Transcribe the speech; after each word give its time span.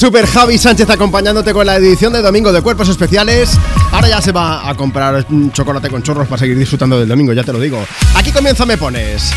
Super 0.00 0.26
Javi 0.26 0.56
Sánchez 0.56 0.88
acompañándote 0.88 1.52
con 1.52 1.66
la 1.66 1.76
edición 1.76 2.10
de 2.14 2.22
domingo 2.22 2.54
de 2.54 2.62
Cuerpos 2.62 2.88
Especiales. 2.88 3.58
Ahora 3.92 4.08
ya 4.08 4.22
se 4.22 4.32
va 4.32 4.66
a 4.66 4.74
comprar 4.74 5.26
un 5.28 5.52
chocolate 5.52 5.90
con 5.90 6.02
chorros 6.02 6.26
para 6.26 6.38
seguir 6.38 6.56
disfrutando 6.56 6.98
del 6.98 7.06
domingo, 7.06 7.34
ya 7.34 7.44
te 7.44 7.52
lo 7.52 7.60
digo. 7.60 7.84
Aquí 8.14 8.32
comienza 8.32 8.64
Me 8.64 8.78
Pones. 8.78 9.30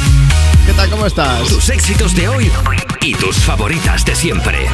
¿Qué 0.65 0.71
tal? 0.71 0.89
¿Cómo 0.89 1.05
estás? 1.05 1.49
Tus 1.49 1.67
éxitos 1.67 2.15
de 2.15 2.29
hoy 2.29 2.49
y 3.01 3.13
tus 3.13 3.35
favoritas 3.39 4.05
de 4.05 4.15
siempre. 4.15 4.69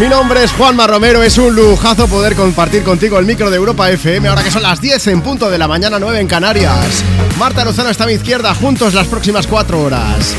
Mi 0.00 0.08
nombre 0.08 0.42
es 0.42 0.50
Juanma 0.50 0.88
Romero, 0.88 1.22
es 1.22 1.38
un 1.38 1.54
lujazo 1.54 2.08
poder 2.08 2.34
compartir 2.34 2.82
contigo 2.82 3.20
el 3.20 3.26
micro 3.26 3.50
de 3.50 3.56
Europa 3.56 3.88
FM 3.88 4.26
ahora 4.26 4.42
que 4.42 4.50
son 4.50 4.64
las 4.64 4.80
10 4.80 5.06
en 5.06 5.22
punto 5.22 5.48
de 5.48 5.58
la 5.58 5.68
mañana 5.68 6.00
9 6.00 6.18
en 6.18 6.26
Canarias. 6.26 7.04
Marta 7.38 7.64
Lozano 7.64 7.90
está 7.90 8.02
a 8.02 8.08
mi 8.08 8.14
izquierda, 8.14 8.52
juntos 8.56 8.94
las 8.94 9.06
próximas 9.06 9.46
4 9.46 9.80
horas. 9.80 10.34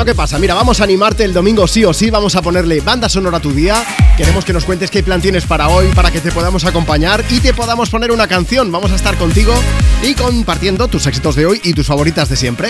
Bueno, 0.00 0.12
¿qué 0.12 0.16
pasa? 0.16 0.38
Mira, 0.38 0.54
vamos 0.54 0.80
a 0.80 0.84
animarte 0.84 1.24
el 1.24 1.34
domingo 1.34 1.66
sí 1.66 1.84
o 1.84 1.92
sí, 1.92 2.08
vamos 2.08 2.34
a 2.34 2.40
ponerle 2.40 2.80
banda 2.80 3.06
sonora 3.10 3.36
a 3.36 3.40
tu 3.40 3.52
día. 3.52 3.84
Queremos 4.16 4.46
que 4.46 4.54
nos 4.54 4.64
cuentes 4.64 4.90
qué 4.90 5.02
plan 5.02 5.20
tienes 5.20 5.44
para 5.44 5.68
hoy, 5.68 5.88
para 5.88 6.10
que 6.10 6.22
te 6.22 6.32
podamos 6.32 6.64
acompañar 6.64 7.22
y 7.28 7.38
te 7.40 7.52
podamos 7.52 7.90
poner 7.90 8.10
una 8.10 8.26
canción. 8.26 8.72
Vamos 8.72 8.92
a 8.92 8.94
estar 8.94 9.18
contigo 9.18 9.52
y 10.02 10.14
compartiendo 10.14 10.88
tus 10.88 11.06
éxitos 11.06 11.36
de 11.36 11.44
hoy 11.44 11.60
y 11.64 11.74
tus 11.74 11.86
favoritas 11.86 12.30
de 12.30 12.36
siempre. 12.36 12.68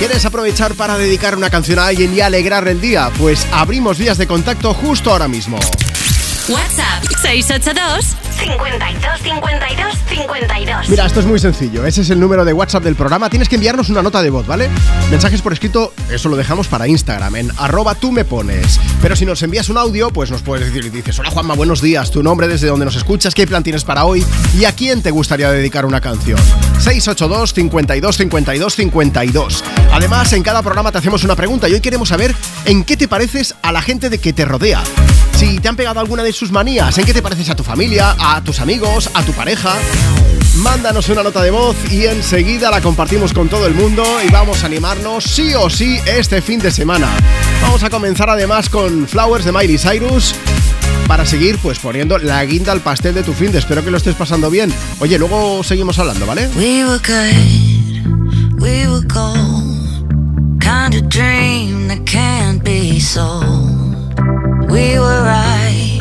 ¿Quieres 0.00 0.24
aprovechar 0.24 0.74
para 0.74 0.98
dedicar 0.98 1.36
una 1.36 1.48
canción 1.48 1.78
a 1.78 1.86
alguien 1.86 2.12
y 2.12 2.20
alegrar 2.20 2.66
el 2.66 2.80
día? 2.80 3.12
Pues 3.16 3.46
abrimos 3.52 3.96
vías 3.96 4.18
de 4.18 4.26
contacto 4.26 4.74
justo 4.74 5.12
ahora 5.12 5.28
mismo. 5.28 5.60
WhatsApp 6.48 7.04
682 7.22 8.16
52 8.40 9.20
52 9.22 9.94
52. 10.08 10.88
Mira, 10.88 11.06
esto 11.06 11.20
es 11.20 11.26
muy 11.26 11.38
sencillo. 11.38 11.84
Ese 11.84 12.00
es 12.00 12.10
el 12.10 12.18
número 12.18 12.44
de 12.44 12.52
WhatsApp 12.52 12.82
del 12.82 12.96
programa. 12.96 13.28
Tienes 13.28 13.48
que 13.48 13.56
enviarnos 13.56 13.90
una 13.90 14.02
nota 14.02 14.22
de 14.22 14.30
voz, 14.30 14.46
¿vale? 14.46 14.70
Mensajes 15.10 15.42
por 15.42 15.52
escrito, 15.52 15.92
eso 16.10 16.28
lo 16.28 16.36
dejamos 16.36 16.66
para 16.66 16.88
Instagram, 16.88 17.36
en 17.36 17.52
arroba 17.58 17.94
tú 17.94 18.12
me 18.12 18.24
pones. 18.24 18.80
Pero 19.02 19.14
si 19.14 19.26
nos 19.26 19.42
envías 19.42 19.68
un 19.68 19.76
audio, 19.76 20.10
pues 20.10 20.30
nos 20.30 20.42
puedes 20.42 20.66
decir 20.66 20.84
y 20.84 20.90
dices, 20.90 21.18
hola 21.18 21.30
Juanma, 21.30 21.54
buenos 21.54 21.82
días, 21.82 22.10
tu 22.10 22.22
nombre, 22.22 22.48
desde 22.48 22.68
donde 22.68 22.86
nos 22.86 22.96
escuchas, 22.96 23.34
qué 23.34 23.46
plan 23.46 23.62
tienes 23.62 23.84
para 23.84 24.04
hoy 24.04 24.24
y 24.58 24.64
a 24.64 24.72
quién 24.72 25.02
te 25.02 25.10
gustaría 25.10 25.50
dedicar 25.50 25.84
una 25.84 26.00
canción. 26.00 26.38
682 26.78 27.52
52 27.52 28.16
52 28.16 28.74
52. 28.74 29.64
Además, 29.92 30.32
en 30.32 30.42
cada 30.42 30.62
programa 30.62 30.92
te 30.92 30.98
hacemos 30.98 31.24
una 31.24 31.36
pregunta 31.36 31.68
y 31.68 31.74
hoy 31.74 31.80
queremos 31.80 32.08
saber 32.08 32.34
en 32.64 32.84
qué 32.84 32.96
te 32.96 33.06
pareces 33.06 33.54
a 33.62 33.72
la 33.72 33.82
gente 33.82 34.08
de 34.08 34.18
que 34.18 34.32
te 34.32 34.44
rodea. 34.44 34.82
Si 35.36 35.58
te 35.58 35.68
han 35.68 35.76
pegado 35.76 36.00
alguna 36.00 36.22
de 36.22 36.32
sus 36.32 36.52
manías, 36.52 36.96
en 36.98 37.04
qué 37.06 37.14
te 37.14 37.22
pareces 37.22 37.48
a 37.48 37.56
tu 37.56 37.64
familia, 37.64 38.14
a 38.18 38.29
tus 38.40 38.60
amigos, 38.60 39.10
a 39.14 39.24
tu 39.24 39.32
pareja. 39.32 39.74
Mándanos 40.56 41.08
una 41.08 41.22
nota 41.22 41.42
de 41.42 41.50
voz 41.50 41.76
y 41.90 42.06
enseguida 42.06 42.70
la 42.70 42.80
compartimos 42.80 43.32
con 43.32 43.48
todo 43.48 43.66
el 43.66 43.74
mundo 43.74 44.04
y 44.24 44.30
vamos 44.30 44.62
a 44.62 44.66
animarnos 44.66 45.24
sí 45.24 45.54
o 45.54 45.68
sí 45.68 45.98
este 46.06 46.40
fin 46.40 46.60
de 46.60 46.70
semana. 46.70 47.08
Vamos 47.62 47.82
a 47.82 47.90
comenzar 47.90 48.30
además 48.30 48.68
con 48.68 49.08
Flowers 49.08 49.44
de 49.44 49.52
Miley 49.52 49.78
Cyrus 49.78 50.34
para 51.08 51.26
seguir 51.26 51.58
pues 51.58 51.80
poniendo 51.80 52.18
la 52.18 52.44
guinda 52.44 52.72
al 52.72 52.80
pastel 52.80 53.14
de 53.14 53.24
tu 53.24 53.32
fin 53.32 53.50
de. 53.50 53.58
Espero 53.58 53.84
que 53.84 53.90
lo 53.90 53.96
estés 53.96 54.14
pasando 54.14 54.48
bien. 54.48 54.72
Oye, 55.00 55.18
luego 55.18 55.64
seguimos 55.64 55.98
hablando, 55.98 56.26
¿vale? 56.26 56.48
We 56.56 56.84
were 56.84 56.98
good, 56.98 58.60
we 58.60 58.86
were 58.86 59.06
gold, 59.06 60.08
kind 60.60 60.94
of 60.94 61.08
dream 61.08 61.88
that 61.88 62.04
can't 62.06 62.62
be 62.62 63.00
sold. 63.00 64.14
We 64.70 65.00
were 65.00 65.22
right 65.24 66.00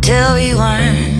till 0.00 0.34
we 0.34 0.54
weren't. 0.54 1.19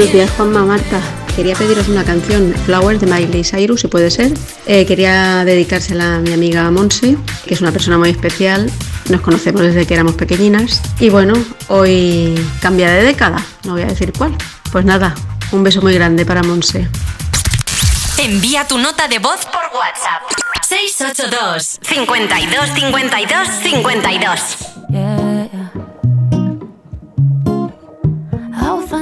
Buenos 0.00 0.14
días, 0.14 0.30
Juanma 0.30 0.64
Marta. 0.64 0.98
Quería 1.36 1.54
pediros 1.54 1.88
una 1.88 2.02
canción, 2.02 2.54
Flowers 2.64 3.02
de 3.02 3.06
Miley 3.06 3.44
Cyrus, 3.44 3.82
si 3.82 3.88
puede 3.88 4.10
ser. 4.10 4.32
Eh, 4.64 4.86
quería 4.86 5.44
dedicársela 5.44 6.16
a 6.16 6.18
mi 6.20 6.32
amiga 6.32 6.70
Monse, 6.70 7.18
que 7.44 7.52
es 7.52 7.60
una 7.60 7.70
persona 7.70 7.98
muy 7.98 8.08
especial 8.08 8.72
Nos 9.10 9.20
conocemos 9.20 9.60
desde 9.60 9.86
que 9.86 9.92
éramos 9.92 10.14
pequeñinas 10.14 10.80
y 11.00 11.10
bueno, 11.10 11.34
hoy 11.68 12.34
cambia 12.62 12.90
de 12.90 13.04
década, 13.04 13.44
no 13.64 13.72
voy 13.72 13.82
a 13.82 13.88
decir 13.88 14.14
cuál. 14.16 14.34
Pues 14.72 14.86
nada, 14.86 15.14
un 15.52 15.64
beso 15.64 15.82
muy 15.82 15.92
grande 15.92 16.24
para 16.24 16.42
Monse. 16.42 16.88
Envía 18.16 18.66
tu 18.66 18.78
nota 18.78 19.06
de 19.06 19.18
voz 19.18 19.44
por 19.44 19.64
WhatsApp. 19.78 20.22
682 20.66 21.78
52 21.82 22.70
52 22.74 23.48
52 23.62 24.40
Yeah, 24.88 25.19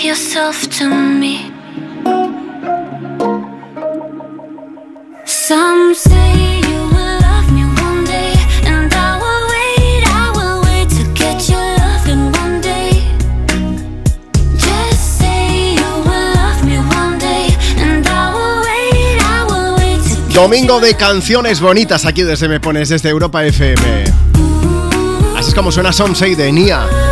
yourself 0.00 0.68
to 0.70 0.88
me. 0.88 1.52
Some 5.26 5.94
say 5.94 6.60
you 6.68 6.80
will 6.94 7.18
love 7.20 7.52
me 7.52 7.64
one 7.82 8.04
day, 8.04 8.32
and 8.64 8.92
I 8.94 9.18
will 9.22 9.44
wait, 9.52 10.02
I 10.06 10.32
will 10.34 10.62
wait 10.64 10.88
to 10.88 11.04
get 11.12 11.48
your 11.48 11.60
love 11.60 12.08
in 12.08 12.32
one 12.32 12.60
day. 12.62 13.04
Just 14.56 15.18
say 15.18 15.74
you 15.74 15.92
will 16.06 16.34
love 16.40 16.64
me 16.64 16.78
one 16.78 17.18
day, 17.18 17.54
and 17.76 18.06
I 18.06 18.32
will 18.32 18.62
wait, 18.64 19.20
I 19.20 19.44
will 19.46 19.76
wait 19.76 20.02
to 20.02 20.20
get 20.26 20.34
Domingo 20.34 20.80
de 20.80 20.94
canciones 20.94 21.60
bonitas 21.60 22.06
aquí 22.06 22.22
desde 22.22 22.48
Me 22.48 22.60
Pones, 22.60 22.88
desde 22.88 23.10
Europa 23.10 23.44
FM. 23.44 24.04
Así 25.36 25.50
es 25.50 25.54
como 25.54 25.70
suena 25.70 25.92
Somsei 25.92 26.34
de 26.34 26.50
Nia. 26.50 27.11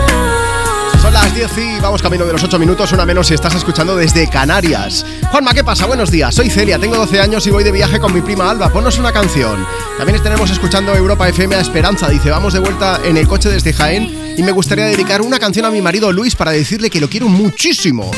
Las 1.12 1.34
10 1.34 1.58
y 1.58 1.80
vamos 1.80 2.02
camino 2.02 2.24
de 2.24 2.32
los 2.32 2.44
8 2.44 2.56
minutos, 2.58 2.92
una 2.92 3.04
menos 3.04 3.26
si 3.26 3.34
estás 3.34 3.54
escuchando 3.56 3.96
desde 3.96 4.28
Canarias. 4.28 5.04
Juanma, 5.30 5.52
¿qué 5.52 5.64
pasa? 5.64 5.86
Buenos 5.86 6.10
días, 6.10 6.32
soy 6.32 6.48
Celia, 6.48 6.78
tengo 6.78 6.96
12 6.96 7.20
años 7.20 7.44
y 7.48 7.50
voy 7.50 7.64
de 7.64 7.72
viaje 7.72 7.98
con 7.98 8.14
mi 8.14 8.20
prima 8.20 8.48
Alba. 8.48 8.72
Ponnos 8.72 8.96
una 8.96 9.12
canción. 9.12 9.66
También 9.98 10.22
tenemos 10.22 10.50
escuchando 10.50 10.94
Europa 10.94 11.28
FM 11.28 11.56
a 11.56 11.60
Esperanza. 11.60 12.08
Dice, 12.08 12.30
vamos 12.30 12.52
de 12.52 12.60
vuelta 12.60 13.00
en 13.04 13.16
el 13.16 13.26
coche 13.26 13.48
desde 13.48 13.72
Jaén 13.72 14.34
y 14.36 14.42
me 14.44 14.52
gustaría 14.52 14.84
dedicar 14.84 15.20
una 15.20 15.40
canción 15.40 15.66
a 15.66 15.70
mi 15.70 15.82
marido 15.82 16.12
Luis 16.12 16.36
para 16.36 16.52
decirle 16.52 16.90
que 16.90 17.00
lo 17.00 17.08
quiero 17.08 17.28
muchísimo. 17.28 18.10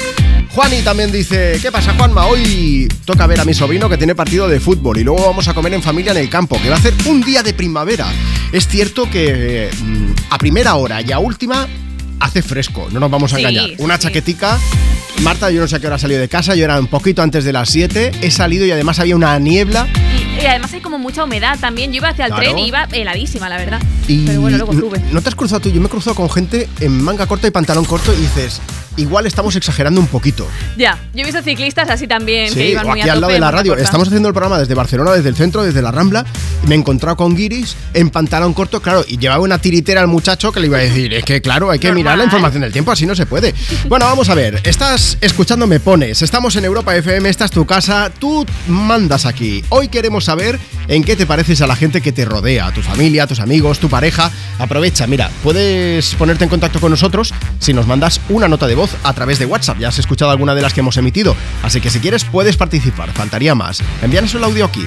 Juani 0.51 0.83
también 0.83 1.11
dice, 1.11 1.59
¿qué 1.63 1.73
pasa 1.73 1.95
Juanma? 1.97 2.27
Hoy 2.27 2.87
toca 3.07 3.27
ver 3.27 3.41
a 3.41 3.47
mi 3.47 3.55
sobrino 3.55 3.89
que 3.89 3.97
tiene 3.97 4.15
partido 4.15 4.49
de 4.49 4.61
fútbol 4.61 4.99
y 4.99 5.05
luego 5.05 5.29
vamos 5.29 5.49
a 5.49 5.55
comer 5.55 5.73
en 5.73 5.83
familia 5.83 6.13
en 6.13 6.19
el 6.19 6.29
campo, 6.29 6.61
que 6.61 6.69
va 6.69 6.77
a 6.77 6.79
hacer 6.79 6.93
un 7.07 7.23
día 7.23 7.43
de 7.43 7.55
primavera. 7.55 8.07
Es 8.53 8.69
cierto 8.69 9.09
que 9.09 9.71
mm, 9.83 10.13
a 10.29 10.37
primera 10.37 10.75
hora 10.75 11.01
y 11.01 11.11
a 11.11 11.19
última 11.19 11.67
hace 12.25 12.43
fresco, 12.43 12.89
no 12.93 13.01
nos 13.01 13.11
vamos 13.11 13.33
a 13.33 13.37
Sí, 13.37 13.43
engañar. 13.43 13.71
Una 13.79 13.97
sí. 13.97 14.03
chaquetica. 14.05 14.59
Marta, 15.23 15.51
yo 15.51 15.61
no 15.61 15.69
sé 15.69 15.77
a 15.77 15.81
qué 15.81 15.87
hora 15.87 15.99
salió 15.99 16.19
de 16.19 16.29
casa, 16.29 16.55
yo 16.55 16.65
era 16.65 16.81
un 16.81 16.87
poquito 16.87 17.23
antes 17.23 17.45
de 17.45 17.53
las 17.53 17.69
7, 17.69 18.13
he 18.23 18.31
salido 18.31 18.65
y 18.65 18.71
además 18.71 18.99
había 18.99 19.15
una 19.15 19.39
niebla 19.39 19.87
Y, 20.17 20.43
y 20.43 20.47
además 20.47 20.73
hay 20.73 20.81
como 20.81 20.99
mucha 20.99 21.23
humedad 21.25 21.59
también. 21.61 21.93
Yo 21.93 21.99
iba 21.99 22.09
hacia 22.09 22.25
el 22.27 22.33
Claro. 22.33 22.43
tren 22.45 22.59
y 22.59 22.69
iba 22.69 22.89
heladísima, 22.91 23.49
la 23.49 23.59
verdad. 23.59 23.81
y 24.09 24.25
Pero 24.25 24.41
bueno, 24.41 24.57
luego 24.57 24.73
sube. 24.73 25.01
¿No 25.13 25.21
te 25.21 25.29
has 25.29 25.35
cruzado 25.35 25.61
tú? 25.61 25.71
Yo 25.71 25.81
me 25.81 25.87
he 25.87 25.91
cruzado 25.91 26.17
con 26.17 26.31
gente 26.31 26.69
en 26.81 27.01
manga 27.03 27.27
corta 27.27 27.47
y 27.47 27.51
pantalón 27.51 27.85
corto 27.85 28.13
y 28.15 28.17
dices, 28.17 28.61
igual 28.97 29.27
estamos 29.27 29.57
exagerando 29.57 30.01
un 30.01 30.07
poquito. 30.07 30.47
Ya, 30.77 30.99
yo 31.15 31.23
he 31.23 31.25
visto 31.25 31.43
ciclistas 31.43 31.89
así 31.91 32.07
también 32.07 32.49
que 32.53 32.55
Sí, 32.55 32.73
iban 32.73 32.87
o 32.87 32.91
muy 32.91 33.01
aquí 33.01 33.09
a 33.09 33.13
al 33.15 33.21
lado 33.21 33.33
de 33.33 33.41
la 33.41 33.51
radio. 33.51 33.77
Estamos 33.77 34.09
haciendo 34.09 34.29
el 34.29 34.35
programa 34.35 34.59
desde 34.59 34.75
Barcelona, 34.75 35.13
desde 35.13 35.29
el 35.29 35.37
centro, 35.37 35.63
desde 35.63 35.83
la 35.83 35.91
Rambla. 35.91 36.25
Me 36.67 36.75
he 36.75 36.79
encontrado 36.79 37.17
con 37.17 37.35
Guiris 37.35 37.77
en 37.95 38.11
pantalón 38.11 38.55
corto, 38.55 38.81
claro, 38.81 39.05
y 39.07 39.19
llevaba 39.19 39.43
una 39.43 39.59
tiritera 39.59 40.01
al 40.01 40.09
muchacho 40.09 40.53
que 40.53 40.61
le 40.61 40.67
iba 40.67 40.79
a 40.79 40.83
decir, 40.83 41.13
es 41.15 41.25
que 41.25 41.41
claro, 41.41 41.71
hay 41.71 41.79
que 41.79 41.89
Normal. 41.89 42.03
mirar 42.05 42.19
la 42.19 42.25
información 42.25 42.63
del 42.63 42.73
tiempo, 42.73 42.93
así 42.93 43.07
no 43.07 43.15
se 43.15 43.27
puede. 43.27 43.55
Bueno, 43.89 44.07
vamos 44.07 44.29
a 44.31 44.35
ver, 44.35 44.61
estás 44.65 45.19
escuchando 45.21 45.67
Me 45.67 45.79
Pones, 45.81 46.23
estamos 46.23 46.57
en 46.57 46.65
Europa 46.65 46.97
FM, 46.97 47.29
esta 47.29 47.45
es 47.45 47.51
tu 47.51 47.67
casa, 47.67 48.11
tú 48.19 48.47
mandas 48.69 49.27
aquí. 49.27 49.63
Hoy 49.69 49.89
queremos 49.89 50.25
saber 50.25 50.59
en 50.89 51.05
qué 51.05 51.15
te 51.17 51.27
pareces 51.27 51.61
a 51.63 51.67
la 51.67 51.77
gente 51.77 52.01
que 52.01 52.13
te 52.13 52.25
rodea, 52.25 52.69
a 52.69 52.73
tu 52.73 52.81
familia, 52.81 53.25
a 53.25 53.27
tus 53.27 53.41
amigos, 53.41 53.81
tu 53.81 53.89
pareja. 53.89 54.31
Aprovecha, 54.59 55.07
mira, 55.07 55.31
puedes 55.43 56.15
ponerte 56.15 56.45
en 56.45 56.51
contacto 56.51 56.81
con 56.81 56.91
nosotros 56.91 57.35
si 57.59 57.73
nos 57.75 57.87
mandas 57.87 58.21
una 58.29 58.49
nota 58.49 58.67
de 58.67 58.75
voz 58.75 58.82
a 59.03 59.13
través 59.13 59.39
de 59.39 59.47
WhatsApp. 59.47 59.79
Ya 59.79 59.89
has 59.89 59.99
escuchado 59.99 60.31
alguna 60.31 60.55
de 60.55 60.63
las 60.63 60.73
que 60.73 60.81
hemos 60.81 60.97
emitido, 60.97 61.37
así 61.63 61.81
que 61.81 61.91
si 61.91 62.01
quieres 62.01 62.25
puedes 62.25 62.57
participar, 62.57 63.13
faltaría 63.13 63.55
más. 63.55 63.83
Envíanos 64.03 64.35
el 64.35 64.45
audio 64.45 64.65
aquí. 64.65 64.87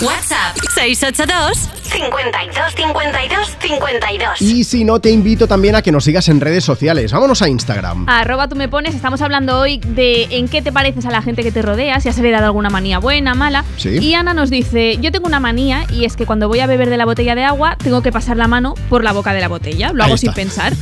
WhatsApp 0.00 0.56
682 0.74 1.70
52 1.84 2.74
52 2.74 3.56
52. 3.60 4.42
Y 4.42 4.64
si 4.64 4.84
no, 4.84 4.98
te 4.98 5.10
invito 5.10 5.46
también 5.46 5.76
a 5.76 5.82
que 5.82 5.92
nos 5.92 6.04
sigas 6.04 6.28
en 6.28 6.40
redes 6.40 6.64
sociales. 6.64 7.12
Vámonos 7.12 7.40
a 7.42 7.48
Instagram. 7.48 8.06
Arroba 8.08 8.48
tú 8.48 8.56
me 8.56 8.68
pones, 8.68 8.94
estamos 8.94 9.22
hablando 9.22 9.58
hoy 9.60 9.78
de 9.78 10.24
en 10.30 10.48
qué 10.48 10.62
te 10.62 10.72
pareces 10.72 11.06
a 11.06 11.10
la 11.10 11.22
gente 11.22 11.42
que 11.44 11.52
te 11.52 11.62
rodea, 11.62 12.00
si 12.00 12.08
has 12.08 12.18
heredado 12.18 12.46
alguna 12.46 12.70
manía 12.70 12.98
buena, 12.98 13.34
mala. 13.34 13.64
Sí. 13.76 13.98
Y 13.98 14.14
Ana 14.14 14.34
nos 14.34 14.50
dice, 14.50 14.98
yo 15.00 15.12
tengo 15.12 15.26
una 15.28 15.38
manía 15.40 15.86
y 15.90 16.04
es 16.04 16.16
que 16.16 16.26
cuando 16.26 16.48
voy 16.48 16.60
a 16.60 16.66
beber 16.66 16.90
de 16.90 16.96
la 16.96 17.04
botella 17.04 17.34
de 17.36 17.44
agua 17.44 17.76
tengo 17.82 18.02
que 18.02 18.10
pasar 18.10 18.36
la 18.36 18.48
mano 18.48 18.74
por 18.88 19.04
la 19.04 19.12
boca 19.12 19.32
de 19.32 19.40
la 19.40 19.48
botella. 19.48 19.92
Lo 19.92 20.02
Ahí 20.02 20.08
hago 20.08 20.14
está. 20.16 20.26
sin 20.26 20.34
pensar. 20.34 20.72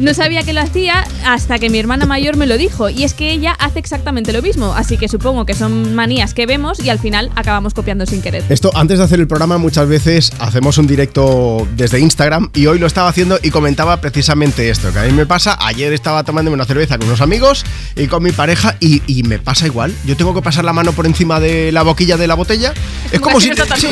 No 0.00 0.14
sabía 0.14 0.42
que 0.42 0.52
lo 0.54 0.60
hacía 0.62 1.04
hasta 1.26 1.58
que 1.58 1.68
mi 1.68 1.78
hermana 1.78 2.06
mayor 2.06 2.36
me 2.36 2.46
lo 2.46 2.56
dijo 2.56 2.88
y 2.88 3.04
es 3.04 3.12
que 3.14 3.30
ella 3.32 3.52
hace 3.58 3.78
exactamente 3.78 4.32
lo 4.32 4.40
mismo. 4.40 4.72
Así 4.74 4.96
que 4.96 5.08
supongo 5.08 5.44
que 5.44 5.54
son 5.54 5.94
manías 5.94 6.32
que 6.34 6.46
vemos 6.46 6.80
y 6.80 6.88
al 6.88 6.98
final 6.98 7.30
acabamos 7.36 7.74
copiando 7.74 8.06
sin 8.06 8.22
querer. 8.22 8.42
Antes 8.74 8.98
de 8.98 9.04
hacer 9.04 9.18
el 9.20 9.26
programa, 9.26 9.58
muchas 9.58 9.88
veces 9.88 10.30
hacemos 10.38 10.78
un 10.78 10.86
directo 10.86 11.66
desde 11.76 11.98
Instagram 11.98 12.50
y 12.54 12.66
hoy 12.66 12.78
lo 12.78 12.86
estaba 12.86 13.08
haciendo 13.08 13.38
y 13.42 13.50
comentaba 13.50 14.00
precisamente 14.00 14.68
esto, 14.70 14.92
que 14.92 14.98
a 14.98 15.02
mí 15.04 15.12
me 15.12 15.26
pasa, 15.26 15.56
ayer 15.60 15.92
estaba 15.92 16.22
tomándome 16.24 16.54
una 16.54 16.64
cerveza 16.64 16.98
con 16.98 17.08
unos 17.08 17.20
amigos 17.20 17.64
y 17.96 18.06
con 18.06 18.22
mi 18.22 18.32
pareja 18.32 18.76
y, 18.80 19.02
y 19.06 19.22
me 19.24 19.38
pasa 19.38 19.66
igual. 19.66 19.94
Yo 20.04 20.16
tengo 20.16 20.34
que 20.34 20.42
pasar 20.42 20.64
la 20.64 20.72
mano 20.72 20.92
por 20.92 21.06
encima 21.06 21.40
de 21.40 21.72
la 21.72 21.82
boquilla 21.82 22.16
de 22.16 22.26
la 22.26 22.34
botella. 22.34 22.72
Es, 23.10 23.20
como 23.20 23.40
si 23.40 23.50
te- 23.50 23.62
sí, 23.76 23.88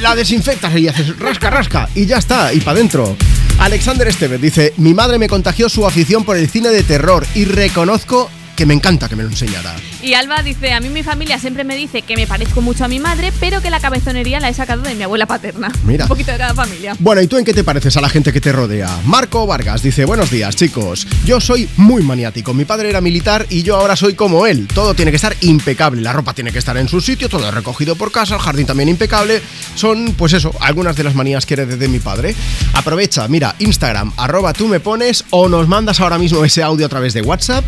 la 0.00 0.14
desinfectas 0.14 0.76
y 0.76 0.88
haces 0.88 1.18
rasca, 1.18 1.50
rasca 1.50 1.88
y 1.94 2.06
ya 2.06 2.18
está, 2.18 2.52
y 2.52 2.60
para 2.60 2.72
adentro. 2.78 3.16
Alexander 3.58 4.08
Estevez 4.08 4.40
dice, 4.40 4.72
mi 4.78 4.94
madre 4.94 5.18
me 5.18 5.28
contagió 5.28 5.68
su 5.68 5.86
afición 5.86 6.24
por 6.24 6.36
el 6.36 6.48
cine 6.48 6.70
de 6.70 6.82
terror 6.82 7.26
y 7.34 7.44
reconozco 7.44 8.30
que 8.56 8.66
me 8.66 8.74
encanta 8.74 9.08
que 9.08 9.16
me 9.16 9.22
lo 9.22 9.28
enseñara. 9.30 9.74
Y 10.02 10.14
Alba 10.14 10.42
dice, 10.42 10.72
a 10.72 10.80
mí 10.80 10.88
mi 10.88 11.02
familia 11.02 11.38
siempre 11.38 11.62
me 11.62 11.76
dice 11.76 12.00
que 12.00 12.16
me 12.16 12.26
parezco 12.26 12.62
mucho 12.62 12.86
a 12.86 12.88
mi 12.88 12.98
madre, 12.98 13.32
pero 13.38 13.60
que 13.60 13.68
la 13.68 13.80
cabezonería 13.80 14.40
la 14.40 14.48
he 14.48 14.54
sacado 14.54 14.80
de 14.82 14.94
mi 14.94 15.02
abuela 15.02 15.26
paterna. 15.26 15.70
Mira. 15.84 16.04
Un 16.04 16.08
poquito 16.08 16.32
de 16.32 16.38
cada 16.38 16.54
familia. 16.54 16.96
Bueno, 16.98 17.20
¿y 17.20 17.26
tú 17.26 17.36
en 17.36 17.44
qué 17.44 17.52
te 17.52 17.64
pareces 17.64 17.98
a 17.98 18.00
la 18.00 18.08
gente 18.08 18.32
que 18.32 18.40
te 18.40 18.50
rodea? 18.50 18.88
Marco 19.04 19.46
Vargas 19.46 19.82
dice, 19.82 20.06
buenos 20.06 20.30
días 20.30 20.56
chicos, 20.56 21.06
yo 21.26 21.38
soy 21.38 21.68
muy 21.76 22.02
maniático, 22.02 22.54
mi 22.54 22.64
padre 22.64 22.88
era 22.88 23.02
militar 23.02 23.46
y 23.50 23.62
yo 23.62 23.76
ahora 23.76 23.94
soy 23.94 24.14
como 24.14 24.46
él, 24.46 24.66
todo 24.72 24.94
tiene 24.94 25.10
que 25.10 25.16
estar 25.16 25.36
impecable, 25.42 26.00
la 26.00 26.14
ropa 26.14 26.32
tiene 26.32 26.50
que 26.50 26.58
estar 26.58 26.78
en 26.78 26.88
su 26.88 27.02
sitio, 27.02 27.28
todo 27.28 27.50
recogido 27.50 27.94
por 27.94 28.10
casa, 28.10 28.36
el 28.36 28.40
jardín 28.40 28.66
también 28.66 28.88
impecable, 28.88 29.42
son 29.74 30.14
pues 30.16 30.32
eso, 30.32 30.54
algunas 30.60 30.96
de 30.96 31.04
las 31.04 31.14
manías 31.14 31.44
que 31.44 31.54
heredé 31.54 31.76
de 31.76 31.88
mi 31.88 31.98
padre. 31.98 32.34
Aprovecha, 32.72 33.28
mira, 33.28 33.54
Instagram, 33.58 34.12
arroba 34.16 34.54
tú 34.54 34.66
me 34.66 34.80
pones 34.80 35.24
o 35.28 35.48
nos 35.48 35.68
mandas 35.68 36.00
ahora 36.00 36.16
mismo 36.16 36.42
ese 36.42 36.62
audio 36.62 36.86
a 36.86 36.88
través 36.88 37.12
de 37.12 37.20
WhatsApp 37.20 37.64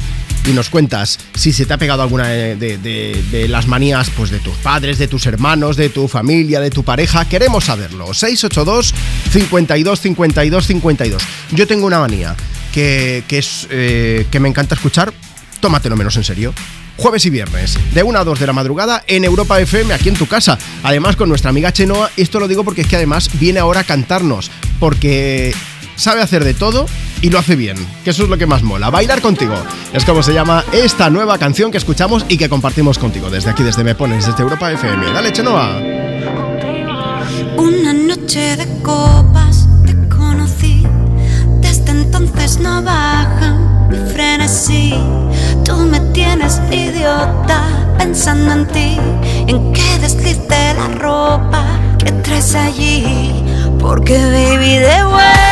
y 0.46 0.52
nos 0.52 0.70
cuentas 0.70 1.18
si 1.34 1.52
se 1.52 1.66
te 1.66 1.74
ha 1.74 1.78
pegado 1.78 2.02
de 2.22 3.46
las 3.48 3.66
manías 3.66 4.10
pues 4.16 4.30
de 4.30 4.38
tus 4.38 4.56
padres, 4.56 4.98
de 4.98 5.08
tus 5.08 5.26
hermanos, 5.26 5.76
de 5.76 5.88
tu 5.88 6.08
familia, 6.08 6.60
de 6.60 6.70
tu 6.70 6.84
pareja. 6.84 7.28
Queremos 7.28 7.64
saberlo. 7.64 8.14
682 8.14 8.94
52 9.30 10.00
52 10.00 10.66
52. 10.66 11.22
Yo 11.52 11.66
tengo 11.66 11.86
una 11.86 11.98
manía 11.98 12.36
que, 12.72 13.24
que 13.28 13.38
es 13.38 13.66
eh, 13.70 14.26
que 14.30 14.40
me 14.40 14.48
encanta 14.48 14.74
escuchar. 14.74 15.12
Tómatelo 15.60 15.96
menos 15.96 16.16
en 16.16 16.24
serio. 16.24 16.52
Jueves 16.96 17.24
y 17.24 17.30
viernes, 17.30 17.78
de 17.94 18.02
1 18.02 18.18
a 18.18 18.24
2 18.24 18.38
de 18.38 18.46
la 18.46 18.52
madrugada 18.52 19.02
en 19.06 19.24
Europa 19.24 19.58
FM, 19.58 19.94
aquí 19.94 20.08
en 20.10 20.14
tu 20.14 20.26
casa. 20.26 20.58
Además, 20.82 21.16
con 21.16 21.28
nuestra 21.28 21.50
amiga 21.50 21.72
Chenoa, 21.72 22.10
esto 22.16 22.38
lo 22.38 22.48
digo 22.48 22.64
porque 22.64 22.82
es 22.82 22.86
que 22.86 22.96
además 22.96 23.30
viene 23.40 23.60
ahora 23.60 23.80
a 23.80 23.84
cantarnos, 23.84 24.50
porque 24.78 25.54
sabe 26.02 26.20
hacer 26.20 26.42
de 26.44 26.52
todo 26.52 26.86
y 27.20 27.30
lo 27.30 27.38
hace 27.38 27.54
bien, 27.54 27.76
que 28.02 28.10
eso 28.10 28.24
es 28.24 28.28
lo 28.28 28.36
que 28.36 28.46
más 28.46 28.62
mola. 28.62 28.90
Bailar 28.90 29.22
contigo 29.22 29.54
es 29.92 30.04
como 30.04 30.22
se 30.22 30.34
llama 30.34 30.64
esta 30.72 31.08
nueva 31.10 31.38
canción 31.38 31.70
que 31.70 31.78
escuchamos 31.78 32.26
y 32.28 32.36
que 32.36 32.48
compartimos 32.48 32.98
contigo 32.98 33.30
desde 33.30 33.50
aquí, 33.50 33.62
desde 33.62 33.84
Me 33.84 33.94
Pones, 33.94 34.26
desde 34.26 34.42
Europa 34.42 34.72
FM. 34.72 35.12
Dale, 35.12 35.32
Chenoa. 35.32 35.78
Una 37.56 37.92
noche 37.92 38.56
de 38.56 38.66
copas 38.82 39.68
te 39.86 39.94
conocí. 40.08 40.84
Desde 41.60 41.92
entonces 41.92 42.58
no 42.58 42.82
baja 42.82 43.56
mi 43.88 43.96
frenesí. 44.12 44.94
Tú 45.64 45.76
me 45.76 46.00
tienes 46.12 46.60
idiota 46.72 47.62
pensando 47.96 48.52
en 48.52 48.66
ti. 48.66 48.96
En 49.46 49.72
que 49.72 49.98
deslice 50.00 50.74
la 50.74 50.88
ropa 50.98 51.64
que 51.98 52.10
traes 52.10 52.56
allí. 52.56 53.32
Porque 53.78 54.18
baby 54.18 54.78
de 54.78 55.04
vuelta. 55.04 55.51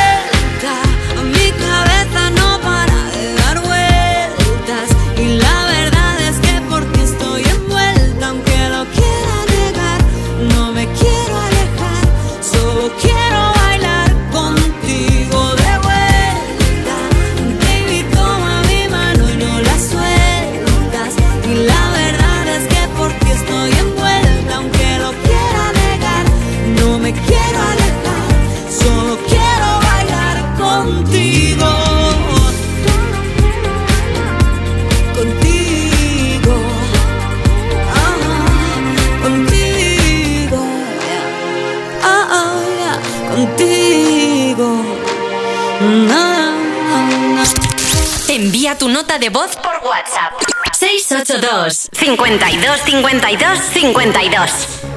Nota 49.01 49.19
de 49.19 49.31
voz 49.31 49.57
por 49.57 49.73
WhatsApp. 49.89 50.35
682 50.79 51.89
52 51.91 52.81
52 52.85 53.59
52 53.73 54.51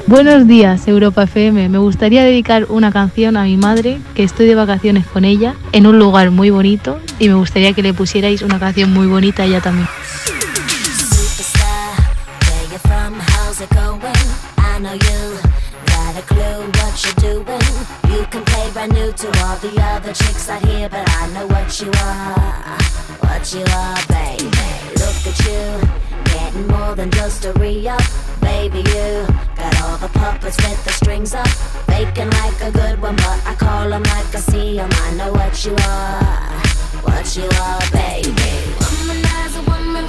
Buenos 0.06 0.46
días, 0.46 0.86
Europa 0.86 1.22
FM. 1.22 1.70
Me 1.70 1.78
gustaría 1.78 2.22
dedicar 2.22 2.66
una 2.68 2.92
canción 2.92 3.38
a 3.38 3.44
mi 3.44 3.56
madre, 3.56 3.98
que 4.14 4.22
estoy 4.22 4.44
de 4.46 4.56
vacaciones 4.56 5.06
con 5.06 5.24
ella, 5.24 5.54
en 5.72 5.86
un 5.86 5.98
lugar 5.98 6.30
muy 6.30 6.50
bonito, 6.50 7.00
y 7.18 7.30
me 7.30 7.34
gustaría 7.34 7.72
que 7.72 7.82
le 7.82 7.94
pusierais 7.94 8.42
una 8.42 8.60
canción 8.60 8.92
muy 8.92 9.06
bonita 9.06 9.44
a 9.44 9.46
ella 9.46 9.62
también. 9.62 9.88
Superstar, 10.98 11.94
new 18.88 19.12
to 19.12 19.26
all 19.44 19.56
the 19.56 19.80
other 19.80 20.12
chicks 20.12 20.48
out 20.48 20.64
here, 20.64 20.88
but 20.88 21.08
I 21.08 21.26
know 21.32 21.46
what 21.46 21.80
you 21.80 21.90
are, 22.02 22.78
what 23.20 23.54
you 23.54 23.64
are, 23.72 23.98
baby. 24.08 24.44
Look 25.00 25.20
at 25.30 25.38
you, 25.46 25.64
getting 26.24 26.66
more 26.66 26.94
than 26.94 27.10
just 27.10 27.44
a 27.44 27.52
re-up, 27.54 28.02
baby. 28.40 28.78
You 28.78 29.26
got 29.56 29.82
all 29.82 29.96
the 29.98 30.08
puppets 30.08 30.56
with 30.56 30.84
the 30.84 30.92
strings 30.92 31.34
up, 31.34 31.48
faking 31.86 32.30
like 32.30 32.60
a 32.62 32.70
good 32.70 33.00
one, 33.00 33.16
but 33.16 33.40
I 33.46 33.54
call 33.54 33.92
'em 33.92 34.02
like 34.02 34.34
I 34.34 34.40
see 34.40 34.78
'em. 34.78 34.90
I 34.92 35.10
know 35.12 35.32
what 35.32 35.64
you 35.64 35.74
are, 35.88 36.62
what 37.06 37.36
you 37.36 37.48
are, 37.68 37.80
baby. 37.92 38.32
Womanizer, 38.80 39.64
woman, 39.66 40.06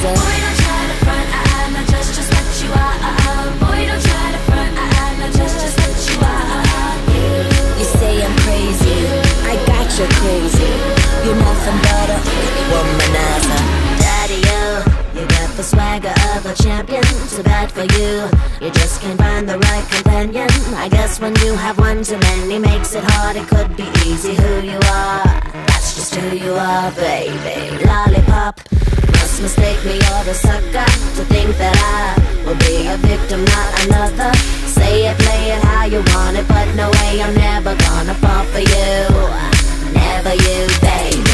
Boy, 0.00 0.16
don't 0.16 0.56
try 0.64 0.80
to 0.88 0.96
front, 1.04 1.28
I, 1.28 1.42
I 1.44 1.70
know 1.76 1.84
just, 1.92 2.16
just 2.16 2.32
what 2.32 2.48
you 2.64 2.72
are. 2.72 2.96
Boy, 3.60 3.84
don't 3.84 4.00
try 4.00 4.26
to 4.32 4.40
front, 4.48 4.72
I, 4.72 4.86
I 4.96 5.08
know 5.20 5.28
just, 5.28 5.60
just 5.60 5.76
what 5.76 5.92
you 6.08 6.16
are. 6.24 6.64
You 7.76 7.84
say 8.00 8.24
I'm 8.24 8.32
crazy, 8.40 8.96
I 9.44 9.60
got 9.68 9.92
you 10.00 10.08
crazy. 10.16 10.72
You're 11.20 11.36
nothing 11.36 11.78
but 11.84 12.08
a 12.16 12.18
womanizer. 12.72 13.60
Daddy, 14.00 14.40
you, 14.40 15.20
you 15.20 15.28
got 15.28 15.50
the 15.58 15.62
swagger 15.62 16.16
of 16.32 16.46
a 16.46 16.54
champion. 16.54 17.04
Too 17.28 17.42
bad 17.42 17.70
for 17.70 17.84
you, 17.84 18.24
you 18.64 18.72
just 18.72 19.02
can't 19.02 19.18
find 19.20 19.46
the 19.46 19.58
right 19.58 19.86
companion. 19.90 20.48
I 20.80 20.88
guess 20.88 21.20
when 21.20 21.36
you 21.44 21.52
have 21.56 21.78
one 21.78 22.02
too 22.02 22.16
many 22.16 22.58
makes 22.58 22.94
it 22.94 23.04
hard. 23.04 23.36
It 23.36 23.46
could 23.48 23.76
be 23.76 23.84
easy 24.08 24.34
who 24.34 24.60
you 24.60 24.80
are. 24.96 25.28
That's 25.68 25.94
just 25.94 26.14
who 26.14 26.36
you 26.38 26.54
are, 26.54 26.90
baby. 26.92 27.84
Lollipop. 27.84 28.60
Must 29.30 29.42
mistake 29.42 29.84
me 29.84 29.94
or 29.94 30.28
a 30.28 30.34
sucker 30.34 30.90
to 31.14 31.24
think 31.26 31.56
that 31.56 31.76
I 31.78 32.44
will 32.44 32.58
be 32.66 32.88
a 32.88 32.96
victim, 32.96 33.44
not 33.44 33.86
another. 33.86 34.36
Say 34.66 35.06
it, 35.06 35.16
play 35.18 35.52
it 35.52 35.62
how 35.62 35.84
you 35.84 36.02
want 36.14 36.36
it, 36.36 36.48
but 36.48 36.66
no 36.74 36.90
way 36.90 37.22
I'm 37.22 37.32
never 37.36 37.76
gonna 37.76 38.14
fall 38.14 38.44
for 38.46 38.58
you. 38.58 39.94
Never 39.94 40.34
you, 40.34 40.66
baby. 40.80 41.29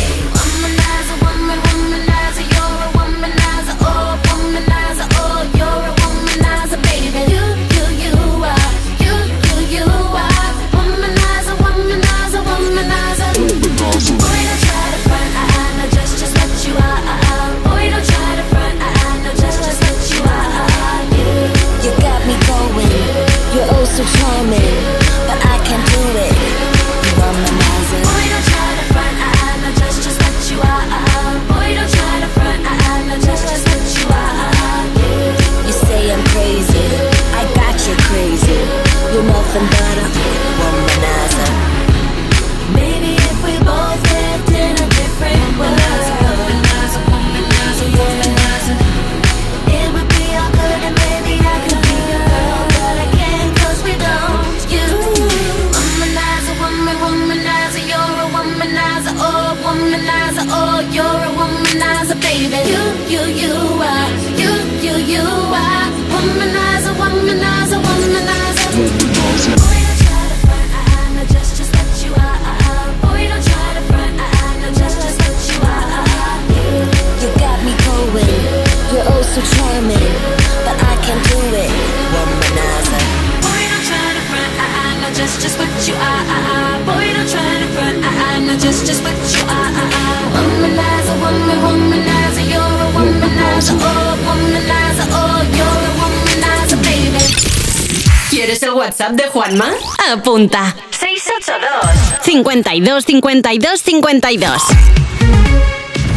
WhatsApp 99.07 99.13
de 99.13 99.29
Juanma? 99.29 99.71
Apunta. 100.13 100.75
682 100.91 102.23
52 102.23 103.05
52 103.05 103.81
52 103.81 104.63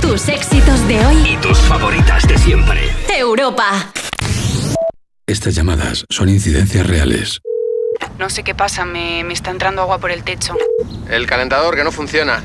Tus 0.02 0.28
éxitos 0.30 0.88
de 0.88 1.06
hoy. 1.06 1.34
Y 1.34 1.38
tus 1.38 1.58
favoritas 1.60 2.28
de 2.28 2.38
siempre. 2.38 2.90
Europa. 3.16 3.92
Estas 5.28 5.56
llamadas 5.56 6.06
son 6.10 6.30
incidencias 6.30 6.88
reales. 6.88 7.42
No 8.18 8.30
sé 8.30 8.44
qué 8.44 8.56
pasa, 8.56 8.86
me, 8.86 9.24
me 9.24 9.34
está 9.34 9.52
entrando 9.52 9.82
agua 9.82 10.00
por 10.00 10.12
el 10.12 10.24
techo. 10.24 10.56
El 11.10 11.28
calentador 11.28 11.76
que 11.76 11.84
no 11.84 11.92
funciona. 11.92 12.44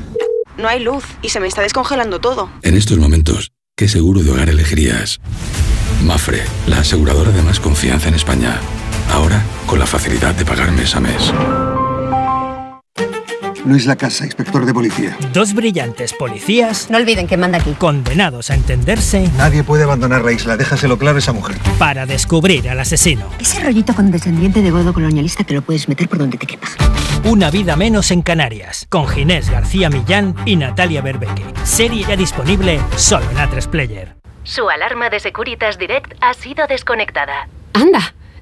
No 0.59 0.69
hay 0.69 0.81
luz 0.81 1.05
y 1.23 1.31
se 1.31 1.41
me 1.41 1.49
está 1.49 1.63
descongelando 1.63 2.21
todo. 2.21 2.51
En 2.63 2.77
estos 2.77 2.99
momentos, 2.99 3.51
¿qué 3.77 3.89
seguro 3.89 4.23
de 4.23 4.31
hogar 4.31 4.49
elegirías? 4.51 5.21
Mafre, 6.03 6.43
la 6.67 6.81
aseguradora 6.81 7.31
de 7.31 7.43
más 7.43 7.61
confianza 7.61 8.09
en 8.09 8.15
España. 8.15 8.61
Ahora, 9.13 9.43
con 9.67 9.79
la 9.79 9.87
facilidad 9.87 10.35
de 10.35 10.45
pagar 10.45 10.71
mes 10.73 10.95
a 10.95 11.01
mes. 11.01 11.33
Luis 13.67 13.87
Lacasa, 13.87 14.27
inspector 14.27 14.67
de 14.67 14.75
policía. 14.75 15.17
Dos 15.33 15.55
brillantes 15.55 16.13
policías. 16.13 16.91
No 16.91 16.99
olviden 16.99 17.27
que 17.27 17.39
manda 17.39 17.59
aquí. 17.59 17.73
Condenados 17.73 18.51
a 18.51 18.55
entenderse. 18.55 19.31
Nadie 19.39 19.65
puede 19.65 19.85
abandonar 19.85 20.23
la 20.23 20.33
isla, 20.33 20.59
déjaselo 20.59 20.99
claro 20.99 21.17
a 21.17 21.21
esa 21.21 21.33
mujer. 21.33 21.57
Para 21.79 22.05
descubrir 22.05 22.69
al 22.69 22.79
asesino. 22.81 23.27
Ese 23.39 23.61
rollito 23.61 23.95
con 23.95 24.11
descendiente 24.11 24.61
de 24.61 24.71
godo 24.71 24.93
colonialista 24.93 25.45
te 25.45 25.55
lo 25.55 25.63
puedes 25.63 25.89
meter 25.89 26.09
por 26.11 26.19
donde 26.19 26.37
te 26.37 26.47
quepa. 26.47 26.69
Una 27.25 27.51
vida 27.51 27.75
menos 27.75 28.11
en 28.11 28.21
Canarias. 28.21 28.87
Con 28.91 29.09
Ginés 29.09 29.49
García 29.49 29.89
Millán 29.89 30.35
y 30.45 30.57
Natalia 30.57 31.01
Berbeque. 31.01 31.45
Serie 31.63 32.05
ya 32.07 32.17
disponible 32.17 32.83
solo 32.97 33.25
en 33.31 33.39
A3 33.39 33.67
Player. 33.69 34.15
Su 34.43 34.69
alarma 34.69 35.09
de 35.09 35.21
Securitas 35.21 35.79
Direct 35.79 36.13
ha 36.21 36.35
sido 36.35 36.67
desconectada. 36.67 37.49
Anda, 37.73 38.15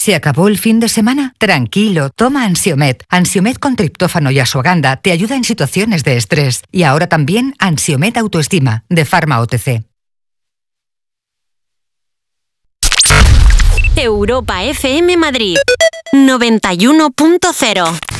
¿Se 0.00 0.14
acabó 0.14 0.48
el 0.48 0.56
fin 0.56 0.80
de 0.80 0.88
semana? 0.88 1.34
Tranquilo, 1.36 2.08
toma 2.08 2.46
Ansiomet. 2.46 3.04
Ansiomet 3.10 3.58
con 3.58 3.76
triptófano 3.76 4.30
y 4.30 4.38
asuaganda 4.38 4.96
te 4.96 5.12
ayuda 5.12 5.36
en 5.36 5.44
situaciones 5.44 6.04
de 6.04 6.16
estrés. 6.16 6.62
Y 6.72 6.84
ahora 6.84 7.06
también 7.06 7.54
Ansiomet 7.58 8.16
Autoestima, 8.16 8.84
de 8.88 9.04
Pharma 9.04 9.38
OTC. 9.40 9.84
Europa 13.94 14.62
FM 14.62 15.18
Madrid 15.18 15.58
91.0 16.14 18.19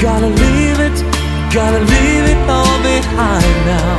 Gotta 0.00 0.28
leave 0.28 0.78
it, 0.78 0.94
gotta 1.52 1.80
leave 1.80 2.26
it 2.30 2.38
all 2.48 2.78
behind 2.86 3.58
now. 3.66 3.98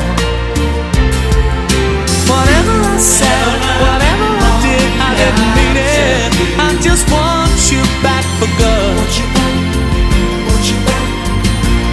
Whatever 2.32 2.76
I 2.88 2.98
said, 2.98 3.60
whatever 3.84 4.30
I 4.32 4.52
did, 4.64 4.88
I 4.96 5.12
didn't 5.20 5.52
mean 5.60 5.76
it. 5.76 6.32
I 6.56 6.72
just 6.80 7.04
want 7.12 7.52
you 7.68 7.84
back 8.00 8.24
for 8.40 8.48
good. 8.56 8.96
Want 8.96 9.12
you 9.20 9.28
back, 9.36 9.56
want 10.48 10.66
you 10.72 10.80
back, 10.88 11.08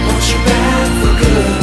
want 0.07 0.25
you 0.31 0.39
back 0.47 0.87
for 1.03 1.13
good. 1.27 1.59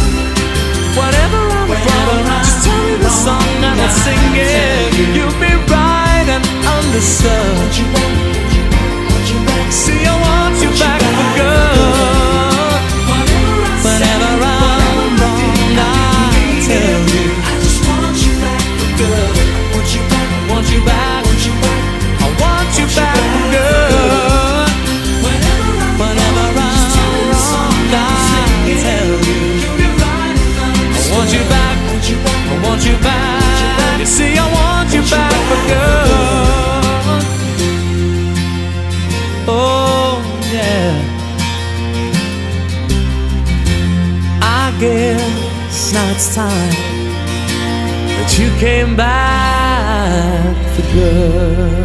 Whatever 1.01 1.41
I'm 1.49 1.73
wrong, 1.73 2.45
just 2.45 2.61
tell 2.69 2.83
me 2.85 2.95
the 3.01 3.09
song 3.09 3.57
and 3.65 3.81
I'll 3.81 3.97
sing 4.05 4.37
it. 4.37 4.93
You'll 5.17 5.33
be 5.41 5.49
right 5.73 6.29
and 6.29 6.45
understood. 6.61 7.57
Want 7.57 7.73
you 7.81 7.89
back, 7.89 8.13
want 9.09 9.27
you 9.33 9.41
back. 9.49 9.73
See, 9.73 10.05
I 10.05 10.13
want 10.21 10.44
it's 45.97 46.35
time 46.35 46.75
that 48.17 48.37
you 48.39 48.51
came 48.59 48.97
back 48.97 50.57
for 50.75 50.83
good. 50.93 51.85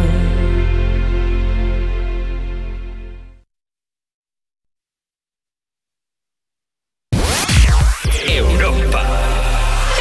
Europa. 8.26 9.02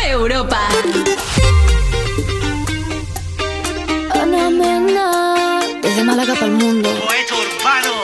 Europa. 0.10 0.60
Ana 4.14 4.50
Mena, 4.50 5.60
desde 5.82 6.04
Málaga 6.04 6.34
para 6.34 6.46
el 6.48 6.52
mundo. 6.54 6.90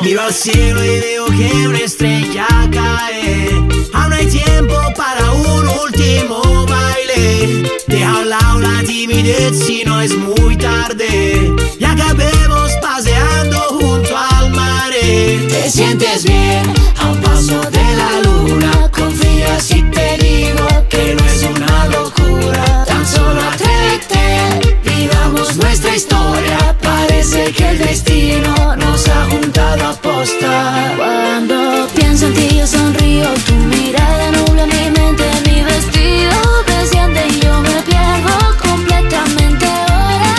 Miro 0.05 0.21
al 0.21 0.31
cielo 0.31 0.85
y 0.85 0.99
veo 0.99 1.25
que 1.25 1.67
una 1.67 1.79
estrella 1.79 2.45
cae. 2.71 3.49
Aún 3.91 4.13
hay 4.13 4.27
tiempo 4.27 4.75
para 4.95 5.31
un 5.31 5.67
último 5.67 6.43
baile. 6.67 7.63
Deja 7.87 8.11
a 8.11 8.19
un 8.19 8.29
lado 8.29 8.59
la 8.59 8.83
timidez 8.83 9.57
si 9.65 9.83
no 9.83 9.99
es 9.99 10.15
muy 10.15 10.57
tarde. 10.57 11.51
Y 11.79 11.83
acabemos 11.83 12.71
paseando 12.83 13.57
junto 13.79 14.15
al 14.15 14.51
mar. 14.51 14.93
Te 14.93 15.71
sientes 15.71 16.23
bien 16.23 16.71
a 16.99 17.09
un 17.09 17.21
paso 17.21 17.59
de 17.71 17.95
la 17.95 18.21
luna. 18.25 18.91
Confía 18.91 19.59
si 19.59 19.81
te 19.89 20.19
digo 20.19 20.67
que 20.87 21.15
no 21.15 21.25
es 21.25 21.41
una 21.41 21.87
locura. 21.87 22.85
Tan 22.85 23.07
solo 23.07 23.41
atrévete, 23.41 24.77
vivamos 24.83 25.57
nuestra 25.57 25.95
historia 25.95 26.77
parece 27.25 27.53
que 27.53 27.69
el 27.69 27.77
destino 27.79 28.75
nos 28.75 29.07
ha 29.07 29.25
juntado 29.25 29.87
a 29.87 29.93
posta. 29.93 30.93
Cuando 30.97 31.87
pienso 31.95 32.27
en 32.27 32.33
ti 32.33 32.49
yo 32.57 32.67
sonrío, 32.67 33.27
tu 33.47 33.53
mirada 33.53 34.31
nubla 34.31 34.65
mi 34.67 34.91
mente, 34.91 35.23
mi 35.45 35.63
vestido 35.63 36.35
desciende 36.67 37.27
y 37.27 37.39
yo 37.39 37.61
me 37.61 37.81
pierdo 37.81 38.57
completamente 38.61 39.65
ahora. 39.65 40.35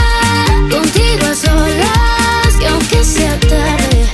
Contigo 0.70 1.26
a 1.26 1.34
solas 1.34 2.60
y 2.60 2.64
aunque 2.66 3.04
sea 3.04 3.38
tarde, 3.40 4.06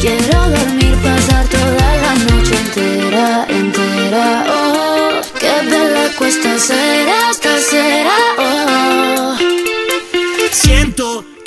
quiero 0.00 0.50
dormir, 0.50 0.96
pasar 1.02 1.46
toda 1.48 1.96
la 2.04 2.14
noche 2.14 2.54
entera, 2.64 3.46
entera. 3.48 4.46
Oh, 4.48 5.20
qué 5.38 5.54
bella 5.70 6.14
cuesta 6.18 6.58
será, 6.58 7.30
hasta 7.30 7.58
será. 7.60 8.18
Oh. 8.38 9.36
Siento 10.52 11.24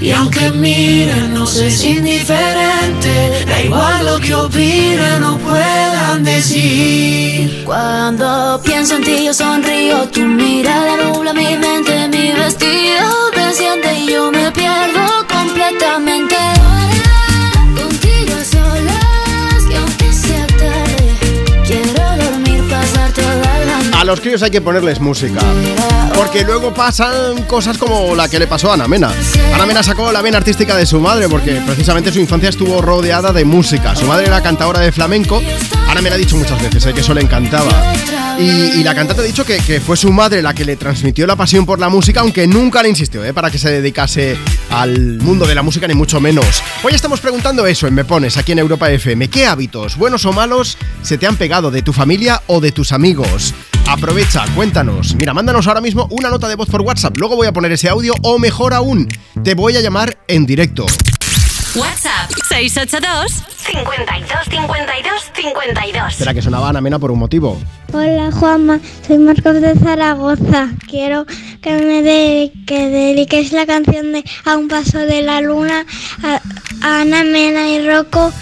Y 0.00 0.12
aunque 0.12 0.50
miren, 0.50 1.34
no 1.34 1.44
es 1.44 1.84
indiferente. 1.84 3.44
Da 3.46 3.62
igual 3.62 4.06
lo 4.06 4.18
que 4.18 4.34
opinen 4.34 5.22
o 5.22 5.36
puedan 5.38 6.24
decir. 6.24 7.64
Cuando 7.64 8.60
pienso 8.64 8.96
en 8.96 9.04
ti 9.04 9.24
yo 9.26 9.34
sonrío, 9.34 10.08
tu 10.08 10.22
mirada 10.22 10.96
nubla 10.96 11.34
mi 11.34 11.54
mente, 11.56 12.08
mi 12.08 12.32
vestido 12.32 13.30
desciende 13.36 13.94
y 14.00 14.12
yo 14.12 14.30
me 14.32 14.50
pierdo 14.52 15.06
completamente. 15.28 16.36
A 24.00 24.04
los 24.06 24.18
críos 24.22 24.42
hay 24.42 24.50
que 24.50 24.62
ponerles 24.62 24.98
música. 24.98 25.40
Porque 26.14 26.42
luego 26.42 26.72
pasan 26.72 27.42
cosas 27.42 27.76
como 27.76 28.14
la 28.14 28.30
que 28.30 28.38
le 28.38 28.46
pasó 28.46 28.70
a 28.70 28.74
Ana 28.74 28.88
Mena. 28.88 29.12
Ana 29.52 29.66
Mena 29.66 29.82
sacó 29.82 30.10
la 30.10 30.22
vena 30.22 30.38
artística 30.38 30.74
de 30.74 30.86
su 30.86 31.00
madre 31.00 31.28
porque 31.28 31.60
precisamente 31.66 32.10
su 32.10 32.18
infancia 32.18 32.48
estuvo 32.48 32.80
rodeada 32.80 33.30
de 33.34 33.44
música. 33.44 33.94
Su 33.94 34.06
madre 34.06 34.28
era 34.28 34.42
cantadora 34.42 34.80
de 34.80 34.90
flamenco. 34.90 35.42
Ana 35.86 36.00
me 36.00 36.08
lo 36.08 36.14
ha 36.14 36.18
dicho 36.18 36.34
muchas 36.34 36.62
veces, 36.62 36.86
eh, 36.86 36.94
que 36.94 37.02
eso 37.02 37.12
le 37.12 37.20
encantaba. 37.20 37.92
Y, 38.38 38.82
la 38.82 38.94
cantante 38.94 39.20
ha 39.20 39.26
dicho 39.26 39.44
que, 39.44 39.58
que 39.58 39.82
fue 39.82 39.98
su 39.98 40.10
madre 40.10 40.40
la 40.40 40.54
que 40.54 40.64
le 40.64 40.76
transmitió 40.76 41.26
la 41.26 41.36
pasión 41.36 41.66
por 41.66 41.78
la 41.78 41.90
música, 41.90 42.20
aunque 42.20 42.46
nunca 42.46 42.82
le 42.82 42.88
insistió 42.88 43.22
eh, 43.22 43.34
para 43.34 43.50
que 43.50 43.58
se 43.58 43.70
dedicase 43.70 44.38
al 44.70 45.18
mundo 45.18 45.46
de 45.46 45.54
la 45.54 45.62
música, 45.62 45.86
ni 45.86 45.94
mucho 45.94 46.20
menos. 46.20 46.62
Hoy 46.82 46.94
estamos 46.94 47.20
preguntando 47.20 47.66
eso 47.66 47.86
en 47.86 47.92
Me 47.92 48.06
Pones, 48.06 48.38
aquí 48.38 48.52
en 48.52 48.60
Europa 48.60 48.90
FM. 48.90 49.28
¿Qué 49.28 49.44
hábitos, 49.44 49.98
buenos 49.98 50.24
o 50.24 50.32
malos, 50.32 50.78
se 51.02 51.18
te 51.18 51.26
han 51.26 51.36
pegado 51.36 51.70
de 51.70 51.82
tu 51.82 51.92
familia 51.92 52.40
o 52.46 52.62
de 52.62 52.72
tus 52.72 52.92
amigos? 52.92 53.52
Aprovecha, 53.90 54.44
cuéntanos. 54.54 55.16
Mira, 55.16 55.34
mándanos 55.34 55.66
ahora 55.66 55.80
mismo 55.80 56.06
una 56.12 56.30
nota 56.30 56.48
de 56.48 56.54
voz 56.54 56.68
por 56.70 56.80
WhatsApp. 56.82 57.16
Luego 57.16 57.34
voy 57.34 57.48
a 57.48 57.52
poner 57.52 57.72
ese 57.72 57.88
audio 57.88 58.14
o 58.22 58.38
mejor 58.38 58.72
aún, 58.72 59.08
te 59.42 59.54
voy 59.54 59.76
a 59.76 59.80
llamar 59.80 60.16
en 60.28 60.46
directo. 60.46 60.86
WhatsApp 61.74 62.30
682 62.48 63.32
52 63.56 64.44
52 64.48 65.32
52. 65.34 66.12
Espera, 66.12 66.32
que 66.32 66.40
sonaba 66.40 66.68
Ana 66.68 66.80
Mena 66.80 67.00
por 67.00 67.10
un 67.10 67.18
motivo. 67.18 67.58
Hola 67.92 68.30
Juanma, 68.30 68.78
soy 69.04 69.18
Marcos 69.18 69.60
de 69.60 69.74
Zaragoza. 69.74 70.68
Quiero 70.88 71.26
que 71.60 71.72
me 71.72 72.02
de, 72.02 72.52
que 72.68 72.90
dediques 72.90 73.50
la 73.50 73.66
canción 73.66 74.12
de 74.12 74.22
A 74.44 74.56
un 74.56 74.68
paso 74.68 74.98
de 74.98 75.22
la 75.22 75.40
luna 75.40 75.84
a, 76.22 76.40
a 76.86 77.00
Ana 77.00 77.24
Mena 77.24 77.68
y 77.68 77.84
Rocco, 77.84 78.32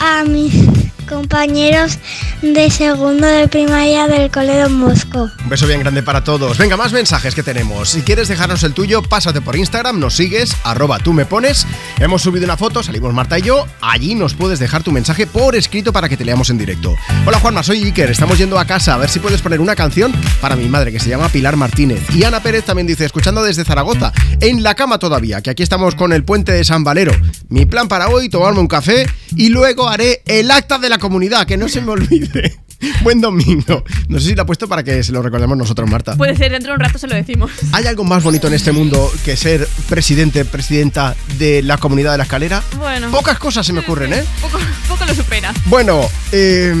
a 0.00 0.24
mis 0.24 0.75
compañeros 1.06 1.98
de 2.42 2.70
segundo 2.70 3.26
de 3.26 3.48
primaria 3.48 4.06
del 4.06 4.30
Cole 4.30 4.58
Don. 4.58 4.76
Un 4.76 5.48
beso 5.48 5.66
bien 5.66 5.80
grande 5.80 6.02
para 6.02 6.22
todos. 6.22 6.58
Venga, 6.58 6.76
más 6.76 6.92
mensajes 6.92 7.34
que 7.34 7.42
tenemos. 7.42 7.90
Si 7.90 8.02
quieres 8.02 8.28
dejarnos 8.28 8.62
el 8.62 8.74
tuyo, 8.74 9.02
pásate 9.02 9.40
por 9.40 9.56
Instagram, 9.56 9.98
nos 9.98 10.14
sigues, 10.14 10.56
arroba 10.64 10.98
tú 10.98 11.12
me 11.12 11.24
pones. 11.24 11.66
Hemos 11.98 12.22
subido 12.22 12.44
una 12.44 12.56
foto, 12.56 12.82
salimos 12.82 13.14
Marta 13.14 13.38
y 13.38 13.42
yo. 13.42 13.66
Allí 13.80 14.14
nos 14.14 14.34
puedes 14.34 14.58
dejar 14.58 14.82
tu 14.82 14.92
mensaje 14.92 15.26
por 15.26 15.56
escrito 15.56 15.92
para 15.92 16.08
que 16.08 16.16
te 16.16 16.24
leamos 16.24 16.50
en 16.50 16.58
directo. 16.58 16.94
Hola 17.26 17.40
Juanma, 17.40 17.62
soy 17.62 17.84
Iker. 17.84 18.10
Estamos 18.10 18.38
yendo 18.38 18.58
a 18.58 18.66
casa 18.66 18.94
a 18.94 18.98
ver 18.98 19.08
si 19.08 19.18
puedes 19.18 19.40
poner 19.40 19.60
una 19.60 19.76
canción 19.76 20.12
para 20.40 20.56
mi 20.56 20.68
madre 20.68 20.92
que 20.92 21.00
se 21.00 21.08
llama 21.08 21.28
Pilar 21.28 21.56
Martínez. 21.56 22.02
Y 22.14 22.24
Ana 22.24 22.40
Pérez 22.40 22.64
también 22.64 22.86
dice, 22.86 23.04
escuchando 23.04 23.42
desde 23.42 23.64
Zaragoza, 23.64 24.12
en 24.40 24.62
la 24.62 24.74
cama 24.74 24.98
todavía, 24.98 25.40
que 25.40 25.50
aquí 25.50 25.62
estamos 25.62 25.94
con 25.94 26.12
el 26.12 26.24
puente 26.24 26.52
de 26.52 26.64
San 26.64 26.84
Valero. 26.84 27.12
Mi 27.48 27.66
plan 27.66 27.88
para 27.88 28.08
hoy, 28.08 28.28
tomarme 28.28 28.60
un 28.60 28.68
café 28.68 29.06
y 29.34 29.48
luego 29.48 29.88
haré 29.88 30.22
el 30.26 30.50
acta 30.50 30.78
de 30.78 30.88
la 30.88 30.95
comunidad, 30.98 31.46
que 31.46 31.56
no 31.56 31.68
se 31.68 31.80
me 31.80 31.92
olvide. 31.92 32.56
Buen 33.02 33.20
domingo. 33.20 33.84
No 34.08 34.18
sé 34.18 34.28
si 34.28 34.34
lo 34.34 34.42
ha 34.42 34.46
puesto 34.46 34.68
para 34.68 34.82
que 34.82 35.02
se 35.02 35.12
lo 35.12 35.22
recordemos 35.22 35.56
nosotros, 35.56 35.88
Marta. 35.90 36.16
Puede 36.16 36.36
ser, 36.36 36.52
dentro 36.52 36.72
de 36.72 36.74
un 36.74 36.80
rato 36.80 36.98
se 36.98 37.06
lo 37.06 37.14
decimos. 37.14 37.50
¿Hay 37.72 37.86
algo 37.86 38.04
más 38.04 38.22
bonito 38.22 38.46
en 38.46 38.54
este 38.54 38.72
mundo 38.72 39.10
que 39.24 39.36
ser 39.36 39.66
presidente, 39.88 40.44
presidenta 40.44 41.16
de 41.38 41.62
la 41.62 41.78
comunidad 41.78 42.12
de 42.12 42.18
la 42.18 42.24
escalera? 42.24 42.62
Bueno. 42.78 43.10
Pocas 43.10 43.38
cosas 43.38 43.66
se 43.66 43.72
me 43.72 43.80
ocurren, 43.80 44.12
¿eh? 44.12 44.24
Poco, 44.40 44.58
poco 44.88 45.04
lo 45.04 45.14
supera. 45.14 45.52
Bueno, 45.66 46.02
eh, 46.32 46.74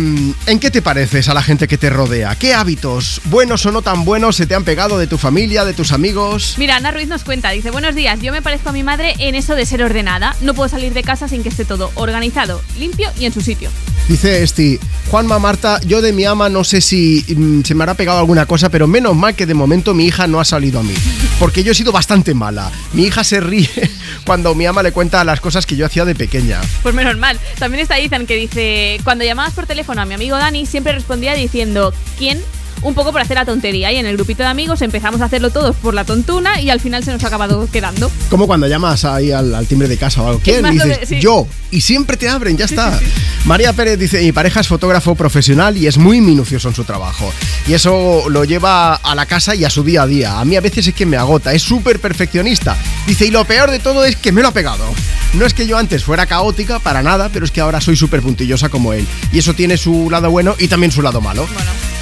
¿en 0.46 0.58
qué 0.58 0.70
te 0.70 0.82
pareces 0.82 1.28
a 1.28 1.34
la 1.34 1.42
gente 1.42 1.68
que 1.68 1.78
te 1.78 1.90
rodea? 1.90 2.34
¿Qué 2.36 2.54
hábitos, 2.54 3.20
buenos 3.24 3.64
o 3.66 3.72
no 3.72 3.82
tan 3.82 4.04
buenos, 4.04 4.36
se 4.36 4.46
te 4.46 4.54
han 4.54 4.64
pegado 4.64 4.98
de 4.98 5.06
tu 5.06 5.18
familia, 5.18 5.64
de 5.64 5.72
tus 5.72 5.92
amigos? 5.92 6.54
Mira, 6.58 6.76
Ana 6.76 6.90
Ruiz 6.90 7.08
nos 7.08 7.24
cuenta, 7.24 7.50
dice, 7.50 7.70
buenos 7.70 7.94
días, 7.94 8.20
yo 8.20 8.32
me 8.32 8.42
parezco 8.42 8.70
a 8.70 8.72
mi 8.72 8.82
madre 8.82 9.14
en 9.18 9.34
eso 9.34 9.54
de 9.54 9.66
ser 9.66 9.82
ordenada. 9.82 10.36
No 10.40 10.54
puedo 10.54 10.68
salir 10.68 10.92
de 10.92 11.02
casa 11.02 11.28
sin 11.28 11.42
que 11.42 11.48
esté 11.48 11.64
todo 11.64 11.90
organizado, 11.94 12.60
limpio 12.78 13.10
y 13.18 13.26
en 13.26 13.32
su 13.32 13.40
sitio. 13.40 13.70
Dice 14.08 14.42
Esti, 14.42 14.78
Juanma 15.10 15.38
Marta, 15.38 15.80
yo 15.86 16.02
de 16.02 16.12
mi 16.12 16.24
ama 16.24 16.48
no 16.48 16.64
sé 16.64 16.80
si 16.80 17.24
mm, 17.28 17.62
se 17.62 17.74
me 17.74 17.84
habrá 17.84 17.94
pegado 17.94 18.18
alguna 18.18 18.46
cosa, 18.46 18.68
pero 18.68 18.86
menos 18.86 19.16
mal 19.16 19.34
que 19.34 19.46
de 19.46 19.54
momento 19.54 19.94
mi 19.94 20.06
hija 20.06 20.26
no 20.26 20.40
ha 20.40 20.44
salido 20.44 20.80
a 20.80 20.82
mí. 20.82 20.94
Porque 21.38 21.62
yo 21.62 21.72
he 21.72 21.74
sido 21.74 21.92
bastante 21.92 22.34
mala. 22.34 22.70
Mi 22.92 23.04
hija 23.04 23.24
se 23.24 23.40
ríe 23.40 23.68
cuando 24.26 24.54
mi 24.54 24.66
ama 24.66 24.82
le 24.82 24.92
cuenta 24.92 25.24
las 25.24 25.40
cosas 25.40 25.66
que 25.66 25.76
yo 25.76 25.86
hacía 25.86 26.04
de 26.04 26.14
pequeña. 26.14 26.60
Pues 26.82 26.94
menos 26.94 27.16
mal. 27.16 27.38
También 27.58 27.82
está 27.82 27.98
Ethan 27.98 28.26
que 28.26 28.36
dice, 28.36 29.00
cuando 29.04 29.24
llamabas 29.24 29.54
por 29.54 29.66
teléfono 29.66 30.02
a 30.02 30.04
mi 30.04 30.14
amigo 30.14 30.36
Dani, 30.36 30.66
siempre 30.66 30.92
respondía 30.92 31.34
diciendo, 31.34 31.94
¿quién? 32.18 32.40
Un 32.82 32.94
poco 32.94 33.10
por 33.10 33.20
hacer 33.20 33.36
la 33.36 33.44
tontería 33.44 33.90
y 33.90 33.96
en 33.96 34.06
el 34.06 34.16
grupito 34.16 34.42
de 34.42 34.48
amigos 34.48 34.80
empezamos 34.82 35.20
a 35.20 35.24
hacerlo 35.24 35.50
todos 35.50 35.74
por 35.76 35.92
la 35.94 36.04
tontuna 36.04 36.60
y 36.60 36.70
al 36.70 36.78
final 36.80 37.02
se 37.02 37.10
nos 37.10 37.24
ha 37.24 37.26
acabado 37.26 37.68
quedando. 37.72 38.10
Como 38.30 38.46
cuando 38.46 38.68
llamas 38.68 39.04
ahí 39.04 39.32
al, 39.32 39.54
al 39.54 39.66
timbre 39.66 39.88
de 39.88 39.96
casa 39.96 40.22
o 40.22 40.28
algo. 40.28 40.40
¿Quién? 40.42 40.64
dices, 40.70 41.00
de- 41.00 41.06
sí. 41.06 41.20
yo. 41.20 41.46
Y 41.72 41.80
siempre 41.80 42.16
te 42.16 42.28
abren, 42.28 42.56
ya 42.56 42.66
está. 42.66 42.98
María 43.44 43.72
Pérez 43.72 43.98
dice, 43.98 44.20
mi 44.22 44.30
pareja 44.32 44.60
es 44.60 44.68
fotógrafo 44.68 45.14
profesional 45.16 45.76
y 45.76 45.86
es 45.88 45.98
muy 45.98 46.20
minucioso 46.20 46.68
en 46.68 46.74
su 46.74 46.84
trabajo. 46.84 47.32
Y 47.66 47.74
eso 47.74 48.24
lo 48.30 48.44
lleva 48.44 48.94
a 48.94 49.14
la 49.16 49.26
casa 49.26 49.54
y 49.56 49.64
a 49.64 49.70
su 49.70 49.82
día 49.82 50.02
a 50.02 50.06
día. 50.06 50.38
A 50.38 50.44
mí 50.44 50.54
a 50.56 50.60
veces 50.60 50.86
es 50.86 50.94
que 50.94 51.06
me 51.06 51.16
agota, 51.16 51.52
es 51.54 51.62
súper 51.62 51.98
perfeccionista. 51.98 52.76
Dice, 53.06 53.26
y 53.26 53.30
lo 53.30 53.44
peor 53.44 53.70
de 53.72 53.80
todo 53.80 54.04
es 54.04 54.14
que 54.16 54.30
me 54.32 54.42
lo 54.42 54.48
ha 54.48 54.52
pegado. 54.52 54.84
No 55.34 55.44
es 55.44 55.54
que 55.54 55.66
yo 55.66 55.76
antes 55.76 56.04
fuera 56.04 56.26
caótica, 56.26 56.78
para 56.78 57.02
nada, 57.02 57.30
pero 57.32 57.44
es 57.44 57.50
que 57.50 57.60
ahora 57.60 57.80
soy 57.80 57.96
súper 57.96 58.22
puntillosa 58.22 58.68
como 58.68 58.92
él. 58.92 59.06
Y 59.32 59.38
eso 59.40 59.54
tiene 59.54 59.76
su 59.76 60.08
lado 60.08 60.30
bueno 60.30 60.54
y 60.58 60.68
también 60.68 60.92
su 60.92 61.02
lado 61.02 61.20
malo. 61.20 61.46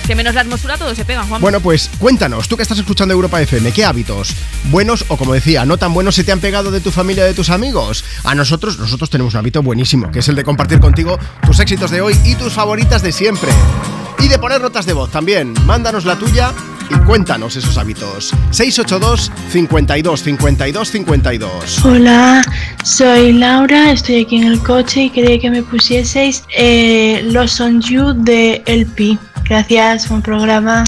Que 0.07 0.15
menos 0.15 0.35
la 0.35 0.43
hermosura 0.43 0.77
todo 0.77 0.95
se 0.95 1.05
pega, 1.05 1.25
Juan. 1.25 1.41
Bueno, 1.41 1.61
pues 1.61 1.91
cuéntanos, 1.99 2.47
tú 2.47 2.57
que 2.57 2.63
estás 2.63 2.79
escuchando 2.79 3.15
Europa 3.15 3.41
FM, 3.41 3.73
¿qué 3.73 3.85
hábitos 3.85 4.35
buenos 4.65 5.07
o 5.09 5.17
como 5.17 5.33
decía, 5.33 5.65
no 5.65 5.79
tan 5.79 5.95
buenos 5.95 6.15
se 6.15 6.25
te 6.25 6.33
han 6.33 6.41
pegado 6.41 6.71
de 6.71 6.81
tu 6.81 6.91
familia 6.91 7.25
o 7.25 7.27
de 7.27 7.33
tus 7.33 7.49
amigos? 7.49 8.05
A 8.23 8.35
nosotros, 8.35 8.79
nosotros 8.79 9.09
tenemos 9.09 9.33
un 9.33 9.41
hábito 9.41 9.63
buenísimo, 9.63 10.11
que 10.11 10.19
es 10.19 10.29
el 10.29 10.35
de 10.37 10.45
compartir 10.45 10.79
contigo 10.79 11.19
tus 11.47 11.59
éxitos 11.59 11.91
de 11.91 12.03
hoy 12.03 12.15
y 12.25 12.35
tus 12.35 12.53
favoritas 12.53 13.03
de 13.03 13.13
siempre. 13.13 13.51
Y 14.19 14.29
de 14.29 14.39
poner 14.39 14.61
notas 14.61 14.87
de 14.87 14.93
voz 14.93 15.11
también. 15.11 15.55
Mándanos 15.65 16.05
la 16.05 16.19
tuya 16.19 16.53
y 16.91 16.95
cuéntanos 17.07 17.57
esos 17.57 17.77
hábitos. 17.79 18.33
682 18.51 19.33
52 19.51 20.23
52 20.23 20.91
52. 20.91 21.85
Hola, 21.85 22.43
soy 22.83 23.33
Laura, 23.33 23.93
estoy 23.93 24.23
aquí 24.23 24.37
en 24.37 24.45
el 24.45 24.61
coche 24.61 25.05
y 25.05 25.11
quería 25.11 25.39
que 25.39 25.51
me 25.51 25.63
pusieseis 25.63 26.45
eh, 26.57 27.23
Los 27.31 27.61
On 27.61 27.81
You 27.81 28.13
de 28.15 28.63
LP. 28.67 29.19
Gracias, 29.45 30.09
buen 30.09 30.23
programa. 30.23 30.85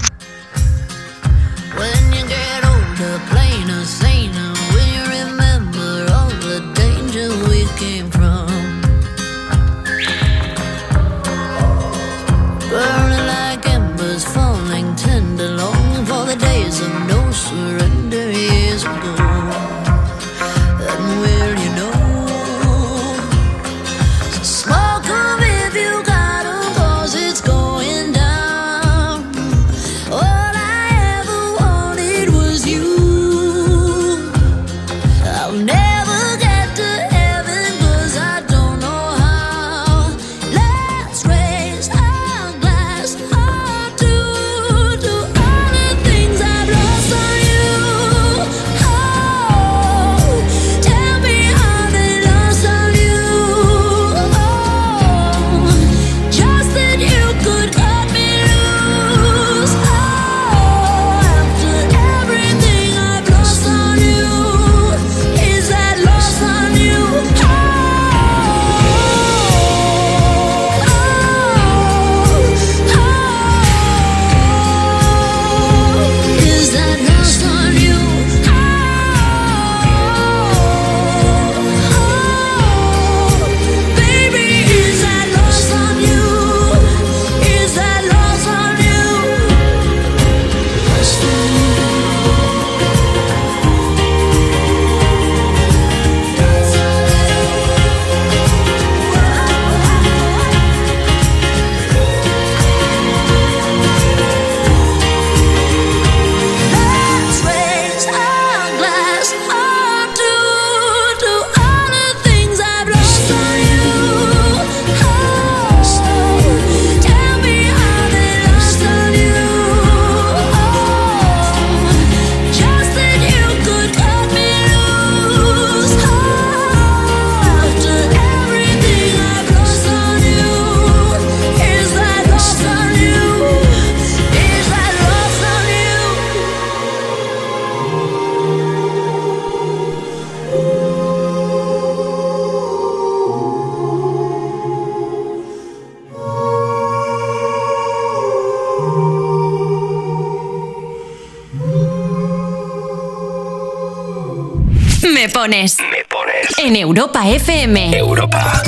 Europa 156.97 157.27
FM. 157.27 157.95
Europa. 157.95 158.59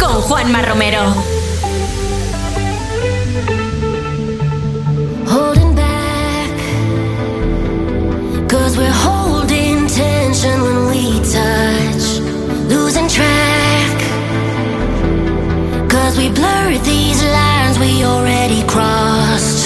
Con 0.00 0.22
Juanma 0.22 0.62
Romero. 0.62 1.14
holding 5.26 5.74
back. 5.74 6.56
Cause 8.48 8.78
we're 8.78 8.90
holding 8.90 9.86
tension 9.86 10.62
when 10.62 10.86
we 10.88 11.20
touch, 11.30 12.20
losing 12.70 13.06
track. 13.06 13.96
Cause 15.90 16.16
we 16.16 16.30
blur 16.30 16.78
these 16.84 17.22
lines 17.22 17.78
we 17.78 18.02
already 18.02 18.62
crossed. 18.66 19.63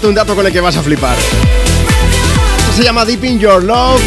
Un 0.00 0.14
dato 0.14 0.34
con 0.34 0.46
el 0.46 0.52
que 0.52 0.60
vas 0.60 0.76
a 0.76 0.82
flipar. 0.82 1.16
Se 2.74 2.82
llama 2.82 3.04
Deep 3.04 3.24
in 3.24 3.38
Your 3.38 3.62
Love. 3.62 4.00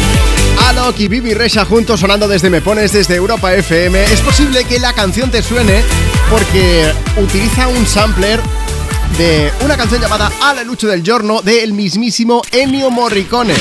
Alok 0.68 0.98
y 0.98 1.08
Bibi 1.08 1.32
Resha 1.32 1.64
juntos 1.64 2.00
sonando 2.00 2.26
desde 2.26 2.50
Me 2.50 2.60
Pones, 2.60 2.92
desde 2.92 3.14
Europa 3.14 3.54
FM. 3.54 4.04
Es 4.04 4.20
posible 4.20 4.64
que 4.64 4.80
la 4.80 4.92
canción 4.92 5.30
te 5.30 5.42
suene 5.42 5.82
porque 6.28 6.92
utiliza 7.16 7.68
un 7.68 7.86
sampler 7.86 8.40
de 9.16 9.52
una 9.64 9.76
canción 9.76 10.00
llamada 10.00 10.32
Alla 10.42 10.64
Lucho 10.64 10.88
del 10.88 11.04
Giorno 11.04 11.40
del 11.40 11.72
mismísimo 11.72 12.42
Ennio 12.50 12.90
Morricone. 12.90 13.54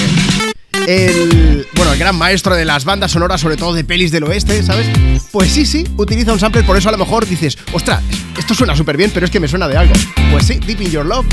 El, 0.87 1.67
bueno, 1.75 1.93
el 1.93 1.99
gran 1.99 2.15
maestro 2.15 2.55
de 2.55 2.65
las 2.65 2.85
bandas 2.85 3.11
sonoras, 3.11 3.41
sobre 3.41 3.57
todo 3.57 3.73
de 3.73 3.83
pelis 3.83 4.11
del 4.11 4.23
oeste, 4.23 4.61
¿sabes? 4.63 4.87
Pues 5.31 5.51
sí, 5.51 5.65
sí, 5.65 5.85
utiliza 5.97 6.31
un 6.31 6.39
sampler, 6.39 6.65
por 6.65 6.77
eso 6.77 6.89
a 6.89 6.91
lo 6.91 6.97
mejor 6.97 7.25
dices, 7.25 7.57
ostras, 7.73 8.03
esto 8.37 8.53
suena 8.53 8.75
súper 8.75 8.97
bien, 8.97 9.11
pero 9.13 9.25
es 9.25 9.31
que 9.31 9.39
me 9.39 9.47
suena 9.47 9.67
de 9.67 9.77
algo. 9.77 9.93
Pues 10.31 10.45
sí, 10.45 10.55
Deep 10.55 10.81
in 10.81 10.91
Your 10.91 11.05
Love 11.05 11.25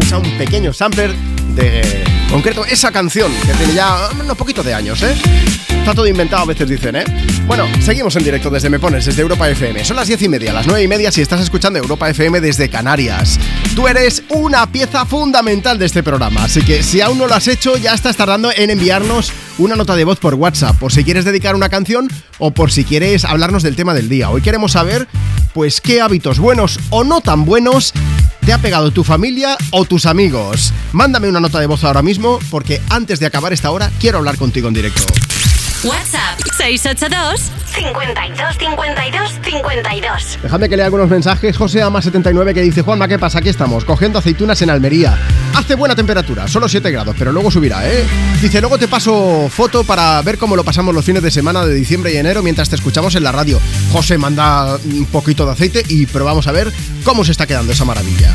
usa 0.00 0.18
un 0.18 0.30
pequeño 0.38 0.72
sampler 0.72 1.14
de, 1.54 2.04
concreto, 2.30 2.64
esa 2.64 2.92
canción, 2.92 3.32
que 3.44 3.52
tiene 3.54 3.74
ya 3.74 4.08
unos 4.22 4.36
poquitos 4.36 4.64
de 4.64 4.72
años, 4.72 5.02
¿eh? 5.02 5.14
Está 5.68 5.94
todo 5.94 6.06
inventado, 6.06 6.42
a 6.42 6.46
veces 6.46 6.68
dicen, 6.68 6.94
¿eh? 6.96 7.04
Bueno, 7.46 7.66
seguimos 7.80 8.14
en 8.14 8.22
directo 8.22 8.50
desde 8.50 8.70
Me 8.70 8.78
Pones, 8.78 9.04
desde 9.04 9.22
Europa 9.22 9.48
FM. 9.48 9.84
Son 9.84 9.96
las 9.96 10.06
diez 10.06 10.22
y 10.22 10.28
media, 10.28 10.52
las 10.52 10.66
nueve 10.66 10.82
y 10.82 10.88
media 10.88 11.10
si 11.10 11.22
estás 11.22 11.40
escuchando 11.40 11.78
Europa 11.78 12.08
FM 12.08 12.40
desde 12.40 12.68
Canarias. 12.68 13.38
Tú 13.74 13.88
eres 13.88 14.22
una 14.28 14.70
pieza 14.70 15.04
fundamental 15.06 15.78
de 15.78 15.86
este 15.86 16.02
programa, 16.02 16.44
así 16.44 16.62
que 16.62 16.82
si 16.82 17.00
aún 17.00 17.18
no 17.18 17.26
lo 17.26 17.34
has 17.34 17.48
hecho, 17.48 17.76
ya 17.76 17.94
estás 17.94 18.16
tardando 18.16 18.52
en 18.54 18.70
enviarnos 18.70 19.32
una 19.58 19.74
nota 19.74 19.96
de 19.96 20.04
voz 20.04 20.18
por 20.18 20.34
WhatsApp, 20.34 20.78
por 20.78 20.92
si 20.92 21.02
quieres 21.02 21.24
dedicar 21.24 21.56
una 21.56 21.68
canción 21.68 22.08
o 22.38 22.52
por 22.52 22.70
si 22.70 22.84
quieres 22.84 23.24
hablarnos 23.24 23.62
del 23.62 23.74
tema 23.74 23.94
del 23.94 24.08
día. 24.08 24.30
Hoy 24.30 24.42
queremos 24.42 24.72
saber, 24.72 25.08
pues, 25.52 25.80
qué 25.80 26.00
hábitos 26.00 26.38
buenos 26.38 26.78
o 26.90 27.02
no 27.02 27.20
tan 27.20 27.44
buenos 27.44 27.92
te 28.50 28.54
ha 28.54 28.58
pegado 28.58 28.90
tu 28.90 29.04
familia 29.04 29.56
o 29.70 29.84
tus 29.84 30.06
amigos. 30.06 30.72
Mándame 30.90 31.28
una 31.28 31.38
nota 31.38 31.60
de 31.60 31.66
voz 31.66 31.84
ahora 31.84 32.02
mismo, 32.02 32.40
porque 32.50 32.80
antes 32.88 33.20
de 33.20 33.26
acabar 33.26 33.52
esta 33.52 33.70
hora 33.70 33.92
quiero 34.00 34.18
hablar 34.18 34.38
contigo 34.38 34.66
en 34.66 34.74
directo. 34.74 35.04
WhatsApp 35.84 36.38
682 36.58 37.50
52 37.74 38.58
52 38.58 39.30
52. 39.42 40.38
Dejadme 40.42 40.68
que 40.68 40.76
lea 40.76 40.84
algunos 40.84 41.08
mensajes. 41.08 41.56
José 41.56 41.82
Ama79 41.82 42.52
que 42.52 42.60
dice: 42.60 42.82
Juanma, 42.82 43.08
¿qué 43.08 43.18
pasa? 43.18 43.38
Aquí 43.38 43.48
estamos, 43.48 43.86
cogiendo 43.86 44.18
aceitunas 44.18 44.60
en 44.60 44.68
Almería. 44.68 45.16
Hace 45.54 45.76
buena 45.76 45.96
temperatura, 45.96 46.46
solo 46.48 46.68
7 46.68 46.90
grados, 46.90 47.16
pero 47.18 47.32
luego 47.32 47.50
subirá, 47.50 47.88
¿eh? 47.88 48.04
Dice: 48.42 48.60
Luego 48.60 48.76
te 48.76 48.88
paso 48.88 49.48
foto 49.48 49.82
para 49.84 50.20
ver 50.20 50.36
cómo 50.36 50.54
lo 50.54 50.64
pasamos 50.64 50.94
los 50.94 51.04
fines 51.04 51.22
de 51.22 51.30
semana 51.30 51.64
de 51.64 51.74
diciembre 51.74 52.12
y 52.12 52.18
enero 52.18 52.42
mientras 52.42 52.68
te 52.68 52.76
escuchamos 52.76 53.14
en 53.14 53.24
la 53.24 53.32
radio. 53.32 53.58
José 53.90 54.18
manda 54.18 54.76
un 54.76 55.06
poquito 55.06 55.46
de 55.46 55.52
aceite 55.52 55.82
y 55.88 56.04
probamos 56.04 56.46
a 56.46 56.52
ver 56.52 56.70
cómo 57.04 57.24
se 57.24 57.32
está 57.32 57.46
quedando 57.46 57.72
esa 57.72 57.86
maravilla. 57.86 58.34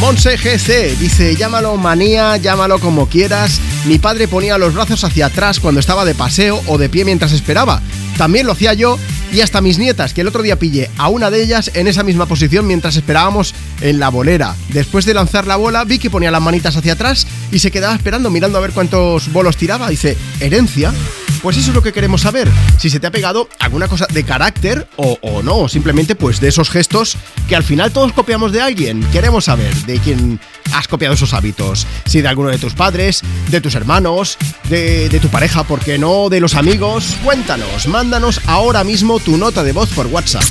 Monse 0.00 0.36
GC 0.36 0.98
dice, 0.98 1.36
llámalo 1.36 1.76
manía, 1.76 2.36
llámalo 2.36 2.78
como 2.78 3.08
quieras. 3.08 3.60
Mi 3.86 3.98
padre 3.98 4.28
ponía 4.28 4.58
los 4.58 4.74
brazos 4.74 5.04
hacia 5.04 5.26
atrás 5.26 5.58
cuando 5.58 5.80
estaba 5.80 6.04
de 6.04 6.14
paseo 6.14 6.60
o 6.66 6.76
de 6.76 6.90
pie 6.90 7.06
mientras 7.06 7.32
esperaba. 7.32 7.80
También 8.18 8.46
lo 8.46 8.52
hacía 8.52 8.74
yo 8.74 8.98
y 9.32 9.40
hasta 9.40 9.62
mis 9.62 9.78
nietas, 9.78 10.12
que 10.12 10.20
el 10.20 10.28
otro 10.28 10.42
día 10.42 10.58
pillé 10.58 10.90
a 10.98 11.08
una 11.08 11.30
de 11.30 11.42
ellas 11.42 11.70
en 11.74 11.88
esa 11.88 12.02
misma 12.02 12.26
posición 12.26 12.66
mientras 12.66 12.96
esperábamos 12.96 13.54
en 13.80 13.98
la 13.98 14.10
bolera. 14.10 14.54
Después 14.68 15.06
de 15.06 15.14
lanzar 15.14 15.46
la 15.46 15.56
bola, 15.56 15.84
vi 15.84 15.98
que 15.98 16.10
ponía 16.10 16.30
las 16.30 16.42
manitas 16.42 16.76
hacia 16.76 16.92
atrás 16.92 17.26
y 17.50 17.58
se 17.58 17.70
quedaba 17.70 17.94
esperando, 17.94 18.30
mirando 18.30 18.58
a 18.58 18.62
ver 18.62 18.72
cuántos 18.72 19.32
bolos 19.32 19.56
tiraba. 19.56 19.88
Dice, 19.88 20.16
¿herencia? 20.40 20.92
Pues 21.46 21.58
eso 21.58 21.70
es 21.70 21.76
lo 21.76 21.82
que 21.84 21.92
queremos 21.92 22.22
saber. 22.22 22.50
Si 22.76 22.90
se 22.90 22.98
te 22.98 23.06
ha 23.06 23.12
pegado 23.12 23.48
alguna 23.60 23.86
cosa 23.86 24.08
de 24.12 24.24
carácter 24.24 24.88
o, 24.96 25.16
o 25.22 25.44
no, 25.44 25.68
simplemente 25.68 26.16
pues 26.16 26.40
de 26.40 26.48
esos 26.48 26.70
gestos 26.70 27.16
que 27.48 27.54
al 27.54 27.62
final 27.62 27.92
todos 27.92 28.12
copiamos 28.12 28.50
de 28.50 28.60
alguien. 28.60 29.04
Queremos 29.12 29.44
saber 29.44 29.72
de 29.86 30.00
quién 30.00 30.40
has 30.72 30.88
copiado 30.88 31.14
esos 31.14 31.34
hábitos. 31.34 31.86
Si 32.04 32.20
de 32.20 32.26
alguno 32.26 32.48
de 32.48 32.58
tus 32.58 32.74
padres, 32.74 33.22
de 33.48 33.60
tus 33.60 33.76
hermanos, 33.76 34.38
de, 34.68 35.08
de 35.08 35.20
tu 35.20 35.28
pareja, 35.28 35.62
¿por 35.62 35.78
qué 35.78 35.98
no? 35.98 36.30
De 36.30 36.40
los 36.40 36.56
amigos. 36.56 37.16
Cuéntanos, 37.22 37.86
mándanos 37.86 38.40
ahora 38.46 38.82
mismo 38.82 39.20
tu 39.20 39.36
nota 39.36 39.62
de 39.62 39.70
voz 39.70 39.88
por 39.90 40.08
WhatsApp. 40.08 40.42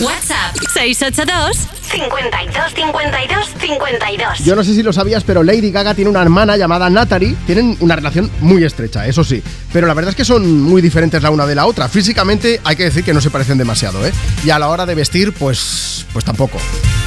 WhatsApp 0.00 0.54
682 0.74 1.56
52 1.90 2.74
52 2.74 3.48
52. 3.58 4.38
Yo 4.44 4.54
no 4.54 4.62
sé 4.62 4.72
si 4.74 4.82
lo 4.84 4.92
sabías, 4.92 5.24
pero 5.24 5.42
Lady 5.42 5.72
Gaga 5.72 5.94
tiene 5.94 6.08
una 6.10 6.22
hermana 6.22 6.56
llamada 6.56 6.88
Natalie. 6.88 7.34
Tienen 7.46 7.76
una 7.80 7.96
relación 7.96 8.30
muy 8.40 8.62
estrecha, 8.62 9.08
eso 9.08 9.24
sí. 9.24 9.42
Pero 9.72 9.88
la 9.88 9.94
verdad 9.94 10.10
es 10.10 10.16
que 10.16 10.24
son 10.24 10.62
muy 10.62 10.80
diferentes 10.82 11.20
la 11.20 11.30
una 11.30 11.46
de 11.46 11.56
la 11.56 11.66
otra. 11.66 11.88
Físicamente 11.88 12.60
hay 12.62 12.76
que 12.76 12.84
decir 12.84 13.02
que 13.02 13.12
no 13.12 13.20
se 13.20 13.30
parecen 13.30 13.58
demasiado, 13.58 14.06
¿eh? 14.06 14.12
Y 14.44 14.50
a 14.50 14.60
la 14.60 14.68
hora 14.68 14.86
de 14.86 14.94
vestir, 14.94 15.32
pues, 15.32 16.06
pues 16.12 16.24
tampoco. 16.24 16.58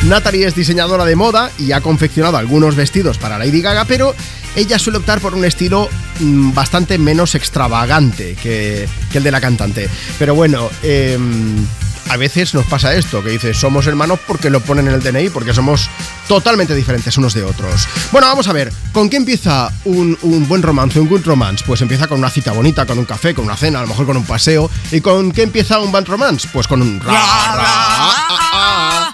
Natalie 0.03 0.45
es 0.45 0.55
diseñadora 0.55 1.05
de 1.05 1.15
moda 1.15 1.49
y 1.57 1.71
ha 1.71 1.79
confeccionado 1.79 2.35
algunos 2.35 2.75
vestidos 2.75 3.17
para 3.17 3.39
Lady 3.39 3.61
Gaga, 3.61 3.85
pero 3.85 4.13
ella 4.57 4.77
suele 4.77 4.97
optar 4.97 5.21
por 5.21 5.33
un 5.33 5.45
estilo 5.45 5.87
mm, 6.19 6.53
bastante 6.53 6.97
menos 6.97 7.35
extravagante 7.35 8.35
que, 8.35 8.89
que 9.13 9.17
el 9.19 9.23
de 9.23 9.31
la 9.31 9.39
cantante. 9.39 9.87
Pero 10.19 10.35
bueno, 10.35 10.69
eh, 10.83 11.17
a 12.11 12.17
veces 12.17 12.53
nos 12.53 12.65
pasa 12.65 12.93
esto, 12.93 13.23
que 13.23 13.29
dices, 13.29 13.57
somos 13.57 13.87
hermanos 13.87 14.19
porque 14.27 14.49
lo 14.49 14.59
ponen 14.59 14.89
en 14.89 14.95
el 14.95 15.01
DNI, 15.01 15.29
porque 15.29 15.53
somos 15.53 15.89
totalmente 16.27 16.75
diferentes 16.75 17.17
unos 17.17 17.33
de 17.33 17.43
otros. 17.43 17.87
Bueno, 18.11 18.27
vamos 18.27 18.49
a 18.49 18.53
ver, 18.53 18.73
¿con 18.91 19.09
qué 19.09 19.15
empieza 19.15 19.71
un, 19.85 20.17
un 20.21 20.45
buen 20.45 20.61
romance, 20.61 20.99
un 20.99 21.07
good 21.07 21.23
romance? 21.23 21.63
Pues 21.65 21.79
empieza 21.79 22.07
con 22.07 22.19
una 22.19 22.29
cita 22.29 22.51
bonita, 22.51 22.85
con 22.85 22.99
un 22.99 23.05
café, 23.05 23.33
con 23.33 23.45
una 23.45 23.55
cena, 23.55 23.79
a 23.79 23.83
lo 23.83 23.87
mejor 23.87 24.05
con 24.05 24.17
un 24.17 24.25
paseo. 24.25 24.69
¿Y 24.91 24.99
con 24.99 25.31
qué 25.31 25.43
empieza 25.43 25.79
un 25.79 25.93
bad 25.93 26.05
romance? 26.05 26.49
Pues 26.51 26.67
con 26.67 26.81
un 26.81 27.01
ah, 27.07 27.55
ah, 28.37 29.13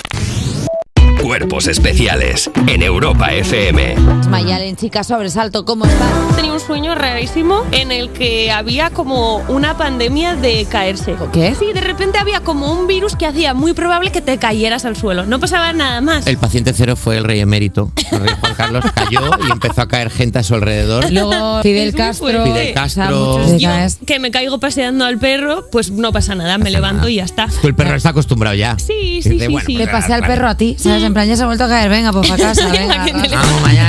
Cuerpos 1.31 1.67
especiales 1.67 2.51
en 2.67 2.81
Europa 2.83 3.31
FM. 3.33 3.95
Mayalen, 4.27 4.75
chica, 4.75 5.01
sobresalto, 5.05 5.63
¿cómo 5.63 5.85
estás? 5.85 6.35
Tenía 6.35 6.51
un 6.51 6.59
sueño 6.59 6.93
rarísimo 6.93 7.63
en 7.71 7.93
el 7.93 8.09
que 8.09 8.51
había 8.51 8.89
como 8.89 9.37
una 9.47 9.77
pandemia 9.77 10.35
de 10.35 10.65
caerse. 10.69 11.15
¿Qué? 11.31 11.55
Sí, 11.57 11.67
de 11.73 11.79
repente 11.79 12.19
había 12.19 12.41
como 12.41 12.73
un 12.73 12.85
virus 12.85 13.15
que 13.15 13.25
hacía 13.27 13.53
muy 13.53 13.71
probable 13.71 14.11
que 14.11 14.19
te 14.19 14.37
cayeras 14.39 14.83
al 14.83 14.97
suelo. 14.97 15.25
No 15.25 15.39
pasaba 15.39 15.71
nada 15.71 16.01
más. 16.01 16.27
El 16.27 16.37
paciente 16.37 16.73
cero 16.73 16.97
fue 16.97 17.15
el 17.17 17.23
rey 17.23 17.39
emérito. 17.39 17.93
El 18.11 18.19
rey 18.19 18.35
Juan 18.41 18.53
Carlos 18.57 18.83
cayó 18.93 19.21
y 19.47 19.51
empezó 19.53 19.83
a 19.83 19.87
caer 19.87 20.09
gente 20.09 20.39
a 20.39 20.43
su 20.43 20.55
alrededor. 20.55 21.09
Luego 21.13 21.61
Fidel 21.61 21.95
Castro. 21.95 22.43
Fidel 22.43 22.73
Castro. 22.73 23.37
muchos- 23.39 23.61
Yo, 23.61 23.69
que 24.05 24.19
me 24.19 24.31
caigo 24.31 24.59
paseando 24.59 25.05
al 25.05 25.17
perro, 25.17 25.69
pues 25.71 25.91
no 25.91 26.11
pasa 26.11 26.35
nada, 26.35 26.57
me 26.57 26.71
levanto 26.71 27.07
y 27.07 27.15
ya 27.15 27.23
está. 27.23 27.47
Tú 27.61 27.69
el 27.69 27.75
perro 27.75 27.95
está 27.95 28.09
acostumbrado 28.09 28.53
ya. 28.53 28.77
Sí, 28.77 29.21
Dice, 29.21 29.29
sí, 29.29 29.39
sí, 29.39 29.47
bueno, 29.47 29.65
sí. 29.67 29.77
Le 29.77 29.87
pues, 29.87 30.01
pasé 30.01 30.13
al 30.13 30.21
vale. 30.21 30.33
perro 30.33 30.49
a 30.49 30.55
ti, 30.57 30.75
¿sabes? 30.77 31.03
En 31.03 31.13
plan, 31.13 31.20
ya 31.25 31.35
se 31.35 31.43
ha 31.43 31.45
vuelto 31.45 31.65
a 31.65 31.67
caer, 31.67 31.89
venga, 31.89 32.11
pues 32.11 32.29
para 32.29 32.43
casa, 32.47 32.67
venga. 32.69 33.05
que 33.05 33.11
te 33.13 33.21
venga. 33.21 33.41
Vamos, 33.41 33.63
venga, 33.63 33.87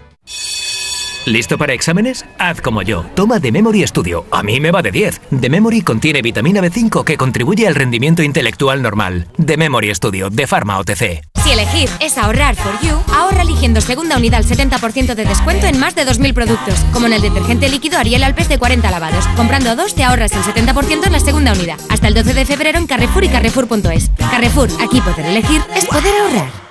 ¿Listo 1.27 1.57
para 1.57 1.73
exámenes? 1.73 2.27
Haz 2.39 2.61
como 2.61 2.83
yo. 2.83 3.07
Toma 3.15 3.41
The 3.41 3.51
Memory 3.51 3.87
Studio. 3.87 4.27
A 4.31 4.43
mí 4.43 4.61
me 4.61 4.71
va 4.71 4.83
de 4.83 4.93
10. 4.93 5.23
The 5.41 5.49
Memory 5.49 5.81
contiene 5.81 6.21
vitamina 6.21 6.61
B5 6.61 7.03
que 7.03 7.17
contribuye 7.17 7.67
al 7.67 7.75
rendimiento 7.75 8.23
intelectual 8.23 8.83
normal. 8.83 9.27
The 9.45 9.57
Memory 9.57 9.95
Studio, 9.95 10.29
de 10.29 10.47
Pharma 10.47 10.79
OTC. 10.79 11.23
Si 11.43 11.51
elegir 11.51 11.89
es 12.01 12.19
ahorrar 12.19 12.57
for 12.57 12.73
you, 12.83 12.95
ahorra 13.15 13.43
eligiendo 13.43 13.81
segunda 13.81 14.19
unidad 14.19 14.41
al 14.41 14.47
70% 14.47 15.15
de 15.15 15.25
descuento 15.25 15.67
en 15.67 15.79
más 15.79 15.95
de 15.95 16.07
2.000 16.07 16.35
productos, 16.35 16.75
como 16.93 17.07
en 17.07 17.15
el 17.15 17.23
detergente 17.23 17.69
líquido 17.69 17.99
Ariel 17.99 18.25
Alpes 18.25 18.49
de 18.49 18.59
40 18.59 18.91
lavados. 18.91 19.27
Comprando 19.37 19.77
dos 19.77 19.95
te 19.95 20.05
ahorras 20.05 20.33
el 20.33 20.43
70% 20.43 21.07
en 21.07 21.13
la 21.13 21.21
segunda 21.21 21.53
unidad. 21.53 21.79
Hasta 21.89 22.09
el 22.09 22.15
12 22.15 22.35
de 22.35 22.45
febrero 22.45 22.79
en 22.79 22.87
Carrefour 22.87 23.25
y 23.25 23.29
Carrefour.es. 23.29 24.11
Carrefour, 24.31 24.69
aquí 24.81 25.01
poder 25.01 25.27
elegir 25.27 25.63
es 25.75 25.87
poder 25.87 26.15
ahorrar. 26.21 26.64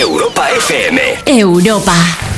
Europa 0.00 0.48
FM. 0.56 0.96
Europa. 1.26 2.29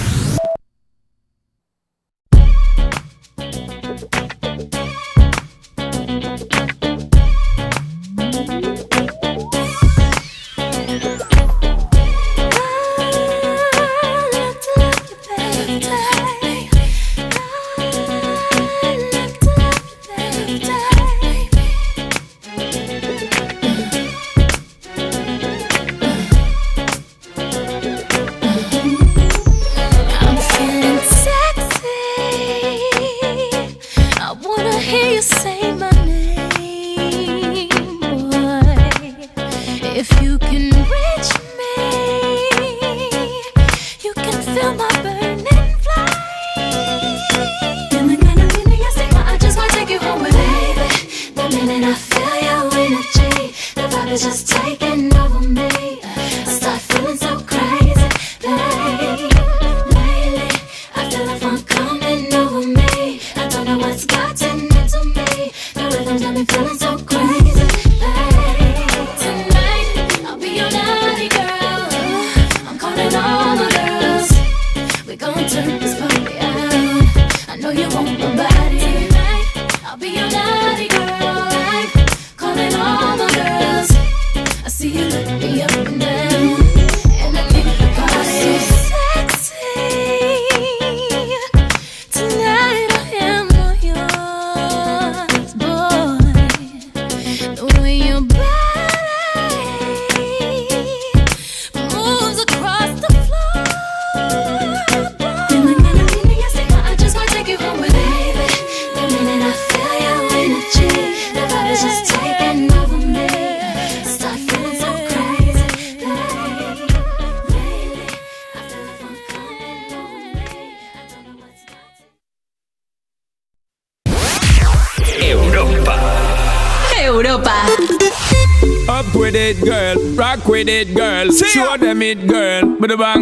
De 132.93 132.99
bank. 132.99 133.22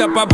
up, 0.00 0.29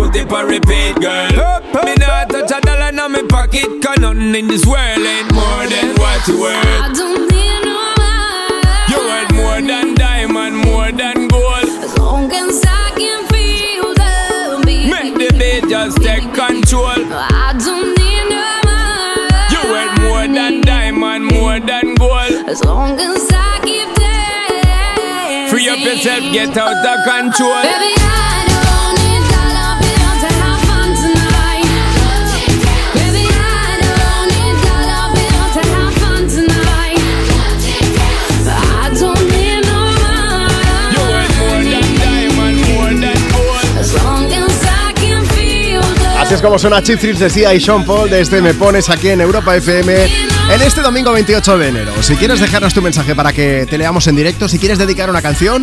como 46.56 46.70
suena 46.70 46.82
Chip 46.82 46.98
Thrills 46.98 47.18
de 47.18 47.28
Sia 47.28 47.52
y 47.52 47.60
Sean 47.60 47.84
Paul 47.84 48.08
desde 48.08 48.40
Me 48.40 48.54
Pones 48.54 48.88
aquí 48.88 49.10
en 49.10 49.20
Europa 49.20 49.54
FM 49.54 50.06
en 50.54 50.62
este 50.62 50.80
domingo 50.80 51.12
28 51.12 51.58
de 51.58 51.68
enero. 51.68 51.92
Si 52.00 52.16
quieres 52.16 52.40
dejarnos 52.40 52.72
tu 52.72 52.80
mensaje 52.80 53.14
para 53.14 53.30
que 53.30 53.66
te 53.68 53.76
leamos 53.76 54.06
en 54.06 54.16
directo, 54.16 54.48
si 54.48 54.58
quieres 54.58 54.78
dedicar 54.78 55.10
una 55.10 55.20
canción, 55.20 55.62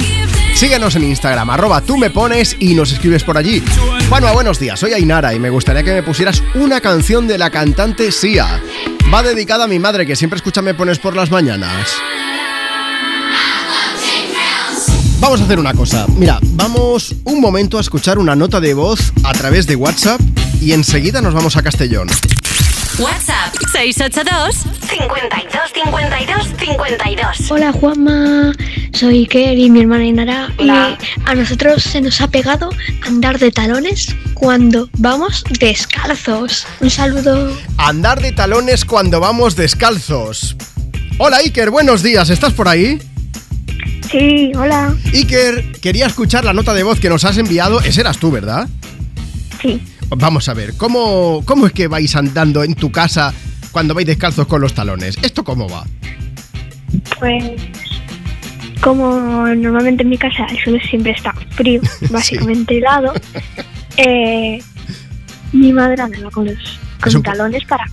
síguenos 0.54 0.96
en 0.96 1.06
Instagram, 1.06 1.50
arroba 1.50 1.82
tú 1.82 1.98
me 1.98 2.12
pones 2.12 2.56
y 2.60 2.76
nos 2.76 2.91
escribes 2.91 3.24
por 3.24 3.39
allí. 3.39 3.64
Juanma, 4.08 4.34
buenos 4.34 4.60
días, 4.60 4.80
soy 4.80 4.94
Ainara 4.94 5.34
y 5.34 5.39
me 5.39 5.50
gustaría 5.50 5.82
que 5.82 5.94
me 5.96 6.04
pusieras 6.04 6.44
una 6.54 6.80
canción 6.80 7.28
de 7.28 7.39
la 7.39 7.50
cantante 7.50 8.12
Sia. 8.12 8.62
Va 9.12 9.24
dedicada 9.24 9.64
a 9.64 9.68
mi 9.68 9.80
madre 9.80 10.06
que 10.06 10.16
siempre 10.16 10.38
escucha 10.38 10.62
Me 10.62 10.76
Pones 10.76 11.00
por 11.00 11.16
las 11.16 11.32
mañanas. 11.32 11.89
Vamos 15.20 15.41
a 15.41 15.46
hacer 15.46 15.58
una 15.58 15.74
cosa. 15.74 16.06
Mira, 16.18 16.38
vamos 16.41 17.16
un 17.24 17.41
momento 17.41 17.80
a 17.80 17.82
escuchar 17.82 18.20
una 18.20 18.36
nota 18.36 18.60
de 18.60 18.76
voz 18.76 19.12
a 19.24 19.32
través 19.32 19.66
de 19.66 19.76
WhatsApp 19.76 20.22
y 20.64 20.72
enseguida 20.72 21.22
nos 21.22 21.34
vamos 21.34 21.57
a 21.57 21.61
Castellón. 21.61 22.07
WhatsApp 22.97 23.53
682 23.72 24.55
52 24.88 25.72
52 25.74 26.47
52. 26.57 27.51
Hola 27.51 27.74
Juanma, 27.74 28.53
soy 28.93 29.20
Iker 29.20 29.57
y 29.57 29.70
mi 29.70 29.82
hermana 29.82 30.05
Inara 30.05 30.49
y 30.57 30.70
a 30.70 31.36
nosotros 31.36 31.84
se 31.84 31.99
nos 31.99 32.22
ha 32.22 32.28
pegado 32.28 32.70
andar 33.05 33.39
de 33.39 33.51
talones 33.51 34.16
cuando 34.36 34.89
vamos 34.99 35.43
descalzos. 35.59 36.66
Un 36.80 36.89
saludo. 36.89 37.57
Andar 37.78 38.22
de 38.22 38.32
talones 38.32 38.86
cuando 38.86 39.20
vamos 39.20 39.57
descalzos. 39.57 40.55
Hola 41.18 41.38
Iker, 41.38 41.72
buenos 41.72 42.03
días, 42.03 42.30
¿estás 42.30 42.53
por 42.53 42.70
ahí? 42.70 43.01
Sí, 44.09 44.51
hola. 44.55 44.95
Iker, 45.14 45.74
quería 45.82 46.05
escuchar 46.05 46.45
la 46.45 46.53
nota 46.53 46.74
de 46.74 46.84
voz 46.84 46.99
que 47.01 47.09
nos 47.09 47.26
has 47.26 47.38
enviado. 47.38 47.82
Ese 47.82 48.01
eras 48.01 48.18
tú, 48.18 48.32
¿verdad? 48.32 48.70
Sí. 49.61 49.82
Vamos 50.18 50.49
a 50.49 50.53
ver, 50.53 50.76
¿cómo, 50.78 51.43
¿cómo 51.45 51.68
es 51.68 51.74
que 51.74 51.88
vais 51.88 52.16
andando 52.16 52.64
en 52.64 52.76
tu 52.76 52.91
casa 52.91 53.34
cuando 53.72 53.93
vais 53.93 54.07
descalzos 54.07 54.47
con 54.47 54.61
los 54.61 54.74
talones? 54.74 55.18
¿Esto 55.22 55.43
cómo 55.43 55.68
va? 55.68 55.86
Pues 57.20 57.43
como 58.82 59.47
normalmente 59.47 60.03
en 60.03 60.09
mi 60.09 60.18
casa 60.18 60.45
el 60.49 60.59
suelo 60.59 60.80
siempre 60.89 61.14
está 61.14 61.34
frío, 61.51 61.82
básicamente 62.09 62.78
helado, 62.78 63.14
eh, 63.97 64.61
mi 65.53 65.72
madre 65.72 66.01
anda 66.01 66.30
con 66.32 66.45
los 66.45 66.80
con 67.01 67.24
talones 67.24 67.64
para, 67.66 67.86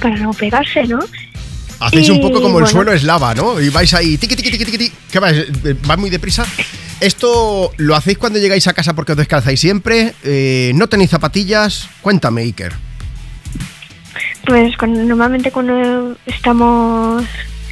para 0.00 0.16
no 0.16 0.32
pegarse, 0.32 0.84
¿no? 0.84 0.98
Hacéis 1.80 2.08
un 2.10 2.20
poco 2.20 2.40
como 2.40 2.60
el 2.60 2.66
suelo 2.66 2.92
es 2.92 3.02
lava, 3.02 3.34
¿no? 3.34 3.60
Y 3.60 3.68
vais 3.68 3.92
ahí, 3.94 4.16
tiqui, 4.16 4.36
tiqui, 4.36 4.50
tiqui, 4.50 4.64
tiqui, 4.64 4.78
tiqui. 4.78 4.96
¿Qué 5.10 5.18
vais? 5.18 5.36
Eh, 5.36 5.76
¿Va 5.88 5.96
muy 5.96 6.08
deprisa? 6.08 6.46
¿Esto 7.00 7.72
lo 7.76 7.94
hacéis 7.96 8.18
cuando 8.18 8.38
llegáis 8.38 8.66
a 8.66 8.72
casa 8.72 8.94
porque 8.94 9.12
os 9.12 9.18
descalzáis 9.18 9.60
siempre? 9.60 10.14
Eh, 10.22 10.72
¿No 10.74 10.88
tenéis 10.88 11.10
zapatillas? 11.10 11.88
Cuéntame, 12.00 12.42
Iker. 12.42 12.72
Pues 14.46 14.76
cuando- 14.76 15.02
normalmente 15.04 15.50
cuando 15.50 16.16
estamos 16.26 17.24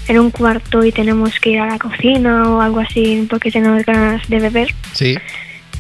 en 0.09 0.19
un 0.19 0.31
cuarto 0.31 0.85
y 0.85 0.91
tenemos 0.93 1.39
que 1.41 1.51
ir 1.51 1.61
a 1.61 1.67
la 1.67 1.79
cocina 1.79 2.49
o 2.51 2.61
algo 2.61 2.81
así 2.81 3.27
porque 3.31 3.51
tenemos 3.51 3.85
ganas 3.87 4.27
de 4.29 4.39
beber, 4.41 4.75
Sí. 4.93 5.17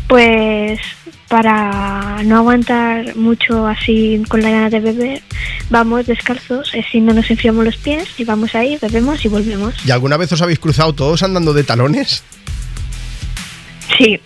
pues 0.06 0.78
para 1.28 2.22
no 2.24 2.36
aguantar 2.36 3.16
mucho 3.16 3.66
así 3.66 4.22
con 4.28 4.42
la 4.42 4.50
ganas 4.50 4.70
de 4.70 4.80
beber, 4.80 5.22
vamos 5.70 6.06
descalzos, 6.06 6.72
así 6.78 7.00
no 7.00 7.14
nos 7.14 7.30
enfriamos 7.30 7.64
los 7.64 7.76
pies 7.76 8.08
y 8.18 8.24
vamos 8.24 8.54
ahí, 8.54 8.78
bebemos 8.80 9.24
y 9.24 9.28
volvemos. 9.28 9.74
¿Y 9.86 9.90
alguna 9.90 10.18
vez 10.18 10.30
os 10.32 10.42
habéis 10.42 10.58
cruzado 10.58 10.92
todos 10.92 11.22
andando 11.22 11.52
de 11.54 11.64
talones? 11.64 12.22
Sí. 13.96 14.20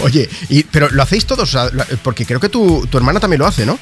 Oye, 0.00 0.28
y, 0.48 0.62
pero 0.64 0.88
lo 0.90 1.02
hacéis 1.02 1.26
todos, 1.26 1.56
porque 2.02 2.24
creo 2.24 2.40
que 2.40 2.48
tu, 2.48 2.86
tu 2.86 2.98
hermana 2.98 3.20
también 3.20 3.40
lo 3.40 3.46
hace, 3.46 3.66
¿no? 3.66 3.78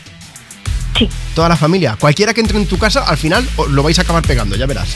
Sí. 0.99 1.09
Toda 1.35 1.49
la 1.49 1.57
familia. 1.57 1.97
Cualquiera 1.99 2.33
que 2.33 2.41
entre 2.41 2.59
en 2.59 2.67
tu 2.67 2.79
casa, 2.79 3.05
al 3.05 3.17
final 3.17 3.47
lo 3.71 3.83
vais 3.83 3.99
a 3.99 4.03
acabar 4.03 4.23
pegando, 4.27 4.57
ya 4.57 4.67
verás. 4.67 4.95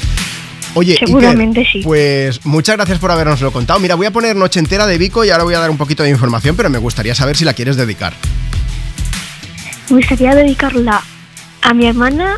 Oye, 0.74 0.92
Iker, 0.92 1.08
Seguramente 1.08 1.66
sí. 1.70 1.80
Pues 1.82 2.44
muchas 2.44 2.76
gracias 2.76 2.98
por 2.98 3.10
habernoslo 3.10 3.52
contado. 3.52 3.80
Mira, 3.80 3.96
voy 3.96 4.06
a 4.06 4.12
poner 4.12 4.36
Noche 4.36 4.60
Entera 4.60 4.86
de 4.86 4.98
Vico 4.98 5.24
y 5.24 5.30
ahora 5.30 5.44
voy 5.44 5.54
a 5.54 5.58
dar 5.58 5.70
un 5.70 5.76
poquito 5.76 6.02
de 6.02 6.10
información, 6.10 6.56
pero 6.56 6.70
me 6.70 6.78
gustaría 6.78 7.14
saber 7.14 7.36
si 7.36 7.44
la 7.44 7.54
quieres 7.54 7.76
dedicar. 7.76 8.14
Me 9.90 9.96
gustaría 9.96 10.34
dedicarla 10.34 11.02
a 11.62 11.74
mi 11.74 11.86
hermana 11.86 12.36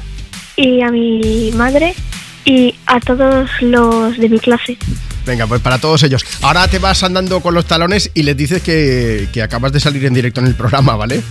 y 0.56 0.80
a 0.82 0.90
mi 0.90 1.50
madre 1.54 1.94
y 2.44 2.74
a 2.86 3.00
todos 3.00 3.50
los 3.60 4.16
de 4.16 4.28
mi 4.28 4.38
clase. 4.38 4.78
Venga, 5.26 5.46
pues 5.46 5.60
para 5.60 5.78
todos 5.78 6.02
ellos. 6.02 6.24
Ahora 6.42 6.66
te 6.68 6.78
vas 6.78 7.02
andando 7.02 7.40
con 7.40 7.54
los 7.54 7.66
talones 7.66 8.10
y 8.14 8.22
les 8.22 8.36
dices 8.36 8.62
que, 8.62 9.28
que 9.32 9.42
acabas 9.42 9.72
de 9.72 9.80
salir 9.80 10.04
en 10.04 10.14
directo 10.14 10.40
en 10.40 10.46
el 10.46 10.54
programa, 10.54 10.96
¿vale? 10.96 11.22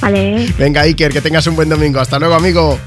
Vale, 0.00 0.52
Venga, 0.58 0.82
Iker, 0.82 1.12
que 1.12 1.20
tengas 1.20 1.46
un 1.46 1.56
buen 1.56 1.68
domingo. 1.68 2.00
Hasta 2.00 2.18
luego, 2.18 2.34
amigo. 2.34 2.78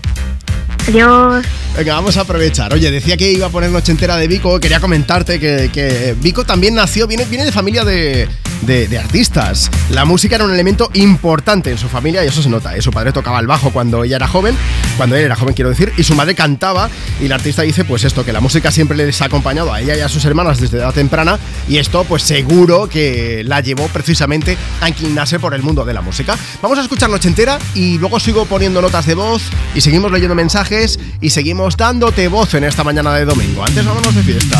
adiós. 0.88 1.46
Venga, 1.80 1.94
vamos 1.96 2.18
a 2.18 2.22
aprovechar. 2.22 2.74
Oye, 2.74 2.92
decía 2.92 3.16
que 3.16 3.32
iba 3.32 3.46
a 3.48 3.50
poner 3.50 3.70
noche 3.70 3.94
entera 3.94 4.18
de 4.18 4.28
Vico. 4.28 4.60
Quería 4.60 4.82
comentarte 4.82 5.40
que, 5.40 6.14
Vico 6.20 6.44
también 6.44 6.76
nació, 6.76 7.08
viene, 7.08 7.24
viene 7.24 7.46
de 7.46 7.54
familia 7.54 7.86
de, 7.86 8.28
de- 8.64 8.98
artistas. 9.00 9.72
La 9.90 10.04
música 10.04 10.36
era 10.36 10.44
un 10.44 10.52
elemento 10.52 10.92
importante 10.94 11.72
en 11.72 11.78
su 11.78 11.88
familia 11.88 12.22
y 12.26 12.28
eso 12.28 12.44
se 12.44 12.50
nota. 12.50 12.76
¿eh? 12.76 12.82
Su 12.82 12.92
padre 12.92 13.14
tocaba 13.14 13.40
el 13.40 13.48
bajo 13.48 13.72
cuando 13.72 14.04
ella 14.04 14.18
era 14.18 14.28
joven, 14.28 14.58
cuando 14.98 15.16
él 15.16 15.24
era 15.24 15.38
joven, 15.38 15.54
quiero 15.54 15.70
decir, 15.70 15.94
y 15.96 16.04
su 16.04 16.16
madre 16.16 16.36
cantaba. 16.36 16.90
Y 17.22 17.30
la 17.30 17.36
artista 17.36 17.62
dice, 17.62 17.86
pues 17.86 18.04
esto, 18.04 18.26
que 18.26 18.34
la 18.34 18.42
música 18.42 18.72
siempre 18.72 18.98
les 18.98 19.22
ha 19.22 19.26
acompañado 19.26 19.72
a 19.72 19.80
ella 19.80 19.96
y 19.96 20.02
a 20.02 20.10
sus 20.10 20.26
hermanas 20.26 20.60
desde 20.60 20.80
edad 20.80 20.94
temprana. 20.94 21.40
Y 21.70 21.78
esto, 21.78 22.04
pues 22.04 22.24
seguro 22.24 22.90
que 22.90 23.42
la 23.46 23.62
llevó 23.62 23.88
precisamente 23.88 24.58
a 24.82 24.90
inclinarse 24.90 25.40
por 25.40 25.54
el 25.54 25.62
mundo 25.64 25.86
de 25.86 25.94
la 25.94 26.02
música. 26.02 26.38
Vamos 26.62 26.78
a 26.78 26.82
escuchar 26.82 27.10
noche 27.10 27.30
entera 27.30 27.58
y 27.74 27.98
luego 28.00 28.20
sigo 28.20 28.44
poniendo 28.46 28.82
notas 28.82 29.06
de 29.06 29.14
voz 29.16 29.44
y 29.74 29.80
seguimos 29.80 30.12
leyendo 30.12 30.36
mensajes 30.36 31.00
y 31.22 31.30
seguimos 31.30 31.69
dándote 31.78 32.28
voz 32.28 32.54
en 32.54 32.64
esta 32.64 32.84
mañana 32.84 33.14
de 33.16 33.26
domingo. 33.26 33.64
Antes 33.64 33.86
vámonos 33.86 34.16
de 34.16 34.24
fiesta. 34.24 34.58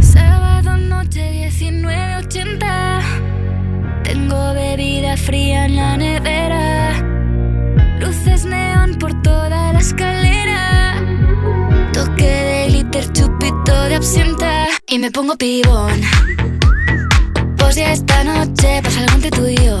Sábado 0.00 0.76
noche 0.76 1.50
19.80 1.50 3.00
Tengo 4.04 4.54
bebida 4.54 5.16
fría 5.16 5.66
en 5.66 5.76
la 5.76 5.96
nevera. 5.96 7.02
Luces 8.00 8.44
neón 8.44 8.96
por 8.98 9.20
toda 9.22 9.72
la 9.72 9.78
escalera. 9.78 10.94
Toque 11.92 12.24
de 12.24 12.66
glitter, 12.68 13.12
chupito 13.12 13.82
de 13.88 13.94
absenta. 13.94 14.66
Y 14.86 14.98
me 14.98 15.10
pongo 15.10 15.36
pibón. 15.36 16.00
Pues 17.56 17.76
ya 17.76 17.92
esta 17.92 18.24
noche 18.24 18.80
pasa 18.82 19.00
algo 19.00 19.14
entre 19.14 19.30
tú 19.30 19.46
y 19.46 19.56
yo 19.56 19.80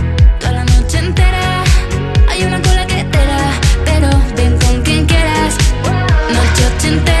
Noche 6.61 6.75
ochentera, 6.75 7.05
toda 7.05 7.20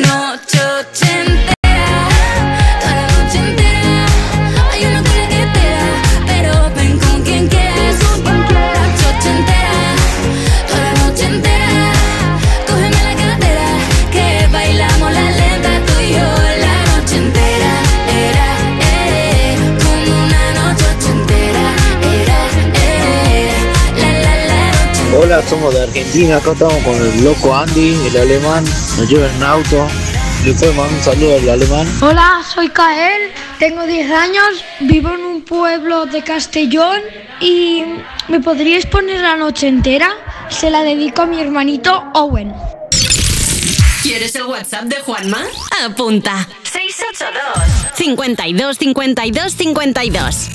Noche 0.00 0.55
somos 25.48 25.74
de 25.74 25.82
Argentina, 25.82 26.36
acá 26.38 26.52
estamos 26.52 26.82
con 26.82 26.94
el 26.94 27.24
loco 27.24 27.54
Andy, 27.54 27.94
el 28.06 28.16
alemán, 28.16 28.64
nos 28.64 29.08
lleva 29.08 29.28
en 29.30 29.42
auto. 29.42 29.86
Le 30.44 30.52
puedo 30.54 30.72
mandar 30.74 30.96
un 30.96 31.04
saludo 31.04 31.36
al 31.36 31.48
alemán. 31.48 31.98
Hola, 32.00 32.42
soy 32.54 32.68
Kael, 32.68 33.32
tengo 33.58 33.84
10 33.84 34.10
años, 34.10 34.64
vivo 34.80 35.10
en 35.14 35.24
un 35.24 35.42
pueblo 35.42 36.06
de 36.06 36.22
Castellón 36.22 37.00
y 37.40 37.84
¿me 38.28 38.40
podríais 38.40 38.86
poner 38.86 39.20
la 39.20 39.36
noche 39.36 39.68
entera? 39.68 40.10
Se 40.48 40.70
la 40.70 40.82
dedico 40.82 41.22
a 41.22 41.26
mi 41.26 41.40
hermanito 41.40 42.04
Owen. 42.14 42.52
¿Quieres 44.02 44.34
el 44.36 44.44
WhatsApp 44.44 44.84
de 44.84 44.96
Juanma? 44.96 45.42
Apunta. 45.84 46.48
682 46.62 47.96
52 47.96 48.78
52 48.78 49.52
52. 49.52 50.48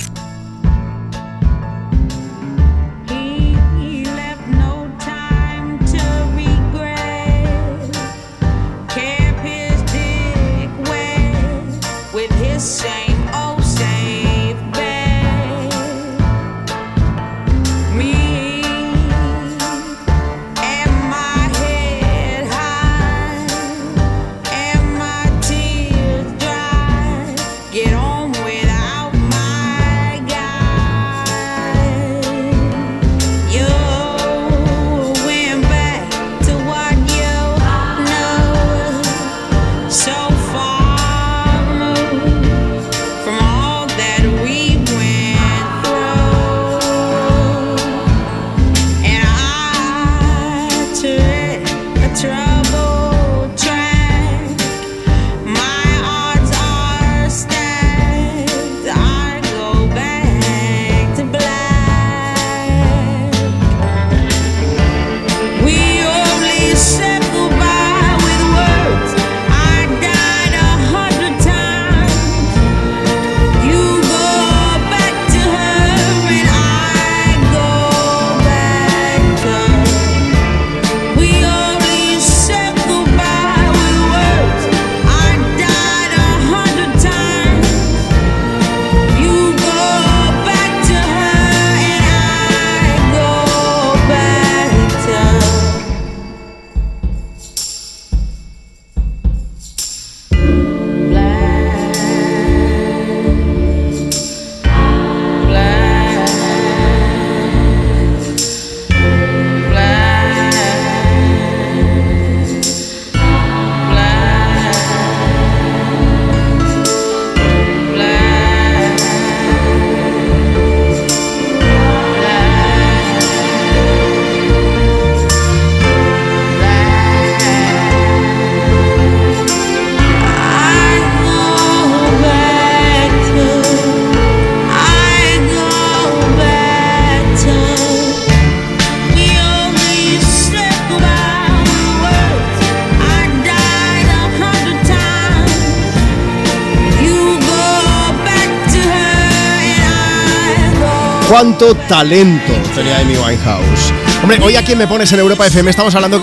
¿Cuánto 151.32 151.74
talento 151.88 152.52
tenía 152.76 153.00
Amy 153.00 153.16
Winehouse? 153.16 153.94
Hombre, 154.22 154.38
hoy 154.44 154.58
a 154.58 154.66
quien 154.66 154.78
me 154.78 154.86
pones 154.86 155.14
en 155.14 155.20
Europa 155.22 155.48
FM 155.48 155.72
estamos 155.72 155.96
hablando, 155.96 156.22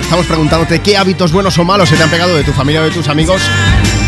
estamos 0.00 0.26
preguntándote 0.26 0.80
qué 0.80 0.96
hábitos 0.96 1.30
buenos 1.30 1.58
o 1.58 1.64
malos 1.66 1.90
se 1.90 1.96
te 1.98 2.04
han 2.04 2.08
pegado 2.08 2.34
de 2.34 2.42
tu 2.42 2.54
familia 2.54 2.80
o 2.80 2.84
de 2.84 2.90
tus 2.90 3.08
amigos. 3.08 3.42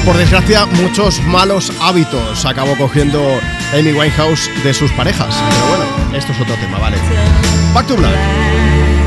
Por 0.07 0.17
desgracia, 0.17 0.65
muchos 0.65 1.21
malos 1.25 1.71
hábitos 1.83 2.47
acabó 2.47 2.79
cogiendo 2.79 3.21
Amy 3.79 3.93
Winehouse 3.93 4.49
de 4.65 4.73
sus 4.73 4.91
parejas. 4.93 5.35
Pero 5.51 5.67
bueno, 5.67 6.17
esto 6.17 6.33
es 6.33 6.41
otro 6.41 6.55
tema, 6.55 6.79
¿vale? 6.79 6.97
Back 7.75 7.89
to 7.89 7.97
Black. 7.97 8.17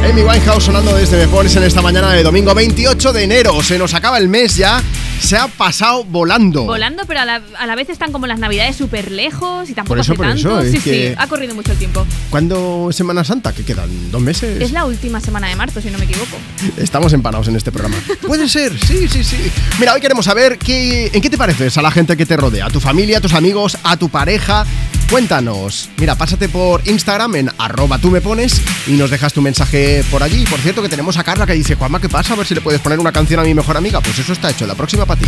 Amy 0.08 0.22
Winehouse 0.22 0.66
sonando 0.66 0.96
desde 0.96 1.18
Me 1.18 1.28
Pones 1.28 1.56
en 1.56 1.64
esta 1.64 1.82
mañana 1.82 2.12
de 2.12 2.22
domingo 2.22 2.54
28 2.54 3.14
de 3.14 3.24
enero. 3.24 3.64
Se 3.64 3.80
nos 3.80 3.96
acaba 3.96 4.20
el 4.20 4.30
mes 4.30 4.58
ya 4.58 4.80
se 5.20 5.38
ha 5.38 5.48
pasado 5.48 6.04
volando. 6.04 6.64
Volando, 6.64 7.04
pero 7.08 7.22
a 7.22 7.26
la, 7.26 7.42
a 7.58 7.66
la 7.66 7.76
vez 7.76 7.90
están 7.90 8.12
como 8.12 8.28
las 8.28 8.40
navidades 8.40 8.76
súper 8.76 9.12
lejos 9.12 9.70
y 9.70 9.74
tampoco 9.74 9.90
Por 9.96 10.00
eso, 10.00 10.12
hace 10.14 10.18
por 10.18 10.28
eso, 10.28 10.50
tanto. 10.50 10.62
es 10.66 10.72
sí, 10.72 10.80
que- 10.80 11.10
sí, 11.10 11.16
ha 11.18 11.28
corrido 11.28 11.56
mucho 11.56 11.72
el 11.72 11.78
tiempo. 11.78 12.06
¿Cuándo 12.30 12.88
es 12.90 12.96
Semana 12.96 13.24
Santa? 13.24 13.54
¿Qué 13.54 13.64
quedan? 13.64 13.90
¿Dos 14.12 14.22
meses? 14.22 14.62
Es 14.62 14.72
la 14.72 14.86
última 14.86 15.20
semana 15.22 15.48
de 15.48 15.56
marzo, 15.56 15.82
si 15.82 15.90
no 15.90 15.98
me 15.98 16.06
equivoco. 16.06 16.38
Estamos 16.78 17.14
empanados 17.14 17.48
en 17.48 17.56
este 17.56 17.72
programa. 17.72 17.96
Puede 18.26 18.48
ser, 18.50 18.78
sí, 18.86 19.08
sí, 19.08 19.24
sí. 19.24 19.38
Mira, 19.80 19.94
hoy 19.94 20.02
queremos 20.02 20.26
saber 20.26 20.58
qué, 20.58 21.10
en 21.14 21.22
qué 21.22 21.30
te 21.30 21.38
pareces 21.38 21.78
a 21.78 21.82
la 21.82 21.92
gente 21.92 22.16
que 22.18 22.26
te 22.26 22.38
rodea, 22.38 22.66
a 22.68 22.70
tu 22.70 22.80
familia, 22.80 23.18
a 23.18 23.22
tus 23.22 23.34
amigos, 23.34 23.78
a 23.84 23.98
tu 23.98 24.10
pareja. 24.10 24.66
Cuéntanos. 25.10 25.90
Mira, 25.98 26.16
pásate 26.16 26.50
por 26.50 26.82
Instagram 26.88 27.36
en 27.36 27.52
arroba 27.60 28.00
tú 28.00 28.10
me 28.10 28.22
pones 28.22 28.60
y 28.88 28.94
nos 28.94 29.12
dejas 29.12 29.34
tu 29.34 29.42
mensaje 29.42 30.04
por 30.10 30.24
allí. 30.24 30.46
Por 30.46 30.60
cierto, 30.60 30.82
que 30.82 30.90
tenemos 30.90 31.18
a 31.18 31.24
Carla 31.24 31.46
que 31.46 31.54
dice, 31.54 31.76
Juanma, 31.76 32.02
¿qué 32.02 32.10
pasa? 32.10 32.34
A 32.34 32.36
ver 32.36 32.48
si 32.48 32.56
le 32.56 32.62
puedes 32.62 32.82
poner 32.82 33.00
una 33.00 33.12
canción 33.12 33.40
a 33.40 33.44
mi 33.44 33.54
mejor 33.54 33.78
amiga. 33.78 34.02
Pues 34.02 34.18
eso 34.18 34.34
está 34.34 34.50
hecho, 34.50 34.66
la 34.66 34.74
próxima 34.74 35.06
para 35.06 35.22
ti. 35.22 35.28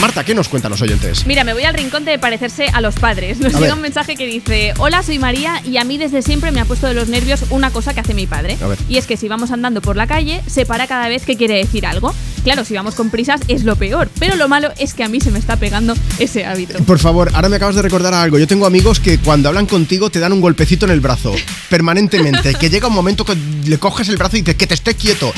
Marta, 0.00 0.24
¿qué 0.24 0.34
nos 0.34 0.48
cuentan 0.48 0.70
los 0.70 0.80
oyentes? 0.80 1.26
Mira, 1.26 1.44
me 1.44 1.52
voy 1.52 1.64
al 1.64 1.74
rincón 1.74 2.04
de 2.06 2.18
parecerse 2.18 2.68
a 2.72 2.80
los 2.80 2.94
padres. 2.94 3.38
Nos 3.40 3.54
A 3.54 3.58
llega 3.58 3.68
ver. 3.68 3.76
un 3.76 3.82
mensaje 3.82 4.16
que 4.16 4.26
dice: 4.26 4.72
Hola, 4.78 5.02
soy 5.02 5.18
María 5.18 5.60
y 5.66 5.76
a 5.76 5.84
mí 5.84 5.98
desde 5.98 6.22
siempre 6.22 6.50
me 6.50 6.60
ha 6.60 6.64
puesto 6.64 6.86
de 6.86 6.94
los 6.94 7.08
nervios 7.08 7.44
una 7.50 7.70
cosa 7.70 7.92
que 7.92 8.00
hace 8.00 8.14
mi 8.14 8.26
padre. 8.26 8.56
A 8.62 8.68
ver. 8.68 8.78
Y 8.88 8.96
es 8.96 9.06
que 9.06 9.18
si 9.18 9.28
vamos 9.28 9.50
andando 9.50 9.82
por 9.82 9.96
la 9.96 10.06
calle, 10.06 10.40
se 10.46 10.64
para 10.64 10.86
cada 10.86 11.08
vez 11.08 11.26
que 11.26 11.36
quiere 11.36 11.54
decir 11.56 11.84
algo. 11.84 12.14
Claro, 12.44 12.64
si 12.64 12.74
vamos 12.74 12.94
con 12.94 13.10
prisas 13.10 13.40
es 13.48 13.64
lo 13.64 13.76
peor, 13.76 14.08
pero 14.18 14.36
lo 14.36 14.48
malo 14.48 14.70
es 14.78 14.94
que 14.94 15.04
a 15.04 15.08
mí 15.08 15.20
se 15.20 15.30
me 15.30 15.38
está 15.38 15.56
pegando 15.56 15.94
ese 16.18 16.46
hábito. 16.46 16.78
Por 16.84 16.98
favor, 16.98 17.30
ahora 17.34 17.48
me 17.48 17.56
acabas 17.56 17.76
de 17.76 17.82
recordar 17.82 18.14
algo. 18.14 18.38
Yo 18.38 18.46
tengo 18.46 18.66
amigos 18.66 18.98
que 18.98 19.18
cuando 19.18 19.48
hablan 19.48 19.66
contigo 19.66 20.10
te 20.10 20.20
dan 20.20 20.32
un 20.32 20.40
golpecito 20.40 20.86
en 20.86 20.92
el 20.92 21.00
brazo, 21.00 21.34
permanentemente. 21.68 22.54
Que 22.54 22.70
llega 22.70 22.88
un 22.88 22.94
momento 22.94 23.24
que 23.24 23.36
le 23.66 23.78
coges 23.78 24.08
el 24.08 24.16
brazo 24.16 24.36
y 24.36 24.40
dices 24.40 24.56
que 24.56 24.66
te 24.66 24.74
esté 24.74 24.94
quieto. 24.94 25.32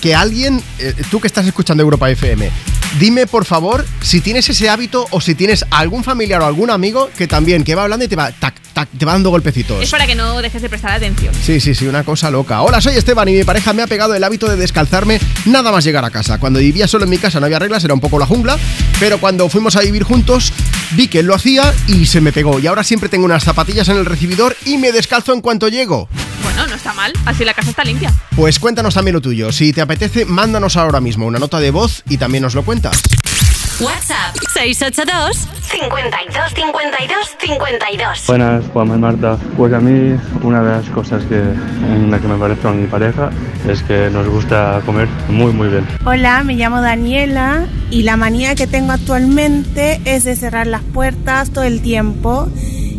Que 0.00 0.14
alguien, 0.14 0.62
eh, 0.78 0.94
tú 1.10 1.20
que 1.20 1.26
estás 1.26 1.46
escuchando 1.46 1.82
Europa 1.82 2.10
FM, 2.10 2.50
dime 2.98 3.26
por 3.26 3.44
favor 3.44 3.84
si 4.00 4.20
tienes 4.20 4.48
ese 4.48 4.68
hábito 4.68 5.06
o 5.10 5.20
si 5.20 5.34
tienes 5.34 5.64
algún 5.70 6.04
familiar 6.04 6.40
o 6.42 6.46
algún 6.46 6.70
amigo 6.70 7.10
que 7.16 7.26
también, 7.26 7.64
que 7.64 7.74
va 7.74 7.84
hablando 7.84 8.04
y 8.04 8.08
te 8.08 8.16
va, 8.16 8.32
tac, 8.32 8.60
tac, 8.72 8.88
te 8.96 9.04
va 9.04 9.12
dando 9.12 9.30
golpecitos. 9.30 9.82
Es 9.82 9.90
para 9.90 10.06
que 10.06 10.14
no 10.14 10.40
dejes 10.40 10.62
de 10.62 10.68
prestar 10.68 10.92
atención. 10.92 11.34
Sí, 11.42 11.60
sí, 11.60 11.74
sí, 11.74 11.86
una 11.86 12.04
cosa 12.04 12.30
loca. 12.30 12.62
Hola, 12.62 12.80
soy 12.80 12.96
Esteban 12.96 13.28
y 13.28 13.32
mi 13.32 13.44
pareja 13.44 13.72
me 13.72 13.82
ha 13.82 13.86
pegado 13.86 14.14
el 14.14 14.24
hábito 14.24 14.48
de 14.48 14.56
descalzarme 14.56 15.20
nada 15.46 15.70
más 15.70 15.84
llegar 15.84 16.04
a 16.04 16.10
casa. 16.10 16.38
Cuando 16.38 16.58
vivía 16.60 16.88
solo 16.88 17.04
en 17.04 17.10
mi 17.10 17.18
casa 17.18 17.40
no 17.40 17.46
había 17.46 17.58
reglas, 17.58 17.84
era 17.84 17.94
un 17.94 18.00
poco 18.00 18.18
la 18.18 18.26
jungla, 18.26 18.58
pero 18.98 19.18
cuando 19.18 19.48
fuimos 19.48 19.76
a 19.76 19.80
vivir 19.80 20.02
juntos 20.02 20.52
vi 20.92 21.08
que 21.08 21.20
él 21.20 21.26
lo 21.26 21.34
hacía 21.34 21.74
y 21.86 22.06
se 22.06 22.20
me 22.20 22.32
pegó. 22.32 22.58
Y 22.58 22.66
ahora 22.66 22.84
siempre 22.84 23.08
tengo 23.08 23.24
unas 23.24 23.44
zapatillas 23.44 23.88
en 23.88 23.96
el 23.96 24.06
recibidor 24.06 24.56
y 24.64 24.78
me 24.78 24.92
descalzo 24.92 25.32
en 25.32 25.40
cuanto 25.40 25.68
llego. 25.68 26.08
Bueno, 26.42 26.66
no 26.66 26.74
está 26.74 26.94
mal, 26.94 27.12
así 27.26 27.44
la 27.44 27.54
casa 27.54 27.70
está 27.70 27.84
limpia. 27.84 28.12
Pues 28.34 28.58
cuéntanos 28.58 28.94
también 28.94 29.14
lo 29.14 29.20
tuyo. 29.20 29.52
Si 29.52 29.72
te 29.72 29.80
apetece, 29.80 30.24
mándanos 30.24 30.76
ahora 30.76 31.00
mismo 31.00 31.26
una 31.26 31.38
nota 31.38 31.60
de 31.60 31.70
voz 31.70 32.02
y 32.08 32.16
también 32.16 32.42
nos 32.42 32.54
lo 32.54 32.64
cuentas. 32.64 32.77
WhatsApp 32.80 34.36
682 34.54 35.48
52 35.62 36.54
52 36.54 37.36
52. 37.40 38.26
Buenas, 38.28 38.64
Juanma 38.72 38.94
y 38.94 38.98
Marta. 38.98 39.36
Pues 39.56 39.72
a 39.72 39.80
mí 39.80 40.16
una 40.42 40.62
de 40.62 40.70
las 40.70 40.88
cosas 40.90 41.24
que, 41.24 41.38
en 41.38 42.08
la 42.10 42.20
que 42.20 42.28
me 42.28 42.36
parezco 42.36 42.68
a 42.68 42.72
mi 42.72 42.86
pareja 42.86 43.30
es 43.68 43.82
que 43.82 44.10
nos 44.10 44.28
gusta 44.28 44.80
comer 44.86 45.08
muy 45.28 45.52
muy 45.52 45.68
bien. 45.68 45.86
Hola, 46.04 46.44
me 46.44 46.54
llamo 46.54 46.80
Daniela 46.80 47.66
y 47.90 48.02
la 48.02 48.16
manía 48.16 48.54
que 48.54 48.68
tengo 48.68 48.92
actualmente 48.92 50.00
es 50.04 50.22
de 50.22 50.36
cerrar 50.36 50.68
las 50.68 50.82
puertas 50.82 51.50
todo 51.50 51.64
el 51.64 51.82
tiempo 51.82 52.48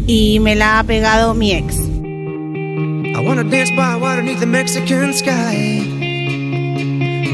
y 0.08 0.40
me 0.42 0.56
la 0.56 0.80
ha 0.80 0.84
pegado 0.84 1.34
mi 1.34 1.54
ex. 1.54 1.78
I 1.78 3.22
wanna 3.26 3.44
dance 3.44 3.72
by 3.76 3.96
water 3.96 4.18
beneath 4.18 4.40
the 4.40 4.46
Mexican 4.46 5.14
sky. 5.14 5.99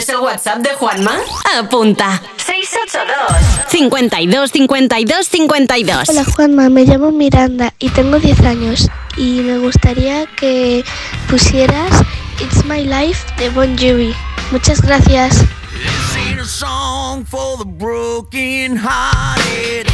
¿Quieres 0.00 0.16
el 0.16 0.24
WhatsApp 0.24 0.58
de 0.60 0.70
Juanma? 0.70 1.18
Apunta. 1.58 2.22
682 2.38 3.68
52 3.68 4.50
52 4.50 5.28
52. 5.28 6.08
Hola 6.08 6.24
Juanma, 6.24 6.70
me 6.70 6.86
llamo 6.86 7.12
Miranda 7.12 7.74
y 7.78 7.90
tengo 7.90 8.18
10 8.18 8.40
años 8.46 8.88
y 9.18 9.42
me 9.42 9.58
gustaría 9.58 10.24
que 10.36 10.86
pusieras 11.28 12.02
It's 12.40 12.64
My 12.64 12.82
Life 12.82 13.26
de 13.36 13.50
Bon 13.50 13.76
Jovi. 13.76 14.14
Muchas 14.50 14.80
gracias. 14.80 15.44
This 15.74 16.16
ain't 16.16 16.40
a 16.40 16.46
song 16.46 17.26
for 17.26 17.58
the 17.58 17.66
broken 17.66 18.78
hearted. 18.78 19.89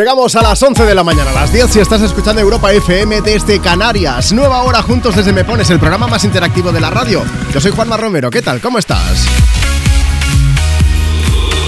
Llegamos 0.00 0.34
a 0.34 0.40
las 0.40 0.62
11 0.62 0.86
de 0.86 0.94
la 0.94 1.04
mañana, 1.04 1.28
a 1.28 1.34
las 1.34 1.52
10 1.52 1.72
si 1.72 1.78
estás 1.78 2.00
escuchando 2.00 2.40
Europa 2.40 2.72
FM 2.72 3.20
desde 3.20 3.60
Canarias. 3.60 4.32
Nueva 4.32 4.62
hora 4.62 4.80
juntos 4.80 5.14
desde 5.14 5.30
Me 5.30 5.44
Pones, 5.44 5.68
el 5.68 5.78
programa 5.78 6.06
más 6.06 6.24
interactivo 6.24 6.72
de 6.72 6.80
la 6.80 6.88
radio. 6.88 7.22
Yo 7.52 7.60
soy 7.60 7.70
Juanma 7.70 7.98
Romero, 7.98 8.30
¿qué 8.30 8.40
tal? 8.40 8.62
¿Cómo 8.62 8.78
estás? 8.78 9.26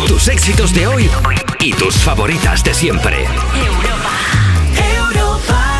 Tus 0.07 0.29
éxitos 0.29 0.73
de 0.73 0.87
hoy 0.87 1.11
y 1.61 1.75
tus 1.75 1.95
favoritas 1.97 2.65
de 2.65 2.73
siempre. 2.73 3.27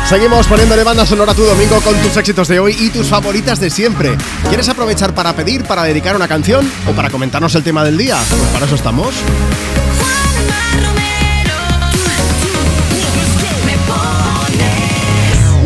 Seguimos 0.07 0.45
poniéndole 0.45 0.83
banda 0.83 1.07
sonora 1.07 1.31
a 1.31 1.35
tu 1.35 1.45
domingo 1.45 1.81
con 1.81 1.95
tus 2.03 2.15
éxitos 2.17 2.47
de 2.49 2.59
hoy 2.59 2.75
y 2.79 2.91
tus 2.91 3.07
favoritas 3.07 3.59
de 3.59 3.71
siempre. 3.71 4.15
¿Quieres 4.47 4.69
aprovechar 4.69 5.15
para 5.15 5.33
pedir, 5.33 5.63
para 5.63 5.81
dedicar 5.85 6.15
una 6.15 6.27
canción 6.27 6.71
o 6.87 6.91
para 6.91 7.09
comentarnos 7.09 7.55
el 7.55 7.63
tema 7.63 7.83
del 7.83 7.97
día? 7.97 8.19
Pues 8.29 8.41
para 8.51 8.67
eso 8.67 8.75
estamos. 8.75 9.15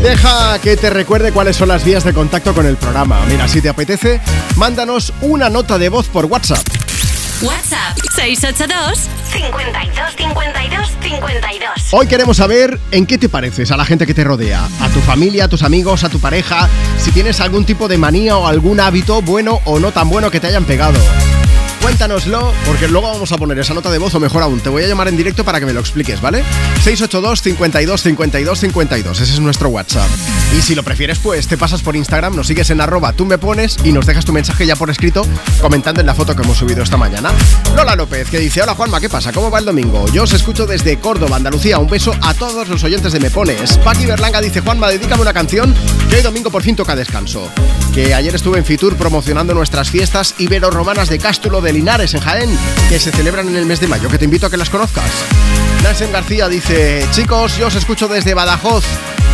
Deja 0.02 0.60
que 0.60 0.78
te 0.78 0.90
recuerde 0.90 1.32
cuáles 1.32 1.56
son 1.56 1.70
las 1.70 1.84
vías 1.84 2.04
de 2.04 2.14
contacto 2.14 2.54
con 2.54 2.66
el 2.66 2.78
programa. 2.78 3.20
Mira, 3.28 3.48
si 3.48 3.62
te 3.62 3.70
apetece, 3.70 4.22
mándanos 4.56 5.14
una 5.22 5.50
nota 5.50 5.78
de 5.78 5.90
voz 5.90 6.08
por 6.08 6.26
WhatsApp. 6.26 6.66
WhatsApp 7.42 7.98
682 8.16 9.00
52 9.32 10.16
52 10.18 10.88
52. 11.02 11.72
Hoy 11.92 12.08
queremos 12.08 12.38
saber 12.38 12.80
en 12.92 13.06
qué 13.06 13.18
te 13.18 13.30
pareces 13.30 13.72
a 13.72 13.78
la 13.78 13.86
gente 13.86 14.08
que 14.08 14.14
te 14.14 14.24
rodea, 14.24 14.68
a 14.82 14.90
tu 14.90 15.00
familia, 15.02 15.46
a 15.46 15.48
tus 15.48 15.64
amigos, 15.64 16.04
a 16.04 16.10
tu 16.10 16.20
pareja, 16.20 16.68
si 16.98 17.12
tienes 17.12 17.40
algún 17.40 17.66
tipo 17.66 17.88
de 17.88 17.98
manía 17.98 18.38
o 18.38 18.48
algún 18.48 18.80
hábito 18.80 19.22
bueno 19.22 19.60
o 19.66 19.80
no 19.80 19.92
tan 19.92 20.10
bueno 20.10 20.32
que 20.32 20.40
te 20.40 20.48
hayan 20.48 20.66
pegado. 20.66 21.00
Cuéntanoslo, 21.88 22.54
porque 22.66 22.90
luego 22.90 23.14
vamos 23.14 23.32
a 23.32 23.38
poner 23.38 23.58
esa 23.60 23.74
nota 23.74 23.90
de 23.90 23.98
voz 23.98 24.14
o 24.14 24.20
mejor 24.20 24.44
aún, 24.44 24.60
te 24.60 24.68
voy 24.68 24.84
a 24.84 24.88
llamar 24.88 25.08
en 25.08 25.16
directo 25.16 25.46
para 25.46 25.62
que 25.62 25.66
me 25.66 25.72
lo 25.72 25.80
expliques, 25.80 26.20
¿vale? 26.20 26.44
682 26.84 27.42
52 27.42 28.02
52 28.02 28.60
52, 28.60 29.22
ese 29.22 29.34
es 29.34 29.40
nuestro 29.40 29.70
WhatsApp. 29.70 30.10
Y 30.56 30.62
si 30.62 30.76
lo 30.76 30.84
prefieres, 30.84 31.20
pues 31.20 31.48
te 31.48 31.58
pasas 31.58 31.82
por 31.82 31.96
Instagram, 31.96 32.36
nos 32.36 32.48
sigues 32.48 32.70
en 32.70 32.82
arroba, 32.82 33.14
tú 33.14 33.26
me 33.26 33.38
pones 33.38 33.78
y 33.84 33.92
nos 33.92 34.06
dejas 34.06 34.26
tu 34.26 34.34
mensaje 34.34 34.66
ya 34.66 34.76
por 34.76 34.90
escrito 34.90 35.24
comentando 35.62 36.02
en 36.02 36.08
la 36.08 36.16
foto 36.16 36.36
que 36.36 36.42
hemos 36.42 36.58
subido 36.58 36.84
esta 36.84 36.98
mañana. 36.98 37.32
Lola 37.76 37.96
López, 37.96 38.30
que 38.30 38.40
dice, 38.40 38.62
hola 38.62 38.74
Juanma, 38.74 39.00
¿qué 39.00 39.10
pasa? 39.10 39.32
¿Cómo 39.34 39.52
va 39.52 39.60
el 39.60 39.66
domingo? 39.66 40.06
Yo 40.12 40.24
os 40.24 40.34
escucho 40.34 40.66
desde 40.66 40.98
Córdoba, 41.00 41.36
Andalucía, 41.36 41.78
un 41.78 41.90
beso 41.90 42.16
a 42.22 42.34
todos 42.34 42.70
los 42.70 42.84
oyentes 42.84 43.12
de 43.12 43.20
Me 43.20 43.30
Pones. 43.30 43.78
Paqui 43.80 44.06
Berlanga 44.06 44.42
dice, 44.42 44.62
Juanma, 44.62 44.88
dedícame 44.90 45.22
una 45.22 45.34
canción 45.34 45.76
que 46.10 46.16
hoy 46.16 46.22
domingo 46.22 46.50
por 46.50 46.64
fin 46.64 46.76
toca 46.76 46.96
descanso. 46.96 47.50
Que 47.94 48.14
ayer 48.14 48.34
estuve 48.34 48.58
en 48.58 48.66
Fitur 48.66 48.96
promocionando 48.96 49.54
nuestras 49.54 49.90
fiestas 49.90 50.36
ibero-romanas 50.38 51.10
de 51.10 51.20
Cástulo 51.20 51.62
de 51.62 51.74
Linares 51.74 52.14
en 52.14 52.22
Jaén, 52.22 52.58
que 52.90 53.00
se 53.00 53.12
celebran 53.12 53.50
en 53.50 53.58
el 53.58 53.66
mes 53.66 53.80
de 53.80 53.88
mayo, 53.88 54.10
que 54.10 54.18
te 54.18 54.26
invito 54.26 54.48
a 54.48 54.50
que 54.50 54.58
las 54.58 54.70
conozcas. 54.70 55.12
Nansen 55.84 56.12
García 56.12 56.48
dice, 56.48 57.06
chicos, 57.12 57.58
yo 57.58 57.68
os 57.68 57.76
escucho 57.76 58.08
desde 58.08 58.34
Badajoz, 58.34 58.86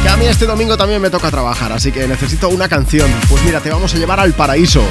que 0.04 0.10
a 0.10 0.18
mí 0.18 0.26
este 0.26 0.46
domingo 0.46 0.76
también 0.76 1.02
me 1.02 1.10
toca 1.10 1.32
trabajar, 1.32 1.72
así 1.72 1.92
que 1.92 2.06
necesito 2.08 2.50
una 2.50 2.68
canción. 2.68 3.10
Pues 3.30 3.42
mira, 3.44 3.62
te 3.62 3.72
vamos 3.72 3.94
a 3.96 3.98
llevar 3.98 4.20
al 4.20 4.34
paraíso. 4.34 4.84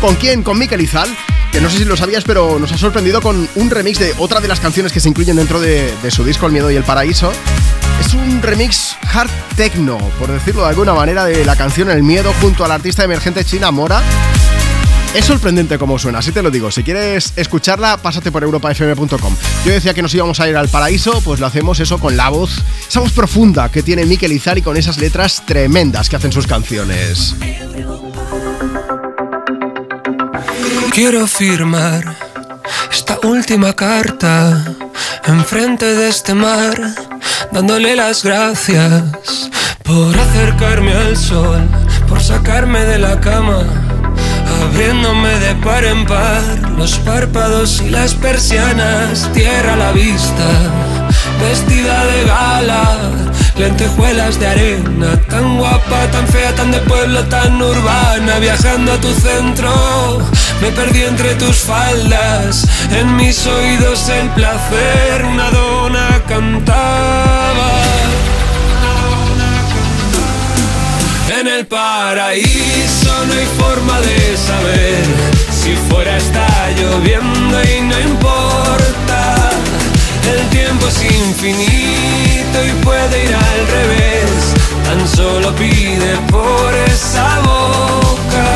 ¿Con 0.00 0.14
quién? 0.14 0.44
Con 0.44 0.58
Miquel 0.58 0.80
Izal, 0.80 1.08
que 1.50 1.60
no 1.60 1.68
sé 1.68 1.78
si 1.78 1.84
lo 1.84 1.96
sabías, 1.96 2.22
pero 2.22 2.58
nos 2.60 2.70
ha 2.70 2.78
sorprendido 2.78 3.20
con 3.20 3.48
un 3.56 3.70
remix 3.70 3.98
de 3.98 4.14
otra 4.18 4.40
de 4.40 4.46
las 4.46 4.60
canciones 4.60 4.92
que 4.92 5.00
se 5.00 5.08
incluyen 5.08 5.36
dentro 5.36 5.60
de, 5.60 5.92
de 6.00 6.10
su 6.12 6.24
disco 6.24 6.46
El 6.46 6.52
Miedo 6.52 6.70
y 6.70 6.76
el 6.76 6.84
Paraíso. 6.84 7.32
Es 8.00 8.14
un 8.14 8.40
remix 8.40 8.96
hard 9.12 9.30
techno, 9.56 9.98
por 10.20 10.30
decirlo 10.30 10.62
de 10.62 10.68
alguna 10.68 10.94
manera, 10.94 11.24
de 11.24 11.44
la 11.44 11.56
canción 11.56 11.90
El 11.90 12.04
Miedo 12.04 12.32
junto 12.40 12.64
al 12.64 12.70
artista 12.70 13.02
emergente 13.02 13.44
China 13.44 13.72
Mora. 13.72 14.00
Es 15.12 15.24
sorprendente 15.24 15.76
cómo 15.76 15.98
suena, 15.98 16.20
así 16.20 16.30
te 16.30 16.40
lo 16.40 16.50
digo. 16.50 16.70
Si 16.70 16.84
quieres 16.84 17.32
escucharla, 17.34 17.96
pásate 17.96 18.30
por 18.30 18.44
europafm.com. 18.44 19.36
Yo 19.64 19.72
decía 19.72 19.92
que 19.92 20.02
nos 20.02 20.14
íbamos 20.14 20.38
a 20.38 20.48
ir 20.48 20.56
al 20.56 20.68
paraíso, 20.68 21.20
pues 21.22 21.40
lo 21.40 21.46
hacemos 21.46 21.80
eso 21.80 21.98
con 21.98 22.16
la 22.16 22.28
voz, 22.28 22.62
esa 22.88 23.00
voz 23.00 23.12
profunda 23.12 23.68
que 23.70 23.82
tiene 23.82 24.06
Mikel 24.06 24.32
Izari 24.32 24.62
con 24.62 24.76
esas 24.76 24.98
letras 24.98 25.42
tremendas 25.44 26.08
que 26.08 26.16
hacen 26.16 26.30
sus 26.30 26.46
canciones. 26.46 27.34
Quiero 30.92 31.26
firmar 31.26 32.16
esta 32.92 33.18
última 33.24 33.72
carta 33.72 34.64
enfrente 35.26 35.86
de 35.86 36.08
este 36.08 36.34
mar, 36.34 36.78
dándole 37.50 37.96
las 37.96 38.22
gracias 38.22 39.02
por 39.82 40.16
acercarme 40.16 40.92
al 40.92 41.16
sol, 41.16 41.68
por 42.08 42.22
sacarme 42.22 42.80
de 42.84 42.98
la 42.98 43.20
cama, 43.20 43.64
abriéndome 44.70 45.38
de 45.40 45.54
par 45.56 45.84
en 45.84 46.04
par 46.06 46.42
los 46.76 46.92
párpados 46.98 47.82
y 47.82 47.90
las 47.90 48.14
persianas, 48.14 49.28
tierra 49.32 49.74
a 49.74 49.76
la 49.76 49.92
vista, 49.92 50.48
vestida 51.40 52.04
de 52.04 52.24
gala, 52.24 52.84
lentejuelas 53.58 54.38
de 54.38 54.46
arena, 54.46 55.20
tan 55.28 55.58
guapa, 55.58 56.06
tan 56.12 56.26
fea, 56.28 56.54
tan 56.54 56.70
de 56.70 56.78
pueblo, 56.80 57.24
tan 57.24 57.60
urbana, 57.60 58.38
viajando 58.38 58.92
a 58.92 59.00
tu 59.00 59.12
centro, 59.12 59.72
me 60.60 60.70
perdí 60.70 61.02
entre 61.02 61.34
tus 61.34 61.56
faldas, 61.56 62.66
en 62.92 63.16
mis 63.16 63.46
oídos 63.46 64.08
el 64.08 64.28
placer, 64.30 65.24
una 65.24 65.50
dona 65.50 66.22
cantaba. 66.28 67.29
en 71.40 71.48
el 71.48 71.66
paraíso 71.66 73.26
no 73.26 73.32
hay 73.32 73.46
forma 73.58 73.98
de 74.00 74.36
saber 74.36 75.02
si 75.50 75.74
fuera 75.88 76.16
está 76.18 76.46
lloviendo 76.72 77.62
y 77.62 77.80
no 77.80 77.98
importa. 77.98 79.50
El 80.30 80.48
tiempo 80.50 80.86
es 80.88 81.02
infinito 81.02 82.66
y 82.66 82.84
puede 82.84 83.24
ir 83.24 83.34
al 83.34 83.66
revés, 83.68 84.54
tan 84.84 85.08
solo 85.08 85.54
pide 85.54 86.16
por 86.30 86.74
esa 86.74 87.40
boca. 87.40 88.48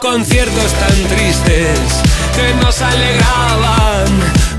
Conciertos 0.00 0.72
tan 0.72 1.08
tristes 1.08 1.78
que 2.34 2.54
nos 2.64 2.82
alegraban 2.82 4.39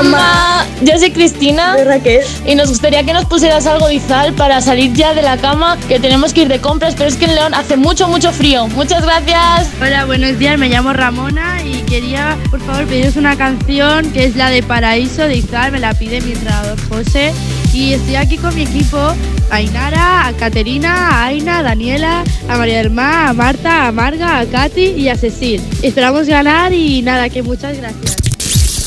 Juanma, 0.00 0.64
yo 0.80 0.98
soy 0.98 1.10
Cristina 1.10 1.76
Raquel 1.84 2.22
y 2.46 2.54
nos 2.54 2.70
gustaría 2.70 3.02
que 3.02 3.12
nos 3.12 3.26
pusieras 3.26 3.66
algo 3.66 3.86
de 3.86 3.96
Izal 3.96 4.32
para 4.32 4.62
salir 4.62 4.94
ya 4.94 5.12
de 5.12 5.20
la 5.20 5.36
cama, 5.36 5.76
que 5.88 6.00
tenemos 6.00 6.32
que 6.32 6.40
ir 6.42 6.48
de 6.48 6.58
compras, 6.58 6.94
pero 6.96 7.10
es 7.10 7.16
que 7.16 7.26
en 7.26 7.34
León 7.34 7.52
hace 7.52 7.76
mucho, 7.76 8.08
mucho 8.08 8.32
frío. 8.32 8.66
Muchas 8.68 9.02
gracias. 9.02 9.68
Hola, 9.78 10.06
buenos 10.06 10.38
días, 10.38 10.58
me 10.58 10.70
llamo 10.70 10.94
Ramona 10.94 11.62
y 11.62 11.82
quería, 11.82 12.38
por 12.50 12.62
favor, 12.62 12.86
pediros 12.86 13.16
una 13.16 13.36
canción 13.36 14.10
que 14.12 14.24
es 14.24 14.36
la 14.36 14.48
de 14.48 14.62
Paraíso 14.62 15.28
de 15.28 15.36
Izal, 15.36 15.70
me 15.72 15.80
la 15.80 15.92
pide 15.92 16.22
mi 16.22 16.32
entrenador 16.32 16.78
José. 16.88 17.34
Y 17.74 17.92
estoy 17.92 18.16
aquí 18.16 18.38
con 18.38 18.54
mi 18.54 18.62
equipo, 18.62 18.96
a 18.96 19.16
Ainara, 19.50 20.28
a 20.28 20.32
Caterina, 20.32 21.10
a 21.10 21.26
Aina, 21.26 21.58
a 21.58 21.62
Daniela, 21.62 22.24
a 22.48 22.56
María 22.56 22.78
del 22.78 22.90
Mar, 22.90 23.28
a 23.28 23.32
Marta, 23.34 23.86
a 23.86 23.92
Marga, 23.92 24.38
a 24.38 24.46
Katy 24.46 24.92
y 24.96 25.10
a 25.10 25.16
Cecil. 25.16 25.60
Esperamos 25.82 26.26
ganar 26.26 26.72
y 26.72 27.02
nada, 27.02 27.28
que 27.28 27.42
muchas 27.42 27.76
gracias. 27.76 28.19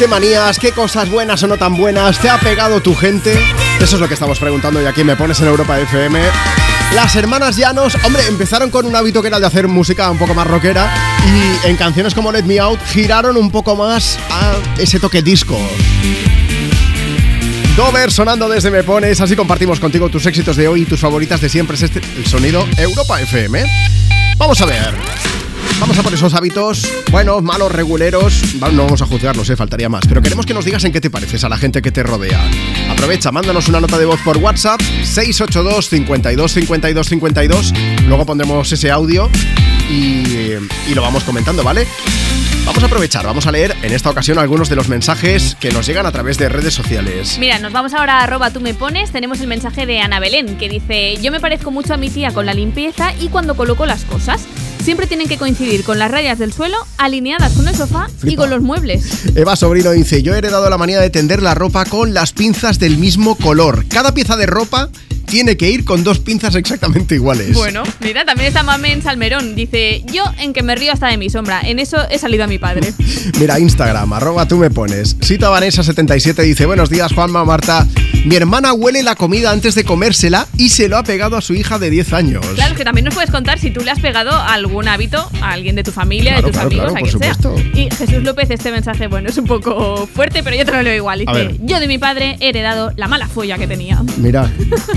qué 0.00 0.08
manías, 0.08 0.58
qué 0.58 0.72
cosas 0.72 1.10
buenas 1.10 1.42
o 1.42 1.46
no 1.46 1.58
tan 1.58 1.76
buenas 1.76 2.18
te 2.18 2.30
ha 2.30 2.40
pegado 2.40 2.80
tu 2.80 2.94
gente? 2.94 3.38
Eso 3.78 3.96
es 3.96 4.00
lo 4.00 4.08
que 4.08 4.14
estamos 4.14 4.38
preguntando 4.38 4.80
y 4.80 4.86
aquí 4.86 5.04
me 5.04 5.14
pones 5.14 5.38
en 5.40 5.48
Europa 5.48 5.78
FM. 5.78 6.18
Las 6.94 7.14
hermanas 7.16 7.58
Llanos, 7.58 7.98
hombre, 8.02 8.26
empezaron 8.26 8.70
con 8.70 8.86
un 8.86 8.96
hábito 8.96 9.20
que 9.20 9.28
era 9.28 9.36
el 9.36 9.42
de 9.42 9.48
hacer 9.48 9.68
música 9.68 10.10
un 10.10 10.16
poco 10.16 10.32
más 10.32 10.46
rockera 10.46 10.90
y 11.26 11.68
en 11.68 11.76
canciones 11.76 12.14
como 12.14 12.32
Let 12.32 12.44
Me 12.44 12.58
Out 12.58 12.80
giraron 12.86 13.36
un 13.36 13.50
poco 13.50 13.76
más 13.76 14.18
a 14.30 14.54
ese 14.78 14.98
toque 14.98 15.20
disco. 15.20 15.58
Dover 17.76 18.10
sonando 18.10 18.48
desde 18.48 18.70
Me 18.70 18.82
Pones, 18.82 19.20
así 19.20 19.36
compartimos 19.36 19.80
contigo 19.80 20.08
tus 20.08 20.24
éxitos 20.24 20.56
de 20.56 20.66
hoy 20.66 20.82
y 20.82 20.86
tus 20.86 21.00
favoritas 21.00 21.42
de 21.42 21.50
siempre. 21.50 21.76
Es 21.76 21.82
este 21.82 22.00
el 22.16 22.26
sonido 22.26 22.66
Europa 22.78 23.20
FM. 23.20 23.66
Vamos 24.38 24.62
a 24.62 24.64
ver. 24.64 25.39
Vamos 25.80 25.98
a 25.98 26.02
por 26.02 26.12
esos 26.12 26.34
hábitos, 26.34 26.86
buenos, 27.10 27.42
malos, 27.42 27.72
reguleros. 27.72 28.54
No 28.72 28.84
vamos 28.84 29.00
a 29.02 29.06
juzgarlos, 29.06 29.48
eh, 29.50 29.56
faltaría 29.56 29.88
más. 29.88 30.04
Pero 30.06 30.20
queremos 30.22 30.46
que 30.46 30.54
nos 30.54 30.64
digas 30.64 30.84
en 30.84 30.92
qué 30.92 31.00
te 31.00 31.10
pareces 31.10 31.42
a 31.44 31.48
la 31.48 31.56
gente 31.56 31.80
que 31.82 31.90
te 31.90 32.02
rodea. 32.02 32.40
Aprovecha, 32.90 33.32
mándanos 33.32 33.68
una 33.68 33.80
nota 33.80 33.98
de 33.98 34.04
voz 34.04 34.20
por 34.20 34.36
WhatsApp, 34.38 34.80
682 34.80 35.88
52 35.88 36.52
52 36.52 37.08
52. 37.08 37.72
Luego 38.06 38.26
pondremos 38.26 38.70
ese 38.70 38.90
audio 38.90 39.30
y, 39.88 40.22
y 40.88 40.94
lo 40.94 41.02
vamos 41.02 41.24
comentando, 41.24 41.62
¿vale? 41.62 41.86
Vamos 42.66 42.82
a 42.82 42.86
aprovechar, 42.86 43.24
vamos 43.24 43.46
a 43.46 43.52
leer 43.52 43.74
en 43.82 43.92
esta 43.92 44.10
ocasión 44.10 44.38
algunos 44.38 44.68
de 44.68 44.76
los 44.76 44.88
mensajes 44.88 45.56
que 45.58 45.72
nos 45.72 45.86
llegan 45.86 46.06
a 46.06 46.12
través 46.12 46.38
de 46.38 46.48
redes 46.48 46.72
sociales. 46.72 47.36
Mira, 47.38 47.58
nos 47.58 47.72
vamos 47.72 47.94
ahora 47.94 48.20
a 48.20 48.22
arroba 48.22 48.50
tú 48.50 48.60
me 48.60 48.74
pones. 48.74 49.10
Tenemos 49.10 49.40
el 49.40 49.48
mensaje 49.48 49.86
de 49.86 50.00
Ana 50.00 50.20
Belén 50.20 50.56
que 50.56 50.68
dice: 50.68 51.16
Yo 51.20 51.32
me 51.32 51.40
parezco 51.40 51.70
mucho 51.70 51.94
a 51.94 51.96
mi 51.96 52.10
tía 52.10 52.32
con 52.32 52.46
la 52.46 52.54
limpieza 52.54 53.12
y 53.18 53.28
cuando 53.28 53.56
coloco 53.56 53.86
las 53.86 54.04
cosas. 54.04 54.46
Siempre 54.82 55.06
tienen 55.06 55.28
que 55.28 55.36
coincidir 55.36 55.84
con 55.84 55.98
las 55.98 56.10
rayas 56.10 56.38
del 56.38 56.52
suelo, 56.52 56.76
alineadas 56.96 57.52
con 57.52 57.68
el 57.68 57.76
sofá 57.76 58.08
y 58.24 58.36
con 58.36 58.48
los 58.50 58.62
muebles. 58.62 59.26
Eva 59.36 59.54
Sobrino 59.54 59.90
dice, 59.90 60.22
yo 60.22 60.34
he 60.34 60.38
heredado 60.38 60.68
la 60.70 60.78
manía 60.78 61.00
de 61.00 61.10
tender 61.10 61.42
la 61.42 61.54
ropa 61.54 61.84
con 61.84 62.14
las 62.14 62.32
pinzas 62.32 62.78
del 62.78 62.96
mismo 62.96 63.36
color. 63.36 63.84
Cada 63.88 64.14
pieza 64.14 64.36
de 64.36 64.46
ropa 64.46 64.88
tiene 65.30 65.56
que 65.56 65.70
ir 65.70 65.84
con 65.84 66.02
dos 66.02 66.18
pinzas 66.18 66.56
exactamente 66.56 67.14
iguales. 67.14 67.54
Bueno, 67.54 67.84
mira, 68.00 68.24
también 68.24 68.48
está 68.48 68.62
Mamen 68.64 69.00
Salmerón. 69.00 69.54
Dice: 69.54 70.02
Yo 70.12 70.24
en 70.38 70.52
que 70.52 70.62
me 70.62 70.74
río 70.74 70.92
hasta 70.92 71.06
de 71.06 71.16
mi 71.16 71.30
sombra. 71.30 71.60
En 71.62 71.78
eso 71.78 71.96
he 72.10 72.18
salido 72.18 72.44
a 72.44 72.46
mi 72.48 72.58
padre. 72.58 72.92
Mira, 73.38 73.58
Instagram, 73.58 74.12
arroba 74.12 74.46
tú 74.48 74.56
me 74.56 74.70
pones. 74.70 75.16
Cita 75.22 75.50
Vanessa77 75.50 76.42
dice, 76.42 76.66
buenos 76.66 76.90
días 76.90 77.12
Juanma, 77.12 77.44
Marta. 77.44 77.86
Mi 78.24 78.34
hermana 78.34 78.72
huele 78.74 79.02
la 79.02 79.14
comida 79.14 79.50
antes 79.50 79.74
de 79.74 79.84
comérsela 79.84 80.46
y 80.58 80.70
se 80.70 80.88
lo 80.88 80.98
ha 80.98 81.04
pegado 81.04 81.36
a 81.36 81.40
su 81.40 81.54
hija 81.54 81.78
de 81.78 81.88
10 81.90 82.12
años. 82.12 82.46
Claro, 82.54 82.72
es 82.72 82.76
que 82.76 82.84
también 82.84 83.04
nos 83.04 83.14
puedes 83.14 83.30
contar 83.30 83.58
si 83.58 83.70
tú 83.70 83.80
le 83.82 83.90
has 83.90 84.00
pegado 84.00 84.30
algún 84.32 84.88
hábito 84.88 85.30
a 85.40 85.52
alguien 85.52 85.76
de 85.76 85.84
tu 85.84 85.92
familia, 85.92 86.32
Claro, 86.32 86.48
de 86.48 86.52
tus 86.52 86.60
claro, 86.60 86.66
amigos, 86.68 86.92
claro, 86.92 87.06
a 87.06 87.58
quien 87.58 87.72
sea. 87.72 87.82
Y 87.82 87.90
Jesús 87.94 88.22
López, 88.24 88.50
este 88.50 88.72
mensaje, 88.72 89.06
bueno, 89.06 89.28
es 89.28 89.38
un 89.38 89.46
poco 89.46 90.06
fuerte, 90.06 90.42
pero 90.42 90.56
yo 90.56 90.64
te 90.64 90.72
lo 90.72 90.82
leo 90.82 90.94
igual. 90.94 91.20
Dice. 91.20 91.56
Yo 91.62 91.80
de 91.80 91.86
mi 91.86 91.98
padre 91.98 92.36
he 92.40 92.48
heredado 92.48 92.92
la 92.96 93.08
mala 93.08 93.28
folla 93.28 93.56
que 93.56 93.66
tenía. 93.66 94.02
Mira, 94.18 94.50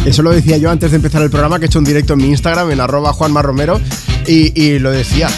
eso 0.05 0.22
lo 0.23 0.31
decía 0.31 0.57
yo 0.57 0.71
antes 0.71 0.91
de 0.91 0.97
empezar 0.97 1.21
el 1.21 1.29
programa, 1.29 1.59
que 1.59 1.65
he 1.65 1.67
hecho 1.67 1.79
un 1.79 1.85
directo 1.85 2.13
en 2.13 2.19
mi 2.19 2.29
Instagram, 2.29 2.71
en 2.71 2.79
arroba 2.79 3.13
Juanma 3.13 3.41
Romero, 3.41 3.79
y, 4.27 4.59
y 4.59 4.79
lo 4.79 4.91
decía. 4.91 5.29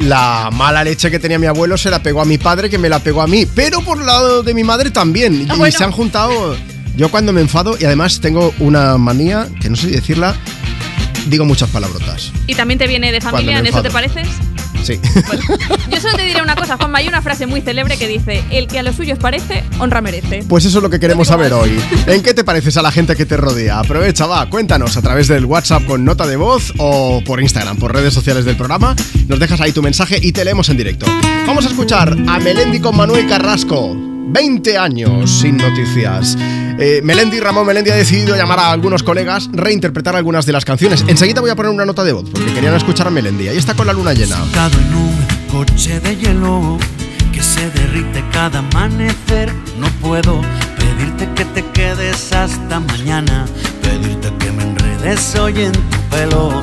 La 0.00 0.50
mala 0.52 0.82
leche 0.82 1.08
que 1.08 1.20
tenía 1.20 1.38
mi 1.38 1.46
abuelo 1.46 1.76
se 1.78 1.88
la 1.88 2.02
pegó 2.02 2.20
a 2.20 2.24
mi 2.24 2.36
padre, 2.36 2.68
que 2.68 2.78
me 2.78 2.88
la 2.88 2.98
pegó 2.98 3.22
a 3.22 3.28
mí, 3.28 3.46
pero 3.46 3.80
por 3.80 4.00
el 4.00 4.06
lado 4.06 4.42
de 4.42 4.52
mi 4.52 4.64
madre 4.64 4.90
también. 4.90 5.46
Ah, 5.48 5.54
y 5.54 5.58
bueno. 5.58 5.78
se 5.78 5.84
han 5.84 5.92
juntado. 5.92 6.56
Yo 6.96 7.10
cuando 7.10 7.32
me 7.32 7.40
enfado, 7.40 7.76
y 7.78 7.84
además 7.84 8.20
tengo 8.20 8.52
una 8.58 8.98
manía, 8.98 9.48
que 9.60 9.70
no 9.70 9.76
sé 9.76 9.88
decirla, 9.88 10.34
digo 11.26 11.44
muchas 11.44 11.70
palabrotas. 11.70 12.32
¿Y 12.46 12.54
también 12.54 12.78
te 12.78 12.86
viene 12.86 13.12
de 13.12 13.20
familia? 13.20 13.58
¿En 13.58 13.66
eso 13.66 13.82
te 13.82 13.90
pareces? 13.90 14.26
Sí. 14.84 15.00
Yo 15.90 15.98
solo 15.98 16.16
te 16.16 16.24
diré 16.24 16.42
una 16.42 16.54
cosa, 16.54 16.76
Juanma. 16.76 16.98
Hay 16.98 17.08
una 17.08 17.22
frase 17.22 17.46
muy 17.46 17.62
célebre 17.62 17.96
que 17.96 18.06
dice: 18.06 18.44
El 18.50 18.66
que 18.66 18.78
a 18.78 18.82
los 18.82 18.96
suyos 18.96 19.18
parece, 19.18 19.64
honra 19.78 20.02
merece. 20.02 20.44
Pues 20.46 20.66
eso 20.66 20.78
es 20.78 20.82
lo 20.82 20.90
que 20.90 21.00
queremos 21.00 21.28
saber 21.28 21.54
hoy. 21.54 21.80
¿En 22.06 22.22
qué 22.22 22.34
te 22.34 22.44
pareces 22.44 22.76
a 22.76 22.82
la 22.82 22.92
gente 22.92 23.16
que 23.16 23.24
te 23.24 23.38
rodea? 23.38 23.78
Aprovecha, 23.78 24.26
va, 24.26 24.48
cuéntanos 24.50 24.96
a 24.98 25.02
través 25.02 25.28
del 25.28 25.46
WhatsApp 25.46 25.86
con 25.86 26.04
nota 26.04 26.26
de 26.26 26.36
voz 26.36 26.74
o 26.76 27.22
por 27.24 27.40
Instagram, 27.40 27.78
por 27.78 27.94
redes 27.94 28.12
sociales 28.12 28.44
del 28.44 28.56
programa. 28.56 28.94
Nos 29.26 29.38
dejas 29.38 29.60
ahí 29.62 29.72
tu 29.72 29.82
mensaje 29.82 30.18
y 30.20 30.32
te 30.32 30.44
leemos 30.44 30.68
en 30.68 30.76
directo. 30.76 31.06
Vamos 31.46 31.64
a 31.64 31.68
escuchar 31.70 32.14
a 32.28 32.38
Melendi 32.38 32.78
con 32.80 32.94
Manuel 32.96 33.26
Carrasco. 33.26 34.13
20 34.26 34.78
años 34.78 35.30
sin 35.30 35.56
noticias. 35.56 36.36
Eh, 36.78 37.00
Melendi, 37.04 37.38
Ramón 37.40 37.66
Melendi 37.66 37.90
ha 37.90 37.96
decidido 37.96 38.36
llamar 38.36 38.58
a 38.58 38.70
algunos 38.72 39.02
colegas, 39.02 39.48
reinterpretar 39.52 40.16
algunas 40.16 40.44
de 40.46 40.52
las 40.52 40.64
canciones. 40.64 41.04
Enseguida 41.06 41.40
voy 41.40 41.50
a 41.50 41.56
poner 41.56 41.70
una 41.70 41.84
nota 41.84 42.02
de 42.02 42.12
voz 42.12 42.28
porque 42.30 42.52
querían 42.52 42.74
escuchar 42.74 43.06
a 43.06 43.10
Melendi. 43.10 43.48
Ahí 43.48 43.56
está 43.56 43.74
con 43.74 43.86
la 43.86 43.92
luna 43.92 44.12
llena. 44.12 44.38
Montado 44.38 44.78
en 44.80 44.94
un 44.94 45.26
coche 45.50 46.00
de 46.00 46.16
hielo 46.16 46.78
que 47.32 47.42
se 47.42 47.70
derrite 47.70 48.24
cada 48.32 48.58
amanecer. 48.60 49.52
No 49.78 49.88
puedo 50.00 50.40
pedirte 50.78 51.28
que 51.34 51.44
te 51.44 51.64
quedes 51.72 52.32
hasta 52.32 52.80
mañana, 52.80 53.46
pedirte 53.82 54.32
que 54.38 54.50
me 54.52 54.64
enredes 54.64 55.34
hoy 55.36 55.62
en 55.62 55.72
tu 55.72 55.98
pelo. 56.10 56.62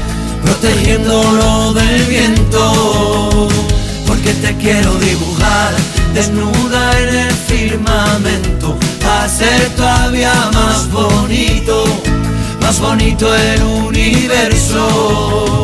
protegiéndolo 0.43 1.73
del 1.73 2.03
viento. 2.05 3.47
Porque 4.05 4.33
te 4.33 4.55
quiero 4.57 4.93
dibujar 4.95 5.73
desnuda 6.13 6.99
en 6.99 7.15
el 7.15 7.31
firmamento, 7.31 8.77
hacer 9.23 9.69
todavía 9.75 10.33
más 10.53 10.91
bonito, 10.91 11.83
más 12.61 12.79
bonito 12.79 13.33
el 13.35 13.63
universo. 13.63 15.63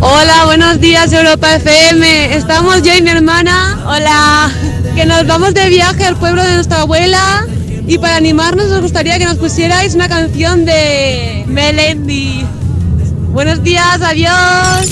Hola, 0.00 0.44
buenos 0.44 0.80
días 0.80 1.12
Europa 1.12 1.56
FM. 1.56 2.36
Estamos 2.36 2.82
yo 2.82 2.94
y 2.94 3.02
mi 3.02 3.10
hermana. 3.10 3.82
Hola. 3.84 4.50
Que 4.94 5.04
nos 5.04 5.26
vamos 5.26 5.54
de 5.54 5.68
viaje 5.68 6.04
al 6.04 6.16
pueblo 6.16 6.42
de 6.44 6.54
nuestra 6.54 6.82
abuela 6.82 7.44
y 7.86 7.98
para 7.98 8.16
animarnos 8.16 8.68
nos 8.68 8.82
gustaría 8.82 9.18
que 9.18 9.24
nos 9.24 9.38
pusierais 9.38 9.96
una 9.96 10.08
canción 10.08 10.64
de 10.64 11.44
Melendi. 11.48 12.44
Buenos 13.32 13.62
días, 13.64 14.00
adiós. 14.00 14.88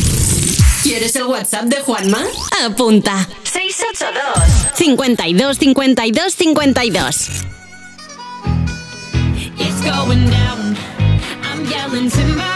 ¿Quieres 0.83 1.15
el 1.15 1.25
WhatsApp 1.25 1.65
de 1.65 1.81
Juanma? 1.83 2.23
Apunta. 2.65 3.29
682 3.45 4.77
52 4.77 5.59
52 5.59 6.35
52 6.35 7.29
It's 9.59 9.83
going 9.83 10.31
down. 10.31 10.77
I'm 11.45 11.65
yelling 11.65 12.11
timber. 12.11 12.56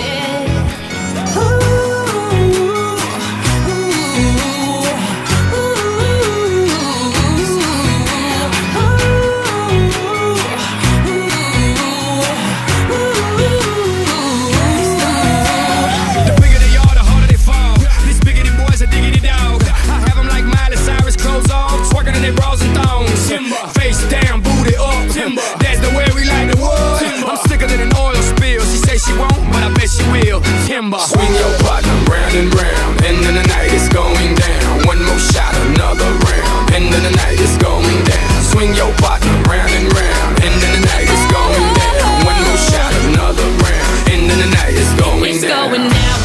But 30.01 30.13
I 30.13 30.13
bet 30.13 30.25
she 30.25 30.29
will. 30.31 30.41
Timber. 30.67 30.99
Swing 30.99 31.33
your 31.35 31.53
partner 31.61 31.93
round 32.09 32.33
and 32.35 32.49
round. 32.53 33.05
End 33.05 33.19
of 33.25 33.33
the 33.35 33.45
night 33.47 33.71
is 33.73 33.87
going 33.89 34.35
down. 34.35 34.87
One 34.87 35.03
more 35.05 35.19
shot, 35.19 35.53
another 35.69 36.09
round. 36.25 36.73
End 36.73 36.93
of 36.93 37.01
the 37.03 37.11
night 37.11 37.39
is 37.39 37.57
going 37.57 38.03
down. 38.05 38.43
Swing 38.43 38.73
your 38.75 38.91
partner 38.97 39.33
round 39.49 39.71
and 39.73 39.87
round. 39.93 40.43
End 40.43 40.55
of 40.55 40.71
the 40.75 40.81
night 40.85 41.07
is 41.09 41.25
going 41.31 41.67
down. 41.75 42.25
One 42.25 42.39
more 42.45 42.61
shot, 42.71 42.93
another 43.11 43.47
round. 43.61 44.09
End 44.09 44.25
of 44.31 44.37
the 44.37 44.49
night 44.55 44.73
is 44.75 44.91
going 44.99 45.35
It's 45.35 45.43
down. 45.43 45.69
going 45.69 45.87
down. 45.89 46.19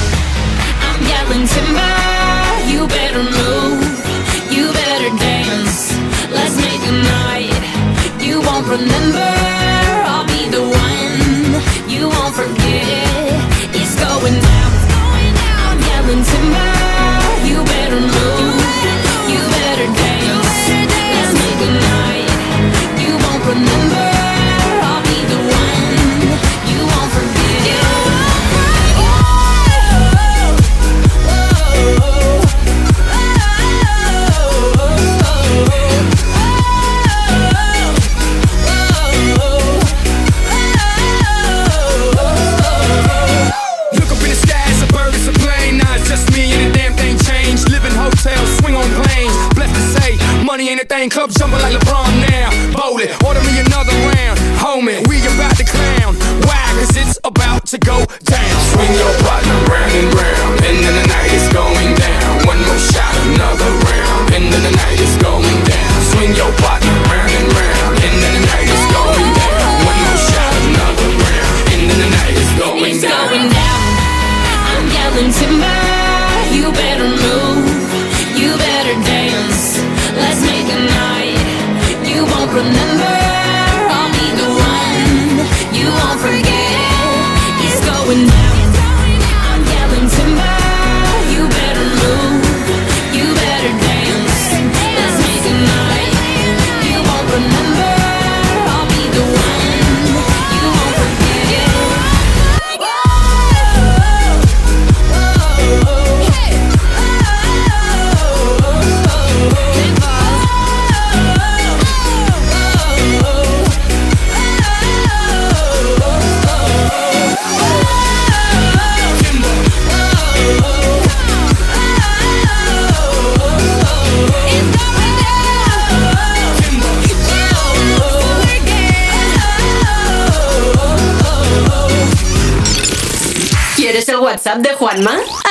I'm 0.86 1.00
yelling 1.06 1.46
timber. 1.46 1.94
You 2.70 2.86
better 2.88 3.22
move. 3.22 3.80
You 4.50 4.72
better 4.72 5.10
dance. 5.18 5.92
Let's 6.32 6.56
make 6.56 6.82
a 6.82 6.92
night. 6.92 7.54
You 8.20 8.40
won't 8.40 8.66
remember. 8.68 9.25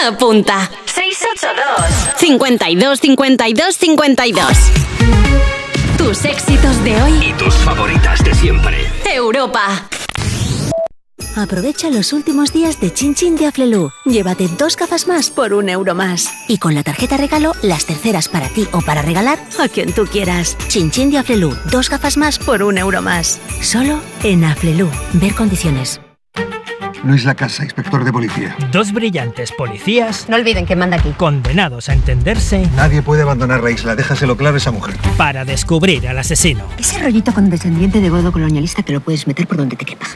Apunta. 0.06 0.70
682 0.86 2.18
52 2.18 3.00
52 3.00 3.76
52 3.76 4.48
Tus 5.98 6.26
éxitos 6.26 6.84
de 6.84 7.02
hoy. 7.02 7.30
Y 7.30 7.34
tus 7.34 7.56
favoritas 7.56 8.24
de 8.24 8.34
siempre. 8.36 8.78
Europa. 9.12 9.90
Aprovecha 11.36 11.90
los 11.90 12.14
últimos 12.14 12.54
días 12.54 12.80
de 12.80 12.94
Chin 12.94 13.16
Chin 13.16 13.36
de 13.36 13.48
Aflelu. 13.48 13.90
Llévate 14.06 14.48
dos 14.48 14.78
gafas 14.78 15.08
más 15.08 15.30
por 15.30 15.54
un 15.54 15.70
euro 15.70 15.96
más. 15.96 16.30
Y 16.48 16.60
con 16.60 16.76
la 16.76 16.84
tarjeta 16.84 17.18
regalo, 17.18 17.54
las 17.64 17.86
terceras 17.86 18.30
para 18.30 18.48
ti 18.50 18.68
o 18.72 18.82
para 18.82 19.02
regalar 19.02 19.40
a 19.60 19.68
quien 19.68 19.92
tú 19.92 20.06
quieras. 20.06 20.56
Chin 20.68 20.92
Chin 20.92 21.10
de 21.10 21.18
Aflelu. 21.18 21.56
Dos 21.72 21.90
gafas 21.90 22.16
más 22.16 22.38
por 22.38 22.62
un 22.62 22.78
euro 22.78 23.02
más. 23.02 23.40
Solo 23.62 24.00
en 24.24 24.46
Aflelu. 24.46 24.90
Ver 25.14 25.34
condiciones. 25.34 26.00
No 27.06 27.14
es 27.14 27.24
la 27.24 27.36
casa, 27.36 27.64
inspector 27.64 28.04
de 28.04 28.12
policía. 28.12 28.56
Dos 28.72 28.92
brillantes 28.92 29.52
policías. 29.52 30.28
No 30.28 30.38
olviden 30.38 30.66
que 30.66 30.76
manda 30.76 30.98
aquí. 30.98 31.12
Condenados 31.12 31.88
a 31.88 31.94
entenderse 31.94 32.68
Nadie 32.76 33.04
puede 33.04 33.22
abandonar 33.22 33.62
la 33.64 33.70
isla, 33.70 33.96
déjaselo 33.96 34.36
claro 34.36 34.56
a 34.56 34.58
esa 34.58 34.72
mujer. 34.72 34.96
para 35.16 35.46
descubrir 35.46 36.08
al 36.08 36.18
asesino. 36.18 36.66
Ese 36.80 36.98
rollito 36.98 37.32
con 37.32 37.50
descendiente 37.52 38.02
de 38.02 38.10
godo 38.10 38.32
colonialista 38.32 38.82
te 38.82 38.92
lo 38.92 39.02
puedes 39.02 39.28
meter 39.28 39.46
por 39.48 39.58
donde 39.58 39.76
te 39.76 39.86
quepa. 39.86 40.08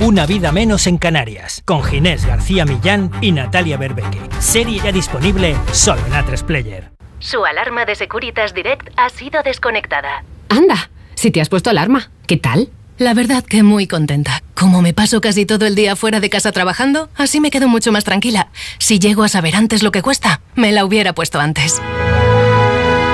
Una 0.00 0.26
vida 0.26 0.50
menos 0.50 0.88
en 0.88 0.98
Canarias. 0.98 1.62
Con 1.64 1.84
Ginés 1.84 2.26
García 2.26 2.64
Millán 2.64 3.12
y 3.20 3.30
Natalia 3.30 3.76
Berbeque. 3.76 4.18
Serie 4.40 4.80
ya 4.82 4.90
disponible 4.90 5.56
solo 5.70 6.04
en 6.06 6.12
A3 6.12 6.42
Player. 6.42 6.90
Su 7.20 7.44
alarma 7.44 7.84
de 7.84 7.94
Securitas 7.94 8.52
Direct 8.52 8.88
ha 8.96 9.08
sido 9.10 9.44
desconectada. 9.44 10.24
Anda, 10.48 10.90
si 11.14 11.30
te 11.30 11.40
has 11.40 11.48
puesto 11.48 11.70
alarma, 11.70 12.10
¿qué 12.26 12.36
tal? 12.36 12.68
La 13.02 13.14
verdad 13.14 13.42
que 13.42 13.64
muy 13.64 13.88
contenta. 13.88 14.44
Como 14.54 14.80
me 14.80 14.94
paso 14.94 15.20
casi 15.20 15.44
todo 15.44 15.66
el 15.66 15.74
día 15.74 15.96
fuera 15.96 16.20
de 16.20 16.30
casa 16.30 16.52
trabajando, 16.52 17.10
así 17.16 17.40
me 17.40 17.50
quedo 17.50 17.66
mucho 17.66 17.90
más 17.90 18.04
tranquila. 18.04 18.52
Si 18.78 19.00
llego 19.00 19.24
a 19.24 19.28
saber 19.28 19.56
antes 19.56 19.82
lo 19.82 19.90
que 19.90 20.02
cuesta, 20.02 20.40
me 20.54 20.70
la 20.70 20.84
hubiera 20.84 21.12
puesto 21.12 21.40
antes. 21.40 21.82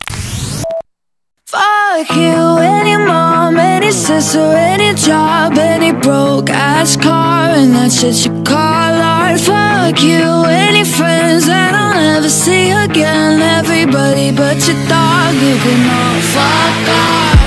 Fuck 1.46 2.10
you, 2.16 2.58
any 2.60 2.98
mom, 2.98 3.58
any 3.58 3.92
sister, 3.92 4.40
any 4.40 4.94
job, 4.94 5.58
any 5.58 5.94
broke 5.94 6.50
ass 6.50 6.98
car, 6.98 7.50
and 7.52 7.74
that 7.76 7.92
shit 7.92 8.26
you 8.26 8.44
call 8.44 8.58
art. 8.58 9.40
Fuck 9.40 10.02
you, 10.02 10.46
any 10.50 10.84
friends 10.84 11.46
that 11.46 11.74
I'll 11.74 11.94
never 11.94 12.30
see 12.30 12.72
again. 12.72 13.42
Everybody 13.42 14.32
but 14.32 14.58
your 14.68 14.80
dog, 14.88 15.36
you 15.36 15.56
can 15.64 15.82
all 16.00 16.20
fuck 16.34 16.88
off. 17.04 17.40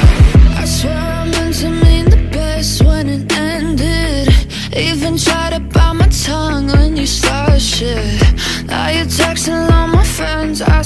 I 0.56 0.64
swear 0.64 0.96
I 0.96 2.04
the 2.10 2.28
best 2.32 2.82
when 2.84 3.08
it. 3.08 3.28
Even 4.78 5.18
tried 5.18 5.54
to 5.54 5.60
bite 5.60 5.94
my 5.94 6.06
tongue 6.06 6.68
when 6.68 6.96
you 6.96 7.04
started 7.04 7.60
shit. 7.60 8.27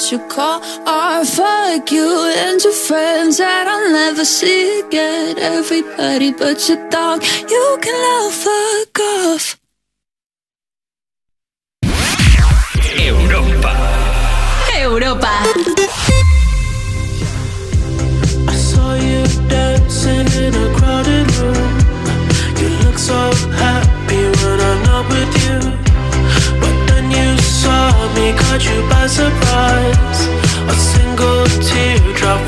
and 0.00 0.10
that 0.10 0.12
you 0.12 0.18
call 0.28 0.62
art. 0.86 1.26
Fuck 1.26 1.92
you 1.92 2.32
and 2.36 2.62
your 2.62 2.72
friends 2.72 3.38
that 3.38 3.66
I'll 3.68 3.92
never 3.92 4.24
see 4.24 4.80
again. 4.80 5.38
Everybody 5.38 6.32
but 6.32 6.68
your 6.68 6.88
dog, 6.90 7.22
you 7.48 7.78
can 7.82 8.00
all 8.12 8.30
fuck 8.30 9.00
off. 9.00 9.56
Europa. 12.96 13.72
Europa. 14.78 15.32
I 18.48 18.54
saw 18.54 18.94
you 18.94 19.24
dancing 19.48 20.26
in 20.44 20.54
a 20.54 20.78
crowded 20.78 21.30
room. 21.36 21.78
You 22.60 22.68
look 22.84 22.98
so 22.98 23.32
happy 23.56 24.22
when 24.40 24.60
I'm 24.60 24.82
not 24.84 25.08
with 25.08 25.32
you. 25.44 25.58
But 26.60 26.74
you 26.74 26.79
saw 27.62 27.92
me, 28.14 28.32
caught 28.40 28.64
you 28.68 28.78
by 28.88 29.06
surprise. 29.06 30.20
A 30.72 30.76
single 30.92 31.44
teardrop 31.68 32.40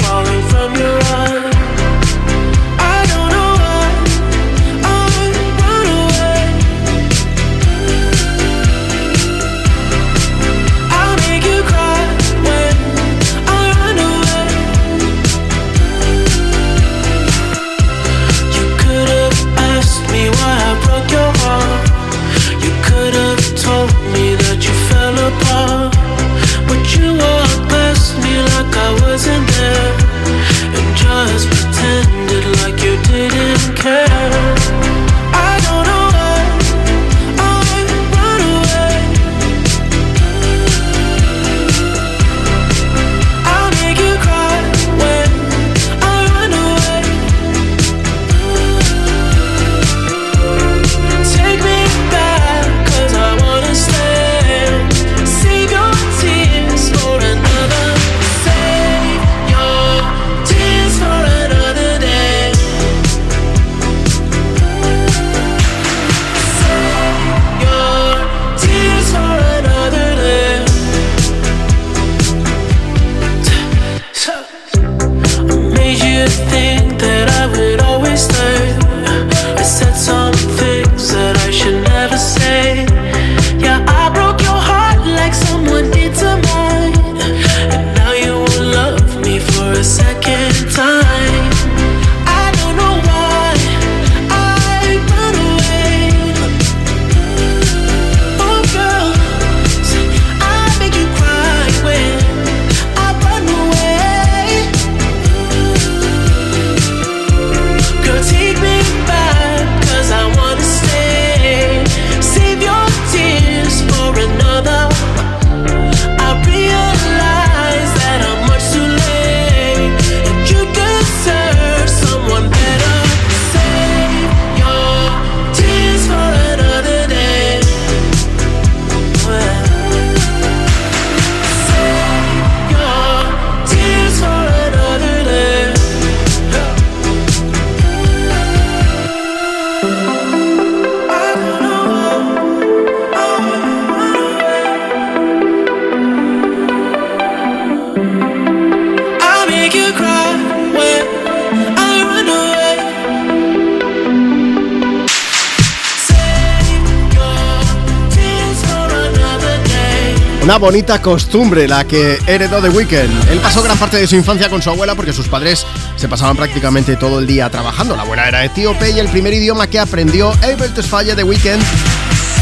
bonita 160.62 161.02
costumbre 161.02 161.66
la 161.66 161.84
que 161.84 162.20
heredó 162.24 162.62
The 162.62 162.68
Weeknd. 162.68 163.30
Él 163.32 163.40
pasó 163.42 163.64
gran 163.64 163.76
parte 163.76 163.96
de 163.96 164.06
su 164.06 164.14
infancia 164.14 164.48
con 164.48 164.62
su 164.62 164.70
abuela 164.70 164.94
porque 164.94 165.12
sus 165.12 165.26
padres 165.26 165.66
se 165.96 166.08
pasaban 166.08 166.36
prácticamente 166.36 166.94
todo 166.94 167.18
el 167.18 167.26
día 167.26 167.50
trabajando. 167.50 167.96
La 167.96 168.02
abuela 168.02 168.28
era 168.28 168.44
etíope 168.44 168.92
y 168.92 169.00
el 169.00 169.08
primer 169.08 169.34
idioma 169.34 169.66
que 169.66 169.80
aprendió 169.80 170.30
Abel 170.34 170.72
Tesfaye 170.72 171.16
The 171.16 171.24
Weeknd 171.24 171.60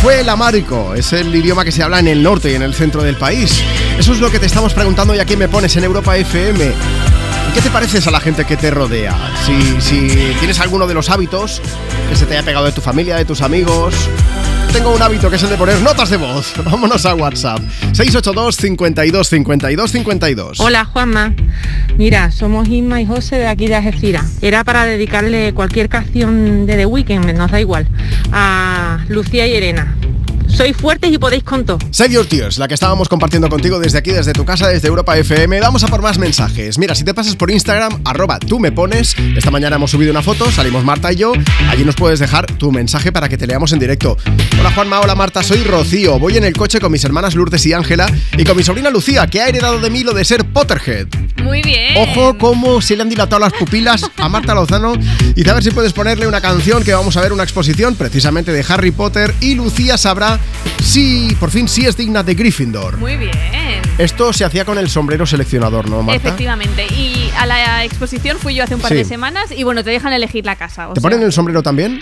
fue 0.02 0.20
el 0.20 0.28
amárico. 0.28 0.94
Es 0.94 1.14
el 1.14 1.34
idioma 1.34 1.64
que 1.64 1.72
se 1.72 1.82
habla 1.82 1.98
en 1.98 2.09
el 2.09 2.22
norte 2.22 2.52
y 2.52 2.56
en 2.56 2.62
el 2.62 2.74
centro 2.74 3.02
del 3.02 3.16
país. 3.16 3.62
Eso 3.98 4.12
es 4.12 4.20
lo 4.20 4.30
que 4.30 4.38
te 4.38 4.44
estamos 4.44 4.74
preguntando 4.74 5.14
y 5.14 5.18
aquí 5.18 5.34
me 5.34 5.48
pones 5.48 5.74
en 5.76 5.84
Europa 5.84 6.14
FM. 6.18 6.72
¿Qué 7.55 7.62
te 7.62 7.70
pareces 7.70 8.06
a 8.06 8.10
la 8.10 8.20
gente 8.20 8.44
que 8.44 8.59
te 8.59 8.70
rodea? 8.70 9.16
Si, 9.47 9.80
si 9.80 10.34
tienes 10.40 10.60
alguno 10.60 10.86
de 10.86 10.92
los 10.92 11.09
hábitos 11.09 11.62
que 12.10 12.16
se 12.16 12.26
te 12.26 12.34
haya 12.36 12.44
pegado 12.44 12.66
de 12.66 12.72
tu 12.72 12.82
familia, 12.82 13.16
de 13.16 13.24
tus 13.24 13.40
amigos. 13.40 13.94
Tengo 14.72 14.94
un 14.94 15.02
hábito 15.02 15.28
que 15.28 15.34
es 15.34 15.42
el 15.42 15.51
de 15.51 15.56
poner 15.56 15.80
notas 15.80 16.10
de 16.10 16.16
voz. 16.16 16.52
Vámonos 16.64 17.05
a 17.05 17.14
WhatsApp. 17.16 17.59
682 17.92 18.56
52 18.56 19.28
52 19.28 19.90
52. 19.90 20.60
Hola 20.60 20.84
Juanma, 20.84 21.34
mira, 21.98 22.30
somos 22.30 22.68
Inma 22.68 23.01
y 23.01 23.06
José 23.06 23.36
de 23.36 23.48
aquí 23.48 23.66
de 23.66 23.74
Algeciras. 23.74 24.38
Era 24.42 24.62
para 24.62 24.84
dedicarle 24.84 25.52
cualquier 25.55 25.88
canción 25.88 26.66
de 26.66 26.76
The 26.76 26.86
Weeknd, 26.86 27.34
nos 27.34 27.51
da 27.51 27.60
igual, 27.60 27.88
a 28.32 29.05
Lucía 29.09 29.48
y 29.48 29.55
Elena. 29.55 29.97
Sois 30.47 30.76
fuertes 30.76 31.12
y 31.12 31.18
podéis 31.18 31.44
con 31.44 31.64
todo. 31.64 31.78
Save 31.90 32.14
Your 32.14 32.26
Tears, 32.26 32.59
la 32.59 32.68
que 32.68 32.74
estábamos 32.74 33.09
compartiendo 33.09 33.48
contigo 33.48 33.78
desde 33.78 33.98
aquí, 33.98 34.10
desde 34.10 34.32
tu 34.32 34.44
casa, 34.44 34.68
desde 34.68 34.88
Europa 34.88 35.16
FM. 35.16 35.60
Vamos 35.60 35.84
a 35.84 35.88
por 35.88 36.02
más 36.02 36.18
mensajes. 36.18 36.76
Mira, 36.78 36.94
si 36.94 37.05
te 37.05 37.14
pasas 37.14 37.36
por 37.36 37.51
Instagram, 37.51 38.01
arroba 38.05 38.38
tú 38.38 38.59
me 38.59 38.72
pones. 38.72 39.14
Esta 39.41 39.51
mañana 39.51 39.77
hemos 39.77 39.91
subido 39.91 40.11
una 40.11 40.21
foto, 40.21 40.51
salimos 40.51 40.85
Marta 40.85 41.11
y 41.11 41.17
yo. 41.17 41.33
Allí 41.71 41.83
nos 41.83 41.95
puedes 41.95 42.19
dejar 42.19 42.45
tu 42.45 42.71
mensaje 42.71 43.11
para 43.11 43.27
que 43.27 43.39
te 43.39 43.47
leamos 43.47 43.73
en 43.73 43.79
directo. 43.79 44.19
Hola 44.61 44.71
Juanma, 44.71 45.01
hola 45.01 45.15
Marta, 45.15 45.43
soy 45.43 45.65
Rocío. 45.65 46.19
Voy 46.19 46.37
en 46.37 46.45
el 46.45 46.53
coche 46.53 46.79
con 46.79 46.93
mis 46.93 47.03
hermanas 47.05 47.35
Lourdes 47.35 47.65
y 47.65 47.73
Ángela 47.73 48.07
y 48.37 48.45
con 48.45 48.55
mi 48.55 48.62
sobrina 48.62 48.91
Lucía, 48.91 49.27
que 49.29 49.41
ha 49.41 49.49
heredado 49.49 49.81
de 49.81 49.89
mí 49.89 50.05
lo 50.05 50.12
de 50.12 50.27
ser 50.27 50.45
Potterhead. 50.45 51.07
Muy 51.43 51.62
bien. 51.62 51.97
Ojo 51.97 52.37
cómo 52.37 52.83
se 52.83 52.97
le 52.97 53.03
han 53.03 53.09
dilatado 53.09 53.41
las 53.41 53.55
pupilas 53.55 54.11
a 54.19 54.29
Marta 54.29 54.55
Lozano 54.55 54.93
y 55.35 55.49
a 55.49 55.55
ver 55.55 55.62
si 55.62 55.71
puedes 55.71 55.95
ponerle 55.95 56.27
una 56.27 56.43
canción 56.43 56.85
que 56.85 56.93
vamos 56.93 57.17
a 57.17 57.23
ver 57.23 57.33
una 57.33 57.43
exposición 57.43 57.95
precisamente 57.95 58.53
de 58.53 58.62
Harry 58.69 58.91
Potter 58.91 59.35
y 59.41 59.55
Lucía 59.55 59.97
sabrá 59.97 60.39
si 60.85 61.35
por 61.41 61.51
fin 61.51 61.67
sí 61.67 61.87
es 61.87 61.97
digna 61.97 62.23
de 62.23 62.35
Gryffindor. 62.35 62.99
Muy 62.99 63.17
bien. 63.17 63.90
Esto 64.01 64.32
se 64.32 64.44
hacía 64.47 64.64
con 64.64 64.78
el 64.78 64.89
sombrero 64.89 65.27
seleccionador, 65.27 65.89
¿no, 65.90 66.02
Marta? 66.02 66.16
Efectivamente. 66.28 66.86
Y 66.86 67.31
a 67.39 67.44
la 67.44 67.85
exposición 67.85 68.39
fui 68.39 68.55
yo 68.55 68.64
hace 68.64 68.74
un 68.74 68.81
par 68.81 68.90
Sí. 68.93 68.94
de 68.97 69.05
semanas 69.05 69.51
y 69.55 69.62
bueno, 69.62 69.85
te 69.85 69.90
dejan 69.90 70.12
elegir 70.14 70.47
la 70.47 70.56
casa. 70.56 70.89
o 70.89 70.94
¿Te 70.94 71.01
sea, 71.01 71.10
ponen 71.10 71.22
el 71.22 71.32
sombrero 71.32 71.62
también? 71.62 72.01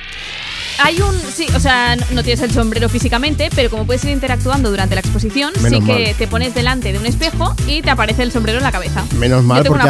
Hay 0.80 1.00
un, 1.00 1.12
sí, 1.34 1.48
o 1.56 1.58
sea, 1.58 1.96
no- 1.96 2.06
no 2.12 2.22
tienes 2.22 2.40
el 2.40 2.52
sombrero 2.52 2.88
físicamente, 2.88 3.50
pero 3.52 3.68
como 3.68 3.84
puedes 3.84 4.04
ir 4.04 4.10
interactuando 4.10 4.70
durante 4.70 4.94
la 4.94 5.00
exposición, 5.00 5.52
Menos 5.60 5.80
sí 5.80 5.84
que 5.86 6.04
mal. 6.04 6.14
te 6.16 6.28
pones 6.28 6.54
delante 6.54 6.92
de 6.92 7.00
un 7.00 7.06
espejo 7.06 7.56
y 7.66 7.82
te 7.82 7.90
aparece 7.90 8.22
el 8.22 8.30
sombrero 8.30 8.58
en 8.58 8.64
la 8.64 8.70
cabeza. 8.70 9.04
Menos 9.16 9.42
mal, 9.42 9.64
porque 9.64 9.88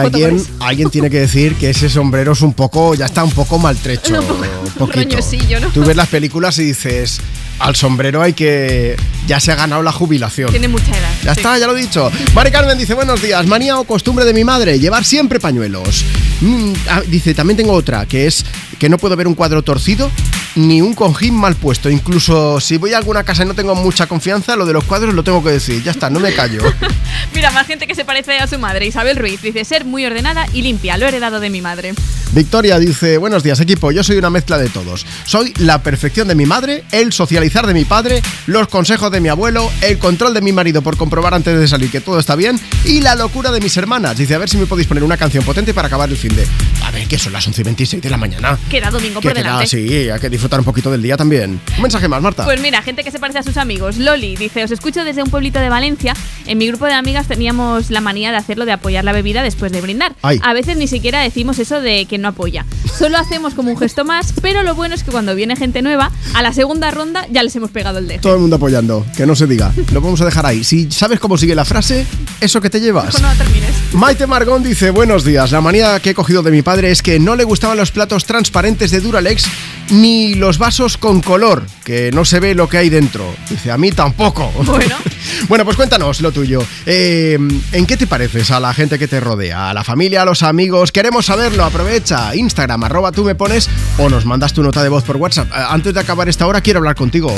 alguien, 0.61 0.89
tiene 0.91 1.11
que 1.11 1.21
decir 1.21 1.57
que 1.57 1.69
ese 1.71 1.91
sombrero 1.91 2.33
es 2.33 2.41
un 2.41 2.55
poco, 2.55 2.95
ya 2.95 3.05
está 3.05 3.23
un 3.23 3.33
poco 3.33 3.59
maltrecho. 3.59 4.15
Un 4.21 4.27
poco- 4.27 4.45
un 4.65 4.73
poquito. 4.87 5.11
roñosillo, 5.17 5.61
¿no? 5.61 5.69
Tú 5.69 5.85
ves 5.85 5.95
las 5.97 6.09
películas 6.09 6.59
y 6.59 6.65
dices, 6.65 7.21
al 7.59 7.77
sombrero 7.77 8.23
hay 8.23 8.33
que... 8.33 8.97
Ya 9.27 9.41
se 9.41 9.53
ha 9.53 9.57
ganado 9.57 9.83
la 9.83 9.93
jubilación. 9.93 10.51
Tiene 10.51 10.69
mucha 10.69 10.97
edad. 10.97 11.11
Ya 11.23 11.35
sí. 11.35 11.41
está, 11.41 11.59
ya 11.59 11.67
lo 11.67 11.77
he 11.77 11.81
dicho. 11.81 12.11
Mari 12.35 12.51
Carmen 12.51 12.79
dice, 12.79 12.95
buenos 12.95 13.21
días, 13.21 13.47
manía 13.47 13.79
o 13.79 13.85
costumbre 13.85 14.25
de 14.25 14.33
mi 14.33 14.43
madre, 14.43 14.79
llevar 14.79 15.05
siempre 15.05 15.39
pañuelos. 15.39 16.05
Mm, 16.41 16.73
ah, 16.89 17.03
dice, 17.07 17.35
también 17.35 17.57
tengo 17.57 17.73
otra, 17.73 18.07
que 18.07 18.27
es 18.27 18.45
que 18.79 18.89
no 18.89 18.97
puedo 18.97 19.17
ver 19.17 19.27
un 19.27 19.35
cuadro 19.35 19.63
torcido 19.63 20.11
ni 20.59 20.81
un 20.81 20.95
cojín 20.95 21.35
mal 21.35 21.55
puesto. 21.55 21.91
Incluso 21.91 22.61
si 22.61 22.77
voy 22.77 22.93
a 22.93 22.99
alguna 22.99 23.25
casa 23.25 23.45
y 23.45 23.47
no 23.47 23.55
tengo 23.55 23.75
mucha 23.75 24.07
confianza, 24.07 24.57
lo 24.57 24.67
de 24.67 24.73
los 24.73 24.85
cuadros 24.85 25.15
lo 25.15 25.23
tengo 25.23 25.43
que 25.43 25.51
decir. 25.51 25.83
Ya 25.83 25.93
está, 25.93 26.11
no 26.11 26.21
me 26.21 26.35
callo. 26.35 26.63
Mira, 27.35 27.51
más 27.51 27.67
gente 27.67 27.87
que 27.87 27.95
se 27.95 28.05
parece 28.05 28.39
a 28.39 28.47
su 28.47 28.59
madre. 28.59 28.87
Isabel 28.87 29.17
Ruiz 29.17 29.41
dice 29.43 29.65
ser 29.65 29.85
muy 29.85 30.05
ordenada 30.05 30.47
y 30.53 30.63
limpia. 30.63 30.97
Lo 30.97 31.07
he 31.07 31.09
heredado 31.09 31.41
de 31.41 31.51
mi 31.51 31.61
madre. 31.61 31.95
Victoria 32.39 32.79
dice, 32.79 33.19
buenos 33.19 33.43
días 33.43 33.59
equipo, 33.59 33.91
yo 33.91 34.05
soy 34.05 34.17
una 34.17 34.31
mezcla 34.31 34.59
de 34.59 34.69
todos. 34.69 35.05
Soy 35.25 35.53
la 35.59 35.83
perfección 35.83 36.29
de 36.29 36.37
mi 36.37 36.47
madre, 36.47 36.85
el 36.93 37.13
socializar 37.13 37.67
de 37.67 37.75
mi 37.75 37.85
padre, 37.85 38.23
los 38.47 38.69
consejos 38.69 39.11
de 39.11 39.21
mi 39.21 39.29
abuelo, 39.29 39.69
el 39.83 39.99
control 39.99 40.35
de 40.35 40.41
mi 40.41 40.53
marido 40.53 40.81
por 40.81 40.97
comprobar 40.97 41.35
antes 41.35 41.59
de 41.59 41.67
salir 41.67 41.91
que 41.91 42.01
todo 42.01 42.21
está 42.21 42.37
bien 42.37 42.61
y 42.85 43.01
la 43.01 43.17
locura 43.17 43.51
de 43.51 43.61
mis 43.61 43.77
hermanas. 43.77 44.17
Dice, 44.17 44.37
a 44.37 44.39
ver 44.39 44.49
si 44.49 44.57
me 44.57 44.67
podéis 44.67 44.87
poner 44.87 45.03
una 45.03 45.17
canción 45.17 45.43
potente 45.43 45.75
para 45.75 45.89
acabar 45.89 46.09
el 46.09 46.17
fin 46.17 46.33
de... 46.37 46.47
A 46.85 46.93
ver, 46.93 47.09
que 47.09 47.19
son 47.19 47.33
las 47.33 47.45
11 47.45 47.61
y 47.61 47.65
26 47.65 48.03
de 48.05 48.09
la 48.09 48.17
mañana. 48.17 48.57
Queda 48.71 48.91
domingo 48.93 49.21
Que 49.21 49.31
por 49.31 49.37
queda, 49.37 49.43
delante. 49.43 49.67
sí, 49.67 50.09
hay 50.09 50.21
que 50.21 50.31
disfrutar 50.31 50.61
un 50.61 50.65
poquito 50.65 50.93
del 50.93 51.03
día 51.03 51.17
también. 51.17 51.61
Un 51.77 51.83
mensaje 51.83 52.07
más, 52.07 52.23
Marta. 52.23 52.45
Pues 52.45 52.61
mira, 52.61 52.83
gente 52.83 53.03
que 53.03 53.11
se 53.11 53.19
parece 53.19 53.41
a 53.41 53.43
sus 53.43 53.57
amigos. 53.57 53.97
Loli 53.99 54.37
dice, 54.37 54.63
os 54.63 54.71
escucho 54.71 55.03
desde 55.03 55.25
un 55.25 55.31
pueblito 55.31 55.59
de 55.59 55.71
Valencia. 55.71 56.15
En 56.47 56.57
mi 56.57 56.69
grupo 56.69 56.87
de 56.87 56.93
amigas 56.93 57.27
teníamos 57.27 57.91
la 57.91 58.01
manía 58.01 58.31
de 58.31 58.37
hacerlo 58.37 58.65
de 58.65 58.71
apoyar 58.71 59.03
la 59.05 59.11
bebida 59.13 59.43
después 59.43 59.73
de 59.73 59.81
brindar. 59.81 60.15
Ay. 60.23 60.39
A 60.45 60.53
veces 60.53 60.77
ni 60.77 60.87
siquiera 60.87 61.21
decimos 61.21 61.59
eso 61.59 61.81
de 61.81 62.07
que 62.07 62.17
no 62.17 62.28
apoya. 62.29 62.65
Solo 62.97 63.19
hacemos 63.19 63.55
como 63.55 63.71
un 63.71 63.79
gesto 63.79 64.05
más, 64.05 64.33
pero 64.41 64.63
lo 64.63 64.75
bueno 64.75 64.95
es 64.95 65.03
que 65.03 65.11
cuando 65.11 65.35
viene 65.35 65.57
gente 65.57 65.83
nueva, 65.83 66.11
a 66.35 66.43
la 66.43 66.53
segunda 66.53 66.91
ronda 66.91 67.27
ya 67.31 67.43
les 67.43 67.55
hemos 67.57 67.71
pegado 67.71 67.99
el 67.99 68.09
dedo. 68.09 68.21
Todo 68.21 68.35
el 68.35 68.41
mundo 68.41 68.57
apoyando, 68.57 69.05
que 69.17 69.27
no 69.27 69.35
se 69.35 69.47
diga. 69.47 69.73
Lo 69.93 70.01
vamos 70.01 70.21
a 70.21 70.25
dejar 70.25 70.47
ahí. 70.47 70.65
Si 70.65 70.91
sabes 70.91 71.21
cómo 71.21 71.37
sigue 71.37 71.55
la 71.55 71.65
frase, 71.65 72.07
eso 72.41 72.61
que 72.61 72.71
te 72.71 72.81
llevas. 72.81 73.21
No 73.21 73.33
termines. 73.35 73.71
Maite 73.93 74.27
Margón 74.27 74.63
dice, 74.63 74.91
buenos 74.91 75.25
días, 75.25 75.51
la 75.51 75.61
manía 75.61 75.99
que 76.01 76.11
he 76.11 76.15
cogido 76.15 76.43
de 76.43 76.51
mi 76.51 76.63
padre 76.63 76.91
es 76.91 77.03
que 77.03 77.19
no 77.19 77.37
le 77.37 77.45
gustaban 77.45 77.77
los 77.77 77.91
platos 77.91 78.25
transparentes 78.25 78.91
de 78.91 79.01
Duralex 79.01 79.47
ni 79.91 80.35
los 80.35 80.59
vasos 80.59 80.99
con 80.99 81.21
color, 81.21 81.65
que 81.85 82.11
no 82.13 82.25
se 82.25 82.41
ve 82.41 82.55
lo 82.55 82.69
que 82.69 82.79
hay 82.79 82.91
dentro. 82.91 83.35
Dice, 83.49 83.71
a 83.71 83.79
mí 83.79 83.91
tampoco. 83.93 84.53
Bueno. 84.65 84.97
bueno, 85.49 85.65
pues 85.65 85.77
cuéntanos 85.77 86.21
lo 86.21 86.33
tuyo. 86.33 86.63
Eh, 86.85 87.39
¿En 87.73 87.87
qué 87.87 87.97
te 87.97 88.07
pareces 88.07 88.51
a 88.51 88.61
la 88.61 88.75
gente 88.75 88.99
que 88.99 89.09
te 89.09 89.21
rodea? 89.21 89.71
¿A 89.71 89.75
la 89.75 89.85
familia, 89.85 90.23
a 90.23 90.25
los 90.25 90.43
amigos? 90.43 90.93
Queremos 90.93 91.27
saberlo, 91.27 91.65
aprovecha. 91.65 92.18
Instagram, 92.35 92.85
arroba 92.85 93.13
tú 93.13 93.25
me 93.25 93.35
pones 93.35 93.69
o 93.99 94.09
nos 94.09 94.25
mandas 94.25 94.53
tu 94.53 94.63
nota 94.63 94.83
de 94.83 94.89
voz 94.89 95.05
por 95.05 95.17
WhatsApp. 95.17 95.49
Eh, 95.51 95.65
Antes 95.69 95.95
de 95.95 96.01
acabar 96.01 96.29
esta 96.29 96.47
hora 96.47 96.61
quiero 96.61 96.79
hablar 96.79 96.95
contigo. 96.95 97.35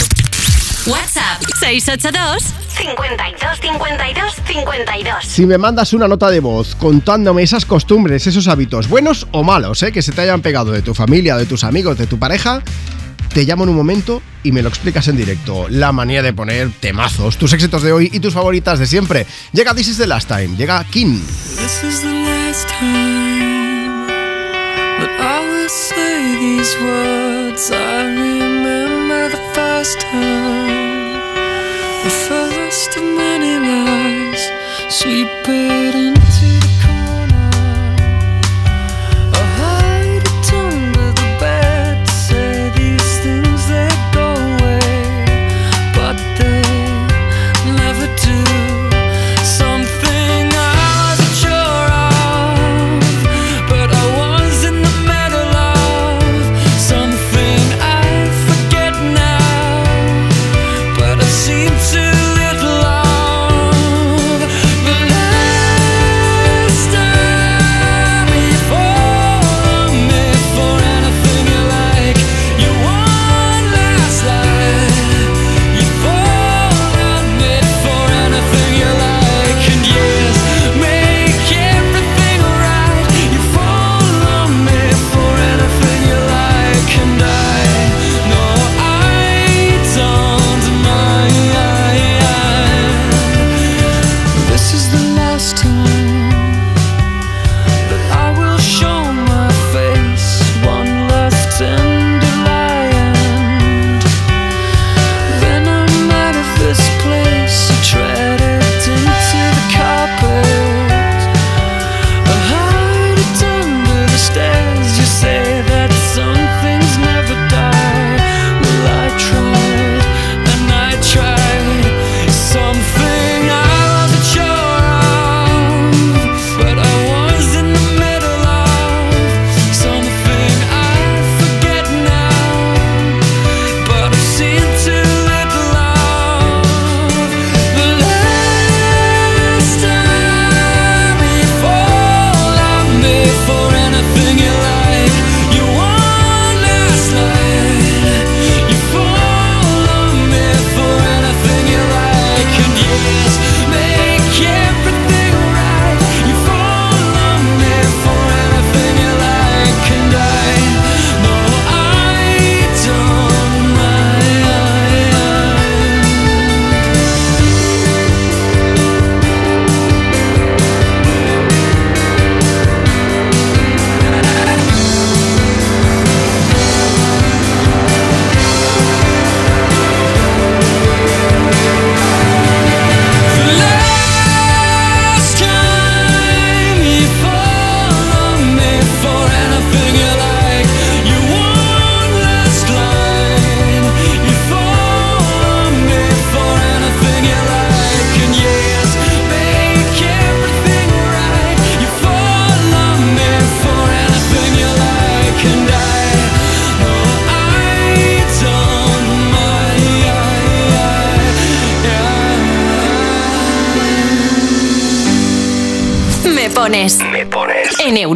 WhatsApp 0.86 1.42
682 1.60 2.42
52 2.68 3.60
52 3.60 4.34
52. 4.46 5.24
Si 5.26 5.44
me 5.44 5.58
mandas 5.58 5.92
una 5.92 6.08
nota 6.08 6.30
de 6.30 6.40
voz 6.40 6.74
contándome 6.74 7.42
esas 7.42 7.66
costumbres, 7.66 8.26
esos 8.26 8.48
hábitos, 8.48 8.88
buenos 8.88 9.26
o 9.32 9.42
malos, 9.44 9.82
¿eh? 9.82 9.92
que 9.92 10.00
se 10.00 10.12
te 10.12 10.22
hayan 10.22 10.40
pegado 10.40 10.72
de 10.72 10.80
tu 10.80 10.94
familia, 10.94 11.36
de 11.36 11.44
tus 11.44 11.64
amigos, 11.64 11.98
de 11.98 12.06
tu 12.06 12.18
pareja, 12.18 12.62
te 13.34 13.44
llamo 13.44 13.64
en 13.64 13.70
un 13.70 13.76
momento 13.76 14.22
y 14.42 14.52
me 14.52 14.62
lo 14.62 14.70
explicas 14.70 15.06
en 15.08 15.16
directo. 15.16 15.66
La 15.68 15.92
manía 15.92 16.22
de 16.22 16.32
poner 16.32 16.70
temazos, 16.80 17.36
tus 17.36 17.52
éxitos 17.52 17.82
de 17.82 17.92
hoy 17.92 18.08
y 18.12 18.20
tus 18.20 18.32
favoritas 18.32 18.78
de 18.78 18.86
siempre. 18.86 19.26
Llega 19.52 19.74
This 19.74 19.88
is 19.88 19.98
the 19.98 20.06
Last 20.06 20.28
Time, 20.28 20.56
llega 20.56 20.82
King. 20.84 21.20
This 21.56 21.84
is 21.84 22.00
the 22.00 22.12
last 22.24 22.68
time 22.68 23.49
that 25.00 25.14
I 25.36 25.40
will 25.48 25.68
say 25.68 26.36
these 26.44 26.72
words. 26.78 27.70
I 27.70 28.04
remember 28.04 29.22
the 29.36 29.42
first 29.54 30.00
time, 30.00 31.12
the 32.04 32.14
first 32.28 32.96
of 32.96 33.04
many 33.24 33.52
lies, 33.58 34.42
sweep 34.88 35.28
it 35.48 35.94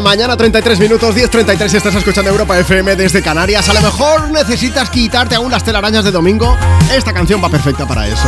La 0.00 0.10
mañana, 0.10 0.34
33 0.34 0.80
minutos, 0.80 1.14
10.33 1.14 1.68
si 1.68 1.76
estás 1.76 1.94
escuchando 1.94 2.30
Europa 2.30 2.58
FM 2.58 2.96
desde 2.96 3.22
Canarias. 3.22 3.68
A 3.68 3.74
lo 3.74 3.82
mejor 3.82 4.30
necesitas 4.30 4.88
quitarte 4.88 5.34
aún 5.34 5.50
las 5.50 5.62
telarañas 5.62 6.04
de 6.04 6.10
domingo. 6.10 6.56
Esta 6.90 7.12
canción 7.12 7.42
va 7.44 7.50
perfecta 7.50 7.86
para 7.86 8.08
eso. 8.08 8.26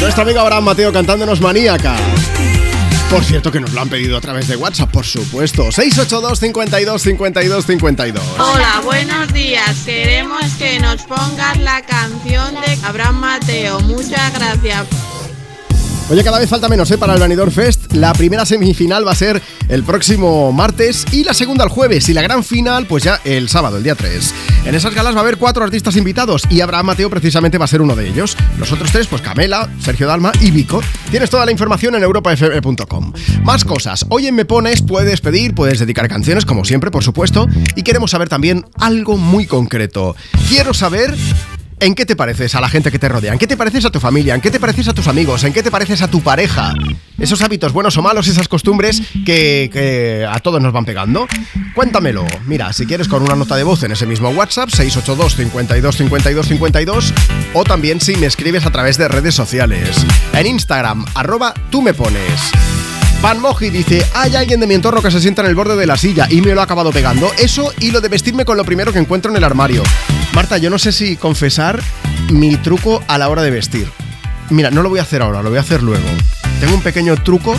Nuestro 0.00 0.22
amigo 0.22 0.40
Abraham 0.40 0.64
Mateo 0.64 0.90
cantándonos 0.90 1.42
Maníaca. 1.42 1.96
Por 3.10 3.22
cierto 3.24 3.52
que 3.52 3.60
nos 3.60 3.74
lo 3.74 3.80
han 3.82 3.90
pedido 3.90 4.16
a 4.16 4.22
través 4.22 4.48
de 4.48 4.56
WhatsApp, 4.56 4.90
por 4.90 5.04
supuesto. 5.04 5.70
682 5.70 6.38
52 6.40 7.02
52 7.02 7.66
52. 7.66 8.24
Hola, 8.38 8.80
buenos 8.84 9.32
días. 9.34 9.76
Queremos 9.84 10.44
que 10.58 10.80
nos 10.80 11.02
pongas 11.02 11.58
la 11.60 11.82
canción 11.82 12.54
de 12.54 12.78
Abraham 12.86 13.16
Mateo. 13.16 13.80
Muchas 13.80 14.32
gracias. 14.32 14.86
Oye, 16.08 16.24
cada 16.24 16.38
vez 16.38 16.48
falta 16.48 16.68
menos 16.68 16.90
¿eh? 16.90 16.96
para 16.96 17.14
el 17.14 17.20
Vanidor 17.20 17.50
Fest. 17.50 17.75
La 17.96 18.12
primera 18.12 18.44
semifinal 18.44 19.06
va 19.06 19.12
a 19.12 19.14
ser 19.14 19.40
el 19.70 19.82
próximo 19.82 20.52
martes 20.52 21.06
y 21.12 21.24
la 21.24 21.32
segunda 21.32 21.64
el 21.64 21.70
jueves. 21.70 22.10
Y 22.10 22.12
la 22.12 22.20
gran 22.20 22.44
final, 22.44 22.86
pues 22.86 23.04
ya 23.04 23.22
el 23.24 23.48
sábado, 23.48 23.78
el 23.78 23.82
día 23.82 23.94
3. 23.94 24.34
En 24.66 24.74
esas 24.74 24.94
galas 24.94 25.14
va 25.14 25.20
a 25.20 25.22
haber 25.22 25.38
cuatro 25.38 25.64
artistas 25.64 25.96
invitados 25.96 26.42
y 26.50 26.60
Abraham 26.60 26.86
Mateo 26.86 27.08
precisamente 27.08 27.56
va 27.56 27.64
a 27.64 27.68
ser 27.68 27.80
uno 27.80 27.96
de 27.96 28.06
ellos. 28.06 28.36
Los 28.58 28.70
otros 28.70 28.92
tres, 28.92 29.06
pues 29.06 29.22
Camela, 29.22 29.70
Sergio 29.80 30.06
Dalma 30.06 30.30
y 30.42 30.50
Vico. 30.50 30.82
Tienes 31.10 31.30
toda 31.30 31.46
la 31.46 31.52
información 31.52 31.94
en 31.94 32.02
europafm.com. 32.02 33.14
Más 33.42 33.64
cosas. 33.64 34.04
Hoy 34.10 34.26
en 34.26 34.34
Me 34.34 34.44
Pones 34.44 34.82
puedes 34.82 35.22
pedir, 35.22 35.54
puedes 35.54 35.78
dedicar 35.78 36.06
canciones, 36.06 36.44
como 36.44 36.66
siempre, 36.66 36.90
por 36.90 37.02
supuesto. 37.02 37.48
Y 37.76 37.82
queremos 37.82 38.10
saber 38.10 38.28
también 38.28 38.66
algo 38.78 39.16
muy 39.16 39.46
concreto. 39.46 40.14
Quiero 40.50 40.74
saber 40.74 41.14
¿En 41.78 41.94
qué 41.94 42.06
te 42.06 42.16
pareces 42.16 42.54
a 42.54 42.60
la 42.60 42.68
gente 42.68 42.90
que 42.90 42.98
te 42.98 43.08
rodea? 43.08 43.32
¿En 43.32 43.38
qué 43.38 43.46
te 43.46 43.56
pareces 43.56 43.84
a 43.84 43.90
tu 43.90 44.00
familia? 44.00 44.34
¿En 44.34 44.40
qué 44.40 44.50
te 44.50 44.58
pareces 44.58 44.88
a 44.88 44.94
tus 44.94 45.08
amigos? 45.08 45.44
¿En 45.44 45.52
qué 45.52 45.62
te 45.62 45.70
pareces 45.70 46.00
a 46.00 46.08
tu 46.08 46.22
pareja? 46.22 46.74
Esos 47.18 47.40
hábitos 47.42 47.72
buenos 47.72 47.96
o 47.96 48.02
malos, 48.02 48.28
esas 48.28 48.48
costumbres 48.48 49.02
que, 49.24 49.70
que 49.72 50.26
a 50.28 50.38
todos 50.40 50.60
nos 50.60 50.72
van 50.72 50.84
pegando. 50.84 51.26
Cuéntamelo. 51.74 52.26
Mira, 52.46 52.72
si 52.72 52.86
quieres 52.86 53.08
con 53.08 53.22
una 53.22 53.36
nota 53.36 53.56
de 53.56 53.62
voz 53.62 53.82
en 53.82 53.92
ese 53.92 54.06
mismo 54.06 54.30
WhatsApp, 54.30 54.70
682 54.70 55.36
52 55.36 55.96
52 55.96 56.46
52, 56.46 57.14
o 57.54 57.64
también 57.64 58.00
si 58.00 58.16
me 58.16 58.26
escribes 58.26 58.66
a 58.66 58.70
través 58.70 58.98
de 58.98 59.08
redes 59.08 59.34
sociales. 59.34 59.96
En 60.32 60.46
Instagram, 60.46 61.04
arroba 61.14 61.54
tú 61.70 61.82
me 61.82 61.94
pones. 61.94 62.52
Van 63.22 63.40
Moji 63.40 63.70
dice, 63.70 64.06
hay 64.14 64.36
alguien 64.36 64.60
de 64.60 64.66
mi 64.66 64.74
entorno 64.74 65.02
que 65.02 65.10
se 65.10 65.20
sienta 65.20 65.42
en 65.42 65.48
el 65.48 65.54
borde 65.54 65.74
de 65.74 65.86
la 65.86 65.96
silla 65.96 66.28
y 66.30 66.42
me 66.42 66.54
lo 66.54 66.60
ha 66.60 66.64
acabado 66.64 66.92
pegando. 66.92 67.30
Eso 67.38 67.72
y 67.80 67.90
lo 67.90 68.00
de 68.00 68.08
vestirme 68.08 68.44
con 68.44 68.56
lo 68.56 68.64
primero 68.64 68.92
que 68.92 68.98
encuentro 68.98 69.30
en 69.30 69.36
el 69.36 69.44
armario. 69.44 69.82
Marta, 70.34 70.58
yo 70.58 70.70
no 70.70 70.78
sé 70.78 70.92
si 70.92 71.16
confesar 71.16 71.82
mi 72.30 72.56
truco 72.56 73.02
a 73.08 73.18
la 73.18 73.28
hora 73.28 73.42
de 73.42 73.50
vestir. 73.50 73.88
Mira, 74.50 74.70
no 74.70 74.82
lo 74.82 74.90
voy 74.90 75.00
a 75.00 75.02
hacer 75.02 75.22
ahora, 75.22 75.42
lo 75.42 75.48
voy 75.48 75.58
a 75.58 75.62
hacer 75.62 75.82
luego. 75.82 76.06
Tengo 76.60 76.74
un 76.74 76.82
pequeño 76.82 77.16
truco, 77.22 77.54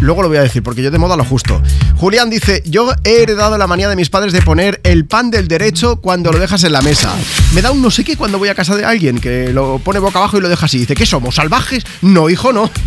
luego 0.00 0.22
lo 0.22 0.28
voy 0.28 0.38
a 0.38 0.42
decir, 0.42 0.62
porque 0.62 0.82
yo 0.82 0.90
de 0.90 0.98
moda 0.98 1.16
lo 1.16 1.24
justo. 1.24 1.60
Julián 1.96 2.30
dice, 2.30 2.62
yo 2.64 2.90
he 3.04 3.22
heredado 3.22 3.58
la 3.58 3.66
manía 3.66 3.88
de 3.88 3.96
mis 3.96 4.08
padres 4.08 4.32
de 4.32 4.40
poner 4.40 4.80
el 4.84 5.04
pan 5.04 5.30
del 5.30 5.46
derecho 5.46 5.96
cuando 5.96 6.32
lo 6.32 6.38
dejas 6.38 6.64
en 6.64 6.72
la 6.72 6.80
mesa. 6.80 7.14
Me 7.52 7.60
da 7.60 7.70
un 7.70 7.82
no 7.82 7.90
sé 7.90 8.02
qué 8.02 8.16
cuando 8.16 8.38
voy 8.38 8.48
a 8.48 8.54
casa 8.54 8.76
de 8.76 8.84
alguien 8.86 9.20
que 9.20 9.52
lo 9.52 9.78
pone 9.78 9.98
boca 9.98 10.18
abajo 10.18 10.38
y 10.38 10.40
lo 10.40 10.48
deja 10.48 10.64
así. 10.64 10.78
Dice, 10.78 10.94
¿qué 10.94 11.04
somos? 11.04 11.34
¿Salvajes? 11.34 11.84
No, 12.00 12.30
hijo, 12.30 12.52
no. 12.52 12.70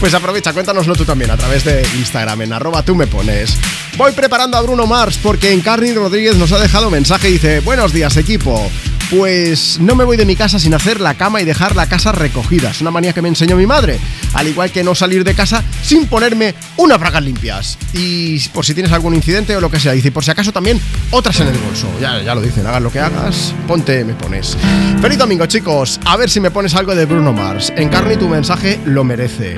Pues 0.00 0.14
aprovecha, 0.14 0.52
cuéntanoslo 0.52 0.96
tú 0.96 1.04
también 1.04 1.30
a 1.30 1.36
través 1.36 1.62
de 1.62 1.86
Instagram, 1.98 2.42
en 2.42 2.52
arroba 2.52 2.82
tú 2.82 2.96
me 2.96 3.06
pones. 3.06 3.56
Voy 3.96 4.10
preparando 4.10 4.56
a 4.56 4.62
Bruno 4.62 4.84
Mars 4.86 5.16
porque 5.22 5.52
Encarni 5.52 5.92
Rodríguez 5.92 6.36
nos 6.36 6.50
ha 6.50 6.58
dejado 6.58 6.90
mensaje 6.90 7.28
y 7.28 7.34
dice, 7.34 7.60
buenos 7.60 7.92
días 7.92 8.16
equipo. 8.16 8.68
Pues 9.10 9.80
no 9.80 9.96
me 9.96 10.04
voy 10.04 10.16
de 10.16 10.24
mi 10.24 10.36
casa 10.36 10.60
sin 10.60 10.72
hacer 10.72 11.00
la 11.00 11.14
cama 11.14 11.40
y 11.40 11.44
dejar 11.44 11.74
la 11.74 11.86
casa 11.86 12.12
recogida. 12.12 12.70
Es 12.70 12.80
una 12.80 12.92
manía 12.92 13.12
que 13.12 13.20
me 13.20 13.28
enseñó 13.28 13.56
mi 13.56 13.66
madre. 13.66 13.98
Al 14.34 14.46
igual 14.46 14.70
que 14.70 14.84
no 14.84 14.94
salir 14.94 15.24
de 15.24 15.34
casa 15.34 15.64
sin 15.82 16.06
ponerme 16.06 16.54
unas 16.76 17.00
bragas 17.00 17.24
limpias. 17.24 17.76
Y 17.92 18.38
por 18.50 18.64
si 18.64 18.72
tienes 18.72 18.92
algún 18.92 19.16
incidente 19.16 19.56
o 19.56 19.60
lo 19.60 19.68
que 19.68 19.80
sea. 19.80 19.92
Dice, 19.92 20.12
por 20.12 20.24
si 20.24 20.30
acaso 20.30 20.52
también 20.52 20.80
otras 21.10 21.40
en 21.40 21.48
el 21.48 21.58
bolso. 21.58 21.88
Ya, 22.00 22.22
ya 22.22 22.36
lo 22.36 22.40
dicen, 22.40 22.64
hagas 22.66 22.82
lo 22.82 22.92
que 22.92 23.00
hagas, 23.00 23.52
ponte, 23.66 24.04
me 24.04 24.14
pones. 24.14 24.56
Feliz 25.02 25.18
domingo 25.18 25.46
chicos. 25.46 25.98
A 26.06 26.16
ver 26.16 26.30
si 26.30 26.38
me 26.38 26.52
pones 26.52 26.76
algo 26.76 26.94
de 26.94 27.04
Bruno 27.04 27.32
Mars. 27.32 27.72
Encarni 27.76 28.16
tu 28.16 28.28
mensaje 28.28 28.78
lo 28.84 29.02
merece. 29.02 29.56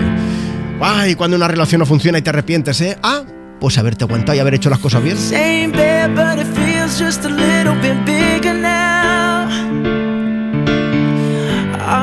Ay, 0.81 1.15
cuando 1.15 1.37
una 1.37 1.47
relación 1.47 1.81
no 1.81 1.87
funciona 1.87 2.16
y 2.19 2.23
te 2.23 2.31
arrepientes, 2.31 2.81
¿eh? 2.81 2.97
Ah, 3.03 3.23
pues 3.61 3.77
haberte 3.77 4.05
aguantado 4.05 4.35
y 4.35 4.41
haber 4.41 4.55
hecho 4.55 4.70
las 4.70 4.79
cosas 4.79 5.03
bien. 5.05 5.16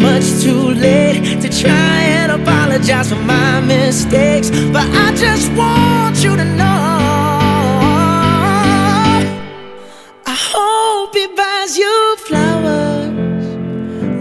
Much 0.00 0.42
too 0.42 0.70
late 0.74 1.40
to 1.40 1.48
try 1.48 2.02
and 2.18 2.32
apologize 2.32 3.08
for 3.10 3.22
my 3.22 3.60
mistakes, 3.60 4.50
but 4.72 4.86
I 4.92 5.14
just 5.14 5.52
want 5.52 6.22
you 6.22 6.36
to 6.36 6.44
know. 6.44 6.64
I 10.26 10.36
hope 10.52 11.14
he 11.14 11.26
buys 11.28 11.76
you 11.76 12.16
flowers. 12.26 13.46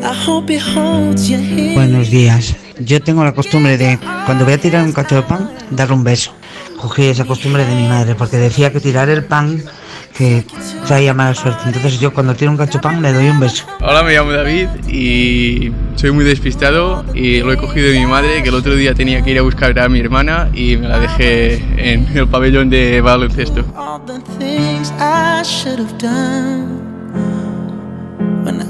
I 0.03 0.13
hope 0.13 0.49
he 0.49 0.57
holds 0.57 1.29
your 1.29 1.41
hand. 1.41 1.75
Buenos 1.75 2.09
días. 2.09 2.55
Yo 2.79 3.01
tengo 3.01 3.23
la 3.23 3.33
costumbre 3.33 3.77
de, 3.77 3.97
cuando 4.25 4.45
voy 4.45 4.53
a 4.53 4.57
tirar 4.57 4.83
un 4.83 4.91
cacho 4.91 5.15
de 5.15 5.21
pan, 5.23 5.51
darle 5.71 5.95
un 5.95 6.03
beso. 6.03 6.33
Cogí 6.84 7.03
esa 7.03 7.23
costumbre 7.23 7.64
de 7.65 7.76
mi 7.76 7.88
madre, 7.88 8.14
porque 8.14 8.35
decía 8.35 8.73
que 8.73 8.81
tirar 8.81 9.07
el 9.07 9.23
pan 9.23 9.64
que 10.18 10.45
traía 10.85 11.14
mala 11.14 11.34
suerte. 11.34 11.61
Entonces 11.68 11.97
yo 11.97 12.14
cuando 12.14 12.35
tiro 12.35 12.51
un 12.51 12.57
cacho 12.57 12.81
pan 12.81 13.01
le 13.01 13.14
doy 13.14 13.30
un 13.30 13.39
beso. 13.39 13.64
Hola, 13.80 14.03
me 14.03 14.14
llamo 14.14 14.34
David 14.34 14.68
y 14.89 15.72
soy 15.95 16.11
muy 16.11 16.26
despistado 16.26 17.05
y 17.14 17.39
lo 17.39 17.53
he 17.53 17.57
cogido 17.57 17.89
de 17.89 17.99
mi 18.01 18.05
madre 18.05 18.43
que 18.43 18.49
el 18.49 18.55
otro 18.55 18.76
día 18.76 18.93
tenía 18.93 19.22
que 19.22 19.31
ir 19.31 19.39
a 19.39 19.43
buscar 19.43 19.80
a 19.80 19.88
mi 19.88 20.01
hermana 20.01 20.49
y 20.53 20.76
me 20.76 20.89
la 20.89 20.99
dejé 20.99 21.64
en 21.77 22.05
el 22.18 22.27
pabellón 22.27 22.69
de 22.69 22.99
baloncesto. 22.99 23.64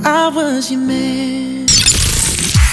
all 0.06 0.32
the 0.32 1.63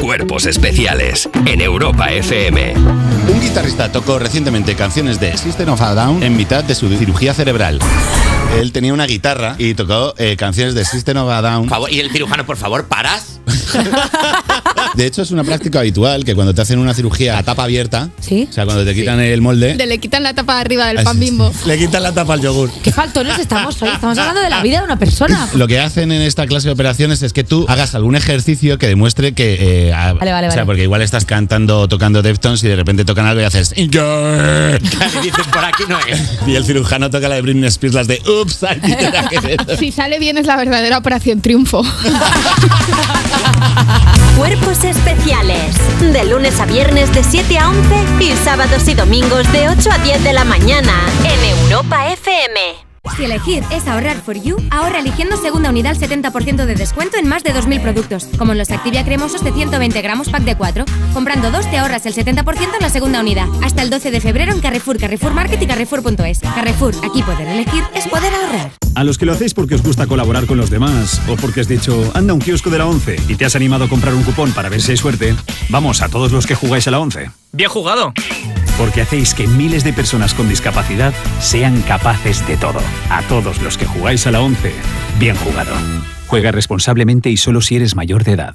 Cuerpos 0.00 0.46
especiales 0.46 1.28
en 1.46 1.60
Europa 1.60 2.10
FM. 2.10 2.74
Un 3.28 3.40
guitarrista 3.40 3.92
tocó 3.92 4.18
recientemente 4.18 4.74
canciones 4.74 5.20
de 5.20 5.36
System 5.36 5.68
of 5.68 5.80
a 5.82 5.94
Down 5.94 6.22
en 6.22 6.36
mitad 6.36 6.64
de 6.64 6.74
su 6.74 6.88
cirugía 6.96 7.34
cerebral. 7.34 7.78
Él 8.58 8.72
tenía 8.72 8.92
una 8.94 9.06
guitarra 9.06 9.54
y 9.58 9.74
tocó 9.74 10.14
eh, 10.18 10.36
canciones 10.36 10.74
de 10.74 10.84
System 10.84 11.18
of 11.18 11.30
a 11.30 11.42
Down. 11.42 11.70
Y 11.90 12.00
el 12.00 12.10
cirujano, 12.10 12.46
por 12.46 12.56
favor, 12.56 12.86
paras. 12.86 13.40
De 14.94 15.06
hecho, 15.06 15.22
es 15.22 15.30
una 15.30 15.44
práctica 15.44 15.78
habitual 15.80 16.24
que 16.24 16.34
cuando 16.34 16.52
te 16.52 16.60
hacen 16.62 16.78
una 16.80 16.92
cirugía 16.94 17.38
a 17.38 17.44
tapa 17.44 17.62
abierta, 17.64 18.08
¿Sí? 18.20 18.48
o 18.50 18.52
sea, 18.52 18.64
cuando 18.64 18.84
te 18.84 18.92
quitan 18.92 19.20
el 19.20 19.40
molde, 19.40 19.76
Le 19.76 19.98
quitan 19.98 20.24
la 20.24 20.34
tapa 20.34 20.56
de 20.56 20.60
arriba 20.62 20.88
del 20.88 21.04
pan 21.04 21.18
bimbo. 21.20 21.52
le 21.64 21.78
quitan 21.78 22.02
la 22.02 22.12
tapa 22.12 22.34
al 22.34 22.40
yogur. 22.40 22.70
Qué 22.82 22.90
faltones 22.90 23.38
estamos 23.38 23.80
hoy. 23.82 23.88
Estamos 23.90 24.18
hablando 24.18 24.40
de 24.40 24.50
la 24.50 24.62
vida 24.62 24.78
de 24.78 24.84
una 24.84 24.98
persona. 24.98 25.48
Lo 25.54 25.68
que 25.68 25.78
hacen 25.78 26.10
en 26.10 26.22
esta 26.22 26.46
clase 26.48 26.66
de 26.68 26.72
operaciones 26.72 27.22
es 27.22 27.32
que 27.32 27.44
tú 27.44 27.66
hagas 27.68 27.94
algún 27.94 28.16
ejercicio 28.16 28.78
que 28.78 28.88
demuestre 28.88 29.32
que. 29.32 29.58
eh, 29.89 29.89
a- 29.92 30.12
Vale, 30.14 30.32
vale, 30.32 30.48
O 30.48 30.50
sea, 30.50 30.60
vale. 30.60 30.66
porque 30.66 30.82
igual 30.82 31.02
estás 31.02 31.24
cantando 31.24 31.80
o 31.80 31.88
tocando 31.88 32.22
Deftones 32.22 32.62
y 32.64 32.68
de 32.68 32.76
repente 32.76 33.04
tocan 33.04 33.26
algo 33.26 33.40
y 33.40 33.44
haces. 33.44 33.72
Y 33.76 33.82
dices, 33.86 35.46
por 35.52 35.64
aquí 35.64 35.82
no 35.88 35.98
es. 36.00 36.20
Y 36.46 36.54
el 36.56 36.64
cirujano 36.64 37.10
toca 37.10 37.28
la 37.28 37.34
de 37.36 37.42
Britney 37.42 37.66
Spears, 37.68 37.94
las 37.94 38.06
de 38.08 38.20
Ups, 38.42 38.62
again". 38.64 39.56
Si 39.78 39.92
sale 39.92 40.18
bien 40.18 40.38
es 40.38 40.46
la 40.46 40.56
verdadera 40.56 40.98
operación 40.98 41.40
triunfo. 41.40 41.82
Cuerpos 44.36 44.84
especiales. 44.84 45.74
De 46.12 46.24
lunes 46.24 46.58
a 46.60 46.66
viernes 46.66 47.12
de 47.12 47.22
7 47.22 47.58
a 47.58 47.68
11 47.68 47.80
y 48.20 48.32
sábados 48.44 48.88
y 48.88 48.94
domingos 48.94 49.50
de 49.52 49.68
8 49.68 49.90
a 49.92 49.98
10 49.98 50.24
de 50.24 50.32
la 50.32 50.44
mañana 50.44 50.92
en 51.24 51.44
Europa 51.70 52.08
FM. 52.12 52.89
Si 53.16 53.24
elegir 53.24 53.62
es 53.70 53.86
ahorrar 53.86 54.16
for 54.18 54.34
you, 54.40 54.56
ahorra 54.70 55.00
eligiendo 55.00 55.36
segunda 55.36 55.70
unidad 55.70 55.92
al 55.92 55.98
70% 55.98 56.64
de 56.64 56.74
descuento 56.74 57.18
en 57.18 57.28
más 57.28 57.42
de 57.42 57.54
2.000 57.54 57.82
productos, 57.82 58.26
como 58.38 58.52
en 58.52 58.58
los 58.58 58.70
Activia 58.70 59.04
cremosos 59.04 59.42
de 59.42 59.52
120 59.52 60.00
gramos 60.02 60.28
pack 60.28 60.42
de 60.44 60.56
4. 60.56 60.84
Comprando 61.12 61.50
dos 61.50 61.70
te 61.70 61.78
ahorras 61.78 62.06
el 62.06 62.14
70% 62.14 62.74
en 62.74 62.80
la 62.80 62.88
segunda 62.88 63.20
unidad. 63.20 63.46
Hasta 63.62 63.82
el 63.82 63.90
12 63.90 64.10
de 64.10 64.20
febrero 64.20 64.52
en 64.52 64.60
Carrefour, 64.60 64.98
Carrefour 64.98 65.34
Market 65.34 65.60
y 65.60 65.66
Carrefour.es. 65.66 66.40
Carrefour, 66.40 66.94
aquí 67.04 67.22
poder 67.22 67.48
elegir 67.48 67.84
es 67.94 68.06
poder 68.06 68.32
ahorrar. 68.34 68.72
A 68.94 69.04
los 69.04 69.18
que 69.18 69.26
lo 69.26 69.32
hacéis 69.32 69.54
porque 69.54 69.74
os 69.74 69.82
gusta 69.82 70.06
colaborar 70.06 70.46
con 70.46 70.58
los 70.58 70.70
demás 70.70 71.20
o 71.28 71.36
porque 71.36 71.60
has 71.60 71.68
dicho, 71.68 72.10
anda 72.14 72.34
un 72.34 72.40
kiosco 72.40 72.70
de 72.70 72.78
la 72.78 72.86
11 72.86 73.16
y 73.28 73.34
te 73.34 73.44
has 73.44 73.56
animado 73.56 73.84
a 73.84 73.88
comprar 73.88 74.14
un 74.14 74.22
cupón 74.22 74.52
para 74.52 74.68
ver 74.68 74.82
si 74.82 74.92
hay 74.92 74.96
suerte, 74.96 75.34
vamos 75.68 76.02
a 76.02 76.08
todos 76.08 76.32
los 76.32 76.46
que 76.46 76.54
jugáis 76.54 76.86
a 76.88 76.90
la 76.90 77.00
11. 77.00 77.30
Bien 77.52 77.68
jugado. 77.68 78.12
Porque 78.78 79.02
hacéis 79.02 79.34
que 79.34 79.46
miles 79.46 79.84
de 79.84 79.92
personas 79.92 80.34
con 80.34 80.48
discapacidad 80.48 81.12
sean 81.40 81.82
capaces 81.82 82.46
de 82.46 82.56
todo. 82.56 82.80
A 83.10 83.22
todos 83.22 83.60
los 83.60 83.76
que 83.76 83.86
jugáis 83.86 84.26
a 84.26 84.30
la 84.30 84.40
11, 84.40 84.72
bien 85.18 85.36
jugado. 85.36 85.74
Juega 86.28 86.52
responsablemente 86.52 87.28
y 87.28 87.36
solo 87.36 87.60
si 87.60 87.76
eres 87.76 87.96
mayor 87.96 88.24
de 88.24 88.32
edad. 88.32 88.54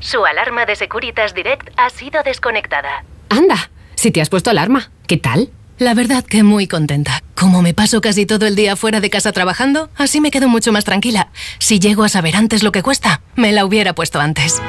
Su 0.00 0.26
alarma 0.26 0.66
de 0.66 0.76
Securitas 0.76 1.34
Direct 1.34 1.70
ha 1.76 1.88
sido 1.88 2.22
desconectada. 2.24 3.04
Anda, 3.30 3.70
si 3.94 4.10
te 4.10 4.20
has 4.20 4.28
puesto 4.28 4.50
alarma, 4.50 4.90
¿qué 5.06 5.16
tal? 5.16 5.50
La 5.78 5.94
verdad 5.94 6.24
que 6.24 6.42
muy 6.42 6.66
contenta. 6.66 7.22
Como 7.34 7.62
me 7.62 7.72
paso 7.72 8.00
casi 8.00 8.26
todo 8.26 8.46
el 8.46 8.54
día 8.54 8.76
fuera 8.76 9.00
de 9.00 9.10
casa 9.10 9.32
trabajando, 9.32 9.90
así 9.96 10.20
me 10.20 10.30
quedo 10.30 10.48
mucho 10.48 10.72
más 10.72 10.84
tranquila. 10.84 11.30
Si 11.58 11.78
llego 11.78 12.04
a 12.04 12.08
saber 12.08 12.36
antes 12.36 12.62
lo 12.62 12.70
que 12.70 12.82
cuesta, 12.82 13.22
me 13.34 13.52
la 13.52 13.64
hubiera 13.64 13.94
puesto 13.94 14.20
antes. 14.20 14.60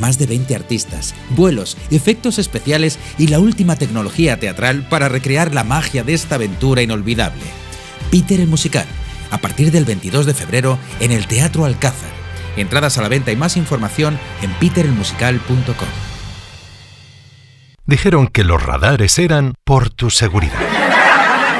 Más 0.00 0.18
de 0.18 0.26
20 0.26 0.54
artistas, 0.54 1.14
vuelos, 1.30 1.76
efectos 1.90 2.38
especiales 2.38 2.98
y 3.18 3.28
la 3.28 3.38
última 3.38 3.76
tecnología 3.76 4.38
teatral 4.38 4.86
para 4.88 5.08
recrear 5.08 5.54
la 5.54 5.64
magia 5.64 6.02
de 6.02 6.14
esta 6.14 6.36
aventura 6.36 6.82
inolvidable. 6.82 7.42
Peter 8.10 8.40
el 8.40 8.48
musical, 8.48 8.86
a 9.30 9.38
partir 9.38 9.70
del 9.70 9.84
22 9.84 10.26
de 10.26 10.34
febrero 10.34 10.78
en 11.00 11.12
el 11.12 11.26
Teatro 11.26 11.64
Alcázar. 11.64 12.10
Entradas 12.56 12.98
a 12.98 13.02
la 13.02 13.08
venta 13.08 13.30
y 13.30 13.36
más 13.36 13.56
información 13.56 14.18
en 14.42 14.50
peterelmusical.com. 14.54 15.88
Dijeron 17.86 18.28
que 18.28 18.44
los 18.44 18.62
radares 18.62 19.18
eran 19.18 19.54
por 19.64 19.90
tu 19.90 20.10
seguridad. 20.10 20.79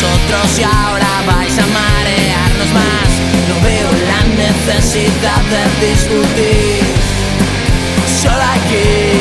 nosotros 0.00 0.58
y 0.58 0.62
ahora 0.62 1.08
vais 1.26 1.58
a 1.58 1.66
marearnos 1.66 2.72
más. 2.72 3.08
No 3.48 3.60
veo 3.60 3.90
la 4.08 4.22
necesidad 4.34 5.42
de 5.52 5.88
discutir. 5.88 6.84
Solo 8.22 8.42
hay 8.42 8.60
que 8.70 9.12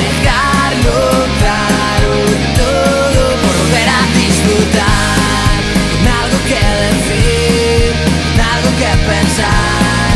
dejarlo 0.00 1.26
claro 1.40 2.12
todo 2.56 3.22
por 3.42 3.54
volver 3.58 3.88
a 3.88 4.02
disfrutar. 4.16 5.56
Con 5.92 6.06
algo 6.22 6.38
que 6.48 6.64
decir, 6.86 7.92
con 8.32 8.46
algo 8.54 8.70
que 8.80 8.92
pensar. 9.12 10.14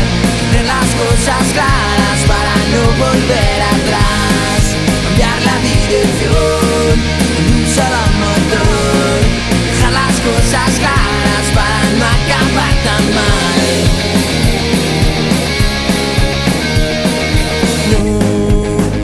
Tener 0.51 0.65
las 0.65 0.89
cosas 1.03 1.43
claras 1.53 2.19
para 2.27 2.55
no 2.73 2.83
volver 3.05 3.61
atrás. 3.61 4.61
Cambiar 5.03 5.39
la 5.49 5.57
dirección 5.69 6.93
en 7.37 7.53
un 7.57 7.67
solo 7.67 8.01
motor. 8.21 8.88
Cosas 10.29 10.73
claras 10.77 11.47
para 11.55 11.81
no 11.97 12.05
acabar 12.05 12.75
tan 12.85 13.03
mal. 13.17 13.61
No 17.91 18.03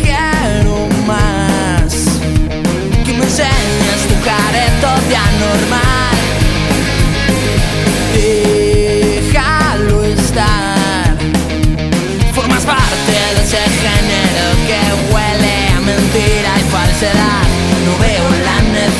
quiero 0.03 0.77
más 1.07 1.91
que 3.03 3.11
me 3.13 3.23
enseñes 3.23 4.01
tu 4.07 4.15
careto 4.23 4.89
de 5.09 5.15
anormal. 5.15 6.17
Déjalo 8.13 9.97
estar. 10.03 11.17
Formas 12.35 12.63
parte 12.65 13.13
de 13.35 13.41
ese 13.43 13.63
género 13.81 14.45
que 14.67 14.79
huele 15.11 15.55
a 15.75 15.79
mentira 15.79 16.51
y 16.59 16.63
falsedad. 16.69 17.34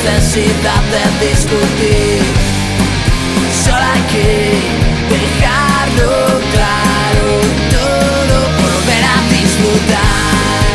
Necesidad 0.06 0.82
de 0.94 1.26
discutir. 1.26 2.22
Solo 3.64 3.76
hay 3.76 4.02
que 4.12 4.28
dejarlo 5.10 6.40
claro 6.54 7.26
todo 7.74 8.36
volver 8.62 9.02
a 9.02 9.18
disfrutar. 9.34 10.74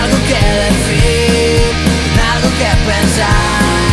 Algo 0.00 0.18
que 0.30 0.42
decir, 0.64 1.72
algo 2.32 2.48
que 2.60 2.70
pensar. 2.90 3.92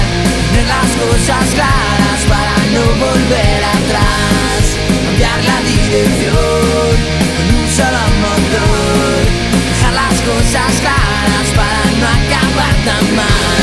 Tener 0.51 0.67
las 0.67 0.91
cosas 1.03 1.45
claras 1.55 2.21
para 2.29 2.55
no 2.75 2.85
volver 3.05 3.61
atrás. 3.77 4.61
Cambiar 5.09 5.39
la 5.43 5.59
dirección 5.71 6.93
con 7.35 7.47
un 7.59 7.67
solo 7.77 8.03
motor. 8.21 9.25
Dejar 9.69 9.93
las 10.03 10.17
cosas 10.21 10.71
claras 10.83 11.47
para 11.59 11.81
no 11.99 12.05
acabar 12.17 12.75
tan 12.85 13.15
mal. 13.15 13.56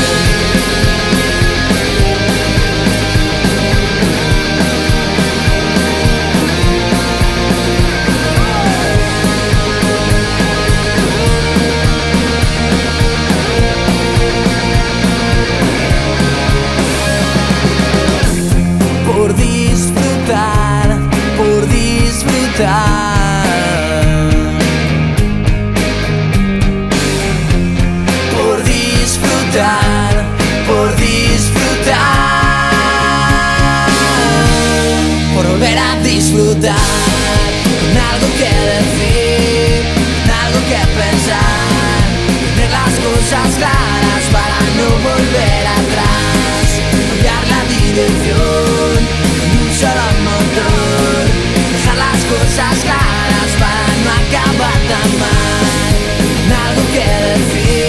Las 52.57 52.67
cosas 52.67 52.83
claras 52.83 53.51
para 53.59 53.87
no 54.03 54.09
acabar 54.11 54.79
tan 54.87 55.09
mal. 55.19 55.93
Con 56.17 56.51
algo 56.51 56.83
que 56.93 57.05
decir, 57.29 57.84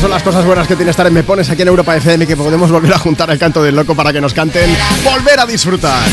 son 0.00 0.10
las 0.10 0.22
cosas 0.22 0.44
buenas 0.44 0.66
que 0.66 0.76
tiene 0.76 0.90
estar 0.90 1.06
en 1.06 1.12
Me 1.12 1.22
Pones 1.22 1.48
aquí 1.50 1.62
en 1.62 1.68
Europa 1.68 1.96
FM 1.96 2.26
que 2.26 2.36
podemos 2.36 2.70
volver 2.70 2.92
a 2.94 2.98
juntar 2.98 3.30
el 3.30 3.38
canto 3.38 3.62
del 3.62 3.76
loco 3.76 3.94
para 3.94 4.12
que 4.12 4.20
nos 4.20 4.34
canten 4.34 4.74
Volver 5.04 5.38
a 5.38 5.46
disfrutar. 5.46 6.08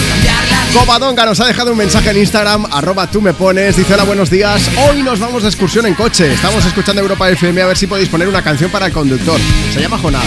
Covadonga 0.74 1.26
nos 1.26 1.40
ha 1.40 1.48
dejado 1.48 1.72
un 1.72 1.78
mensaje 1.78 2.12
en 2.12 2.18
Instagram, 2.18 2.66
arroba 2.72 3.08
tú 3.10 3.22
me 3.22 3.34
pones, 3.34 3.76
dice 3.76 3.94
hola 3.94 4.04
buenos 4.04 4.30
días, 4.30 4.70
hoy 4.88 5.04
nos 5.04 5.20
vamos 5.20 5.44
de 5.44 5.50
excursión 5.50 5.86
en 5.86 5.96
coche, 5.96 6.34
estamos 6.34 6.64
escuchando 6.66 7.02
Europa 7.02 7.30
FM 7.30 7.62
a 7.62 7.68
ver 7.68 7.78
si 7.78 7.88
podéis 7.88 8.08
poner 8.08 8.28
una 8.28 8.42
canción 8.42 8.70
para 8.72 8.86
el 8.86 8.94
conductor, 8.94 9.40
se 9.74 9.82
llama 9.82 9.98
Jonás. 9.98 10.26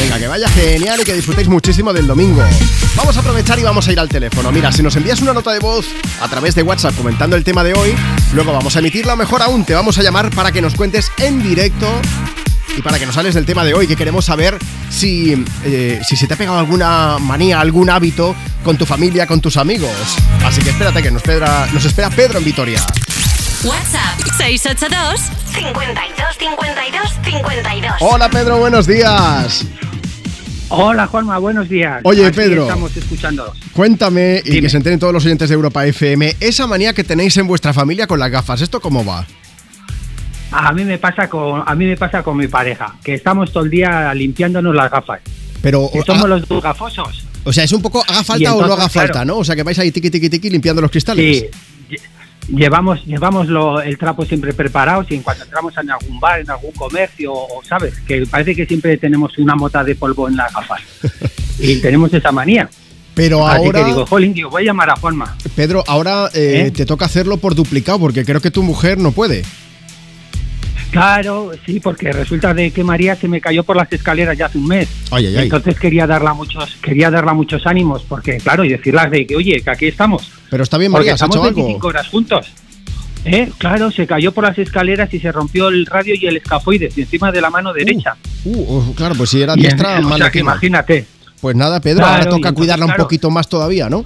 Venga, 0.00 0.18
que 0.18 0.26
vaya 0.26 0.48
genial 0.48 1.00
y 1.00 1.04
que 1.04 1.14
disfrutéis 1.14 1.48
muchísimo 1.48 1.92
del 1.92 2.06
domingo. 2.06 2.42
Vamos 2.96 3.16
a 3.16 3.20
aprovechar 3.20 3.58
y 3.58 3.62
vamos 3.62 3.86
a 3.86 3.92
ir 3.92 4.00
al 4.00 4.08
teléfono. 4.08 4.50
Mira, 4.50 4.72
si 4.72 4.82
nos 4.82 4.96
envías 4.96 5.20
una 5.20 5.34
nota 5.34 5.52
de 5.52 5.58
voz 5.58 5.86
a 6.20 6.28
través 6.28 6.54
de 6.54 6.62
WhatsApp 6.62 6.96
comentando 6.96 7.36
el 7.36 7.44
tema 7.44 7.62
de 7.62 7.74
hoy, 7.74 7.94
luego 8.32 8.52
vamos 8.52 8.74
a 8.74 8.78
emitirla, 8.78 9.16
mejor 9.16 9.42
aún, 9.42 9.64
te 9.64 9.74
vamos 9.74 9.98
a 9.98 10.02
llamar 10.02 10.30
para 10.30 10.50
que 10.50 10.62
nos 10.62 10.74
cuentes 10.74 11.12
en 11.18 11.42
directo 11.42 11.86
y 12.76 12.82
para 12.82 12.98
que 12.98 13.06
nos 13.06 13.16
hables 13.16 13.34
del 13.34 13.44
tema 13.46 13.64
de 13.64 13.74
hoy, 13.74 13.86
que 13.86 13.96
queremos 13.96 14.24
saber 14.24 14.58
si, 14.90 15.44
eh, 15.64 16.00
si 16.08 16.16
se 16.16 16.26
te 16.26 16.34
ha 16.34 16.36
pegado 16.36 16.58
alguna 16.58 17.18
manía, 17.18 17.60
algún 17.60 17.90
hábito 17.90 18.34
con 18.64 18.76
tu 18.76 18.86
familia, 18.86 19.26
con 19.26 19.40
tus 19.40 19.56
amigos. 19.56 19.90
Así 20.44 20.60
que 20.62 20.70
espérate 20.70 21.02
que 21.02 21.10
nos, 21.10 21.22
espera- 21.22 21.68
nos 21.72 21.84
espera 21.84 22.10
Pedro 22.10 22.38
en 22.38 22.44
Vitoria. 22.44 22.80
WhatsApp 23.64 24.18
682 24.36 25.20
52 25.54 26.36
52 26.38 27.12
52. 27.24 27.92
Hola 28.00 28.28
Pedro, 28.28 28.58
buenos 28.58 28.86
días. 28.86 29.64
Hola 30.68 31.06
Juanma, 31.06 31.38
buenos 31.38 31.68
días. 31.68 32.00
Oye, 32.04 32.26
Aquí 32.26 32.36
Pedro. 32.36 32.62
Estamos 32.64 32.96
escuchando. 32.96 33.52
Cuéntame 33.72 34.42
y 34.44 34.50
Dime. 34.50 34.62
que 34.62 34.68
se 34.68 34.76
enteren 34.76 34.98
todos 34.98 35.12
los 35.12 35.24
oyentes 35.24 35.48
de 35.48 35.54
Europa 35.54 35.86
FM, 35.86 36.36
esa 36.40 36.66
manía 36.66 36.92
que 36.92 37.04
tenéis 37.04 37.36
en 37.36 37.46
vuestra 37.46 37.72
familia 37.72 38.06
con 38.06 38.18
las 38.18 38.30
gafas, 38.30 38.60
¿esto 38.60 38.80
cómo 38.80 39.04
va? 39.04 39.24
A 40.52 40.72
mí 40.72 40.84
me 40.84 40.98
pasa 40.98 41.28
con 41.28 41.62
a 41.66 41.74
mí 41.74 41.84
me 41.86 41.96
pasa 41.96 42.22
con 42.22 42.36
mi 42.36 42.46
pareja, 42.48 42.94
que 43.02 43.14
estamos 43.14 43.52
todo 43.52 43.64
el 43.64 43.70
día 43.70 44.14
limpiándonos 44.14 44.74
las 44.74 44.90
gafas. 44.90 45.20
Pero, 45.60 45.90
Que 45.92 46.02
somos 46.02 46.24
ah, 46.24 46.28
los 46.28 46.46
dos 46.48 46.62
gafosos. 46.62 47.24
o 47.44 47.52
sea, 47.52 47.64
es 47.64 47.72
un 47.72 47.82
poco 47.82 48.02
haga 48.06 48.22
falta 48.22 48.54
o 48.54 48.64
no 48.66 48.72
haga 48.74 48.88
falta, 48.88 49.12
claro. 49.12 49.26
¿no? 49.26 49.38
O 49.38 49.44
sea, 49.44 49.56
que 49.56 49.62
vais 49.64 49.78
ahí 49.78 49.90
tiqui 49.90 50.10
tiqui 50.10 50.28
tiqui 50.30 50.50
limpiando 50.50 50.80
los 50.82 50.90
cristales. 50.90 51.38
Sí. 51.38 51.46
lle- 51.90 52.00
Llevamos 52.48 53.04
llevamos 53.04 53.48
lo- 53.48 53.80
el 53.80 53.98
trapo 53.98 54.24
siempre 54.24 54.52
preparado 54.54 55.04
y 55.08 55.16
en 55.16 55.22
cuanto 55.22 55.42
entramos 55.42 55.74
en 55.78 55.90
algún 55.90 56.20
bar, 56.20 56.38
en 56.40 56.48
algún 56.48 56.70
comercio, 56.72 57.32
o 57.34 57.60
sabes, 57.68 57.94
que 58.06 58.24
parece 58.26 58.54
que 58.54 58.64
siempre 58.66 58.96
tenemos 58.98 59.36
una 59.38 59.56
mota 59.56 59.82
de 59.82 59.96
polvo 59.96 60.28
en 60.28 60.36
las 60.36 60.52
gafas. 60.54 60.80
y 61.58 61.80
tenemos 61.80 62.14
esa 62.14 62.30
manía. 62.30 62.68
Pero 63.14 63.44
Así 63.48 63.64
ahora, 63.64 63.80
que 63.80 63.86
digo, 63.86 64.06
jolín, 64.06 64.32
digo, 64.32 64.50
voy 64.50 64.62
a 64.62 64.66
llamar 64.66 64.90
a 64.90 64.96
Juanma. 64.96 65.36
Pedro, 65.56 65.82
ahora 65.88 66.30
eh, 66.34 66.66
¿Eh? 66.66 66.70
te 66.70 66.86
toca 66.86 67.06
hacerlo 67.06 67.38
por 67.38 67.56
duplicado 67.56 67.98
porque 67.98 68.24
creo 68.24 68.40
que 68.40 68.52
tu 68.52 68.62
mujer 68.62 68.98
no 68.98 69.10
puede. 69.10 69.42
Claro, 70.90 71.50
sí, 71.66 71.80
porque 71.80 72.12
resulta 72.12 72.54
de 72.54 72.70
que 72.70 72.82
María 72.84 73.16
se 73.16 73.28
me 73.28 73.40
cayó 73.40 73.64
por 73.64 73.76
las 73.76 73.92
escaleras 73.92 74.36
ya 74.38 74.46
hace 74.46 74.58
un 74.58 74.66
mes. 74.66 74.88
Ay, 75.10 75.26
ay, 75.26 75.36
ay. 75.36 75.42
Entonces 75.44 75.78
quería 75.78 76.06
darla 76.06 76.32
muchos, 76.32 76.76
quería 76.82 77.10
darla 77.10 77.34
muchos 77.34 77.66
ánimos, 77.66 78.02
porque 78.08 78.38
claro, 78.38 78.64
y 78.64 78.70
decirles 78.70 79.10
de 79.10 79.26
que 79.26 79.36
oye, 79.36 79.60
que 79.62 79.70
aquí 79.70 79.86
estamos. 79.86 80.30
Pero 80.50 80.62
está 80.62 80.78
bien, 80.78 80.92
Porque 80.92 81.02
María, 81.10 81.14
¿has 81.14 81.20
estamos 81.22 81.36
hecho 81.36 81.44
algo? 81.44 81.56
25 81.62 81.86
horas 81.86 82.08
juntos. 82.08 82.46
¿Eh? 83.24 83.50
Claro, 83.58 83.90
se 83.90 84.06
cayó 84.06 84.30
por 84.30 84.44
las 84.44 84.56
escaleras 84.56 85.12
y 85.12 85.18
se 85.18 85.32
rompió 85.32 85.68
el 85.68 85.84
radio 85.86 86.14
y 86.14 86.26
el 86.26 86.36
escafoides 86.36 86.96
y 86.96 87.02
encima 87.02 87.32
de 87.32 87.40
la 87.40 87.50
mano 87.50 87.72
derecha. 87.72 88.16
Uh, 88.44 88.64
oh, 88.68 88.94
claro, 88.94 89.16
pues 89.16 89.30
si 89.30 89.42
era 89.42 89.54
diestra, 89.56 89.98
o 89.98 90.16
sea, 90.16 90.30
que 90.30 90.38
imagínate. 90.38 91.06
Pues 91.40 91.56
nada, 91.56 91.80
Pedro, 91.80 91.98
Claro, 92.04 92.12
ahora 92.12 92.24
toca 92.24 92.36
entonces, 92.36 92.56
cuidarla 92.56 92.84
un 92.84 92.90
claro. 92.92 93.02
poquito 93.04 93.30
más 93.30 93.48
todavía, 93.48 93.90
¿no? 93.90 94.04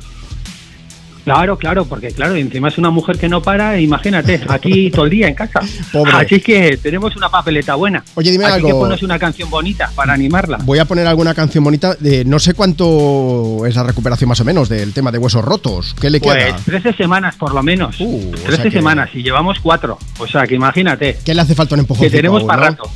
Claro, 1.25 1.59
claro, 1.59 1.85
porque 1.85 2.09
claro, 2.13 2.35
encima 2.35 2.69
es 2.69 2.79
una 2.79 2.91
mujer 2.91 3.19
que 3.19 3.29
no 3.29 3.43
para, 3.43 3.79
imagínate, 3.79 4.41
aquí 4.49 4.91
todo 4.91 5.05
el 5.05 5.11
día 5.11 5.29
en 5.29 5.35
casa. 5.35 5.61
Pobre. 5.93 6.13
Así 6.13 6.41
que 6.41 6.79
tenemos 6.79 7.15
una 7.17 7.29
papeleta 7.29 7.75
buena. 7.75 8.03
Oye, 8.15 8.31
dime 8.31 8.45
Así 8.47 8.55
algo. 8.55 8.69
que 8.69 8.75
ponos 8.75 9.03
una 9.03 9.19
canción 9.19 9.51
bonita 9.51 9.91
para 9.95 10.13
animarla. 10.15 10.59
Voy 10.65 10.79
a 10.79 10.85
poner 10.87 11.07
alguna 11.07 11.35
canción 11.35 11.63
bonita. 11.63 11.95
De, 12.01 12.25
no 12.25 12.39
sé 12.39 12.55
cuánto 12.55 13.67
es 13.67 13.75
la 13.77 13.83
recuperación 13.83 14.29
más 14.29 14.41
o 14.41 14.45
menos 14.45 14.69
del 14.69 14.93
tema 14.93 15.13
de 15.13 15.19
huesos 15.19 15.45
rotos. 15.45 15.95
¿Qué 16.01 16.09
le 16.11 16.21
Pues 16.21 16.37
queda? 16.45 16.57
13 16.65 16.93
semanas 16.95 17.37
por 17.37 17.55
lo 17.55 17.63
menos. 17.63 17.97
13 17.99 18.51
sea 18.57 18.63
que- 18.65 18.71
semanas 18.71 19.11
y 19.15 19.23
llevamos 19.23 19.59
cuatro. 19.61 19.99
O 20.19 20.27
sea, 20.27 20.47
que 20.47 20.55
imagínate. 20.55 21.19
¿Qué 21.25 21.35
le 21.35 21.43
hace 21.43 21.55
falta 21.55 21.75
un 21.75 21.81
empujón? 21.81 22.03
Que 22.03 22.11
tenemos 22.11 22.45
para 22.45 22.71
rato. 22.71 22.91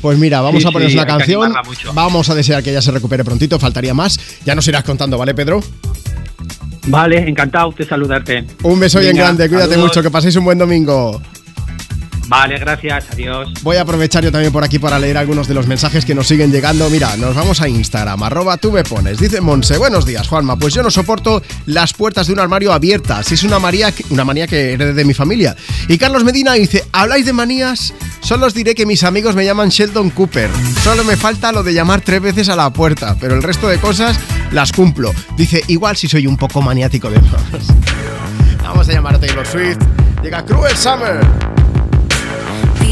Pues 0.00 0.16
mira, 0.16 0.40
vamos 0.40 0.62
Sí, 0.62 0.68
a 0.68 0.70
ponernos 0.70 0.92
sí, 0.92 0.98
una 0.98 1.06
canción. 1.06 1.52
Vamos 1.92 2.30
a 2.30 2.34
desear 2.36 2.62
que 2.62 2.70
ella 2.70 2.80
se 2.82 2.92
recupere 2.92 3.24
prontito. 3.24 3.58
Faltaría 3.58 3.94
más. 3.94 4.18
Ya 4.44 4.54
nos 4.54 4.66
irás 4.68 4.84
contando, 4.84 5.18
¿vale, 5.18 5.34
Pedro? 5.34 5.60
Vale, 6.88 7.28
encantado 7.28 7.72
de 7.76 7.84
saludarte. 7.84 8.44
Un 8.62 8.80
beso 8.80 8.98
bien 8.98 9.16
grande. 9.16 9.48
Cuídate 9.48 9.70
saludos. 9.70 9.88
mucho. 9.88 10.02
Que 10.02 10.10
paséis 10.10 10.36
un 10.36 10.44
buen 10.44 10.58
domingo. 10.58 11.20
Vale, 12.28 12.58
gracias, 12.58 13.06
adiós. 13.10 13.48
Voy 13.62 13.76
a 13.76 13.82
aprovechar 13.82 14.22
yo 14.22 14.30
también 14.30 14.52
por 14.52 14.62
aquí 14.62 14.78
para 14.78 14.98
leer 14.98 15.16
algunos 15.16 15.48
de 15.48 15.54
los 15.54 15.66
mensajes 15.66 16.04
que 16.04 16.14
nos 16.14 16.28
siguen 16.28 16.52
llegando. 16.52 16.88
Mira, 16.90 17.16
nos 17.16 17.34
vamos 17.34 17.62
a 17.62 17.68
Instagram, 17.68 18.22
arroba 18.22 18.58
tú 18.58 18.70
me 18.70 18.84
pones. 18.84 19.18
Dice 19.18 19.40
Monse, 19.40 19.78
buenos 19.78 20.04
días, 20.04 20.28
Juanma. 20.28 20.56
Pues 20.56 20.74
yo 20.74 20.82
no 20.82 20.90
soporto 20.90 21.42
las 21.64 21.94
puertas 21.94 22.26
de 22.26 22.34
un 22.34 22.40
armario 22.40 22.74
abiertas. 22.74 23.32
Es 23.32 23.44
una, 23.44 23.58
manía 23.58 23.92
una 24.10 24.26
manía 24.26 24.46
que 24.46 24.74
heredé 24.74 24.92
de 24.92 25.04
mi 25.06 25.14
familia. 25.14 25.56
Y 25.88 25.96
Carlos 25.96 26.22
Medina 26.22 26.52
dice, 26.52 26.84
¿habláis 26.92 27.24
de 27.24 27.32
manías? 27.32 27.94
Solo 28.20 28.46
os 28.46 28.52
diré 28.52 28.74
que 28.74 28.84
mis 28.84 29.04
amigos 29.04 29.34
me 29.34 29.46
llaman 29.46 29.70
Sheldon 29.70 30.10
Cooper. 30.10 30.50
Solo 30.84 31.04
me 31.04 31.16
falta 31.16 31.50
lo 31.50 31.62
de 31.62 31.72
llamar 31.72 32.02
tres 32.02 32.20
veces 32.20 32.50
a 32.50 32.56
la 32.56 32.70
puerta, 32.70 33.16
pero 33.18 33.34
el 33.36 33.42
resto 33.42 33.68
de 33.68 33.78
cosas 33.78 34.20
las 34.52 34.72
cumplo. 34.72 35.14
Dice, 35.36 35.62
igual 35.68 35.96
si 35.96 36.08
soy 36.08 36.26
un 36.26 36.36
poco 36.36 36.60
maniático 36.60 37.10
de 37.10 37.20
más. 37.20 37.32
Vamos 38.62 38.86
a 38.86 38.92
llamar 38.92 39.14
a 39.14 39.18
Taylor 39.18 39.46
Swift. 39.46 39.78
Llega 40.22 40.44
Cruel 40.44 40.76
Summer. 40.76 41.57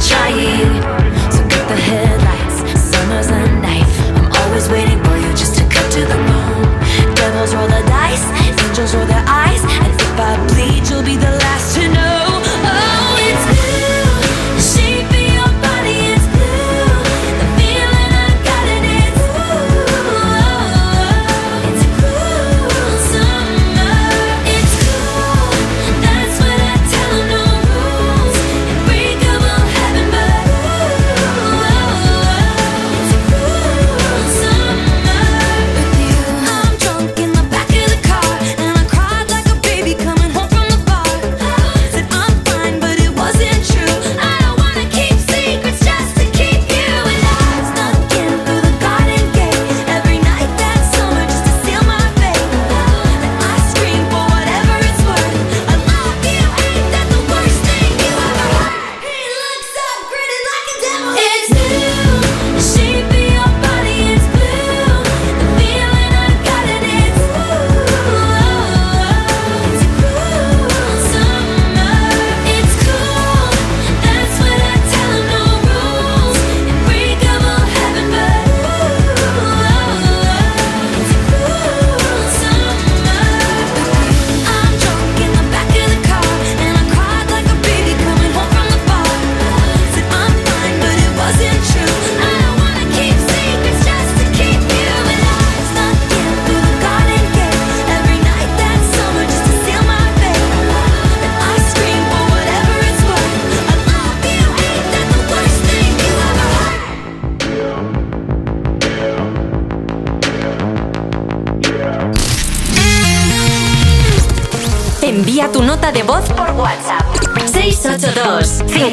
trying. 0.00 0.99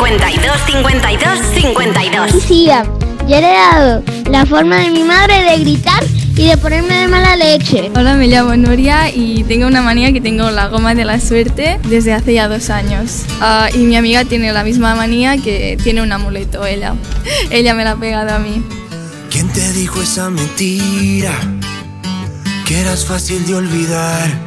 52 0.07 0.61
52 0.67 1.39
52 1.53 2.33
Lucía, 2.33 2.85
yo 3.27 3.35
he 3.35 3.39
heredado 3.39 4.03
la 4.31 4.45
forma 4.45 4.77
de 4.77 4.89
mi 4.89 5.03
madre 5.03 5.43
de 5.43 5.59
gritar 5.59 6.01
y 6.37 6.47
de 6.47 6.55
ponerme 6.55 6.95
de 6.95 7.07
mala 7.09 7.35
leche. 7.35 7.91
Hola, 7.93 8.13
me 8.13 8.27
llamo 8.27 8.55
Nuria 8.55 9.13
y 9.13 9.43
tengo 9.43 9.67
una 9.67 9.81
manía 9.81 10.13
que 10.13 10.21
tengo 10.21 10.49
la 10.49 10.69
goma 10.69 10.95
de 10.95 11.03
la 11.03 11.19
suerte 11.19 11.77
desde 11.89 12.13
hace 12.13 12.35
ya 12.35 12.47
dos 12.47 12.69
años. 12.69 13.23
Ah, 13.41 13.67
y 13.73 13.79
mi 13.79 13.97
amiga 13.97 14.23
tiene 14.23 14.53
la 14.53 14.63
misma 14.63 14.95
manía 14.95 15.35
que 15.39 15.77
tiene 15.83 16.01
un 16.01 16.11
amuleto, 16.13 16.65
ella. 16.65 16.95
Ella 17.51 17.73
me 17.73 17.83
la 17.83 17.91
ha 17.91 17.95
pegado 17.97 18.33
a 18.33 18.39
mí. 18.39 18.63
¿Quién 19.29 19.49
te 19.49 19.73
dijo 19.73 20.01
esa 20.01 20.29
mentira? 20.29 21.33
Que 22.65 22.79
eras 22.79 23.03
fácil 23.03 23.45
de 23.45 23.55
olvidar. 23.55 24.46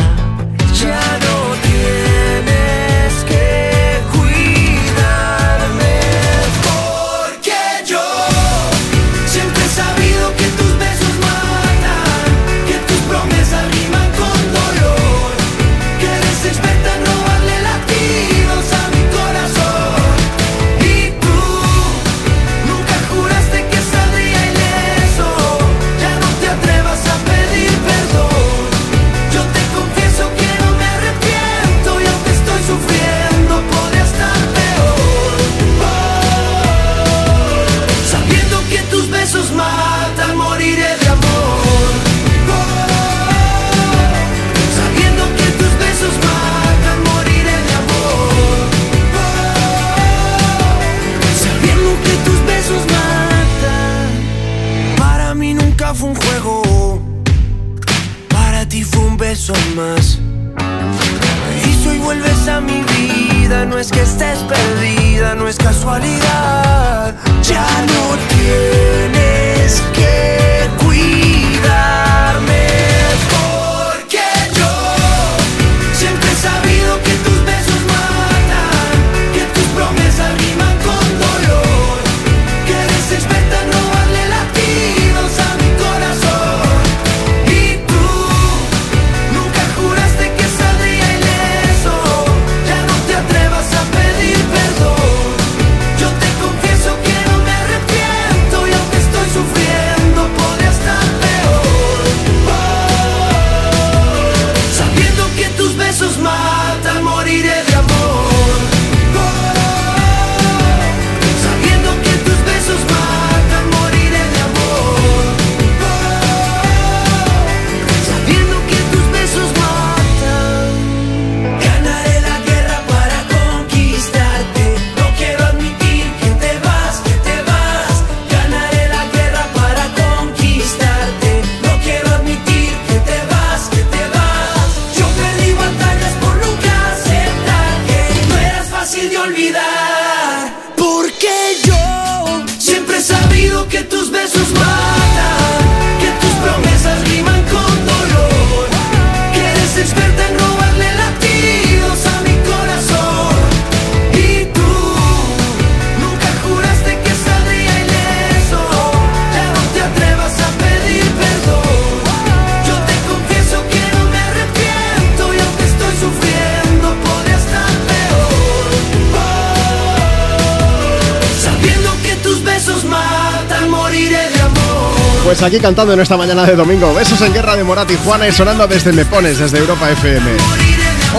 Aquí 175.51 175.59
cantando 175.59 175.91
en 175.91 175.99
esta 175.99 176.15
mañana 176.15 176.45
de 176.45 176.55
domingo. 176.55 176.93
Besos 176.93 177.19
en 177.19 177.33
guerra 177.33 177.57
de 177.57 177.65
Morat 177.65 177.91
y 177.91 177.97
Juana 178.05 178.25
y 178.25 178.31
sonando 178.31 178.65
desde 178.67 178.93
Me 178.93 179.03
Pones, 179.03 179.37
desde 179.37 179.57
Europa 179.57 179.91
FM. 179.91 180.31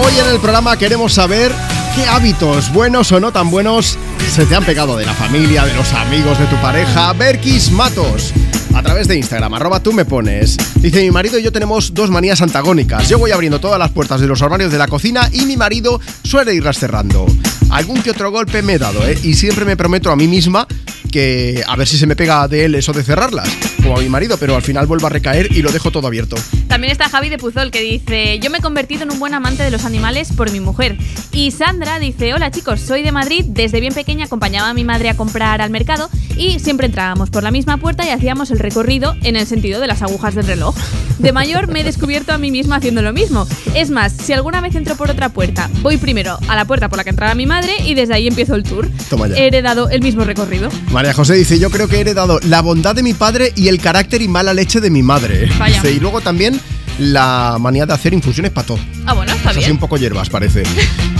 Hoy 0.03 0.19
en 0.19 0.27
el 0.33 0.41
programa 0.41 0.75
queremos 0.79 1.13
saber 1.13 1.53
qué 1.95 2.07
hábitos, 2.07 2.73
buenos 2.73 3.13
o 3.13 3.21
no 3.21 3.31
tan 3.31 3.51
buenos, 3.51 3.99
se 4.33 4.47
te 4.47 4.57
han 4.57 4.65
pegado 4.65 4.97
de 4.97 5.05
la 5.05 5.13
familia, 5.13 5.67
de 5.67 5.75
los 5.75 5.93
amigos, 5.93 6.39
de 6.39 6.47
tu 6.47 6.57
pareja. 6.63 7.13
Berkis 7.13 7.71
Matos. 7.73 8.33
A 8.75 8.83
través 8.83 9.07
de 9.07 9.17
Instagram, 9.17 9.53
arroba 9.53 9.83
tú 9.83 9.93
me 9.93 10.07
pones. 10.07 10.57
Dice, 10.77 11.03
mi 11.03 11.11
marido 11.11 11.39
y 11.39 11.43
yo 11.43 11.53
tenemos 11.53 11.93
dos 11.93 12.09
manías 12.09 12.41
antagónicas. 12.41 13.11
Yo 13.11 13.19
voy 13.19 13.33
abriendo 13.33 13.61
todas 13.61 13.79
las 13.79 13.91
puertas 13.91 14.19
de 14.23 14.29
los 14.29 14.41
armarios 14.41 14.73
de 14.73 14.79
la 14.79 14.89
cocina 14.89 15.29
y 15.31 15.45
mi 15.45 15.59
marido 15.59 16.01
suele 16.25 16.55
irlas 16.55 16.79
cerrando. 16.79 17.27
Algún 17.69 18.03
que 18.03 18.13
otro 18.13 18.31
golpe 18.31 18.63
me 18.63 18.75
he 18.75 18.79
dado, 18.79 19.07
¿eh? 19.07 19.19
Y 19.23 19.35
siempre 19.35 19.67
me 19.67 19.77
prometo 19.77 20.11
a 20.11 20.17
mí 20.17 20.27
misma 20.27 20.67
que 21.13 21.63
a 21.65 21.77
ver 21.77 21.87
si 21.87 21.97
se 21.97 22.09
me 22.09 22.17
pega 22.17 22.49
de 22.49 22.65
él 22.65 22.75
eso 22.75 22.93
de 22.93 23.05
cerrarlas, 23.05 23.49
como 23.81 23.97
a 23.97 24.01
mi 24.01 24.09
marido, 24.09 24.37
pero 24.39 24.57
al 24.57 24.63
final 24.63 24.87
vuelvo 24.87 25.07
a 25.07 25.11
recaer 25.11 25.53
y 25.53 25.63
lo 25.63 25.71
dejo 25.71 25.93
todo 25.93 26.09
abierto. 26.09 26.35
También 26.67 26.91
está 26.91 27.09
Javi 27.09 27.29
de 27.29 27.39
Puzol 27.39 27.71
que 27.71 27.81
dice, 27.81 28.41
yo 28.41 28.51
me 28.51 28.59
he 28.59 28.61
convertido 28.61 29.05
en 29.05 29.13
un 29.13 29.21
buen 29.21 29.35
amante 29.35 29.63
de 29.63 29.71
los 29.71 29.85
animales 29.85 30.33
por 30.33 30.51
mi 30.51 30.59
mujer. 30.59 30.97
Y 31.31 31.53
Sandra 31.53 32.01
dice, 32.01 32.35
hola 32.35 32.51
chicos, 32.51 32.81
soy 32.81 33.03
de 33.03 33.13
Madrid, 33.13 33.45
desde 33.47 33.79
bien 33.81 33.95
pequeña 33.95 34.25
acompañaba 34.25 34.71
a 34.71 34.75
mi 34.75 34.83
madre 34.85 35.11
a 35.11 35.17
comprar 35.17 35.61
al 35.61 35.71
mercado 35.71 36.11
y 36.37 36.59
siempre 36.59 36.87
entrábamos 36.87 37.31
por 37.31 37.43
la 37.43 37.51
misma 37.51 37.77
puerta 37.77 38.05
y 38.05 38.09
hacíamos 38.09 38.51
el 38.51 38.59
recorrido 38.59 39.15
en 39.23 39.37
el 39.37 39.47
sentido 39.47 39.81
de 39.81 39.87
las 39.87 40.03
agujas 40.03 40.35
del 40.35 40.47
reloj. 40.47 40.75
De 41.23 41.33
mayor 41.33 41.69
me 41.69 41.81
he 41.81 41.85
descubierto 41.85 42.33
a 42.33 42.39
mí 42.39 42.51
misma 42.51 42.77
haciendo 42.77 43.01
lo 43.01 43.13
mismo. 43.13 43.47
Es 43.75 43.91
más, 43.91 44.13
si 44.13 44.33
alguna 44.33 44.61
vez 44.61 44.75
entro 44.75 44.97
por 44.97 45.09
otra 45.09 45.29
puerta, 45.29 45.71
voy 45.81 45.97
primero 45.97 46.37
a 46.49 46.57
la 46.57 46.65
puerta 46.65 46.89
por 46.89 46.99
la 46.99 47.05
que 47.05 47.11
entraba 47.11 47.37
mi 47.37 47.47
madre 47.47 47.77
y 47.87 47.95
desde 47.95 48.15
ahí 48.15 48.27
empiezo 48.27 48.57
el 48.57 48.65
tour. 48.65 48.91
Toma 49.09 49.29
ya. 49.29 49.37
He 49.37 49.47
heredado 49.47 49.89
el 49.89 50.03
mismo 50.03 50.25
recorrido. 50.25 50.69
María 50.91 51.13
José 51.15 51.35
dice, 51.35 51.61
yo 51.61 51.71
creo 51.71 51.87
que 51.87 51.99
he 51.99 52.01
heredado 52.01 52.41
la 52.43 52.61
bondad 52.61 52.97
de 52.97 53.05
mi 53.05 53.15
padre 53.15 53.53
y 53.55 53.69
el 53.69 53.81
carácter 53.81 54.21
y 54.21 54.27
mala 54.27 54.53
leche 54.53 54.81
de 54.81 54.91
mi 54.91 55.05
madre. 55.05 55.49
Vaya. 55.61 55.81
Dice, 55.81 55.95
y 55.95 56.01
luego 56.01 56.21
también 56.21 56.61
la 56.99 57.57
manía 57.61 57.87
de 57.87 57.93
hacer 57.93 58.13
infusiones 58.13 58.51
para 58.51 58.67
todo. 58.67 58.79
Ah, 59.07 59.15
bueno, 59.15 59.33
está 59.33 59.53
bien. 59.53 59.71
un 59.71 59.79
poco 59.79 59.97
hierbas, 59.97 60.29
parece. 60.29 60.65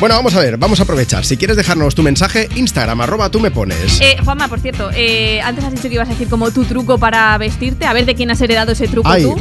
Bueno, 0.00 0.14
vamos 0.14 0.32
a 0.36 0.40
ver, 0.40 0.56
vamos 0.58 0.78
a 0.78 0.84
aprovechar. 0.84 1.24
Si 1.24 1.36
quieres 1.36 1.56
dejarnos 1.56 1.94
tu 1.96 2.04
mensaje, 2.04 2.48
Instagram, 2.54 3.00
arroba 3.00 3.30
tú 3.30 3.40
me 3.40 3.50
pones. 3.50 4.00
Eh, 4.00 4.16
Juanma, 4.24 4.46
por 4.46 4.60
cierto, 4.60 4.90
eh, 4.94 5.40
antes 5.40 5.64
has 5.64 5.72
dicho 5.72 5.88
que 5.88 5.94
ibas 5.96 6.08
a 6.08 6.12
decir 6.12 6.28
como 6.28 6.52
tu 6.52 6.64
truco 6.64 6.98
para 6.98 7.36
vestirte. 7.36 7.84
A 7.84 7.92
ver 7.92 8.06
de 8.06 8.14
quién 8.14 8.30
has 8.30 8.40
heredado 8.40 8.70
ese 8.72 8.86
truco 8.86 9.08
Ay, 9.10 9.24
tú. 9.24 9.36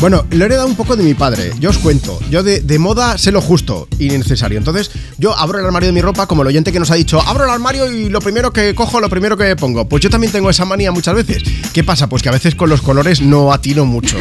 bueno, 0.00 0.24
lo 0.30 0.42
he 0.42 0.46
heredado 0.46 0.66
un 0.66 0.76
poco 0.76 0.96
de 0.96 1.02
mi 1.04 1.12
padre. 1.12 1.52
Yo 1.60 1.68
os 1.68 1.76
cuento. 1.76 2.18
Yo 2.30 2.42
de, 2.42 2.60
de 2.60 2.78
moda 2.78 3.18
sé 3.18 3.32
lo 3.32 3.42
justo 3.42 3.86
y 3.98 4.08
necesario. 4.08 4.56
Entonces, 4.56 4.90
yo 5.18 5.36
abro 5.36 5.58
el 5.58 5.66
armario 5.66 5.88
de 5.88 5.92
mi 5.92 6.00
ropa 6.00 6.26
como 6.26 6.40
el 6.40 6.48
oyente 6.48 6.72
que 6.72 6.78
nos 6.80 6.90
ha 6.90 6.94
dicho, 6.94 7.20
abro 7.26 7.44
el 7.44 7.50
armario 7.50 7.92
y 7.92 8.08
lo 8.08 8.22
primero 8.22 8.50
que 8.50 8.74
cojo, 8.74 9.00
lo 9.00 9.10
primero 9.10 9.36
que 9.36 9.56
pongo. 9.56 9.90
Pues 9.90 10.02
yo 10.02 10.08
también 10.08 10.32
tengo 10.32 10.48
esa 10.48 10.64
manía 10.64 10.90
muchas 10.90 11.16
veces. 11.16 11.42
¿Qué 11.74 11.84
pasa? 11.84 12.06
Pues 12.08 12.22
que 12.22 12.30
a 12.30 12.32
veces 12.32 12.54
con 12.54 12.70
los 12.70 12.80
colores 12.80 13.20
no 13.20 13.52
atino 13.52 13.84
mucho. 13.84 14.16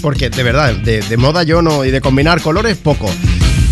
Porque 0.00 0.30
de 0.30 0.42
verdad, 0.44 0.74
de, 0.76 1.00
de 1.02 1.16
moda 1.16 1.42
yo 1.42 1.60
no, 1.60 1.84
y 1.84 1.90
de 1.90 2.00
combinar 2.00 2.40
colores 2.40 2.76
poco. 2.76 3.10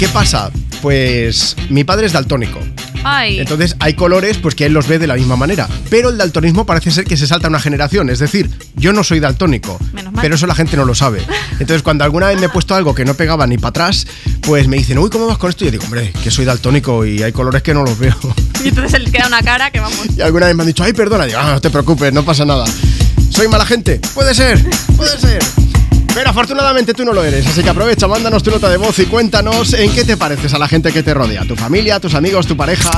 ¿Qué 0.00 0.08
pasa? 0.08 0.50
Pues 0.82 1.56
mi 1.70 1.84
padre 1.84 2.06
es 2.06 2.12
daltónico. 2.12 2.58
Ay. 3.04 3.38
Entonces 3.38 3.76
hay 3.78 3.94
colores 3.94 4.38
pues 4.38 4.54
que 4.56 4.66
él 4.66 4.72
los 4.72 4.88
ve 4.88 4.98
de 4.98 5.06
la 5.06 5.14
misma 5.14 5.36
manera. 5.36 5.68
Pero 5.88 6.10
el 6.10 6.18
daltonismo 6.18 6.66
parece 6.66 6.90
ser 6.90 7.04
que 7.04 7.16
se 7.16 7.26
salta 7.26 7.48
una 7.48 7.60
generación. 7.60 8.10
Es 8.10 8.18
decir, 8.18 8.50
yo 8.74 8.92
no 8.92 9.04
soy 9.04 9.20
daltónico. 9.20 9.78
Menos 9.92 10.12
mal. 10.12 10.22
Pero 10.22 10.34
eso 10.34 10.46
la 10.46 10.56
gente 10.56 10.76
no 10.76 10.84
lo 10.84 10.94
sabe. 10.96 11.22
Entonces 11.52 11.82
cuando 11.82 12.02
alguna 12.02 12.26
vez 12.26 12.38
me 12.40 12.46
he 12.46 12.48
puesto 12.48 12.74
algo 12.74 12.94
que 12.94 13.04
no 13.04 13.14
pegaba 13.14 13.46
ni 13.46 13.58
para 13.58 13.68
atrás, 13.68 14.06
pues 14.42 14.66
me 14.66 14.76
dicen, 14.76 14.98
uy, 14.98 15.08
¿cómo 15.08 15.26
vas 15.26 15.38
con 15.38 15.50
esto? 15.50 15.64
Y 15.64 15.68
yo 15.68 15.70
digo, 15.70 15.84
hombre, 15.84 16.12
que 16.22 16.30
soy 16.32 16.44
daltónico 16.44 17.06
y 17.06 17.22
hay 17.22 17.30
colores 17.30 17.62
que 17.62 17.72
no 17.74 17.84
los 17.84 17.98
veo. 17.98 18.16
Y 18.64 18.68
entonces 18.68 18.94
él 18.94 19.10
queda 19.10 19.28
una 19.28 19.42
cara 19.42 19.70
que 19.70 19.80
vamos. 19.80 20.06
Y 20.16 20.20
alguna 20.20 20.46
vez 20.46 20.56
me 20.56 20.62
han 20.62 20.66
dicho, 20.66 20.82
ay, 20.82 20.92
perdona. 20.92 21.26
Digo, 21.26 21.38
ah, 21.40 21.52
no 21.54 21.60
te 21.60 21.70
preocupes, 21.70 22.12
no 22.12 22.24
pasa 22.24 22.44
nada. 22.44 22.64
¿Soy 23.30 23.48
mala 23.48 23.64
gente? 23.64 24.00
Puede 24.14 24.34
ser, 24.34 24.62
puede 24.96 25.18
ser. 25.18 25.61
Pero 26.14 26.30
afortunadamente 26.30 26.92
tú 26.92 27.04
no 27.04 27.12
lo 27.12 27.24
eres, 27.24 27.46
así 27.46 27.62
que 27.62 27.70
aprovecha, 27.70 28.06
mándanos 28.06 28.42
tu 28.42 28.50
nota 28.50 28.68
de 28.68 28.76
voz 28.76 28.98
y 28.98 29.06
cuéntanos 29.06 29.72
en 29.72 29.90
qué 29.92 30.04
te 30.04 30.16
pareces 30.16 30.52
a 30.52 30.58
la 30.58 30.68
gente 30.68 30.92
que 30.92 31.02
te 31.02 31.14
rodea, 31.14 31.44
tu 31.44 31.56
familia, 31.56 32.00
tus 32.00 32.14
amigos, 32.14 32.46
tu 32.46 32.56
pareja. 32.56 32.90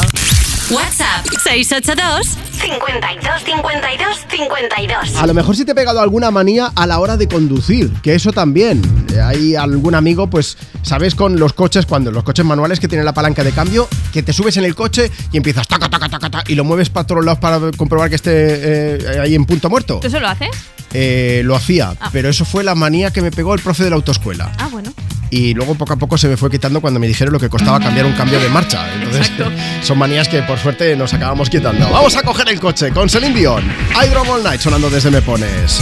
WhatsApp 0.71 1.27
682 1.43 2.27
52 2.59 3.43
52 3.45 4.27
52. 4.31 5.17
A 5.17 5.27
lo 5.27 5.35
mejor 5.35 5.55
sí 5.57 5.65
te 5.65 5.73
he 5.73 5.75
pegado 5.75 6.01
alguna 6.01 6.31
manía 6.31 6.73
a 6.75 6.87
la 6.87 6.99
hora 7.01 7.17
de 7.19 7.29
conducir, 7.29 7.93
que 8.03 8.15
eso 8.15 8.33
también. 8.33 8.81
Eh, 9.15 9.21
Hay 9.21 9.55
algún 9.57 9.95
amigo, 9.95 10.29
pues, 10.29 10.57
sabes, 10.83 11.15
con 11.15 11.39
los 11.39 11.53
coches, 11.53 11.85
cuando 11.87 12.11
los 12.11 12.25
coches 12.25 12.45
manuales 12.47 12.81
que 12.81 12.89
tienen 12.89 13.05
la 13.05 13.13
palanca 13.13 13.45
de 13.45 13.53
cambio, 13.53 13.89
que 14.13 14.23
te 14.23 14.33
subes 14.33 14.57
en 14.57 14.65
el 14.65 14.75
coche 14.75 15.11
y 15.33 15.37
empiezas 15.37 15.69
taca, 15.69 15.89
taca, 15.91 16.09
taca, 16.09 16.31
taca, 16.31 16.45
y 16.51 16.55
lo 16.55 16.65
mueves 16.65 16.89
para 16.89 17.07
todos 17.07 17.25
lados 17.25 17.39
para 17.41 17.61
comprobar 17.77 18.09
que 18.09 18.17
esté 18.17 18.33
eh, 18.35 19.21
ahí 19.23 19.35
en 19.35 19.45
punto 19.45 19.69
muerto. 19.69 20.01
¿Tú 20.01 20.07
eso 20.07 20.19
lo 20.21 20.29
haces? 20.29 20.49
Eh, 20.95 21.43
lo 21.45 21.55
hacía, 21.57 21.95
Ah. 22.01 22.09
pero 22.13 22.29
eso 22.31 22.45
fue 22.45 22.65
la 22.65 22.75
manía 22.75 23.11
que 23.13 23.21
me 23.21 23.31
pegó 23.31 23.55
el 23.55 23.61
profe 23.61 23.85
de 23.85 23.91
la 23.91 23.97
autoescuela. 23.97 24.51
Ah, 24.59 24.69
bueno. 24.71 24.93
Y 25.31 25.55
luego 25.55 25.75
poco 25.75 25.95
a 25.95 25.97
poco 25.97 26.17
se 26.19 26.29
me 26.29 26.37
fue 26.37 26.51
quitando 26.51 26.81
cuando 26.81 27.01
me 27.01 27.07
dijeron 27.09 27.33
lo 27.33 27.41
que 27.41 27.49
costaba 27.49 27.81
cambiar 27.81 28.07
un 28.07 28.13
cambio 28.13 28.39
de 28.41 28.49
marcha. 28.49 28.87
Entonces, 28.95 29.31
son 29.83 29.99
manías 29.99 30.29
que 30.29 30.43
por 30.43 30.59
suerte 30.59 30.95
nos 30.97 31.13
acabamos 31.15 31.51
quitando. 31.51 31.89
Vamos 31.91 32.17
a 32.17 32.23
coger 32.23 32.49
el 32.49 32.61
coche 32.61 32.91
con 32.91 33.09
Celine 33.09 33.35
Dion. 33.35 33.65
I 33.65 34.09
Drove 34.09 34.31
All 34.31 34.43
Night 34.43 34.61
sonando 34.61 34.91
desde 34.91 35.11
Me 35.11 35.23
Pones. 35.23 35.81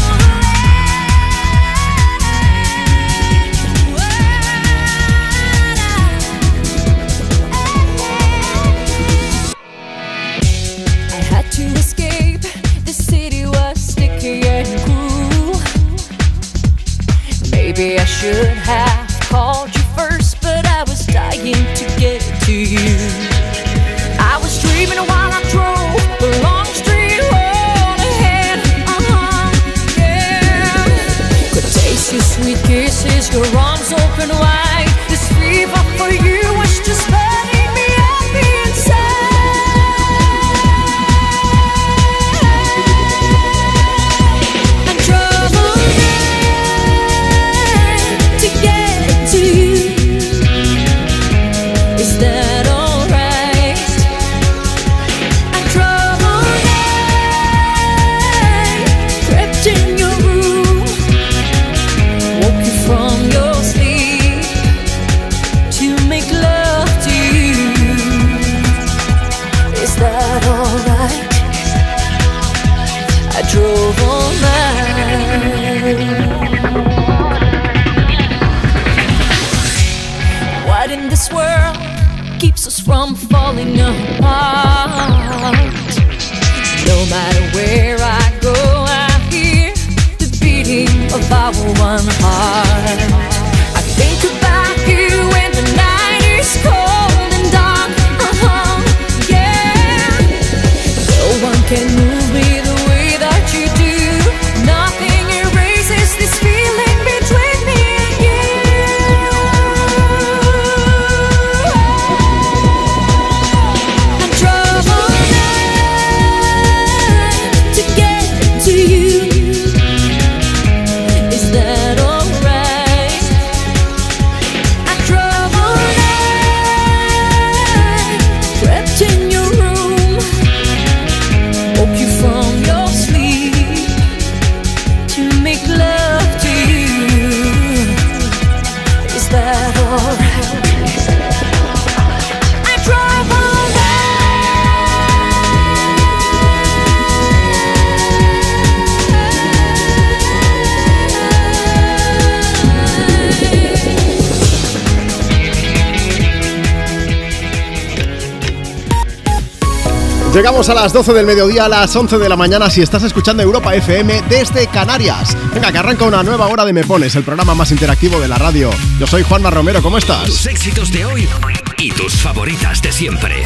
Llegamos 160.33 160.71
a 160.71 160.75
las 160.75 160.95
12 160.95 161.13
del 161.13 161.27
mediodía, 161.27 161.67
a 161.67 161.69
las 161.69 161.95
11 161.95 162.17
de 162.17 162.27
la 162.27 162.37
mañana 162.37 162.71
si 162.71 162.81
estás 162.81 163.03
escuchando 163.03 163.43
Europa 163.43 163.75
FM 163.75 164.23
desde 164.31 164.67
Canarias. 164.67 165.37
Venga, 165.53 165.71
que 165.71 165.77
arranca 165.77 166.07
una 166.07 166.23
nueva 166.23 166.47
hora 166.47 166.65
de 166.65 166.73
Me 166.73 166.85
Pones, 166.85 167.15
el 167.17 167.23
programa 167.23 167.55
más 167.55 167.71
interactivo 167.71 168.19
de 168.19 168.29
la 168.29 168.37
radio. 168.37 168.71
Yo 168.99 169.07
soy 169.07 169.25
Juanma 169.25 169.51
Romero, 169.51 169.83
¿cómo 169.83 169.99
estás? 169.99 170.25
Tus 170.25 170.47
éxitos 170.47 170.91
de 170.91 171.05
hoy 171.05 171.29
y 171.77 171.91
tus 171.91 172.15
favoritas 172.15 172.81
de 172.81 172.93
siempre. 172.93 173.45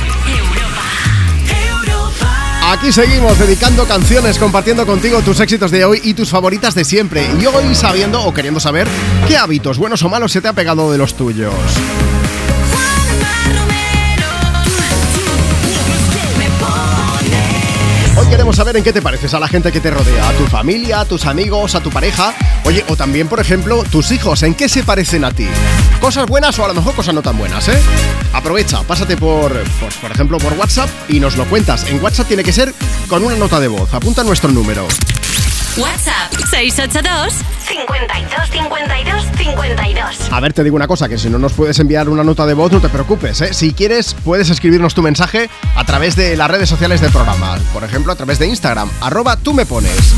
Aquí 2.62 2.92
seguimos 2.92 3.36
dedicando 3.36 3.84
canciones, 3.86 4.38
compartiendo 4.38 4.86
contigo 4.86 5.20
tus 5.22 5.40
éxitos 5.40 5.72
de 5.72 5.84
hoy 5.84 6.00
y 6.04 6.14
tus 6.14 6.30
favoritas 6.30 6.76
de 6.76 6.84
siempre. 6.84 7.28
Y 7.40 7.46
hoy 7.46 7.74
sabiendo 7.74 8.22
o 8.22 8.32
queriendo 8.32 8.60
saber 8.60 8.86
qué 9.26 9.36
hábitos, 9.36 9.78
buenos 9.78 10.04
o 10.04 10.08
malos, 10.08 10.30
se 10.30 10.40
te 10.40 10.46
ha 10.46 10.52
pegado 10.52 10.92
de 10.92 10.98
los 10.98 11.14
tuyos. 11.14 11.52
Queremos 18.30 18.56
saber 18.56 18.76
en 18.76 18.84
qué 18.84 18.92
te 18.92 19.00
pareces 19.00 19.32
a 19.34 19.40
la 19.40 19.48
gente 19.48 19.72
que 19.72 19.80
te 19.80 19.90
rodea, 19.90 20.28
a 20.28 20.32
tu 20.32 20.46
familia, 20.46 21.00
a 21.00 21.04
tus 21.04 21.26
amigos, 21.26 21.74
a 21.74 21.80
tu 21.80 21.90
pareja, 21.90 22.34
oye, 22.64 22.84
o 22.88 22.96
también, 22.96 23.28
por 23.28 23.40
ejemplo, 23.40 23.84
tus 23.84 24.10
hijos, 24.10 24.42
¿en 24.42 24.54
qué 24.54 24.68
se 24.68 24.82
parecen 24.82 25.24
a 25.24 25.30
ti? 25.30 25.46
Cosas 26.00 26.26
buenas 26.26 26.58
o 26.58 26.64
a 26.64 26.68
lo 26.68 26.74
mejor 26.74 26.94
cosas 26.94 27.14
no 27.14 27.22
tan 27.22 27.38
buenas, 27.38 27.68
¿eh? 27.68 27.80
Aprovecha, 28.32 28.82
pásate 28.82 29.16
por, 29.16 29.52
pues, 29.80 29.94
por 29.94 30.10
ejemplo, 30.10 30.38
por 30.38 30.52
WhatsApp 30.54 30.90
y 31.08 31.20
nos 31.20 31.36
lo 31.36 31.44
cuentas. 31.46 31.84
En 31.88 32.02
WhatsApp 32.02 32.28
tiene 32.28 32.44
que 32.44 32.52
ser 32.52 32.74
con 33.08 33.24
una 33.24 33.36
nota 33.36 33.60
de 33.60 33.68
voz. 33.68 33.92
Apunta 33.94 34.22
nuestro 34.22 34.50
número. 34.50 34.86
WhatsApp 35.78 36.32
682 36.50 37.34
52 37.68 38.50
52 38.50 39.24
52. 39.36 40.32
A 40.32 40.40
ver, 40.40 40.54
te 40.54 40.64
digo 40.64 40.76
una 40.76 40.86
cosa, 40.86 41.06
que 41.08 41.18
si 41.18 41.28
no 41.28 41.38
nos 41.38 41.52
puedes 41.52 41.78
enviar 41.78 42.08
una 42.08 42.24
nota 42.24 42.46
de 42.46 42.54
voz, 42.54 42.72
no 42.72 42.80
te 42.80 42.88
preocupes, 42.88 43.42
¿eh? 43.42 43.52
Si 43.52 43.74
quieres, 43.74 44.14
puedes 44.24 44.48
escribirnos 44.48 44.94
tu 44.94 45.02
mensaje 45.02 45.50
a 45.74 45.84
través 45.84 46.16
de 46.16 46.34
las 46.36 46.50
redes 46.50 46.68
sociales 46.70 47.02
del 47.02 47.10
programa. 47.10 47.58
Por 47.74 47.84
ejemplo, 47.84 48.12
a 48.12 48.16
través 48.16 48.38
de 48.38 48.46
Instagram, 48.46 48.90
arroba 49.02 49.36
tú 49.36 49.52
me 49.52 49.66
pones. 49.66 50.14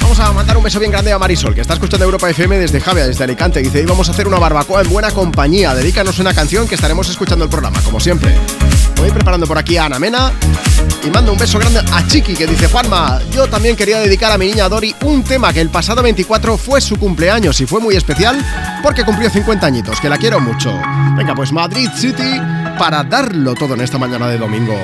Vamos 0.00 0.18
a 0.18 0.32
mandar 0.32 0.56
un 0.56 0.64
beso 0.64 0.80
bien 0.80 0.90
grande 0.90 1.12
a 1.12 1.18
Marisol, 1.18 1.54
que 1.54 1.60
está 1.60 1.74
escuchando 1.74 2.04
Europa 2.04 2.28
FM 2.28 2.58
desde 2.58 2.80
Javia, 2.80 3.06
desde 3.06 3.22
Alicante. 3.22 3.60
Dice, 3.60 3.78
hoy 3.78 3.86
vamos 3.86 4.08
a 4.08 4.12
hacer 4.12 4.26
una 4.26 4.38
barbacoa 4.38 4.82
en 4.82 4.90
buena 4.90 5.12
compañía. 5.12 5.74
Dedícanos 5.76 6.18
una 6.18 6.34
canción 6.34 6.66
que 6.66 6.74
estaremos 6.74 7.08
escuchando 7.08 7.44
el 7.44 7.50
programa, 7.50 7.80
como 7.82 8.00
siempre. 8.00 8.34
Voy 9.02 9.10
preparando 9.10 9.48
por 9.48 9.58
aquí 9.58 9.76
a 9.76 9.86
Ana 9.86 9.98
Mena 9.98 10.30
y 11.04 11.10
mando 11.10 11.32
un 11.32 11.38
beso 11.38 11.58
grande 11.58 11.80
a 11.92 12.06
Chiqui, 12.06 12.36
que 12.36 12.46
dice, 12.46 12.68
Juanma, 12.68 13.18
yo 13.32 13.48
también 13.48 13.74
quería 13.74 13.98
dedicar 13.98 14.30
a 14.30 14.38
mi 14.38 14.46
niña 14.46 14.68
Dori 14.68 14.94
un 15.02 15.24
tema 15.24 15.52
que 15.52 15.60
el 15.60 15.70
pasado 15.70 16.04
24 16.04 16.56
fue 16.56 16.80
su 16.80 16.94
cumpleaños 16.94 17.60
y 17.60 17.66
fue 17.66 17.80
muy 17.80 17.96
especial 17.96 18.38
porque 18.80 19.04
cumplió 19.04 19.28
50 19.28 19.66
añitos, 19.66 20.00
que 20.00 20.08
la 20.08 20.18
quiero 20.18 20.38
mucho. 20.38 20.72
Venga, 21.16 21.34
pues 21.34 21.50
Madrid 21.50 21.88
City 21.96 22.40
para 22.78 23.02
darlo 23.02 23.54
todo 23.54 23.74
en 23.74 23.80
esta 23.80 23.98
mañana 23.98 24.28
de 24.28 24.38
domingo. 24.38 24.78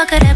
Así. 0.00 0.27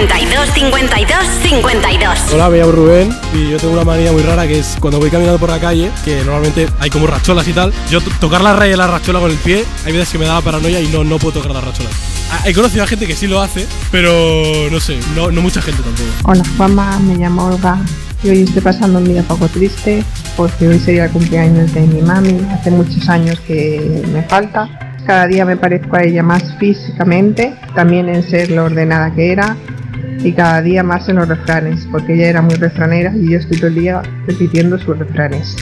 52 0.00 0.48
52 0.54 1.18
52. 1.42 2.18
Hola, 2.32 2.48
me 2.48 2.56
llamo 2.58 2.72
Rubén 2.72 3.10
y 3.34 3.50
yo 3.50 3.58
tengo 3.58 3.74
una 3.74 3.84
manía 3.84 4.10
muy 4.12 4.22
rara 4.22 4.46
que 4.46 4.60
es 4.60 4.78
cuando 4.80 4.98
voy 4.98 5.10
caminando 5.10 5.38
por 5.38 5.50
la 5.50 5.58
calle, 5.58 5.90
que 6.06 6.24
normalmente 6.24 6.68
hay 6.78 6.88
como 6.88 7.06
racholas 7.06 7.46
y 7.46 7.52
tal, 7.52 7.70
yo 7.90 8.00
to- 8.00 8.10
tocar 8.18 8.40
la 8.40 8.54
raya 8.54 8.70
de 8.70 8.76
la 8.78 8.86
rachola 8.86 9.20
con 9.20 9.30
el 9.30 9.36
pie, 9.36 9.62
hay 9.84 9.92
veces 9.92 10.08
que 10.08 10.16
me 10.18 10.24
da 10.24 10.40
paranoia 10.40 10.80
y 10.80 10.86
no, 10.88 11.04
no 11.04 11.18
puedo 11.18 11.34
tocar 11.40 11.52
las 11.52 11.62
racholas. 11.64 11.92
Ah, 12.32 12.40
He 12.46 12.54
conocido 12.54 12.82
a 12.84 12.86
gente 12.86 13.06
que 13.06 13.14
sí 13.14 13.26
lo 13.26 13.42
hace, 13.42 13.66
pero 13.92 14.70
no 14.70 14.80
sé, 14.80 14.98
no, 15.14 15.30
no 15.30 15.42
mucha 15.42 15.60
gente 15.60 15.82
tampoco. 15.82 16.08
Hola 16.24 16.42
Juanma, 16.56 16.98
me 17.00 17.16
llamo 17.16 17.44
Olga 17.48 17.76
y 18.22 18.30
hoy 18.30 18.42
estoy 18.44 18.62
pasando 18.62 19.00
un 19.00 19.04
día 19.04 19.22
poco 19.24 19.48
triste 19.48 20.02
porque 20.34 20.66
hoy 20.66 20.78
sería 20.78 21.04
el 21.04 21.10
cumpleaños 21.10 21.74
de 21.74 21.82
mi 21.82 22.00
mami, 22.00 22.40
hace 22.50 22.70
muchos 22.70 23.06
años 23.10 23.38
que 23.40 24.02
me 24.10 24.22
falta. 24.22 24.66
Cada 25.06 25.26
día 25.26 25.44
me 25.44 25.56
parezco 25.56 25.96
a 25.96 26.04
ella 26.04 26.22
más 26.22 26.42
físicamente, 26.60 27.54
también 27.74 28.08
en 28.08 28.22
ser 28.22 28.50
lo 28.50 28.64
ordenada 28.66 29.12
que 29.12 29.32
era 29.32 29.56
y 30.22 30.32
cada 30.32 30.60
día 30.62 30.82
más 30.82 31.08
en 31.08 31.16
los 31.16 31.28
refranes, 31.28 31.86
porque 31.90 32.14
ella 32.14 32.28
era 32.28 32.42
muy 32.42 32.54
refranera 32.56 33.12
y 33.16 33.30
yo 33.30 33.38
estoy 33.38 33.56
todo 33.56 33.68
el 33.68 33.74
día 33.74 34.02
repitiendo 34.26 34.78
sus 34.78 34.98
refranes. 34.98 35.56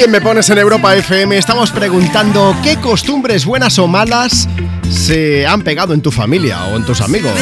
Hoy 0.00 0.04
en 0.04 0.12
Me 0.12 0.22
Pones 0.22 0.48
en 0.48 0.56
Europa 0.56 0.96
FM 0.96 1.36
estamos 1.36 1.70
preguntando 1.72 2.56
qué 2.62 2.78
costumbres 2.80 3.44
buenas 3.44 3.78
o 3.78 3.86
malas 3.86 4.48
se 4.88 5.46
han 5.46 5.60
pegado 5.60 5.92
en 5.92 6.00
tu 6.00 6.10
familia 6.10 6.64
o 6.68 6.76
en 6.78 6.86
tus 6.86 7.02
amigos. 7.02 7.34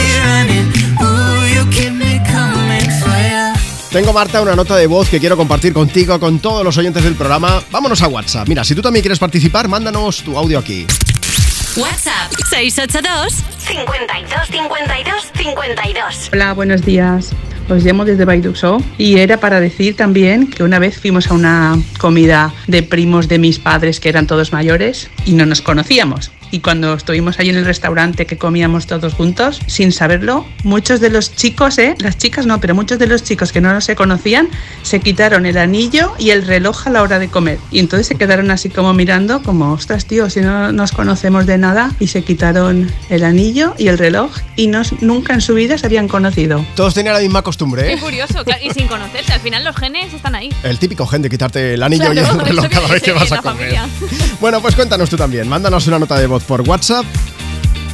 Tengo, 3.93 4.13
Marta, 4.13 4.43
una 4.43 4.57
nota 4.57 4.75
de 4.75 4.89
voz 4.89 5.09
que 5.09 5.21
quiero 5.21 5.37
compartir 5.37 5.73
contigo, 5.73 6.19
con 6.19 6.41
todos 6.41 6.65
los 6.65 6.77
oyentes 6.77 7.05
del 7.05 7.15
programa. 7.15 7.63
Vámonos 7.71 8.03
a 8.03 8.09
WhatsApp. 8.09 8.49
Mira, 8.49 8.65
si 8.65 8.75
tú 8.75 8.83
también 8.83 9.05
quieres 9.05 9.21
participar, 9.21 9.69
mándanos 9.69 10.25
tu 10.25 10.37
audio 10.37 10.59
aquí. 10.59 10.85
WhatsApp 11.77 12.33
682 12.51 13.35
52 13.59 14.49
52 14.49 15.33
52. 15.37 16.31
Hola, 16.33 16.55
buenos 16.55 16.83
días. 16.83 17.33
Os 17.69 17.85
llamo 17.85 18.07
desde 18.07 18.25
Baiduxo 18.25 18.83
y 18.97 19.19
era 19.19 19.41
para 19.41 19.61
decir 19.61 19.95
también 19.95 20.47
que 20.47 20.63
una 20.63 20.79
vez 20.79 20.99
fuimos 20.99 21.31
a 21.31 21.35
una 21.35 21.79
comida 21.99 22.55
de 22.67 22.83
primos 22.83 23.29
de 23.29 23.39
mis 23.39 23.59
padres 23.59 24.01
que 24.01 24.09
eran 24.09 24.27
todos 24.27 24.55
mayores 24.55 25.11
y 25.27 25.33
no 25.33 25.45
nos 25.45 25.61
conocíamos. 25.61 26.33
Y 26.51 26.61
cuando 26.61 26.95
estuvimos 26.95 27.39
ahí 27.39 27.51
en 27.51 27.57
el 27.57 27.65
restaurante 27.65 28.27
que 28.27 28.37
comíamos 28.39 28.87
todos 28.87 29.15
juntos, 29.15 29.61
sin 29.67 29.93
saberlo, 29.93 30.47
muchos 30.65 31.01
de 31.01 31.11
los 31.11 31.35
chicos, 31.35 31.79
¿eh? 31.79 31.95
las 31.99 32.17
chicas 32.19 32.47
no, 32.47 32.61
pero 32.61 32.75
muchos 32.75 32.99
de 32.99 33.07
los 33.07 33.23
chicos 33.23 33.53
que 33.53 33.61
no 33.61 33.81
se 33.81 33.97
conocían, 33.97 34.49
se 34.83 35.01
quitaron 35.01 35.47
el 35.47 35.59
anillo 35.59 36.15
y 36.19 36.31
el 36.31 36.47
reloj 36.47 36.87
a 36.87 36.91
la 36.91 37.03
hora 37.03 37.19
de 37.19 37.29
comer. 37.29 37.59
Y 37.71 37.79
entonces 37.81 38.07
se 38.07 38.15
quedaron 38.17 38.51
así 38.51 38.69
como 38.71 38.93
mirando, 38.95 39.43
como, 39.43 39.73
ostras, 39.73 40.07
tío, 40.07 40.31
si 40.31 40.41
no 40.41 40.73
nos 40.73 40.93
conocemos 40.93 41.47
de 41.47 41.59
nada, 41.59 41.93
y 42.01 42.07
se 42.09 42.23
quitaron 42.23 42.91
el 43.11 43.25
anillo 43.25 43.75
y 43.79 43.89
el 43.89 43.99
reloj 43.99 44.31
y 44.57 44.69
nos, 44.69 45.01
nunca 45.03 45.35
en 45.35 45.41
su 45.41 45.55
vida 45.55 45.77
se 45.79 45.87
habían 45.87 46.09
conocido. 46.09 46.65
Todos 46.75 46.95
tenían 46.95 47.15
la 47.15 47.21
misma 47.21 47.43
costumbre, 47.43 47.83
Qué 47.85 47.93
¿eh? 47.95 47.99
curioso, 47.99 48.45
claro, 48.45 48.61
y 48.65 48.71
sin 48.71 48.87
conocerse. 48.89 49.33
Al 49.33 49.41
final 49.41 49.65
los 49.65 49.77
genes 49.77 50.13
están 50.15 50.35
ahí. 50.35 50.51
El 50.63 50.79
típico 50.79 51.07
gen 51.07 51.23
de 51.23 51.31
quitarte 51.31 51.75
el 51.75 51.83
anillo 51.83 52.13
y 52.13 52.17
Claro, 52.17 52.41
el 52.41 52.47
reloj 52.47 52.67
cada 52.69 52.89
vez 52.89 53.03
que 53.03 53.13
vas 53.13 53.31
a 53.33 53.43
comer. 53.43 53.59
familia. 53.77 53.87
Bueno, 54.41 54.61
pues 54.63 54.75
cuéntanos 54.75 55.11
tú 55.11 55.17
también. 55.17 55.49
Mándanos 55.49 55.87
una 55.87 55.99
nota 55.99 56.19
de 56.19 56.27
voz 56.27 56.38
por 56.45 56.63
WhatsApp. 56.63 57.05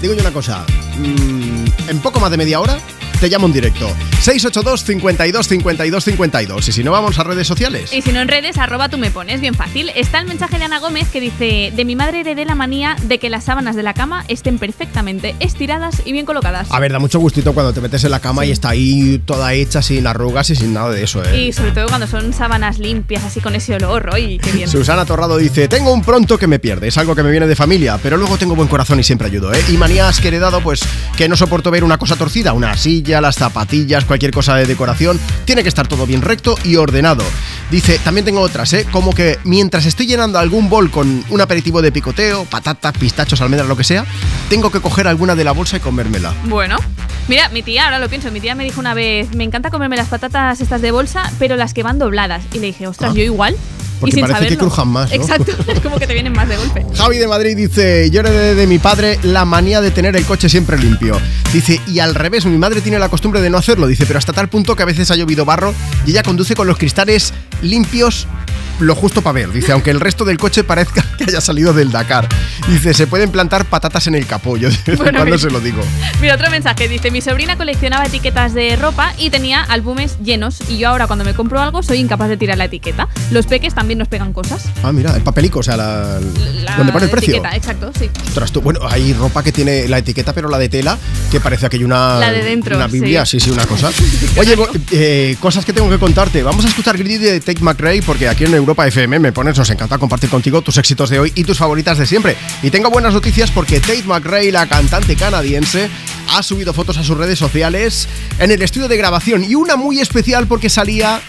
Digo 0.01 0.15
yo 0.15 0.21
una 0.21 0.33
cosa. 0.33 0.65
mm, 0.99 1.91
en 1.91 2.01
poco 2.01 2.21
más 2.21 2.31
de 2.31 2.37
media 2.37 2.61
hora 2.61 2.79
te 3.24 3.30
llamo 3.30 3.46
en 3.46 3.55
directo. 3.55 3.90
682 4.20 4.84
52 4.84 5.48
52 5.48 6.05
52. 6.05 6.68
Y 6.68 6.72
si 6.72 6.84
no, 6.84 6.92
vamos 6.92 7.18
a 7.18 7.24
redes 7.24 7.46
sociales. 7.46 7.90
Y 7.90 8.02
si 8.02 8.12
no 8.12 8.20
en 8.20 8.28
redes, 8.28 8.59
arroba 8.59 8.90
tú 8.90 8.98
me 8.98 9.10
pones, 9.10 9.40
bien 9.40 9.55
fácil. 9.55 9.90
Está 9.94 10.18
el 10.18 10.26
mensaje 10.26 10.59
de 10.59 10.64
Ana 10.64 10.78
Gómez 10.78 11.09
que 11.09 11.20
dice, 11.20 11.72
de 11.74 11.84
mi 11.86 11.96
madre 11.96 12.20
heredé 12.20 12.44
la 12.44 12.55
manía 12.55 12.96
de 13.05 13.18
que 13.18 13.30
las 13.30 13.44
sábanas 13.44 13.76
de 13.76 13.82
la 13.82 13.94
cama 13.94 14.26
estén 14.28 14.59
perfectamente 14.59 15.34
estiradas 15.40 16.02
y 16.05 16.12
bien 16.12 16.26
colocadas. 16.26 16.66
A 16.70 16.78
ver, 16.80 16.92
da 16.92 16.98
mucho 16.98 17.18
gustito 17.18 17.55
cuando 17.55 17.72
te 17.72 17.80
metes 17.80 18.05
en 18.05 18.10
la 18.10 18.20
cama 18.20 18.44
y 18.44 18.51
está 18.51 18.68
ahí 18.68 19.22
toda 19.24 19.55
hecha 19.55 19.80
sin 19.80 20.06
arrugas 20.06 20.51
y 20.51 20.56
sin 20.56 20.74
nada 20.74 20.90
de 20.90 21.02
eso, 21.02 21.24
¿eh? 21.24 21.46
Y 21.46 21.52
sobre 21.55 21.72
todo 21.72 21.86
cuando 21.86 22.06
son 22.06 22.34
sábanas 22.34 22.78
limpias, 22.78 23.24
así 23.24 23.40
con 23.40 23.55
ese 23.55 23.74
olor, 23.74 24.10
¡ay, 24.12 24.36
qué 24.36 24.52
bien! 24.52 24.68
Susana 24.68 25.06
Torrado 25.06 25.38
dice, 25.38 25.66
tengo 25.66 25.94
un 25.94 26.02
pronto 26.02 26.36
que 26.36 26.46
me 26.46 26.59
pierde, 26.59 26.88
es 26.88 26.98
algo 26.98 27.14
que 27.14 27.22
me 27.22 27.30
viene 27.30 27.46
de 27.46 27.56
familia, 27.56 27.98
pero 28.02 28.18
luego 28.18 28.36
tengo 28.36 28.55
buen 28.55 28.68
corazón 28.68 29.01
y 29.01 29.02
siempre 29.02 29.28
ayudo, 29.28 29.51
¿eh? 29.55 29.64
Y 29.70 29.78
manías 29.78 30.20
que 30.20 30.26
he 30.26 30.28
heredado, 30.28 30.60
pues 30.60 30.82
que 31.16 31.26
no 31.26 31.38
soporto 31.38 31.70
ver 31.70 31.84
una 31.84 31.96
cosa 31.96 32.16
torcida, 32.16 32.52
una 32.52 32.76
silla, 32.76 33.14
las 33.20 33.36
zapatillas, 33.36 34.05
cualquier 34.05 34.31
cosa 34.32 34.57
de 34.57 34.66
decoración, 34.66 35.19
tiene 35.45 35.62
que 35.62 35.69
estar 35.69 35.86
todo 35.86 36.07
bien 36.07 36.23
recto 36.23 36.57
y 36.65 36.77
ordenado. 36.77 37.24
Dice, 37.70 37.99
también 38.05 38.24
tengo 38.24 38.41
otras, 38.41 38.73
¿eh? 38.73 38.86
Como 38.91 39.12
que 39.12 39.39
mientras 39.45 39.86
estoy 39.86 40.07
llenando 40.07 40.39
algún 40.39 40.69
bol 40.69 40.91
con 40.91 41.24
un 41.28 41.41
aperitivo 41.41 41.82
de 41.82 41.91
picoteo, 41.93 42.45
patatas, 42.45 42.93
pistachos, 42.99 43.41
almendras, 43.41 43.69
lo 43.69 43.77
que 43.77 43.85
sea, 43.85 44.05
tengo 44.49 44.70
que 44.70 44.81
coger 44.81 45.09
alguna 45.09 45.35
de 45.35 45.45
la 45.45 45.53
bolsa 45.53 45.77
y 45.77 45.81
comérmela. 45.81 46.32
Bueno, 46.45 46.77
mira, 47.28 47.49
mi 47.49 47.62
tía, 47.62 47.85
ahora 47.85 47.99
lo 47.99 48.09
pienso, 48.09 48.31
mi 48.31 48.41
tía 48.41 48.55
me 48.55 48.65
dijo 48.65 48.81
una 48.81 48.95
vez, 48.95 49.35
me 49.35 49.45
encanta 49.45 49.70
comerme 49.70 49.97
las 49.97 50.09
patatas 50.09 50.61
estas 50.61 50.82
de 50.82 50.91
bolsa, 50.91 51.31
pero 51.39 51.57
las 51.57 51.74
que 51.74 51.82
van 51.82 51.99
dobladas. 51.99 52.43
Y 52.53 52.59
le 52.59 52.66
dije, 52.69 52.86
ostras, 52.86 53.12
Ah. 53.12 53.16
yo 53.16 53.23
igual. 53.23 53.57
Porque 54.01 54.16
y 54.16 54.21
sin 54.21 54.27
parece 54.27 54.49
que 54.49 54.59
crujan 54.59 54.89
más, 54.89 55.11
¿no? 55.11 55.16
Exacto, 55.16 55.53
es 55.73 55.81
como 55.81 55.99
que 55.99 56.07
te 56.07 56.15
vienen 56.15 56.33
más 56.33 56.49
de 56.49 56.57
golpe. 56.57 56.85
Javi 56.95 57.19
de 57.19 57.29
Madrid 57.29 57.57
dice, 57.57 58.11
yo 58.11 58.21
heredé 58.21 58.55
de 58.55 58.66
mi 58.66 58.79
padre 58.79 59.19
la 59.23 59.45
manía 59.45 59.81
de 59.81 59.91
tener 59.91 60.16
el 60.16 60.25
coche 60.25 60.49
siempre 60.49 60.79
limpio. 60.79 61.21
Dice, 61.53 61.81
y 61.87 61.99
al 62.01 62.15
revés, 62.15 62.45
mi 62.47 62.59
madre 62.59 62.81
tiene 62.81 62.99
la 62.99 63.09
costumbre 63.09 63.41
de 63.41 63.51
no 63.51 63.59
hacerlo. 63.59 63.87
Dice, 63.87 64.07
pero 64.07 64.19
hasta 64.19 64.33
tal 64.33 64.49
punto 64.49 64.77
que 64.77 64.83
a 64.83 64.87
veces 64.87 65.11
ha 65.11 65.16
llovido 65.16 65.45
barro 65.45 65.75
y 66.07 66.11
ella 66.11 66.23
conduce 66.23 66.55
con 66.55 66.66
los 66.66 66.79
cristales 66.79 67.33
limpios 67.62 68.27
lo 68.81 68.95
justo 68.95 69.23
para 69.23 69.35
ver. 69.35 69.53
Dice, 69.53 69.73
aunque 69.73 69.91
el 69.91 70.01
resto 70.01 70.25
del 70.25 70.39
coche 70.39 70.65
parezca 70.65 71.05
que 71.19 71.25
haya 71.25 71.41
salido 71.41 71.73
del 71.73 71.93
Dakar. 71.93 72.29
Dice, 72.69 72.95
se 72.95 73.07
pueden 73.07 73.31
plantar 73.31 73.65
patatas 73.66 74.07
en 74.07 74.15
el 74.15 74.27
capó. 74.27 74.57
Yo 74.57 74.69
Bueno, 74.97 75.19
cuando 75.19 75.39
se 75.39 75.51
lo 75.51 75.61
digo. 75.61 75.83
Mira, 76.21 76.35
otro 76.35 76.51
mensaje. 76.51 76.89
Dice, 76.89 77.11
mi 77.11 77.21
sobrina 77.21 77.57
coleccionaba 77.57 78.05
etiquetas 78.07 78.55
de 78.55 78.77
ropa 78.77 79.12
y 79.19 79.31
tenía 79.31 79.62
álbumes 79.62 80.19
llenos. 80.23 80.59
Y 80.69 80.79
yo 80.79 80.89
ahora 80.89 81.07
cuando 81.07 81.25
me 81.25 81.35
compro 81.35 81.61
algo 81.61 81.83
soy 81.83 81.99
incapaz 81.99 82.29
de 82.29 82.37
tirar 82.37 82.59
la 82.59 82.65
etiqueta. 82.65 83.09
Los 83.31 83.47
peques 83.47 83.75
también 83.75 83.84
nos 83.94 84.09
pegan 84.09 84.32
cosas. 84.32 84.65
Ah, 84.82 84.93
mira, 84.93 85.15
el 85.15 85.23
papelico, 85.23 85.61
o 85.61 85.62
sea, 85.62 85.77
la, 85.77 86.20
La 86.65 86.77
donde 86.77 86.93
pone 86.93 87.05
el 87.05 87.11
precio. 87.11 87.35
etiqueta, 87.35 87.55
exacto, 87.56 87.93
sí. 87.98 88.11
Ostras, 88.27 88.51
tú, 88.52 88.61
bueno, 88.61 88.81
hay 88.89 89.12
ropa 89.12 89.43
que 89.43 89.52
tiene 89.52 89.86
la 89.89 89.98
etiqueta, 89.98 90.32
pero 90.32 90.48
la 90.48 90.59
de 90.59 90.69
tela, 90.69 90.98
que 91.31 91.40
parece 91.40 91.69
que 91.69 91.77
hay 91.77 91.85
una. 91.85 92.19
La 92.19 92.32
de 92.32 92.43
dentro, 92.43 92.77
Una 92.77 92.86
Biblia, 92.86 93.24
sí, 93.27 93.39
sí. 93.39 93.47
sí, 93.47 93.51
una 93.51 93.66
cosa. 93.66 93.90
Oye, 94.36 94.56
eh, 94.93 95.36
cosas 95.40 95.65
que 95.65 95.73
tengo 95.73 95.89
que 95.90 95.98
contarte. 95.98 96.43
Vamos 96.43 96.65
a 96.65 96.69
escuchar 96.69 96.97
Greedy 96.97 97.19
de 97.19 97.40
Tate 97.40 97.61
McRae, 97.61 98.02
porque 98.02 98.28
aquí 98.28 98.44
en 98.44 98.55
Europa 98.55 98.86
FM 98.86 99.19
me 99.19 99.32
pones, 99.32 99.56
nos 99.59 99.69
encanta 99.70 99.98
compartir 99.98 100.31
contigo 100.31 100.62
tus 100.62 100.78
éxitos 100.78 101.11
de 101.11 101.19
hoy 101.20 101.32
y 101.35 101.44
tus 101.44 101.59
favoritas 101.59 101.98
de 101.98 102.06
siempre. 102.06 102.36
Y 102.62 102.70
tengo 102.70 102.90
buenas 102.90 103.12
noticias 103.15 103.51
porque 103.51 103.81
Tate 103.81 104.05
McRae, 104.05 104.51
la 104.51 104.66
cantante 104.66 105.16
canadiense, 105.16 105.89
ha 106.35 106.43
subido 106.43 106.73
fotos 106.73 106.97
a 106.97 107.05
sus 107.05 107.16
redes 107.16 107.39
sociales 107.39 108.09
en 108.39 108.51
el 108.51 108.62
estudio 108.62 108.89
de 108.89 108.97
grabación 108.97 109.44
y 109.44 109.55
una 109.55 109.77
muy 109.77 110.01
especial 110.01 110.47
porque 110.47 110.69
salía 110.70 111.20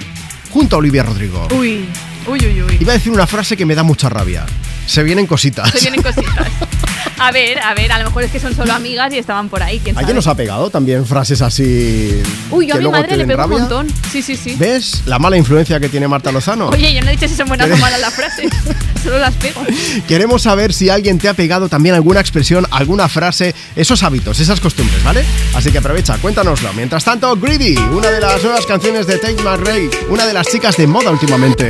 junto 0.52 0.76
a 0.76 0.80
Olivia 0.80 1.04
Rodrigo. 1.04 1.48
Uy. 1.58 1.86
Uy, 2.28 2.40
uy, 2.40 2.62
uy. 2.64 2.78
Iba 2.80 2.94
a 2.94 2.96
decir 2.96 3.12
una 3.12 3.28
frase 3.28 3.56
que 3.56 3.66
me 3.66 3.76
da 3.76 3.84
mucha 3.84 4.10
rabia. 4.10 4.46
Se 4.88 5.04
vienen 5.04 5.28
cositas. 5.28 5.70
Se 5.72 5.80
vienen 5.80 6.02
cositas. 6.02 6.48
A 7.18 7.32
ver, 7.32 7.60
a 7.60 7.74
ver, 7.74 7.92
a 7.92 8.00
lo 8.00 8.06
mejor 8.06 8.24
es 8.24 8.32
que 8.32 8.40
son 8.40 8.54
solo 8.54 8.74
amigas 8.74 9.14
y 9.14 9.18
estaban 9.18 9.48
por 9.48 9.64
ahí, 9.64 9.80
quién 9.80 9.96
sabe. 9.96 10.04
¿Alguien 10.04 10.16
nos 10.18 10.28
ha 10.28 10.36
pegado 10.36 10.70
también 10.70 11.06
frases 11.06 11.42
así? 11.42 12.22
Uy, 12.52 12.68
yo 12.68 12.76
a 12.76 12.78
mi 12.78 12.90
madre 12.90 13.16
le 13.16 13.26
pego 13.26 13.46
un 13.46 13.52
montón. 13.52 13.88
Sí, 14.12 14.22
sí, 14.22 14.36
sí. 14.36 14.56
¿Ves 14.60 15.04
la 15.06 15.18
mala 15.18 15.38
influencia 15.38 15.80
que 15.80 15.88
tiene 15.88 16.08
Marta 16.10 16.32
Lozano? 16.32 16.70
Oye, 16.70 16.94
yo 16.94 17.02
no 17.02 17.08
he 17.08 17.12
dicho 17.12 17.28
si 17.28 17.36
son 17.36 17.48
buenas 17.48 17.72
o 17.72 17.78
malas 17.78 18.02
las 18.02 18.14
frases, 18.14 18.52
solo 19.04 19.18
las 19.18 19.34
pego. 19.36 19.64
Queremos 20.08 20.42
saber 20.42 20.74
si 20.74 20.90
alguien 20.90 21.18
te 21.18 21.30
ha 21.30 21.34
pegado 21.34 21.70
también 21.70 21.96
alguna 21.96 22.20
expresión, 22.20 22.68
alguna 22.70 23.08
frase, 23.08 23.56
esos 23.78 24.04
hábitos, 24.04 24.40
esas 24.42 24.60
costumbres, 24.60 25.02
¿vale? 25.04 25.24
Así 25.54 25.72
que 25.72 25.78
aprovecha, 25.78 26.18
cuéntanoslo. 26.18 26.74
Mientras 26.74 27.06
tanto, 27.06 27.34
Greedy, 27.38 27.78
una 27.78 28.10
de 28.10 28.20
las 28.20 28.44
nuevas 28.44 28.66
canciones 28.66 29.08
de 29.08 29.20
Tate 29.20 29.42
McRae, 29.42 29.90
una 30.10 30.26
de 30.26 30.34
las 30.34 30.48
chicas 30.48 30.76
de 30.76 30.86
moda 30.86 31.12
últimamente. 31.12 31.70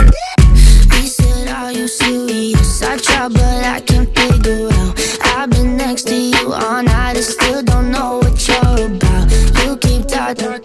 Are 1.66 1.72
you 1.72 1.88
serious? 1.88 2.84
I 2.84 2.96
try, 2.98 3.28
but 3.28 3.42
I 3.42 3.82
can't 3.82 4.08
figure 4.16 4.68
out. 4.72 4.94
I've 5.36 5.50
been 5.50 5.76
next 5.76 6.04
to 6.10 6.16
you 6.16 6.54
all 6.54 6.84
night 6.84 7.16
and 7.16 7.26
still 7.26 7.64
don't 7.64 7.90
know 7.90 8.20
what 8.20 8.48
you're 8.48 8.86
about. 8.86 9.32
You 9.64 9.76
keep 9.78 10.06
talking, 10.06 10.65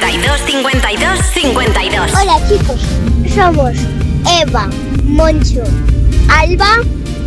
52 0.00 0.40
52 0.44 1.18
52. 1.34 2.10
Hola 2.20 2.40
chicos, 2.48 2.80
somos 3.32 3.70
Eva, 4.42 4.68
Moncho, 5.04 5.62
Alba 6.28 6.78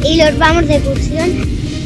y 0.03 0.17
los 0.17 0.37
vamos 0.37 0.67
de 0.67 0.75
excursión 0.75 1.29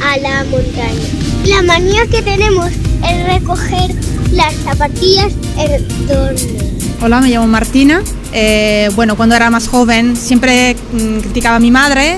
a 0.03 0.17
la 0.17 0.43
montaña. 0.45 1.05
La 1.45 1.61
manía 1.61 2.07
que 2.07 2.23
tenemos 2.23 2.65
es 3.07 3.27
recoger 3.27 3.91
las 4.31 4.55
zapatillas 4.55 5.31
en 5.59 6.07
torno. 6.07 6.39
Hola, 6.99 7.21
me 7.21 7.29
llamo 7.29 7.45
Martina. 7.45 8.01
Eh, 8.33 8.89
bueno, 8.95 9.15
cuando 9.15 9.35
era 9.35 9.51
más 9.51 9.67
joven 9.67 10.15
siempre 10.15 10.75
mm, 10.93 11.19
criticaba 11.19 11.57
a 11.57 11.59
mi 11.59 11.69
madre. 11.69 12.17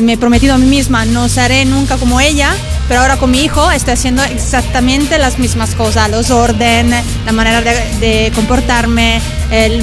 Me 0.00 0.14
he 0.14 0.16
prometido 0.16 0.54
a 0.54 0.58
mí 0.58 0.66
misma, 0.66 1.04
no 1.04 1.28
seré 1.28 1.66
nunca 1.66 1.98
como 1.98 2.20
ella, 2.20 2.54
pero 2.88 3.00
ahora 3.00 3.18
con 3.18 3.30
mi 3.30 3.44
hijo 3.44 3.70
estoy 3.70 3.94
haciendo 3.94 4.22
exactamente 4.24 5.18
las 5.18 5.38
mismas 5.38 5.74
cosas, 5.74 6.10
los 6.10 6.30
orden, 6.30 6.90
la 7.26 7.32
manera 7.32 7.60
de, 7.60 8.32
comportarme, 8.34 9.20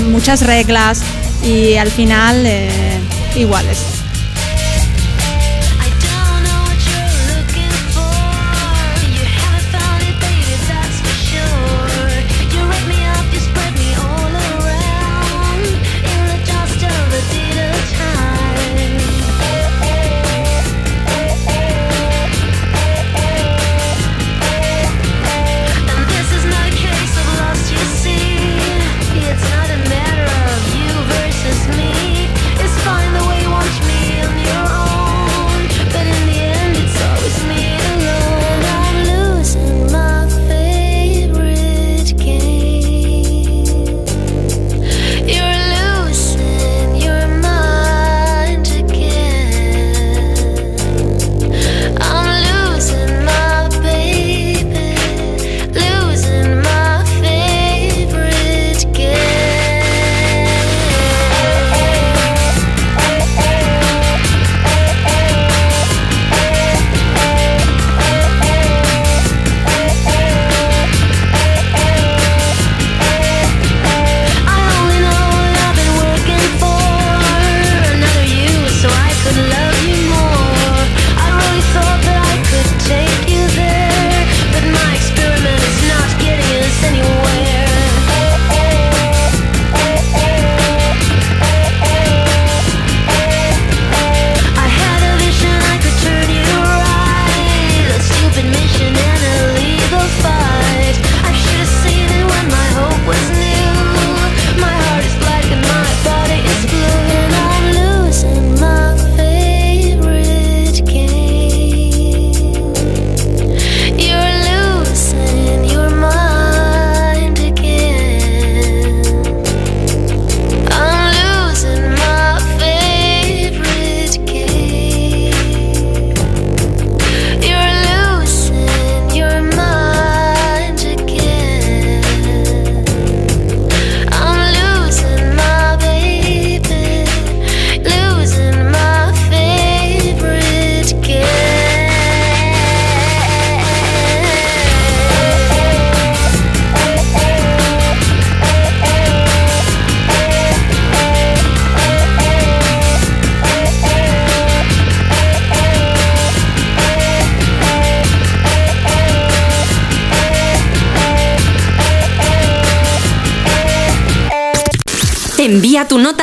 muchas 0.10 0.42
reglas 0.42 1.02
y 1.44 1.76
al 1.76 1.92
final 1.92 2.44
eh, 2.46 3.00
iguales. 3.36 3.95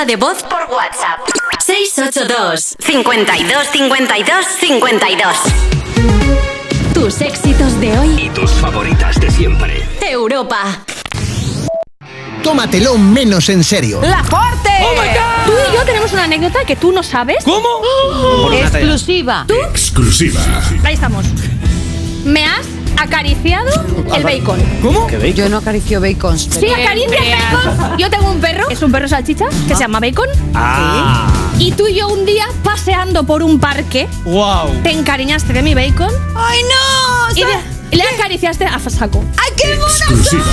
Nota 0.02 0.04
de 0.04 0.16
voz 0.16 0.42
por 0.42 0.62
WhatsApp. 0.74 1.20
682 1.64 2.76
52 2.78 3.66
52 3.68 4.46
52. 4.60 5.36
Tus 6.94 7.20
éxitos 7.20 7.80
de 7.80 7.98
hoy. 7.98 8.24
Y 8.24 8.30
tus 8.30 8.50
favoritas 8.52 9.20
de 9.20 9.30
siempre. 9.30 9.82
Europa. 10.00 10.84
Tómatelo 12.42 12.98
menos 12.98 13.48
en 13.48 13.62
serio. 13.62 14.00
¡La 14.02 14.24
Forte! 14.24 14.70
Tú 15.46 15.52
y 15.52 15.76
yo 15.76 15.84
tenemos 15.84 16.12
una 16.12 16.24
anécdota 16.24 16.64
que 16.64 16.76
tú 16.76 16.92
no 16.92 17.02
sabes. 17.02 17.44
¿Cómo? 17.44 17.68
Exclusiva. 18.52 19.44
¿Tú? 19.46 19.54
Exclusiva. 19.70 20.40
Ahí 20.84 20.94
estamos. 20.94 21.24
Me 22.24 22.44
has 22.44 22.66
acariciado 22.98 23.68
el 24.14 24.22
bacon. 24.22 24.60
¿Cómo? 24.82 25.08
Yo 25.08 25.48
no 25.48 25.58
acaricio 25.58 26.00
bacon. 26.00 26.38
Sí, 26.38 26.68
acaricias 26.70 27.22
bacon. 27.52 27.98
Yo 27.98 28.10
tengo 28.10 28.30
un 28.30 28.40
perro, 28.40 28.68
es 28.70 28.82
un 28.82 28.92
perro 28.92 29.08
salchicha, 29.08 29.46
que 29.68 29.74
se 29.74 29.80
llama 29.80 30.00
Bacon. 30.00 30.28
Ah. 30.54 31.28
Y 31.58 31.72
tú 31.72 31.86
y 31.86 31.94
yo 31.94 32.08
un 32.08 32.24
día 32.24 32.46
paseando 32.62 33.24
por 33.24 33.42
un 33.42 33.58
parque, 33.60 34.08
Wow. 34.24 34.82
te 34.82 34.90
encariñaste 34.90 35.52
de 35.52 35.62
mi 35.62 35.74
bacon. 35.74 36.10
¡Ay, 36.34 36.60
no! 36.62 37.12
Y 37.92 37.96
le, 37.96 38.04
acariciaste 38.14 38.64
a 38.64 38.78
saco. 38.78 39.22
¡Ay, 39.36 39.50
qué 39.56 39.74
Exclusiva. 39.74 40.44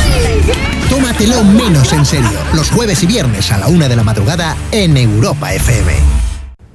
Tómatelo 0.90 1.44
menos 1.44 1.94
en 1.94 2.06
serio. 2.06 2.30
Los 2.54 2.70
jueves 2.70 3.02
y 3.04 3.08
viernes 3.08 3.52
a 3.52 3.58
la 3.58 3.68
una 3.68 3.88
de 3.88 3.96
la 3.96 4.04
madrugada 4.04 4.56
en 4.72 4.98
Europa 4.98 5.54
FM. 5.54 5.94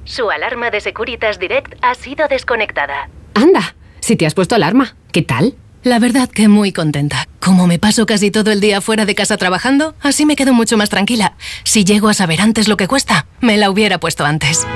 Su 0.03 0.29
alarma 0.29 0.71
de 0.71 0.81
Securitas 0.81 1.39
Direct 1.39 1.75
ha 1.81 1.93
sido 1.95 2.27
desconectada. 2.27 3.09
Anda, 3.35 3.75
si 3.99 4.15
te 4.15 4.25
has 4.25 4.33
puesto 4.33 4.55
alarma, 4.55 4.95
¿qué 5.15 5.21
tal? 5.21 5.55
La 5.83 5.99
verdad 5.99 6.29
que 6.29 6.49
muy 6.49 6.73
contenta. 6.73 7.29
Como 7.39 7.67
me 7.67 7.79
paso 7.79 8.05
casi 8.05 8.31
todo 8.31 8.51
el 8.51 8.59
día 8.59 8.81
fuera 8.81 9.05
de 9.05 9.15
casa 9.15 9.37
trabajando, 9.37 9.95
así 10.01 10.25
me 10.25 10.35
quedo 10.35 10.51
mucho 10.51 10.75
más 10.75 10.89
tranquila. 10.89 11.37
Si 11.63 11.85
llego 11.85 12.09
a 12.09 12.13
saber 12.13 12.41
antes 12.41 12.67
lo 12.67 12.75
que 12.75 12.89
cuesta, 12.89 13.25
me 13.39 13.55
la 13.55 13.69
hubiera 13.69 13.97
puesto 13.97 14.25
antes. 14.25 14.67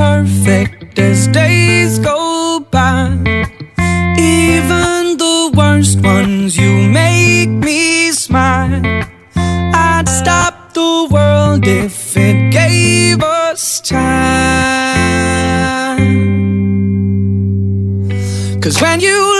perfect 0.00 0.98
as 0.98 1.28
days 1.28 1.98
go 1.98 2.58
by. 2.70 3.10
Even 4.18 5.18
the 5.24 5.52
worst 5.54 6.00
ones, 6.00 6.56
you 6.56 6.72
make 6.88 7.50
me 7.50 8.10
smile. 8.10 8.80
I'd 9.36 10.08
stop 10.08 10.72
the 10.72 11.06
world 11.12 11.66
if 11.66 12.16
it 12.16 12.50
gave 12.50 13.22
us 13.22 13.80
time. 13.82 14.00
Cause 18.62 18.80
when 18.80 19.00
you 19.00 19.39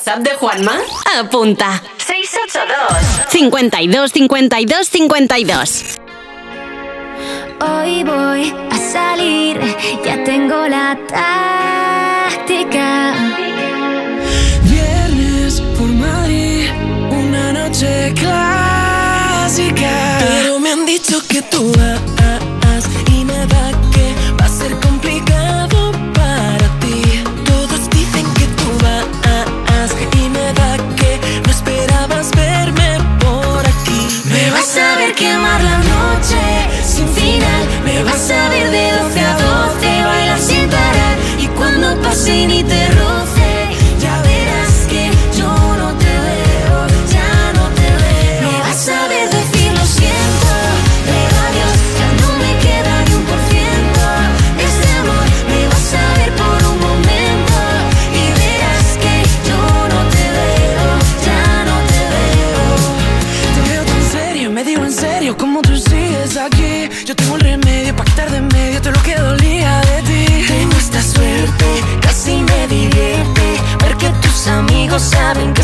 WhatsApp 0.00 0.20
de 0.20 0.34
Juanma? 0.36 0.78
Apunta. 1.18 1.82
682 1.98 3.28
52 3.28 4.12
52 4.12 4.88
52. 4.88 5.98
Hoy 7.60 8.04
voy 8.04 8.54
a 8.70 8.76
salir, 8.76 9.60
ya 10.02 10.24
tengo 10.24 10.66
la 10.68 10.96
táctica. 11.06 13.12
Viernes 14.62 15.60
por 15.76 15.88
Madrid, 15.88 16.70
una 17.10 17.52
noche 17.52 18.14
clásica. 18.14 19.90
Pero 20.20 20.58
me 20.60 20.72
han 20.72 20.86
dicho 20.86 21.20
que 21.28 21.29
vas 38.02 38.30
a 38.30 38.48
ver 38.48 38.70
de 38.70 38.92
12 38.92 39.20
a 39.20 39.32
12, 39.34 40.04
bailar 40.04 40.38
sin 40.38 40.68
parar. 40.68 41.18
Y 41.38 41.46
cuando 41.48 42.00
pasen 42.02 42.50
y 42.50 42.62
te 42.62 42.88
roben 42.90 43.09
saben 75.00 75.54
que 75.54 75.59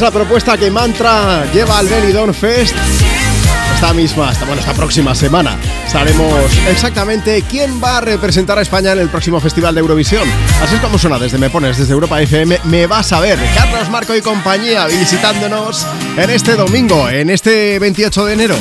es 0.00 0.04
la 0.04 0.10
propuesta 0.10 0.56
que 0.56 0.70
Mantra 0.70 1.44
lleva 1.52 1.78
al 1.78 1.86
Benidorm 1.86 2.32
Fest. 2.32 2.74
Esta 3.74 3.92
misma, 3.92 4.32
esta, 4.32 4.46
bueno, 4.46 4.60
esta 4.60 4.72
próxima 4.72 5.14
semana 5.14 5.58
sabremos 5.88 6.50
exactamente 6.68 7.42
quién 7.42 7.82
va 7.82 7.98
a 7.98 8.00
representar 8.00 8.58
a 8.58 8.62
España 8.62 8.92
en 8.92 8.98
el 8.98 9.10
próximo 9.10 9.40
Festival 9.40 9.74
de 9.74 9.80
Eurovisión. 9.82 10.26
Así 10.62 10.76
es 10.76 10.80
como 10.80 10.96
suena 10.96 11.18
desde 11.18 11.36
Me 11.36 11.50
Pones, 11.50 11.76
desde 11.76 11.92
Europa 11.92 12.18
FM. 12.22 12.60
Me 12.64 12.86
vas 12.86 13.12
a 13.12 13.20
ver. 13.20 13.38
Carlos 13.54 13.90
Marco 13.90 14.16
y 14.16 14.22
compañía 14.22 14.86
visitándonos 14.86 15.86
en 16.16 16.30
este 16.30 16.56
domingo, 16.56 17.10
en 17.10 17.28
este 17.28 17.78
28 17.78 18.24
de 18.24 18.32
enero. 18.32 18.56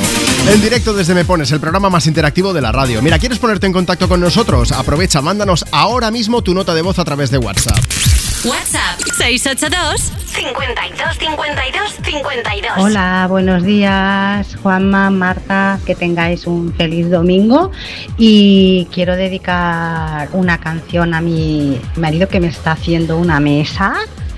En 0.52 0.62
directo 0.62 0.94
desde 0.94 1.14
Me 1.14 1.24
Pones, 1.24 1.52
el 1.54 1.62
programa 1.62 1.90
más 1.90 2.06
interactivo 2.06 2.52
de 2.52 2.62
la 2.62 2.74
radio. 2.74 3.02
Mira, 3.02 3.18
¿quieres 3.18 3.40
ponerte 3.40 3.66
en 3.66 3.72
contacto 3.72 4.10
con 4.10 4.20
nosotros? 4.20 4.74
Aprovecha, 4.74 5.22
mándanos 5.22 5.64
ahora 5.72 6.12
mismo 6.12 6.42
tu 6.42 6.54
nota 6.54 6.74
de 6.74 6.82
voz 6.82 7.00
a 7.00 7.06
través 7.06 7.32
de 7.32 7.38
WhatsApp. 7.38 8.19
WhatsApp 8.46 9.02
682 9.18 10.14
52 10.28 11.18
52 11.18 11.92
52. 12.06 12.72
Hola, 12.78 13.28
buenos 13.30 13.64
días, 13.64 14.56
Juanma, 14.64 15.10
Marta, 15.10 15.78
que 15.86 15.94
tengáis 15.94 16.48
un 16.48 16.74
feliz 16.74 17.10
domingo. 17.10 17.72
Y 18.18 18.88
quiero 18.94 19.18
dedicar 19.18 20.30
una 20.32 20.58
canción 20.58 21.14
a 21.14 21.20
mi 21.20 21.82
marido 21.98 22.30
que 22.30 22.40
me 22.40 22.48
está 22.48 22.72
haciendo 22.72 23.18
una 23.18 23.42
mesa, 23.42 23.96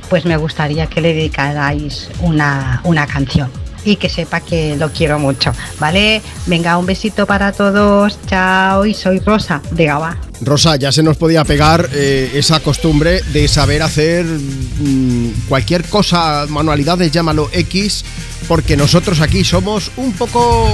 pues 0.10 0.26
me 0.26 0.36
gustaría 0.36 0.88
que 0.88 1.00
le 1.00 1.14
dedicarais 1.14 2.10
una, 2.22 2.82
una 2.84 3.06
canción 3.06 3.52
y 3.85 3.95
que 3.95 4.10
sepa 4.10 4.40
que 4.42 4.76
lo 4.76 4.92
quiero 4.92 5.19
mucho, 5.19 5.51
¿vale? 5.80 6.22
Venga, 6.45 6.77
un 6.77 6.85
besito 6.85 7.26
para 7.26 7.51
todos, 7.51 8.18
chao 8.27 8.85
y 8.85 8.93
soy 8.93 9.19
Rosa 9.19 9.61
de 9.72 9.85
Gaba. 9.85 10.18
Rosa, 10.42 10.76
ya 10.76 10.92
se 10.92 11.03
nos 11.03 11.18
podía 11.18 11.43
pegar 11.43 11.90
eh, 11.93 12.32
esa 12.34 12.60
costumbre 12.60 13.22
de 13.32 13.48
saber 13.48 13.84
hacer 13.84 14.26
mm, 14.26 15.48
cualquier 15.48 15.85
cosa, 15.85 16.45
manualidades, 16.50 17.11
llámalo 17.11 17.50
X, 17.53 18.03
porque 18.48 18.76
nosotros 18.76 19.22
aquí 19.22 19.43
somos 19.43 19.92
un 19.98 20.14
poco... 20.14 20.74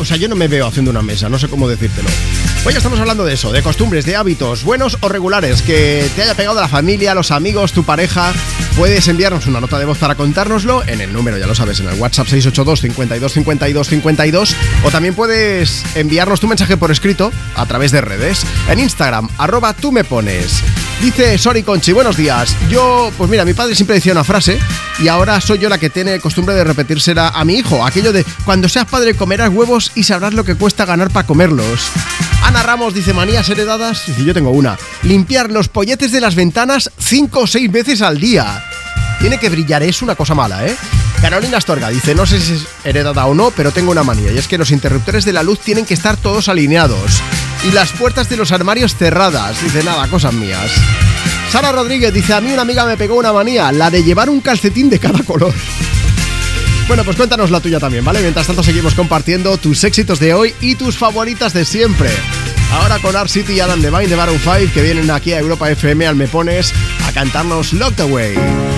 O 0.00 0.04
sea, 0.04 0.16
yo 0.16 0.28
no 0.28 0.36
me 0.36 0.46
veo 0.46 0.66
haciendo 0.66 0.92
una 0.92 1.02
mesa, 1.02 1.28
no 1.28 1.38
sé 1.38 1.48
cómo 1.48 1.68
decírtelo. 1.68 2.08
Hoy 2.66 2.72
ya 2.72 2.78
estamos 2.78 2.98
hablando 2.98 3.24
de 3.24 3.34
eso, 3.34 3.52
de 3.52 3.62
costumbres, 3.62 4.04
de 4.04 4.16
hábitos, 4.16 4.64
buenos 4.64 4.98
o 5.00 5.08
regulares, 5.08 5.62
que 5.62 6.10
te 6.14 6.22
haya 6.22 6.34
pegado 6.34 6.60
la 6.60 6.68
familia, 6.68 7.14
los 7.14 7.30
amigos, 7.30 7.72
tu 7.72 7.84
pareja. 7.84 8.32
Puedes 8.76 9.06
enviarnos 9.08 9.46
una 9.46 9.60
nota 9.60 9.78
de 9.78 9.84
voz 9.84 9.96
para 9.96 10.16
contárnoslo 10.16 10.82
en 10.86 11.00
el 11.00 11.12
número, 11.12 11.38
ya 11.38 11.46
lo 11.46 11.54
sabes, 11.54 11.80
en 11.80 11.88
el 11.88 11.98
WhatsApp 11.98 12.26
682 12.26 12.80
52 12.80 13.32
52 13.32 13.88
52 13.88 14.56
o 14.84 14.90
también 14.90 15.14
puedes 15.14 15.84
enviarnos 15.94 16.40
tu 16.40 16.48
mensaje 16.48 16.76
por 16.76 16.90
escrito 16.90 17.32
a 17.54 17.64
través 17.66 17.90
de 17.92 18.00
redes 18.00 18.44
en 18.68 18.80
Instagram, 18.80 19.28
arroba 19.38 19.72
tú 19.72 19.90
me 19.90 20.04
pones. 20.04 20.62
Dice 21.00 21.38
Sori 21.38 21.62
Conchi, 21.62 21.92
buenos 21.92 22.16
días. 22.16 22.56
Yo, 22.68 23.12
pues 23.16 23.30
mira, 23.30 23.44
mi 23.44 23.54
padre 23.54 23.76
siempre 23.76 23.94
decía 23.94 24.12
una 24.12 24.24
frase 24.24 24.58
y 24.98 25.06
ahora 25.08 25.40
soy 25.40 25.58
yo 25.58 25.68
la 25.68 25.78
que 25.78 25.90
tiene 25.90 26.18
costumbre 26.18 26.56
de 26.56 26.64
repetírsela 26.64 27.28
a 27.28 27.44
mi 27.44 27.54
hijo. 27.54 27.86
Aquello 27.86 28.12
de, 28.12 28.26
cuando 28.44 28.68
seas 28.68 28.86
padre 28.86 29.14
comerás 29.14 29.50
huevos 29.50 29.92
y 29.94 30.02
sabrás 30.02 30.34
lo 30.34 30.44
que 30.44 30.56
cuesta 30.56 30.84
ganar 30.84 31.10
para 31.10 31.26
comerlos. 31.26 31.90
Ana 32.48 32.62
Ramos 32.62 32.94
dice, 32.94 33.12
manías 33.12 33.46
heredadas. 33.50 34.06
Dice, 34.06 34.24
yo 34.24 34.32
tengo 34.32 34.48
una. 34.50 34.78
Limpiar 35.02 35.50
los 35.50 35.68
polletes 35.68 36.12
de 36.12 36.22
las 36.22 36.34
ventanas 36.34 36.90
cinco 36.98 37.40
o 37.40 37.46
seis 37.46 37.70
veces 37.70 38.00
al 38.00 38.18
día. 38.18 38.64
Tiene 39.20 39.38
que 39.38 39.50
brillar, 39.50 39.82
es 39.82 40.00
una 40.00 40.14
cosa 40.14 40.34
mala, 40.34 40.66
¿eh? 40.66 40.74
Carolina 41.20 41.58
Astorga 41.58 41.90
dice, 41.90 42.14
no 42.14 42.24
sé 42.24 42.40
si 42.40 42.54
es 42.54 42.66
heredada 42.84 43.26
o 43.26 43.34
no, 43.34 43.50
pero 43.50 43.70
tengo 43.70 43.90
una 43.90 44.02
manía, 44.02 44.32
y 44.32 44.38
es 44.38 44.48
que 44.48 44.56
los 44.56 44.70
interruptores 44.70 45.26
de 45.26 45.34
la 45.34 45.42
luz 45.42 45.58
tienen 45.58 45.84
que 45.84 45.92
estar 45.92 46.16
todos 46.16 46.48
alineados. 46.48 47.20
Y 47.68 47.72
las 47.72 47.92
puertas 47.92 48.30
de 48.30 48.38
los 48.38 48.50
armarios 48.50 48.96
cerradas. 48.96 49.62
Dice, 49.62 49.84
nada, 49.84 50.08
cosas 50.08 50.32
mías. 50.32 50.70
Sara 51.52 51.70
Rodríguez 51.70 52.14
dice, 52.14 52.32
a 52.32 52.40
mí 52.40 52.50
una 52.50 52.62
amiga 52.62 52.86
me 52.86 52.96
pegó 52.96 53.16
una 53.16 53.34
manía, 53.34 53.70
la 53.72 53.90
de 53.90 54.02
llevar 54.02 54.30
un 54.30 54.40
calcetín 54.40 54.88
de 54.88 54.98
cada 54.98 55.22
color. 55.22 55.52
Bueno, 56.88 57.04
pues 57.04 57.18
cuéntanos 57.18 57.50
la 57.50 57.60
tuya 57.60 57.78
también, 57.78 58.02
¿vale? 58.02 58.20
Mientras 58.20 58.46
tanto 58.46 58.62
seguimos 58.62 58.94
compartiendo 58.94 59.58
tus 59.58 59.84
éxitos 59.84 60.18
de 60.18 60.32
hoy 60.32 60.54
y 60.62 60.74
tus 60.74 60.96
favoritas 60.96 61.52
de 61.52 61.66
siempre. 61.66 62.08
Ahora 62.72 62.98
con 62.98 63.14
Art 63.14 63.28
City 63.28 63.52
y 63.52 63.60
Adam 63.60 63.82
Devine 63.82 64.08
de 64.08 64.16
Baron 64.16 64.38
5 64.38 64.72
que 64.72 64.82
vienen 64.82 65.10
aquí 65.10 65.34
a 65.34 65.38
Europa 65.38 65.70
FM 65.70 66.06
al 66.06 66.16
Me 66.16 66.28
Pones 66.28 66.72
a 67.06 67.12
cantarnos 67.12 67.74
Locked 67.74 68.00
Away. 68.00 68.77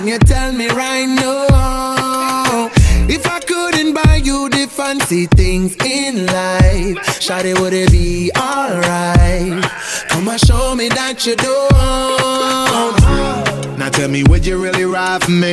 Can 0.00 0.08
you 0.08 0.18
tell 0.18 0.50
me 0.50 0.66
right 0.68 1.04
now? 1.04 2.70
If 3.06 3.26
I 3.26 3.38
couldn't 3.40 3.92
buy 3.92 4.22
you 4.24 4.48
the 4.48 4.66
fancy 4.66 5.26
things 5.26 5.76
in 5.84 6.24
life, 6.24 6.96
Shawty, 7.20 7.52
would 7.60 7.74
it 7.74 7.90
be 7.90 8.30
alright? 8.34 9.62
Come 10.08 10.28
and 10.28 10.40
show 10.40 10.74
me 10.74 10.88
that 10.88 11.26
you 11.26 11.36
don't. 11.36 11.70
Now 13.78 13.90
tell 13.90 14.08
me, 14.08 14.22
would 14.24 14.46
you 14.46 14.56
really 14.56 14.86
ride 14.86 15.22
for 15.22 15.32
me? 15.32 15.52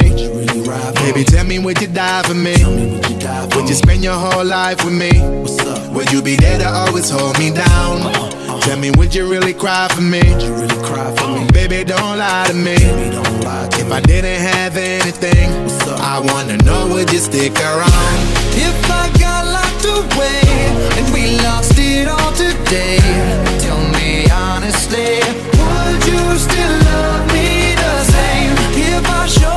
Baby, 0.93 1.25
tell 1.25 1.43
me, 1.43 1.59
would 1.59 1.81
you 1.81 1.87
die 1.87 2.23
for 2.23 2.33
me? 2.33 2.55
Would 3.53 3.67
you 3.67 3.75
spend 3.75 4.01
your 4.01 4.15
whole 4.15 4.45
life 4.45 4.81
with 4.85 4.93
me? 4.93 5.11
Would 5.93 6.09
you 6.13 6.21
be 6.21 6.37
there 6.37 6.57
to 6.59 6.69
always 6.69 7.09
hold 7.09 7.37
me 7.37 7.51
down? 7.51 8.46
Tell 8.67 8.77
me, 8.77 8.91
would 8.97 9.15
you 9.15 9.31
really 9.31 9.53
cry 9.53 9.87
for 9.95 10.01
me? 10.01 10.19
Baby, 11.53 11.85
don't 11.85 12.17
lie 12.17 12.47
to 12.49 12.53
me. 12.53 12.75
If 12.75 13.89
I 13.93 14.01
didn't 14.01 14.41
have 14.41 14.75
anything, 14.75 15.49
I 16.01 16.19
wanna 16.19 16.57
know, 16.57 16.85
would 16.89 17.09
you 17.13 17.19
stick 17.19 17.57
around? 17.61 18.19
If 18.59 18.91
I 18.91 19.09
got 19.23 19.45
locked 19.55 19.85
away 19.85 20.41
and 20.97 21.13
we 21.13 21.39
lost 21.47 21.79
it 21.79 22.09
all 22.09 22.33
today, 22.33 22.99
tell 23.63 23.79
me 23.95 24.29
honestly, 24.29 25.21
would 25.63 26.01
you 26.11 26.37
still 26.37 26.75
love 26.91 27.25
me 27.31 27.73
the 27.73 28.03
same? 28.03 28.51
If 28.75 29.09
I 29.09 29.27
showed 29.27 29.56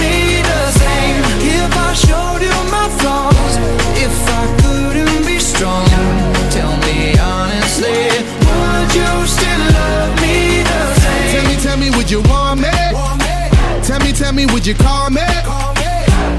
me, 14.45 14.53
would 14.53 14.65
you 14.65 14.73
call 14.75 15.09
me? 15.09 15.21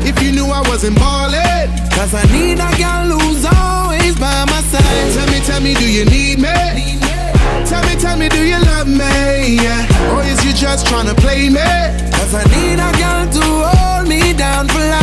If 0.05 0.21
you 0.23 0.33
knew 0.33 0.47
I 0.47 0.61
wasn't 0.69 0.97
ballin'. 0.97 1.71
Cause 1.91 2.15
I 2.15 2.25
need 2.33 2.59
a 2.59 2.71
girl 2.81 3.19
who's 3.19 3.45
always 3.45 4.17
by 4.19 4.45
my 4.47 4.61
side. 4.71 5.13
Tell 5.15 5.27
me, 5.33 5.41
tell 5.41 5.61
me, 5.61 5.75
do 5.75 5.87
you 5.89 6.05
need 6.05 6.39
me? 6.39 6.55
Tell 7.67 7.83
me, 7.87 7.95
tell 7.97 8.17
me, 8.17 8.29
do 8.29 8.43
you 8.45 8.59
love 8.73 8.89
me? 8.89 9.57
Yeah. 9.63 10.15
Or 10.15 10.23
is 10.23 10.45
you 10.45 10.53
just 10.53 10.87
tryna 10.87 11.17
play 11.17 11.49
me? 11.49 11.61
Cause 12.17 12.35
I 12.35 12.45
need 12.55 12.79
a 12.81 12.91
girl 13.03 13.27
to 13.37 13.45
hold 13.71 14.09
me 14.09 14.33
down 14.33 14.69
for 14.69 14.79
life. 14.79 15.03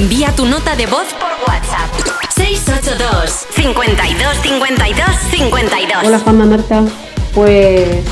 Envía 0.00 0.34
tu 0.34 0.46
nota 0.46 0.74
de 0.76 0.86
voz 0.86 1.08
por 1.12 1.28
WhatsApp. 1.46 1.90
682 2.34 3.46
52 3.50 4.36
52 4.42 5.06
52 5.30 6.04
Hola 6.04 6.18
Juanma 6.20 6.46
Marta, 6.46 6.84
pues 7.34 8.02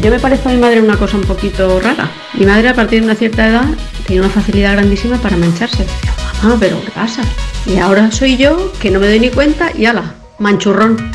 yo 0.00 0.10
me 0.10 0.18
parezco 0.18 0.48
a 0.48 0.52
mi 0.52 0.58
madre 0.58 0.80
una 0.80 0.96
cosa 0.96 1.18
un 1.18 1.24
poquito 1.24 1.78
rara. 1.78 2.10
Mi 2.32 2.46
madre 2.46 2.70
a 2.70 2.74
partir 2.74 3.00
de 3.00 3.04
una 3.04 3.14
cierta 3.16 3.48
edad 3.48 3.66
tenía 4.06 4.22
una 4.22 4.30
facilidad 4.30 4.72
grandísima 4.72 5.18
para 5.18 5.36
mancharse. 5.36 5.84
Decía, 5.84 6.14
mamá, 6.42 6.56
pero 6.58 6.82
¿qué 6.82 6.90
pasa? 6.90 7.20
Y 7.66 7.76
ahora 7.76 8.10
soy 8.10 8.38
yo 8.38 8.72
que 8.80 8.90
no 8.90 8.98
me 8.98 9.06
doy 9.06 9.20
ni 9.20 9.28
cuenta 9.28 9.72
y 9.76 9.84
ala, 9.84 10.14
manchurrón. 10.38 11.12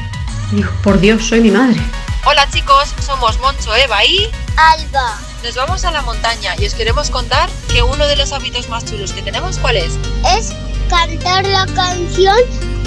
Y 0.52 0.58
digo, 0.58 0.70
por 0.84 1.00
Dios, 1.00 1.26
soy 1.26 1.42
mi 1.42 1.50
madre. 1.50 1.82
Hola 2.26 2.48
chicos, 2.52 2.94
somos 3.04 3.40
Moncho, 3.40 3.76
Eva 3.76 4.06
y 4.06 4.30
Alba. 4.56 5.31
Nos 5.44 5.56
vamos 5.56 5.86
a 5.86 5.92
la 5.92 6.02
montaña 6.02 6.56
y 6.60 6.66
os 6.66 6.74
queremos 6.74 7.10
contar 7.10 7.50
que 7.72 7.82
uno 7.82 8.06
de 8.06 8.16
los 8.16 8.32
hábitos 8.32 8.70
más 8.70 8.86
chulos 8.86 9.12
que 9.12 9.22
tenemos, 9.22 9.58
¿cuál 9.58 9.78
es? 9.78 9.98
Es 10.38 10.54
cantar 10.90 11.46
la 11.48 11.66
canción 11.68 12.38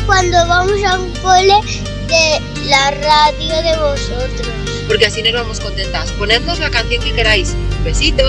cuando 0.06 0.36
vamos 0.46 0.82
a 0.84 0.98
un 0.98 1.10
cole 1.16 1.60
de 2.06 2.40
la 2.66 2.90
radio 2.90 3.62
de 3.62 3.76
vosotros. 3.76 4.48
Porque 4.86 5.06
así 5.06 5.22
nos 5.22 5.32
vamos 5.32 5.60
contentas. 5.60 6.10
Ponednos 6.12 6.58
la 6.60 6.70
canción 6.70 7.02
que 7.02 7.12
queráis. 7.12 7.56
Un 7.78 7.84
besito. 7.84 8.22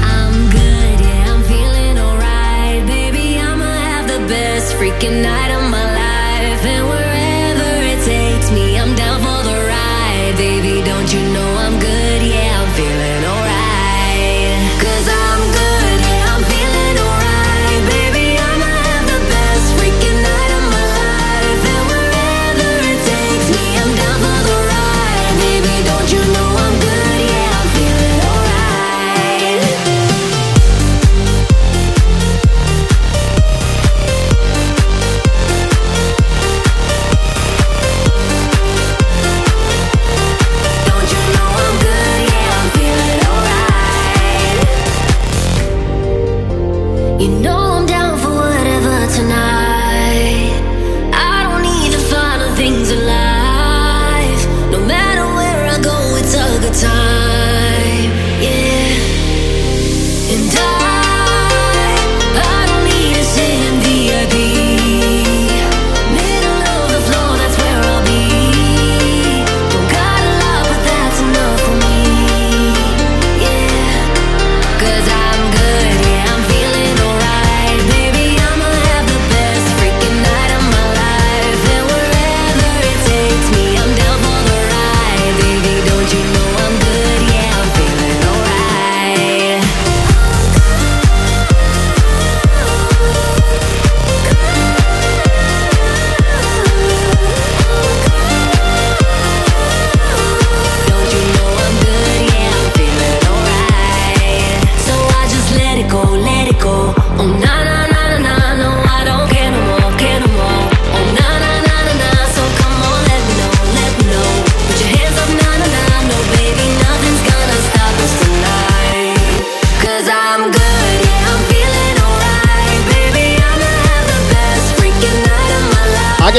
I'm 0.00 0.50
good, 0.50 1.00
yeah, 1.00 1.32
I'm 1.32 1.42
feeling 1.44 1.98
alright. 1.98 2.86
Baby, 2.86 3.38
I'ma 3.38 3.64
have 3.64 4.06
the 4.06 4.20
best 4.26 4.74
freaking 4.74 5.22
night 5.22 5.50
of 5.54 5.64
my 5.68 5.84
life. 5.84 6.64
And 6.64 6.88
wherever 6.88 7.82
it 7.82 8.04
takes 8.04 8.50
me, 8.52 8.78
I'm 8.78 8.94
down 8.94 9.20
for 9.20 9.42
the 9.42 9.58
ride. 9.66 10.34
Baby, 10.38 10.82
don't 10.82 11.12
you 11.12 11.20
know 11.32 11.57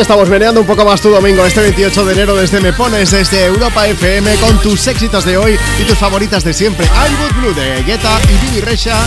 estamos 0.09 0.27
meneando 0.27 0.61
un 0.61 0.65
poco 0.65 0.83
más 0.83 0.99
tu 1.01 1.09
domingo, 1.11 1.45
este 1.45 1.61
28 1.61 2.03
de 2.03 2.13
enero 2.13 2.35
desde 2.35 2.59
Me 2.59 2.73
Pones, 2.73 3.11
desde 3.11 3.45
Europa 3.45 3.87
FM, 3.87 4.37
con 4.37 4.59
tus 4.59 4.87
éxitos 4.87 5.23
de 5.23 5.37
hoy 5.37 5.55
y 5.79 5.83
tus 5.83 5.99
favoritas 5.99 6.43
de 6.43 6.51
siempre. 6.51 6.87
I'm 6.87 7.15
Good 7.21 7.39
Blue 7.39 7.53
de 7.53 7.83
Guetta 7.83 8.19
y 8.23 8.47
Billy 8.47 8.61
Resha 8.61 8.97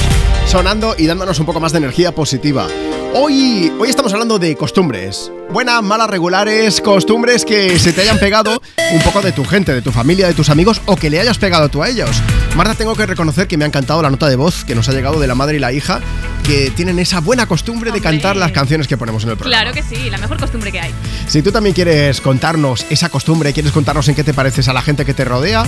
sonando 0.46 0.94
y 0.96 1.06
dándonos 1.06 1.40
un 1.40 1.46
poco 1.46 1.58
más 1.58 1.72
de 1.72 1.78
energía 1.78 2.14
positiva. 2.14 2.68
Hoy, 3.14 3.72
hoy 3.80 3.90
estamos 3.90 4.12
hablando 4.12 4.38
de 4.38 4.54
costumbres. 4.54 5.32
Buenas, 5.50 5.82
malas, 5.82 6.08
regulares, 6.08 6.80
costumbres 6.80 7.44
que 7.44 7.80
se 7.80 7.92
te 7.92 8.02
hayan 8.02 8.20
pegado 8.20 8.62
un 8.92 9.02
poco 9.02 9.22
de 9.22 9.32
tu 9.32 9.44
gente, 9.44 9.74
de 9.74 9.82
tu 9.82 9.90
familia, 9.90 10.28
de 10.28 10.34
tus 10.34 10.50
amigos 10.50 10.80
o 10.86 10.94
que 10.94 11.10
le 11.10 11.18
hayas 11.18 11.36
pegado 11.36 11.68
tú 11.68 11.82
a 11.82 11.88
ellos. 11.88 12.10
Marta, 12.54 12.74
tengo 12.74 12.94
que 12.94 13.06
reconocer 13.06 13.48
que 13.48 13.56
me 13.56 13.64
ha 13.64 13.68
encantado 13.68 14.02
la 14.02 14.10
nota 14.10 14.28
de 14.28 14.36
voz 14.36 14.64
que 14.64 14.76
nos 14.76 14.88
ha 14.88 14.92
llegado 14.92 15.18
de 15.18 15.26
la 15.26 15.34
madre 15.34 15.56
y 15.56 15.58
la 15.58 15.72
hija 15.72 16.00
que 16.42 16.70
tienen 16.70 16.98
esa 16.98 17.20
buena 17.20 17.46
costumbre 17.46 17.90
de 17.92 18.00
cantar 18.00 18.36
las 18.36 18.52
canciones 18.52 18.88
que 18.88 18.96
ponemos 18.96 19.24
en 19.24 19.30
el 19.30 19.36
programa. 19.36 19.62
Claro 19.62 19.74
que 19.74 19.82
sí, 19.82 20.10
la 20.10 20.18
mejor 20.18 20.38
costumbre 20.38 20.72
que 20.72 20.80
hay. 20.80 20.92
Si 21.26 21.42
tú 21.42 21.52
también 21.52 21.74
quieres 21.74 22.20
contarnos 22.20 22.86
esa 22.90 23.08
costumbre, 23.08 23.52
quieres 23.52 23.72
contarnos 23.72 24.08
en 24.08 24.14
qué 24.14 24.24
te 24.24 24.34
pareces 24.34 24.68
a 24.68 24.72
la 24.72 24.82
gente 24.82 25.04
que 25.04 25.14
te 25.14 25.24
rodea, 25.24 25.64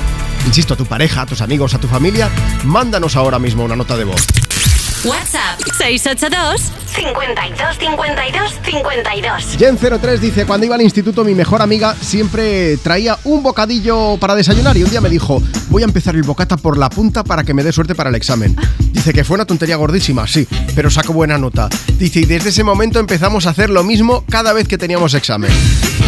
insisto, 0.46 0.74
a 0.74 0.76
tu 0.76 0.86
pareja, 0.86 1.22
a 1.22 1.26
tus 1.26 1.40
amigos, 1.40 1.74
a 1.74 1.78
tu 1.78 1.88
familia, 1.88 2.28
mándanos 2.64 3.16
ahora 3.16 3.38
mismo 3.38 3.64
una 3.64 3.76
nota 3.76 3.96
de 3.96 4.04
voz. 4.04 4.26
WhatsApp 5.04 5.60
682 5.76 6.72
52 6.94 7.78
52 7.78 8.60
52. 8.64 9.58
Gen03 9.58 10.18
dice, 10.18 10.46
cuando 10.46 10.64
iba 10.64 10.76
al 10.76 10.80
instituto 10.80 11.24
mi 11.24 11.34
mejor 11.34 11.60
amiga 11.60 11.94
siempre 12.00 12.78
traía 12.78 13.18
un 13.24 13.42
bocadillo 13.42 14.16
para 14.16 14.34
desayunar 14.34 14.76
y 14.78 14.82
un 14.82 14.88
día 14.90 15.02
me 15.02 15.10
dijo, 15.10 15.42
voy 15.68 15.82
a 15.82 15.84
empezar 15.84 16.14
el 16.14 16.22
bocata 16.22 16.56
por 16.56 16.78
la 16.78 16.88
punta 16.88 17.22
para 17.22 17.44
que 17.44 17.52
me 17.52 17.62
dé 17.62 17.72
suerte 17.72 17.94
para 17.94 18.08
el 18.08 18.16
examen. 18.16 18.56
Dice 18.92 19.12
que 19.12 19.24
fue 19.24 19.34
una 19.34 19.44
tontería 19.44 19.76
gordísima, 19.76 20.26
sí, 20.26 20.48
pero 20.74 20.90
saco 20.90 21.12
buena 21.12 21.38
nota. 21.38 21.68
Dice, 21.98 22.20
y 22.20 22.24
desde 22.26 22.50
ese 22.50 22.64
momento 22.64 22.98
empezamos 22.98 23.46
a 23.46 23.50
hacer 23.50 23.70
lo 23.70 23.84
mismo 23.84 24.24
cada 24.28 24.52
vez 24.52 24.68
que 24.68 24.78
teníamos 24.78 25.14
examen. 25.14 25.50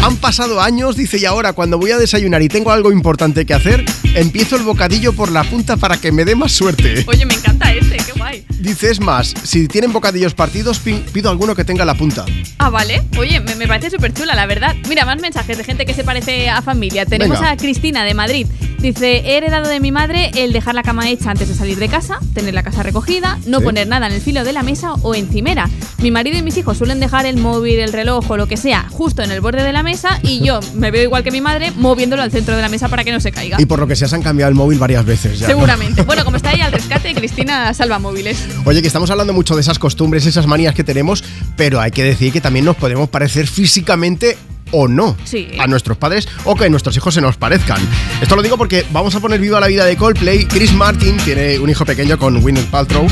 Han 0.03 0.17
pasado 0.17 0.61
años, 0.61 0.95
dice, 0.95 1.17
y 1.17 1.25
ahora 1.25 1.53
cuando 1.53 1.77
voy 1.77 1.91
a 1.91 1.97
desayunar 1.97 2.41
y 2.41 2.49
tengo 2.49 2.71
algo 2.71 2.91
importante 2.91 3.45
que 3.45 3.53
hacer, 3.53 3.83
empiezo 4.15 4.55
el 4.55 4.63
bocadillo 4.63 5.13
por 5.13 5.31
la 5.31 5.43
punta 5.43 5.77
para 5.77 5.97
que 5.97 6.11
me 6.11 6.25
dé 6.25 6.35
más 6.35 6.51
suerte. 6.51 7.03
Oye, 7.07 7.25
me 7.25 7.33
encanta 7.33 7.71
este, 7.73 7.97
qué 7.97 8.11
guay. 8.17 8.45
Dice, 8.59 8.91
es 8.91 8.99
más, 8.99 9.33
si 9.43 9.67
tienen 9.67 9.93
bocadillos 9.93 10.33
partidos, 10.33 10.79
pi- 10.79 11.03
pido 11.13 11.29
alguno 11.29 11.55
que 11.55 11.63
tenga 11.63 11.85
la 11.85 11.95
punta. 11.95 12.25
Ah, 12.57 12.69
vale. 12.69 13.01
Oye, 13.17 13.39
me, 13.39 13.55
me 13.55 13.67
parece 13.67 13.89
súper 13.89 14.13
chula, 14.13 14.35
la 14.35 14.45
verdad. 14.45 14.75
Mira, 14.89 15.05
más 15.05 15.19
mensajes 15.21 15.57
de 15.57 15.63
gente 15.63 15.85
que 15.85 15.93
se 15.93 16.03
parece 16.03 16.49
a 16.49 16.61
familia. 16.61 17.05
Tenemos 17.05 17.39
Venga. 17.39 17.51
a 17.51 17.57
Cristina 17.57 18.03
de 18.03 18.13
Madrid. 18.13 18.47
Dice, 18.79 19.17
he 19.25 19.37
heredado 19.37 19.67
de 19.69 19.79
mi 19.79 19.91
madre 19.91 20.31
el 20.35 20.53
dejar 20.53 20.75
la 20.75 20.83
cama 20.83 21.09
hecha 21.09 21.31
antes 21.31 21.47
de 21.47 21.55
salir 21.55 21.77
de 21.79 21.89
casa, 21.89 22.19
tener 22.33 22.53
la 22.53 22.61
casa 22.63 22.83
recogida, 22.83 23.39
no 23.47 23.57
Sí. 23.59 23.65
poner 23.65 23.87
nada 23.87 24.05
en 24.07 24.13
el 24.13 24.21
filo 24.21 24.43
de 24.43 24.53
la 24.53 24.61
mesa 24.63 24.93
o 25.01 25.15
encimera. 25.15 25.67
Mi 25.99 26.11
marido 26.11 26.37
y 26.37 26.43
mis 26.43 26.55
hijos 26.57 26.77
suelen 26.77 26.99
dejar 26.99 27.25
el 27.25 27.37
móvil, 27.37 27.79
el 27.79 27.91
reloj 27.91 28.29
o 28.29 28.37
lo 28.37 28.47
que 28.47 28.55
sea 28.55 28.85
justo 28.91 29.23
en 29.23 29.31
el 29.31 29.41
borde 29.41 29.63
de 29.63 29.73
la 29.73 29.81
mesa 29.81 30.19
y 30.21 30.45
yo 30.45 30.59
me 30.75 30.91
veo 30.91 31.01
igual 31.03 31.23
que 31.23 31.31
mi 31.31 31.41
madre 31.41 31.71
moviéndolo 31.71 32.21
al 32.21 32.31
centro 32.31 32.55
de 32.55 32.61
la 32.61 32.69
mesa 32.69 32.87
para 32.87 33.03
que 33.03 33.11
no 33.11 33.19
se 33.19 33.31
caiga. 33.31 33.59
Y 33.59 33.65
por 33.65 33.79
lo 33.79 33.87
que 33.87 33.95
sea, 33.95 34.07
se 34.07 34.15
han 34.15 34.21
cambiado 34.21 34.49
el 34.49 34.55
móvil 34.55 34.77
varias 34.77 35.03
veces 35.05 35.39
ya. 35.39 35.47
¿no? 35.47 35.53
Seguramente. 35.53 36.03
Bueno, 36.03 36.23
como 36.23 36.37
está 36.37 36.51
ahí 36.51 36.61
al 36.61 36.71
rescate, 36.77 37.13
Cristina 37.15 37.73
salva 37.73 37.97
móviles. 37.99 38.37
Oye, 38.65 38.81
que 38.81 38.87
estamos 38.87 39.09
hablando 39.09 39.33
mucho 39.33 39.55
de 39.55 39.61
esas 39.61 39.79
costumbres, 39.79 40.25
esas 40.27 40.45
manías 40.45 40.75
que 40.75 40.83
tenemos, 40.83 41.23
pero 41.55 41.81
hay 41.81 41.89
que 41.91 42.03
decir 42.03 42.31
que 42.31 42.41
también 42.41 42.63
nos 42.65 42.75
podemos 42.75 43.09
parecer 43.09 43.47
físicamente 43.47 44.37
o 44.71 44.87
no 44.87 45.15
Sí. 45.23 45.47
a 45.59 45.67
nuestros 45.67 45.97
padres 45.97 46.27
o 46.45 46.55
que 46.55 46.69
nuestros 46.69 46.95
hijos 46.97 47.13
se 47.13 47.21
nos 47.21 47.37
parezcan. 47.37 47.79
Esto 48.21 48.35
lo 48.35 48.41
digo 48.41 48.57
porque 48.57 48.85
vamos 48.91 49.15
a 49.15 49.19
poner 49.19 49.39
viva 49.39 49.59
la 49.59 49.67
vida 49.67 49.85
de 49.85 49.95
Coldplay. 49.97 50.45
Chris 50.45 50.73
Martin 50.73 51.17
tiene 51.17 51.59
un 51.59 51.69
hijo 51.69 51.85
pequeño 51.85 52.17
con 52.17 52.39
Gwyneth 52.41 52.67
Paltrow, 52.67 53.07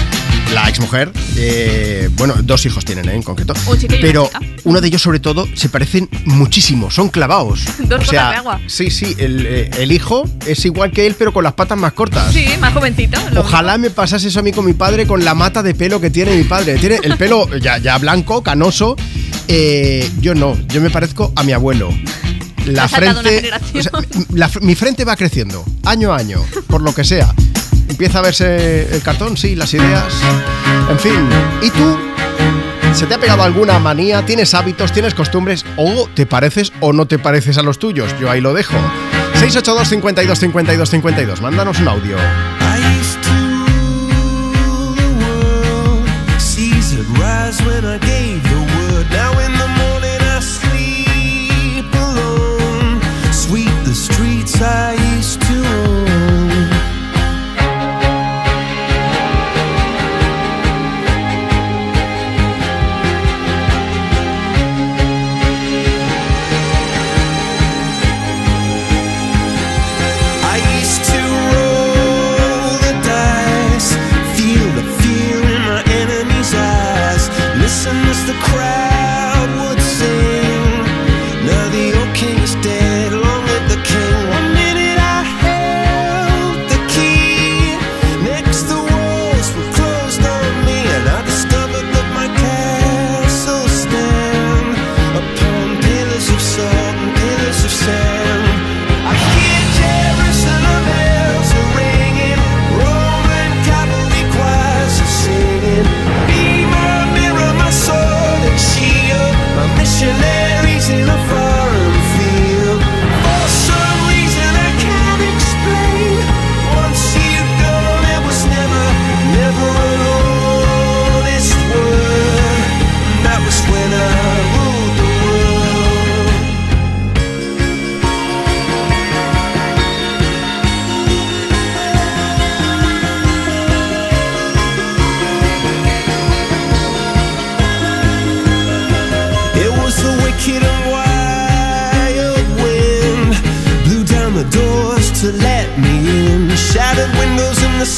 la 0.53 0.67
exmujer. 0.69 1.11
Eh, 1.37 2.09
bueno, 2.13 2.35
dos 2.43 2.65
hijos 2.65 2.85
tienen 2.85 3.09
¿eh? 3.09 3.15
en 3.15 3.23
concreto. 3.23 3.53
Un 3.67 3.77
pero 4.01 4.29
uno 4.63 4.81
de 4.81 4.87
ellos 4.87 5.01
sobre 5.01 5.19
todo 5.19 5.47
se 5.53 5.69
parecen 5.69 6.09
muchísimo, 6.25 6.91
son 6.91 7.09
clavados. 7.09 7.65
Dos 7.79 8.01
o 8.07 8.11
sea, 8.11 8.29
de 8.29 8.35
agua. 8.37 8.61
Sí, 8.67 8.89
sí, 8.89 9.15
el, 9.17 9.45
eh, 9.45 9.69
el 9.79 9.91
hijo 9.91 10.27
es 10.45 10.63
igual 10.65 10.91
que 10.91 11.05
él 11.07 11.15
pero 11.17 11.33
con 11.33 11.43
las 11.43 11.53
patas 11.53 11.77
más 11.77 11.93
cortas. 11.93 12.33
Sí, 12.33 12.47
más 12.59 12.73
jovencito. 12.73 13.19
Ojalá 13.37 13.77
me 13.77 13.89
pasase 13.89 14.27
eso 14.27 14.39
a 14.39 14.43
mí 14.43 14.51
con 14.51 14.65
mi 14.65 14.73
padre 14.73 15.05
con 15.07 15.23
la 15.23 15.33
mata 15.35 15.61
de 15.63 15.73
pelo 15.73 15.99
que 15.99 16.09
tiene 16.09 16.35
mi 16.35 16.43
padre. 16.43 16.77
Tiene 16.77 16.99
el 17.03 17.17
pelo 17.17 17.47
ya, 17.57 17.77
ya 17.77 17.97
blanco, 17.97 18.41
canoso. 18.43 18.95
Eh, 19.47 20.09
yo 20.19 20.35
no, 20.35 20.57
yo 20.67 20.81
me 20.81 20.89
parezco 20.89 21.31
a 21.35 21.43
mi 21.43 21.51
abuelo. 21.51 21.89
La 22.65 22.87
frente. 22.87 23.51
o 23.75 23.81
sea, 23.81 23.91
la 24.33 24.49
mi 24.61 24.75
frente 24.75 25.05
va 25.05 25.15
creciendo, 25.15 25.63
año 25.83 26.13
a 26.13 26.17
año, 26.17 26.43
por 26.67 26.81
lo 26.81 26.93
que 26.93 27.03
sea. 27.03 27.33
Empieza 27.87 28.19
a 28.19 28.21
verse 28.23 28.95
el 28.95 29.01
cartón, 29.01 29.37
sí, 29.37 29.55
las 29.55 29.73
ideas. 29.73 30.13
En 30.89 30.99
fin. 30.99 31.29
¿Y 31.61 31.69
tú? 31.69 31.97
¿Se 32.93 33.05
te 33.05 33.13
ha 33.13 33.19
pegado 33.19 33.43
alguna 33.43 33.77
manía? 33.77 34.25
¿Tienes 34.25 34.53
hábitos? 34.53 34.91
¿Tienes 34.91 35.13
costumbres? 35.13 35.65
¿O 35.77 36.07
te 36.15 36.25
pareces 36.25 36.71
o 36.79 36.93
no 36.93 37.05
te 37.05 37.19
pareces 37.19 37.57
a 37.57 37.61
los 37.61 37.77
tuyos? 37.77 38.15
Yo 38.19 38.31
ahí 38.31 38.41
lo 38.41 38.53
dejo. 38.53 38.77
682 39.33 39.89
52 39.89 40.39
52 40.39 40.89
52. 40.89 41.41
Mándanos 41.41 41.79
un 41.79 41.87
audio. 41.89 42.17
I 47.97 48.44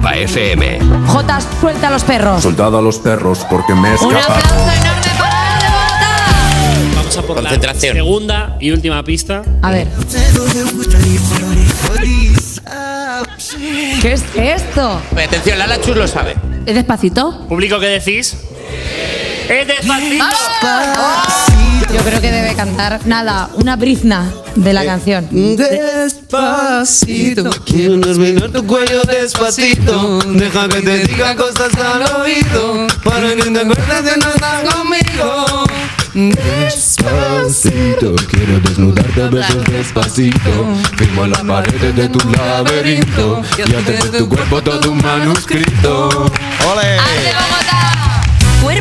Europa 0.00 0.16
FM. 0.16 0.78
Jotas, 1.08 1.46
suelta 1.60 1.88
a 1.88 1.90
los 1.90 2.04
perros. 2.04 2.42
Soldado 2.42 2.78
a 2.78 2.82
los 2.82 2.98
perros 2.98 3.46
porque 3.50 3.74
me 3.74 3.88
he 3.88 3.96
Un 3.98 4.16
escapado. 4.16 4.40
aplauso 4.40 4.70
enorme 4.80 5.10
para 5.18 5.30
Vamos 6.96 7.16
a 7.18 7.22
por 7.22 7.36
Concentración. 7.36 7.96
la 7.96 8.02
segunda 8.02 8.56
y 8.60 8.70
última 8.70 9.02
pista. 9.02 9.42
A 9.62 9.70
ver. 9.70 9.88
¿Qué 14.00 14.12
es 14.12 14.24
esto? 14.36 15.00
Atención, 15.12 15.58
Lala 15.58 15.80
Chus 15.82 15.96
lo 15.96 16.08
sabe. 16.08 16.34
¿Es 16.64 16.74
despacito? 16.74 17.46
¿Público 17.48 17.78
qué 17.78 17.86
decís? 17.86 18.36
¡Es 19.48 19.66
despacito! 19.66 20.24
Yo 21.92 22.00
creo 22.04 22.20
que 22.20 22.30
debe 22.30 22.54
cantar, 22.54 23.00
nada, 23.04 23.50
una 23.54 23.74
brizna 23.74 24.30
de 24.54 24.72
la 24.72 24.84
canción. 24.84 25.26
Despacito, 25.56 27.50
quiero 27.64 28.00
terminar 28.00 28.50
tu 28.50 28.64
cuello 28.64 29.02
despacito. 29.02 30.20
Deja 30.20 30.68
que 30.68 30.82
te 30.82 30.98
diga 31.06 31.34
cosas 31.34 31.74
al 31.74 32.02
oído. 32.22 32.86
Para 33.02 33.34
que 33.34 33.42
te 33.42 33.60
acuerdes 33.60 34.04
de 34.04 34.16
no 34.18 34.30
estar 34.30 34.64
conmigo. 34.64 35.64
Despacito, 36.14 38.14
quiero 38.30 38.60
desnudarte 38.60 39.22
a 39.22 39.26
besos 39.26 39.64
despacito. 39.64 40.76
Firmo 40.96 41.26
las 41.26 41.42
paredes 41.42 41.96
de 41.96 42.08
tu 42.08 42.20
laberinto. 42.30 43.42
Y 43.58 43.62
hacer 43.74 44.10
de 44.10 44.18
tu 44.18 44.28
cuerpo 44.28 44.62
todo 44.62 44.92
un 44.92 45.02
manuscrito. 45.02 46.08
¡Ole! 46.70 46.98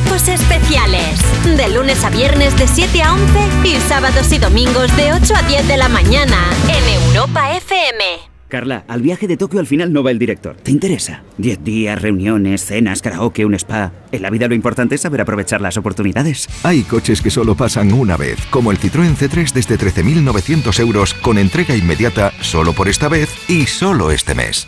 Cuerpos 0.09 0.27
especiales. 0.27 1.19
De 1.43 1.69
lunes 1.69 2.03
a 2.03 2.09
viernes 2.09 2.57
de 2.57 2.67
7 2.67 3.03
a 3.03 3.13
11 3.13 3.67
y 3.67 3.75
sábados 3.75 4.31
y 4.31 4.39
domingos 4.39 4.95
de 4.97 5.13
8 5.13 5.33
a 5.35 5.43
10 5.43 5.67
de 5.67 5.77
la 5.77 5.87
mañana 5.87 6.49
en 6.67 7.03
Europa 7.05 7.55
FM. 7.55 8.03
Carla, 8.47 8.85
al 8.87 9.03
viaje 9.03 9.27
de 9.27 9.37
Tokio 9.37 9.59
al 9.59 9.67
final 9.67 9.93
no 9.93 10.01
va 10.01 10.09
el 10.09 10.17
director. 10.17 10.55
¿Te 10.55 10.71
interesa? 10.71 11.21
Diez 11.37 11.63
días, 11.63 12.01
reuniones, 12.01 12.65
cenas, 12.65 13.03
karaoke, 13.03 13.45
un 13.45 13.53
spa. 13.53 13.91
En 14.11 14.23
la 14.23 14.31
vida 14.31 14.47
lo 14.47 14.55
importante 14.55 14.95
es 14.95 15.01
saber 15.01 15.21
aprovechar 15.21 15.61
las 15.61 15.77
oportunidades. 15.77 16.47
Hay 16.63 16.81
coches 16.81 17.21
que 17.21 17.29
solo 17.29 17.53
pasan 17.55 17.93
una 17.93 18.17
vez, 18.17 18.39
como 18.49 18.71
el 18.71 18.79
Citroën 18.79 19.15
C3 19.15 19.53
desde 19.53 19.77
13.900 19.77 20.79
euros 20.79 21.13
con 21.13 21.37
entrega 21.37 21.75
inmediata 21.75 22.33
solo 22.41 22.73
por 22.73 22.87
esta 22.87 23.09
vez 23.09 23.29
y 23.47 23.67
solo 23.67 24.09
este 24.09 24.33
mes. 24.33 24.67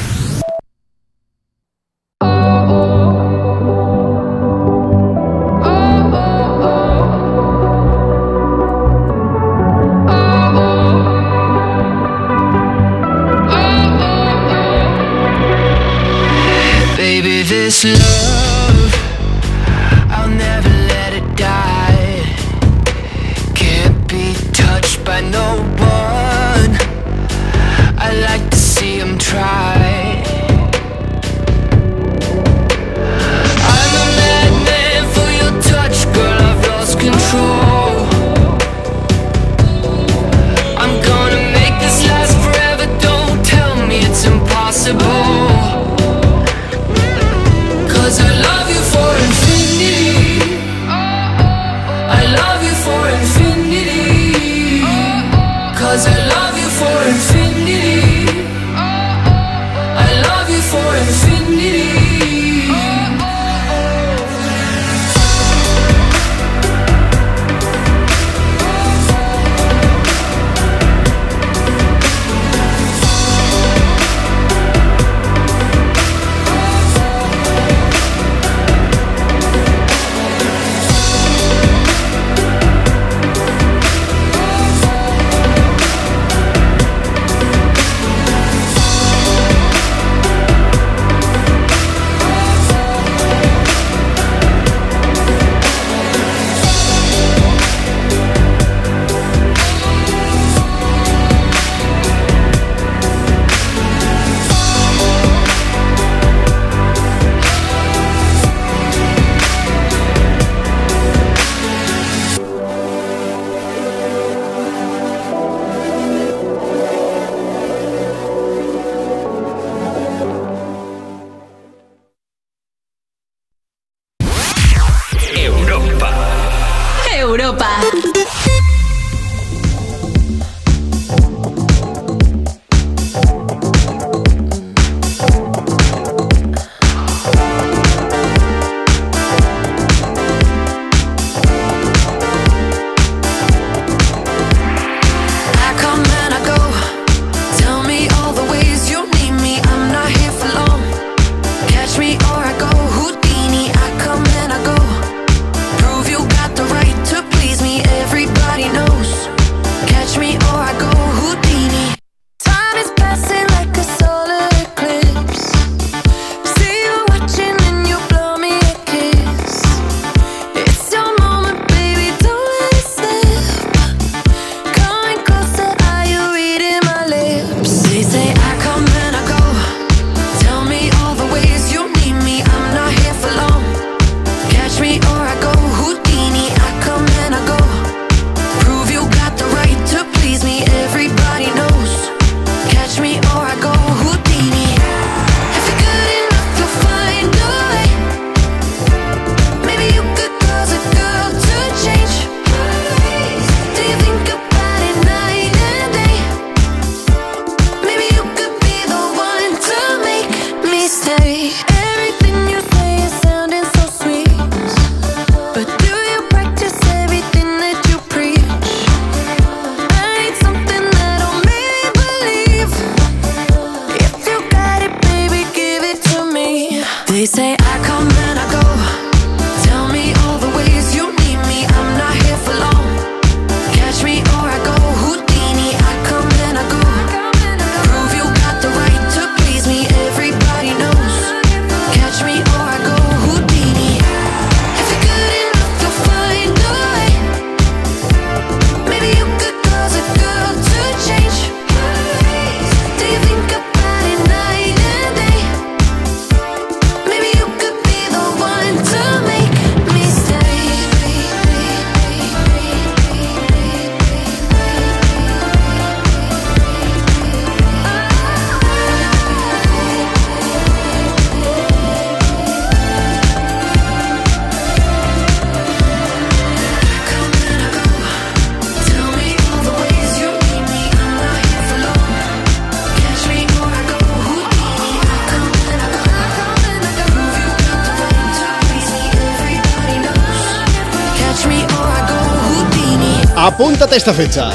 Apúntate 293.41 293.95
esta 293.95 294.13
fecha. 294.13 294.51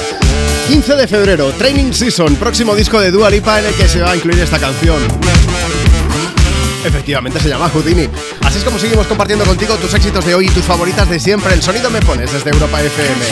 15 0.69 0.95
de 0.95 1.09
febrero, 1.09 1.51
Training 1.59 1.93
Season, 1.93 2.37
próximo 2.37 2.73
disco 2.73 3.01
de 3.01 3.11
Dua 3.11 3.29
Lipa 3.29 3.59
en 3.59 3.67
el 3.67 3.75
que 3.75 3.89
se 3.89 4.01
va 4.01 4.13
a 4.13 4.17
incluir 4.17 4.39
esta 4.39 4.61
canción. 4.61 4.99
Efectivamente 6.85 7.41
se 7.41 7.49
llama 7.49 7.69
Houdini. 7.69 8.09
Así 8.43 8.59
es 8.59 8.65
como 8.65 8.79
seguimos 8.79 9.09
compartiendo 9.09 9.45
contigo 9.45 9.75
tus 9.75 9.93
éxitos 9.93 10.25
de 10.25 10.37
hoy 10.37 10.47
y 10.47 10.51
tus 10.51 10.63
favoritas 10.63 11.11
de 11.11 11.19
siempre. 11.19 11.53
El 11.53 11.63
sonido 11.63 11.91
me 11.91 12.01
pones 12.01 12.33
desde 12.33 12.51
Europa 12.51 12.81
FM. 12.81 13.25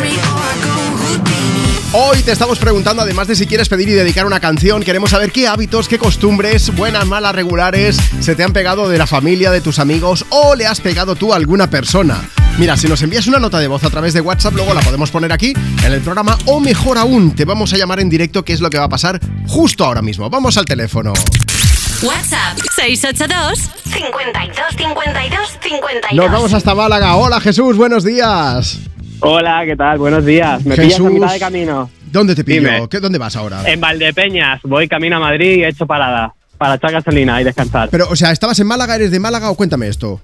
Hoy 1.93 2.23
te 2.25 2.33
estamos 2.33 2.59
preguntando, 2.59 3.03
además 3.03 3.29
de 3.29 3.37
si 3.37 3.47
quieres 3.47 3.69
pedir 3.69 3.89
y 3.89 3.93
dedicar 3.93 4.27
una 4.27 4.41
canción, 4.41 4.83
queremos 4.83 5.11
saber 5.11 5.31
qué 5.31 5.47
hábitos, 5.47 5.87
qué 5.87 6.01
costumbres, 6.01 6.75
buenas, 6.75 7.07
malas, 7.07 7.33
regulares, 7.33 7.97
se 8.19 8.35
te 8.35 8.43
han 8.43 8.53
pegado 8.53 8.89
de 8.89 8.99
la 8.99 9.07
familia, 9.07 9.53
de 9.53 9.61
tus 9.61 9.79
amigos 9.79 10.27
o 10.31 10.57
le 10.57 10.67
has 10.67 10.81
pegado 10.81 11.15
tú 11.15 11.33
a 11.33 11.37
alguna 11.37 11.71
persona. 11.71 12.29
Mira, 12.57 12.77
si 12.77 12.87
nos 12.87 13.03
envías 13.03 13.27
una 13.27 13.41
nota 13.41 13.59
de 13.59 13.67
voz 13.67 13.83
a 13.83 13.91
través 13.91 14.15
de 14.15 14.21
WhatsApp, 14.21 14.55
luego 14.55 14.73
la 14.75 14.81
podemos 14.81 15.11
poner 15.11 15.33
aquí 15.33 15.53
en 15.85 15.93
el 15.93 16.01
programa 16.03 16.39
o 16.47 16.61
mejor 16.61 16.99
aún, 16.99 17.35
te 17.35 17.45
vamos 17.45 17.73
a 17.73 17.77
llamar 17.77 17.99
en 17.99 18.09
directo, 18.09 18.45
que 18.45 18.53
es 18.53 18.61
lo 18.61 18.71
que 18.71 18.79
va 18.79 18.85
a 18.85 18.89
pasar 18.89 19.19
justo 19.49 19.85
ahora 19.85 20.03
mismo. 20.03 20.31
Vamos 20.31 20.57
al 20.57 20.65
teléfono. 20.65 21.13
WhatsApp 22.03 22.57
682 22.77 23.59
52 23.59 24.77
52 24.77 25.59
52. 25.61 26.13
Nos 26.13 26.31
vamos 26.31 26.53
hasta 26.53 26.77
Málaga. 26.77 27.17
Hola 27.17 27.41
Jesús, 27.41 27.77
buenos 27.77 28.05
días. 28.05 28.79
Hola, 29.19 29.63
¿qué 29.67 29.75
tal? 29.75 29.99
Buenos 29.99 30.25
días. 30.25 30.65
Me 30.65 30.77
pillas 30.77 31.01
a 31.01 31.03
Jesús. 31.03 31.11
mitad 31.11 31.33
de 31.33 31.41
camino. 31.41 31.91
¿Dónde 32.13 32.37
te 32.37 32.45
pillo? 32.45 32.61
Dime. 32.61 32.89
¿Qué, 32.89 33.01
¿Dónde 33.01 33.19
vas 33.19 33.35
ahora? 33.35 33.63
En 33.67 33.81
Valdepeñas. 33.81 34.61
Voy 34.63 34.87
camino 34.87 35.17
a 35.17 35.21
Madrid 35.21 35.57
y 35.57 35.65
he 35.65 35.69
hecho 35.69 35.87
parada 35.87 36.33
para 36.57 36.75
echar 36.75 36.93
gasolina 36.93 37.41
y 37.41 37.45
descansar. 37.45 37.89
Pero, 37.91 38.09
o 38.09 38.17
sea, 38.17 38.31
¿estabas 38.31 38.59
en 38.61 38.67
Málaga? 38.67 38.97
¿Eres 38.97 39.11
de 39.11 39.21
Málaga 39.21 39.51
o 39.51 39.55
cuéntame 39.55 39.89
esto? 39.89 40.21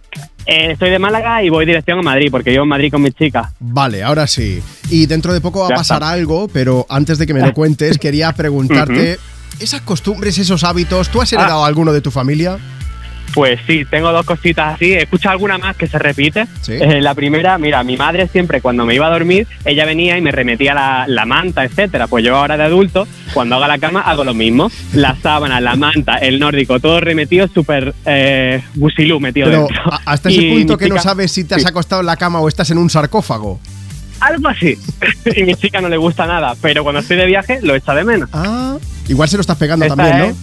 Eh, 0.47 0.73
estoy 0.73 0.91
de 0.91 0.99
Málaga 0.99 1.43
y 1.43 1.49
voy 1.49 1.67
dirección 1.67 1.99
a 1.99 2.03
Madrid 2.03 2.29
porque 2.31 2.51
vivo 2.51 2.63
en 2.63 2.69
Madrid 2.69 2.91
con 2.91 3.03
mi 3.03 3.13
chica. 3.13 3.53
Vale, 3.61 4.03
ahora 4.03 4.27
sí. 4.27 4.63
Y 4.89 5.07
dentro 5.07 5.33
de 5.33 5.41
poco 5.41 5.61
va 5.61 5.67
a 5.67 5.71
pasar 5.71 6.03
está. 6.03 6.11
algo, 6.11 6.49
pero 6.49 6.87
antes 6.89 7.19
de 7.19 7.27
que 7.27 7.35
me 7.35 7.41
lo 7.41 7.53
cuentes, 7.53 7.99
quería 7.99 8.33
preguntarte, 8.33 9.19
esas 9.61 9.83
costumbres, 9.83 10.39
esos 10.39 10.65
hábitos, 10.65 11.09
¿tú 11.11 11.21
has 11.21 11.33
heredado 11.33 11.65
alguno 11.65 11.93
de 11.93 12.01
tu 12.01 12.11
familia? 12.11 12.59
Pues 13.35 13.61
sí, 13.67 13.85
tengo 13.89 14.11
dos 14.13 14.27
cositas 14.27 14.75
así. 14.75 14.93
He 14.93 15.03
escuchado 15.03 15.33
alguna 15.33 15.57
más 15.59 15.77
que 15.77 15.87
se 15.87 15.99
repite. 15.99 16.47
Sí. 16.63 16.73
Eh, 16.73 17.01
la 17.01 17.15
primera, 17.15 17.57
mira, 17.59 17.83
mi 17.85 17.97
madre 17.97 18.27
siempre 18.29 18.61
cuando 18.61 18.85
me 18.85 18.95
iba 18.95 19.07
a 19.07 19.11
dormir, 19.11 19.47
ella 19.65 19.85
venía 19.85 20.19
y 20.19 20.21
me 20.21 20.33
remetía 20.33 20.75
la, 20.75 21.05
la 21.07 21.25
manta, 21.27 21.65
etcétera. 21.65 22.07
Pues 22.09 22.25
yo 22.25 22.37
ahora 22.37 22.57
de 22.57 22.65
adulto, 22.65 23.07
cuando 23.33 23.57
haga 23.57 23.69
la 23.69 23.79
cama, 23.79 24.01
hago 24.01 24.25
lo 24.25 24.35
mismo. 24.35 24.71
La 24.95 25.15
sábana, 25.23 25.61
la 25.61 25.77
manta, 25.77 26.17
el 26.17 26.41
nórdico, 26.41 26.81
todo 26.81 27.01
remetido, 27.01 27.47
súper 27.49 27.95
eh, 28.05 28.63
gusilú 28.75 29.21
metido 29.21 29.47
Pero 29.49 29.67
dentro. 29.69 29.83
hasta 30.07 30.29
ese 30.29 30.43
Y 30.43 30.53
punto 30.55 30.77
que 30.77 30.89
no 30.89 30.99
sabes 30.99 31.31
si 31.31 31.45
te 31.45 31.55
has 31.55 31.67
acostado 31.67 32.01
en 32.01 32.07
la 32.07 32.17
cama 32.17 32.41
o 32.41 32.49
estás 32.49 32.71
en 32.71 32.79
un 32.79 32.91
sarcófago. 32.91 33.61
Algo 34.21 34.49
así. 34.49 34.77
y 35.37 35.45
mi 35.45 35.55
chica 35.55 35.81
no 35.81 35.89
le 35.89 35.97
gusta 35.97 36.27
nada, 36.27 36.55
pero 36.61 36.83
cuando 36.83 37.01
estoy 37.01 37.17
de 37.17 37.27
viaje 37.27 37.61
lo 37.63 37.75
echa 37.75 37.95
de 37.95 38.05
menos. 38.05 38.29
Ah, 38.33 38.77
igual 39.09 39.29
se 39.29 39.37
lo 39.37 39.41
estás 39.43 39.57
pegando 39.57 39.85
Esta 39.87 39.97
también, 39.97 40.19
¿no? 40.19 40.25
es- 40.27 40.37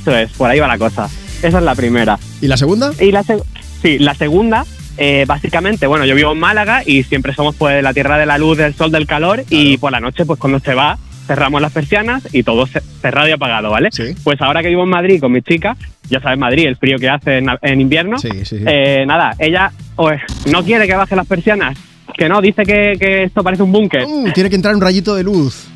Eso 0.00 0.16
es, 0.16 0.30
por 0.32 0.50
ahí 0.50 0.58
va 0.58 0.66
la 0.66 0.78
cosa. 0.78 1.08
Esa 1.42 1.58
es 1.58 1.64
la 1.64 1.74
primera. 1.74 2.18
¿Y 2.40 2.46
la 2.48 2.56
segunda? 2.56 2.92
Y 3.00 3.12
la 3.12 3.22
sí, 3.24 3.98
la 3.98 4.14
segunda, 4.14 4.64
eh, 4.98 5.24
básicamente, 5.26 5.86
bueno, 5.86 6.04
yo 6.04 6.14
vivo 6.14 6.32
en 6.32 6.38
Málaga 6.40 6.82
y 6.84 7.02
siempre 7.04 7.34
somos 7.34 7.54
pues 7.56 7.82
la 7.82 7.94
tierra 7.94 8.18
de 8.18 8.26
la 8.26 8.36
luz, 8.38 8.58
del 8.58 8.74
sol, 8.74 8.90
del 8.90 9.06
calor 9.06 9.44
y 9.48 9.78
por 9.78 9.92
la 9.92 10.00
noche, 10.00 10.24
pues 10.26 10.38
cuando 10.38 10.58
se 10.60 10.74
va, 10.74 10.98
cerramos 11.26 11.62
las 11.62 11.72
persianas 11.72 12.22
y 12.32 12.42
todo 12.42 12.66
ce- 12.66 12.82
cerrado 13.00 13.28
y 13.28 13.32
apagado, 13.32 13.70
¿vale? 13.70 13.88
Pues 14.22 14.40
ahora 14.42 14.62
que 14.62 14.68
vivo 14.68 14.82
en 14.82 14.90
Madrid 14.90 15.20
con 15.20 15.32
mi 15.32 15.40
chica, 15.42 15.76
ya 16.10 16.20
sabes 16.20 16.38
Madrid, 16.38 16.66
el 16.66 16.76
frío 16.76 16.98
que 16.98 17.08
hace 17.08 17.38
en, 17.38 17.46
en 17.62 17.80
invierno, 17.80 18.18
eh, 18.66 19.04
nada, 19.06 19.34
ella 19.38 19.70
pues, 19.96 20.20
no 20.50 20.62
quiere 20.64 20.86
que 20.86 20.94
baje 20.94 21.16
las 21.16 21.26
persianas, 21.26 21.78
que 22.18 22.28
no, 22.28 22.40
dice 22.42 22.64
que, 22.64 22.96
que 23.00 23.22
esto 23.24 23.42
parece 23.42 23.62
un 23.62 23.72
búnker. 23.72 24.06
Mm, 24.06 24.32
tiene 24.32 24.50
que 24.50 24.56
entrar 24.56 24.74
un 24.74 24.80
rayito 24.82 25.14
de 25.14 25.22
luz. 25.22 25.68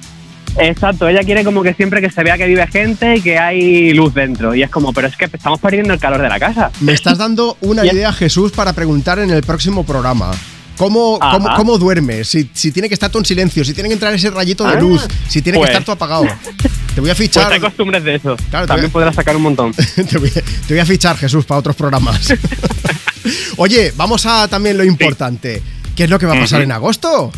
Exacto, 0.58 1.08
ella 1.08 1.22
quiere 1.24 1.44
como 1.44 1.62
que 1.62 1.74
siempre 1.74 2.00
que 2.00 2.10
se 2.10 2.22
vea 2.22 2.36
que 2.38 2.46
vive 2.46 2.66
gente 2.68 3.16
y 3.16 3.20
que 3.20 3.38
hay 3.38 3.92
luz 3.92 4.14
dentro. 4.14 4.54
Y 4.54 4.62
es 4.62 4.70
como, 4.70 4.92
pero 4.92 5.08
es 5.08 5.16
que 5.16 5.24
estamos 5.24 5.58
perdiendo 5.60 5.92
el 5.94 5.98
calor 6.00 6.22
de 6.22 6.28
la 6.28 6.38
casa. 6.38 6.70
Me 6.80 6.92
estás 6.92 7.18
dando 7.18 7.56
una 7.60 7.84
idea, 7.84 8.12
Jesús, 8.12 8.52
para 8.52 8.72
preguntar 8.72 9.18
en 9.18 9.30
el 9.30 9.42
próximo 9.42 9.84
programa. 9.84 10.30
¿Cómo, 10.76 11.20
cómo, 11.20 11.48
cómo 11.54 11.78
duermes? 11.78 12.28
Si, 12.28 12.50
si 12.52 12.72
tiene 12.72 12.88
que 12.88 12.94
estar 12.94 13.08
todo 13.08 13.20
en 13.20 13.26
silencio, 13.26 13.64
si 13.64 13.72
tiene 13.74 13.88
que 13.88 13.92
entrar 13.92 14.12
ese 14.12 14.28
rayito 14.30 14.64
de 14.64 14.72
Ah, 14.76 14.80
luz, 14.80 15.06
si 15.28 15.40
tiene 15.40 15.58
pues. 15.58 15.70
que 15.70 15.76
estar 15.76 15.84
todo 15.84 15.94
apagado. 15.94 16.26
Te 16.94 17.00
voy 17.00 17.10
a 17.10 17.14
fichar. 17.14 17.44
Pues 17.44 17.54
hay 17.54 17.60
costumbres 17.60 18.02
de 18.02 18.16
eso. 18.16 18.36
Claro, 18.50 18.66
te 18.66 18.68
También 18.68 18.86
voy 18.90 18.92
podrás 18.92 19.14
sacar 19.14 19.36
un 19.36 19.42
montón. 19.42 19.72
te, 19.94 20.18
voy, 20.18 20.30
te 20.30 20.42
voy 20.74 20.78
a 20.80 20.84
fichar, 20.86 21.16
Jesús, 21.16 21.44
para 21.44 21.60
otros 21.60 21.76
programas. 21.76 22.34
Oye, 23.56 23.92
vamos 23.96 24.26
a 24.26 24.48
también 24.48 24.76
lo 24.76 24.84
importante. 24.84 25.62
¿Qué 25.94 26.04
es 26.04 26.10
lo 26.10 26.18
que 26.18 26.26
va 26.26 26.34
a 26.36 26.40
pasar 26.40 26.58
Ujú. 26.60 26.64
en 26.64 26.72
agosto? 26.72 27.30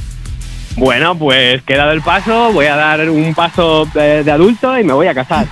Bueno, 0.76 1.16
pues 1.18 1.62
que 1.62 1.74
he 1.74 1.76
dado 1.76 1.92
el 1.92 2.02
paso, 2.02 2.52
voy 2.52 2.66
a 2.66 2.76
dar 2.76 3.08
un 3.08 3.34
paso 3.34 3.86
de, 3.94 4.22
de 4.22 4.30
adulto 4.30 4.78
y 4.78 4.84
me 4.84 4.92
voy 4.92 5.06
a 5.06 5.14
casar. 5.14 5.46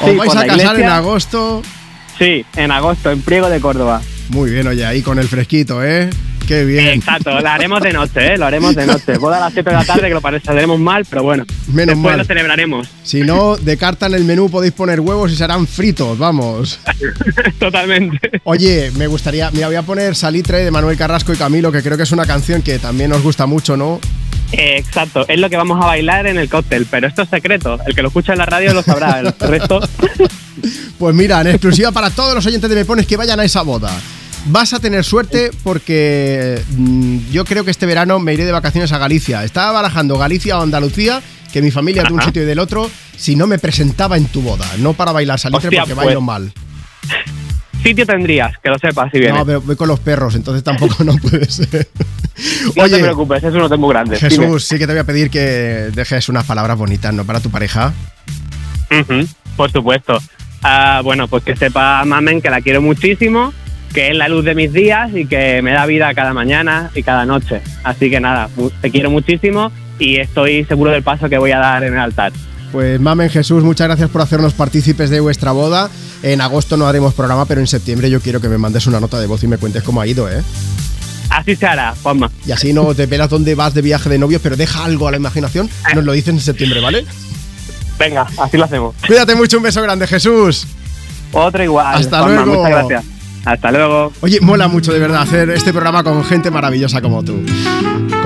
¿Os 0.00 0.10
Sí, 0.10 0.16
vais 0.16 0.36
a 0.36 0.46
casar 0.46 0.78
en 0.80 0.88
agosto? 0.88 1.62
Sí, 2.18 2.44
en 2.56 2.70
agosto, 2.70 3.10
en 3.10 3.20
Priego 3.22 3.48
de 3.48 3.60
Córdoba. 3.60 4.00
Muy 4.30 4.50
bien, 4.50 4.66
oye, 4.68 4.84
ahí 4.86 5.02
con 5.02 5.18
el 5.18 5.26
fresquito, 5.28 5.82
¿eh? 5.84 6.08
Qué 6.46 6.64
bien. 6.64 6.86
Exacto, 6.88 7.38
lo 7.40 7.46
haremos 7.48 7.82
de 7.82 7.92
noche, 7.92 8.34
¿eh? 8.34 8.38
Lo 8.38 8.46
haremos 8.46 8.74
de 8.74 8.86
noche. 8.86 9.18
Boda 9.18 9.36
a 9.36 9.40
las 9.40 9.52
7 9.52 9.68
de 9.68 9.76
la 9.76 9.84
tarde, 9.84 10.08
que 10.08 10.14
lo 10.14 10.20
pareceremos 10.22 10.78
mal, 10.80 11.04
pero 11.04 11.22
bueno. 11.22 11.44
Menos 11.66 11.94
después 11.94 12.12
mal. 12.12 12.18
lo 12.18 12.24
celebraremos. 12.24 12.88
Si 13.02 13.20
no, 13.20 13.56
de 13.56 13.76
carta 13.76 14.06
en 14.06 14.14
el 14.14 14.24
menú 14.24 14.48
podéis 14.50 14.72
poner 14.72 15.00
huevos 15.00 15.30
y 15.30 15.36
serán 15.36 15.66
fritos, 15.66 16.16
vamos. 16.18 16.80
Totalmente. 17.58 18.40
Oye, 18.44 18.90
me 18.96 19.06
gustaría, 19.08 19.50
mira, 19.50 19.66
voy 19.66 19.76
a 19.76 19.82
poner 19.82 20.14
Salitre 20.14 20.64
de 20.64 20.70
Manuel 20.70 20.96
Carrasco 20.96 21.32
y 21.34 21.36
Camilo, 21.36 21.70
que 21.70 21.82
creo 21.82 21.96
que 21.98 22.04
es 22.04 22.12
una 22.12 22.24
canción 22.24 22.62
que 22.62 22.78
también 22.78 23.12
os 23.12 23.22
gusta 23.22 23.44
mucho, 23.46 23.76
¿no? 23.76 24.00
Eh, 24.52 24.76
exacto, 24.78 25.26
es 25.28 25.38
lo 25.38 25.50
que 25.50 25.56
vamos 25.56 25.82
a 25.82 25.86
bailar 25.86 26.26
en 26.26 26.38
el 26.38 26.48
cóctel, 26.48 26.86
pero 26.90 27.06
esto 27.06 27.22
es 27.22 27.28
secreto. 27.28 27.78
El 27.86 27.94
que 27.94 28.02
lo 28.02 28.08
escucha 28.08 28.32
en 28.32 28.38
la 28.38 28.46
radio 28.46 28.72
lo 28.72 28.82
sabrá. 28.82 29.20
El 29.20 29.34
resto. 29.40 29.80
Pues 30.98 31.14
mira, 31.14 31.40
en 31.42 31.48
exclusiva 31.48 31.92
para 31.92 32.10
todos 32.10 32.34
los 32.34 32.44
oyentes 32.46 32.68
de 32.68 32.76
Me 32.76 32.84
Pones 32.84 33.06
que 33.06 33.16
vayan 33.16 33.38
a 33.40 33.44
esa 33.44 33.62
boda. 33.62 33.90
Vas 34.46 34.72
a 34.72 34.80
tener 34.80 35.04
suerte 35.04 35.50
porque 35.62 36.62
mm, 36.76 37.30
yo 37.30 37.44
creo 37.44 37.64
que 37.64 37.70
este 37.70 37.86
verano 37.86 38.18
me 38.18 38.32
iré 38.32 38.44
de 38.46 38.52
vacaciones 38.52 38.90
a 38.92 38.98
Galicia. 38.98 39.44
Estaba 39.44 39.72
barajando 39.72 40.16
Galicia 40.16 40.58
o 40.58 40.62
Andalucía, 40.62 41.20
que 41.52 41.60
mi 41.60 41.70
familia 41.70 42.02
es 42.02 42.08
de 42.08 42.14
un 42.14 42.20
Ajá. 42.20 42.28
sitio 42.28 42.42
y 42.42 42.46
del 42.46 42.58
otro, 42.58 42.90
si 43.16 43.36
no 43.36 43.46
me 43.46 43.58
presentaba 43.58 44.16
en 44.16 44.26
tu 44.26 44.40
boda, 44.40 44.66
no 44.78 44.94
para 44.94 45.12
bailar 45.12 45.38
salitre 45.38 45.68
Hostia, 45.68 45.80
porque 45.82 45.94
pues. 45.94 46.06
bailo 46.06 46.20
mal. 46.22 46.52
Sitio 47.82 48.06
tendrías, 48.06 48.58
que 48.58 48.68
lo 48.68 48.78
sepas 48.78 49.10
si 49.12 49.18
vienes. 49.18 49.38
No, 49.38 49.46
pero 49.46 49.60
voy 49.60 49.76
con 49.76 49.88
los 49.88 50.00
perros, 50.00 50.34
entonces 50.34 50.64
tampoco 50.64 51.04
no 51.04 51.16
puede 51.16 51.46
ser. 51.46 51.88
No 52.76 52.82
Oye, 52.84 52.96
te 52.96 53.02
preocupes, 53.02 53.42
es 53.42 53.54
un 53.54 53.62
hotel 53.62 53.78
muy 53.78 53.90
grande. 53.90 54.16
Jesús, 54.16 54.38
Dime. 54.38 54.60
sí 54.60 54.78
que 54.78 54.86
te 54.86 54.92
voy 54.92 55.00
a 55.00 55.04
pedir 55.04 55.30
que 55.30 55.40
dejes 55.94 56.28
unas 56.28 56.44
palabras 56.44 56.76
bonitas, 56.76 57.12
¿no? 57.14 57.24
Para 57.24 57.40
tu 57.40 57.50
pareja. 57.50 57.92
Por 59.56 59.70
supuesto. 59.70 60.18
Ah, 60.62 61.00
bueno, 61.04 61.28
pues 61.28 61.44
que 61.44 61.56
sepa 61.56 62.04
Mamen 62.04 62.40
que 62.40 62.50
la 62.50 62.60
quiero 62.60 62.82
muchísimo, 62.82 63.52
que 63.92 64.10
es 64.10 64.16
la 64.16 64.28
luz 64.28 64.44
de 64.44 64.54
mis 64.54 64.72
días 64.72 65.10
y 65.14 65.26
que 65.26 65.62
me 65.62 65.72
da 65.72 65.86
vida 65.86 66.12
cada 66.14 66.32
mañana 66.32 66.90
y 66.94 67.02
cada 67.02 67.24
noche. 67.26 67.60
Así 67.84 68.10
que 68.10 68.20
nada, 68.20 68.48
te 68.80 68.90
quiero 68.90 69.10
muchísimo 69.10 69.70
y 69.98 70.16
estoy 70.16 70.64
seguro 70.64 70.90
del 70.90 71.02
paso 71.02 71.28
que 71.28 71.38
voy 71.38 71.52
a 71.52 71.58
dar 71.58 71.84
en 71.84 71.94
el 71.94 72.00
altar. 72.00 72.32
Pues 72.72 73.00
Mamen 73.00 73.30
Jesús, 73.30 73.64
muchas 73.64 73.86
gracias 73.86 74.10
por 74.10 74.20
hacernos 74.20 74.52
partícipes 74.52 75.08
de 75.10 75.20
vuestra 75.20 75.52
boda. 75.52 75.90
En 76.22 76.40
agosto 76.40 76.76
no 76.76 76.86
haremos 76.86 77.14
programa, 77.14 77.46
pero 77.46 77.60
en 77.60 77.66
septiembre 77.66 78.10
yo 78.10 78.20
quiero 78.20 78.40
que 78.40 78.48
me 78.48 78.58
mandes 78.58 78.86
una 78.86 79.00
nota 79.00 79.18
de 79.18 79.26
voz 79.26 79.42
y 79.42 79.46
me 79.46 79.56
cuentes 79.56 79.82
cómo 79.82 80.00
ha 80.00 80.06
ido, 80.06 80.28
¿eh? 80.30 80.42
Así 81.30 81.56
se 81.56 81.66
hará, 81.66 81.94
Juanma. 82.02 82.30
Y 82.46 82.52
así 82.52 82.72
no 82.72 82.94
te 82.94 83.06
pelas 83.06 83.30
dónde 83.30 83.54
vas 83.54 83.74
de 83.74 83.82
viaje 83.82 84.08
de 84.08 84.18
novios, 84.18 84.40
pero 84.42 84.56
deja 84.56 84.84
algo 84.84 85.08
a 85.08 85.10
la 85.10 85.16
imaginación. 85.16 85.68
Nos 85.94 86.04
lo 86.04 86.12
dices 86.12 86.34
en 86.34 86.40
septiembre, 86.40 86.80
¿vale? 86.80 87.06
Venga, 87.98 88.26
así 88.38 88.56
lo 88.56 88.64
hacemos. 88.64 88.94
Cuídate 89.06 89.34
mucho, 89.34 89.56
un 89.58 89.62
beso 89.62 89.82
grande, 89.82 90.06
Jesús. 90.06 90.66
Otro 91.32 91.62
igual. 91.62 91.96
Hasta 91.96 92.20
Juanma, 92.20 92.44
luego. 92.44 92.62
Muchas 92.62 92.70
gracias. 92.70 93.04
Hasta 93.44 93.70
luego. 93.70 94.12
Oye, 94.20 94.40
mola 94.40 94.68
mucho 94.68 94.92
de 94.92 94.98
verdad 94.98 95.22
hacer 95.22 95.50
este 95.50 95.72
programa 95.72 96.02
con 96.02 96.24
gente 96.24 96.50
maravillosa 96.50 97.00
como 97.00 97.22
tú. 97.22 97.40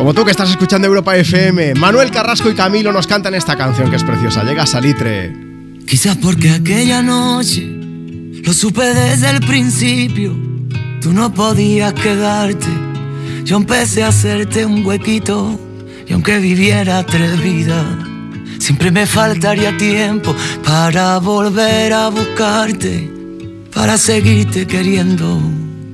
Como 0.03 0.15
tú 0.15 0.25
que 0.25 0.33
estás 0.33 0.51
escuchando 0.51 0.89
Europa 0.89 1.17
FM. 1.17 1.75
Manuel 1.75 2.11
Carrasco 2.11 2.51
y 2.51 2.57
Camilo 2.57 2.91
nos 2.91 3.07
cantan 3.07 3.35
esta 3.35 3.57
canción 3.57 3.89
que 3.89 3.95
es 3.95 4.03
preciosa. 4.03 4.43
Llega 4.43 4.67
Salitre. 4.67 5.33
Quizás 5.87 6.17
porque 6.17 6.51
aquella 6.51 7.03
noche 7.03 7.63
lo 7.65 8.53
supe 8.53 8.83
desde 8.83 9.31
el 9.31 9.39
principio. 9.39 10.37
Tú 11.01 11.13
no 11.13 11.33
podías 11.33 11.93
quedarte. 11.93 12.67
Yo 13.45 13.57
empecé 13.59 14.03
a 14.03 14.09
hacerte 14.09 14.67
un 14.67 14.85
huequito. 14.85 15.57
Y 16.09 16.13
aunque 16.15 16.39
viviera 16.41 17.07
tres 17.07 17.41
vidas, 17.41 17.87
siempre 18.59 18.91
me 18.91 19.07
faltaría 19.07 19.77
tiempo 19.77 20.35
para 20.65 21.19
volver 21.19 21.93
a 21.93 22.09
buscarte. 22.09 23.09
Para 23.73 23.97
seguirte 23.97 24.67
queriendo. 24.67 25.62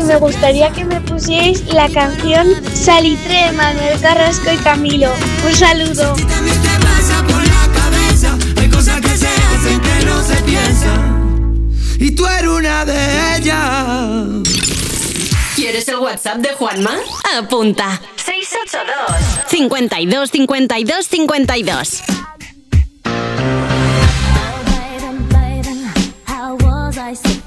y 0.00 0.04
me 0.04 0.16
gustaría 0.16 0.70
que 0.70 0.84
me 0.84 1.00
pusierais 1.00 1.64
la 1.72 1.88
canción 1.88 2.46
Salitre 2.74 3.46
de 3.46 3.52
Manuel 3.52 4.00
Carrasco 4.00 4.50
y 4.52 4.56
Camilo. 4.58 5.12
Un 5.46 5.54
saludo. 5.54 6.14
pasa 6.14 7.22
por 7.26 7.42
la 7.46 7.68
cabeza, 7.72 8.38
hay 8.60 8.68
cosas 8.68 9.00
que 9.00 9.16
se 9.16 9.26
hacen 9.26 9.80
que 9.80 10.04
no 10.06 10.22
se 10.22 10.36
piensan. 10.42 11.70
Y 11.98 12.12
tú 12.12 12.26
eres 12.26 12.50
una 12.50 12.84
de 12.84 13.36
ellas. 13.36 14.26
¿Quieres 15.54 15.88
el 15.88 15.96
WhatsApp 15.96 16.38
de 16.38 16.54
Juanma? 16.54 16.96
Apunta. 17.36 18.00
682 18.16 19.48
52 19.48 20.30
52 20.30 21.06
52 21.06 22.02
How 26.26 26.56
was 26.56 26.96
I 26.96 27.39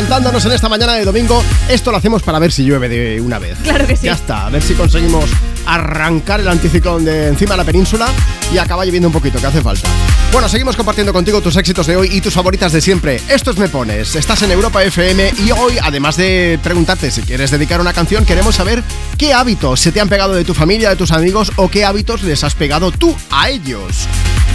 cantándonos 0.00 0.42
en 0.46 0.52
esta 0.52 0.70
mañana 0.70 0.94
de 0.94 1.04
domingo. 1.04 1.44
Esto 1.68 1.90
lo 1.90 1.98
hacemos 1.98 2.22
para 2.22 2.38
ver 2.38 2.50
si 2.52 2.64
llueve 2.64 2.88
de 2.88 3.20
una 3.20 3.38
vez. 3.38 3.58
Claro 3.62 3.86
que 3.86 3.96
sí. 3.96 4.06
Ya 4.06 4.14
está, 4.14 4.46
a 4.46 4.48
ver 4.50 4.62
si 4.62 4.72
conseguimos 4.72 5.26
arrancar 5.66 6.40
el 6.40 6.48
anticiclón 6.48 7.04
de 7.04 7.28
encima 7.28 7.50
de 7.50 7.58
la 7.58 7.64
península 7.64 8.08
y 8.50 8.56
acaba 8.56 8.86
lloviendo 8.86 9.08
un 9.08 9.12
poquito, 9.12 9.38
que 9.38 9.46
hace 9.46 9.60
falta. 9.60 9.90
Bueno, 10.32 10.48
seguimos 10.48 10.74
compartiendo 10.74 11.12
contigo 11.12 11.42
tus 11.42 11.54
éxitos 11.56 11.86
de 11.86 11.96
hoy 11.96 12.08
y 12.12 12.22
tus 12.22 12.32
favoritas 12.32 12.72
de 12.72 12.80
siempre. 12.80 13.20
Esto 13.28 13.50
es 13.50 13.58
Me 13.58 13.68
Pones. 13.68 14.16
Estás 14.16 14.40
en 14.40 14.52
Europa 14.52 14.82
FM 14.82 15.34
y 15.44 15.50
hoy, 15.50 15.76
además 15.82 16.16
de 16.16 16.58
preguntarte 16.62 17.10
si 17.10 17.20
quieres 17.20 17.50
dedicar 17.50 17.78
una 17.78 17.92
canción, 17.92 18.24
queremos 18.24 18.54
saber 18.54 18.82
qué 19.18 19.34
hábitos 19.34 19.80
se 19.80 19.92
te 19.92 20.00
han 20.00 20.08
pegado 20.08 20.32
de 20.32 20.44
tu 20.44 20.54
familia, 20.54 20.88
de 20.88 20.96
tus 20.96 21.10
amigos 21.10 21.52
o 21.56 21.68
qué 21.68 21.84
hábitos 21.84 22.22
les 22.22 22.42
has 22.42 22.54
pegado 22.54 22.90
tú 22.90 23.14
a 23.30 23.50
ellos. 23.50 24.06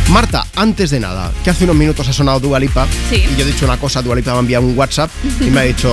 Marta, 0.10 0.45
antes 0.56 0.90
de 0.90 1.00
nada, 1.00 1.32
que 1.44 1.50
hace 1.50 1.64
unos 1.66 1.76
minutos 1.76 2.08
ha 2.08 2.14
sonado 2.14 2.40
Dualipa 2.40 2.88
Sí. 3.10 3.24
y 3.32 3.36
yo 3.38 3.46
he 3.46 3.48
dicho 3.52 3.66
una 3.66 3.78
cosa, 3.78 4.02
Dualipa 4.02 4.32
me 4.32 4.38
ha 4.38 4.40
enviado 4.42 4.66
un 4.66 4.78
WhatsApp 4.78 5.10
y 5.42 5.46
me 5.46 5.60
ha 5.62 5.64
dicho, 5.64 5.90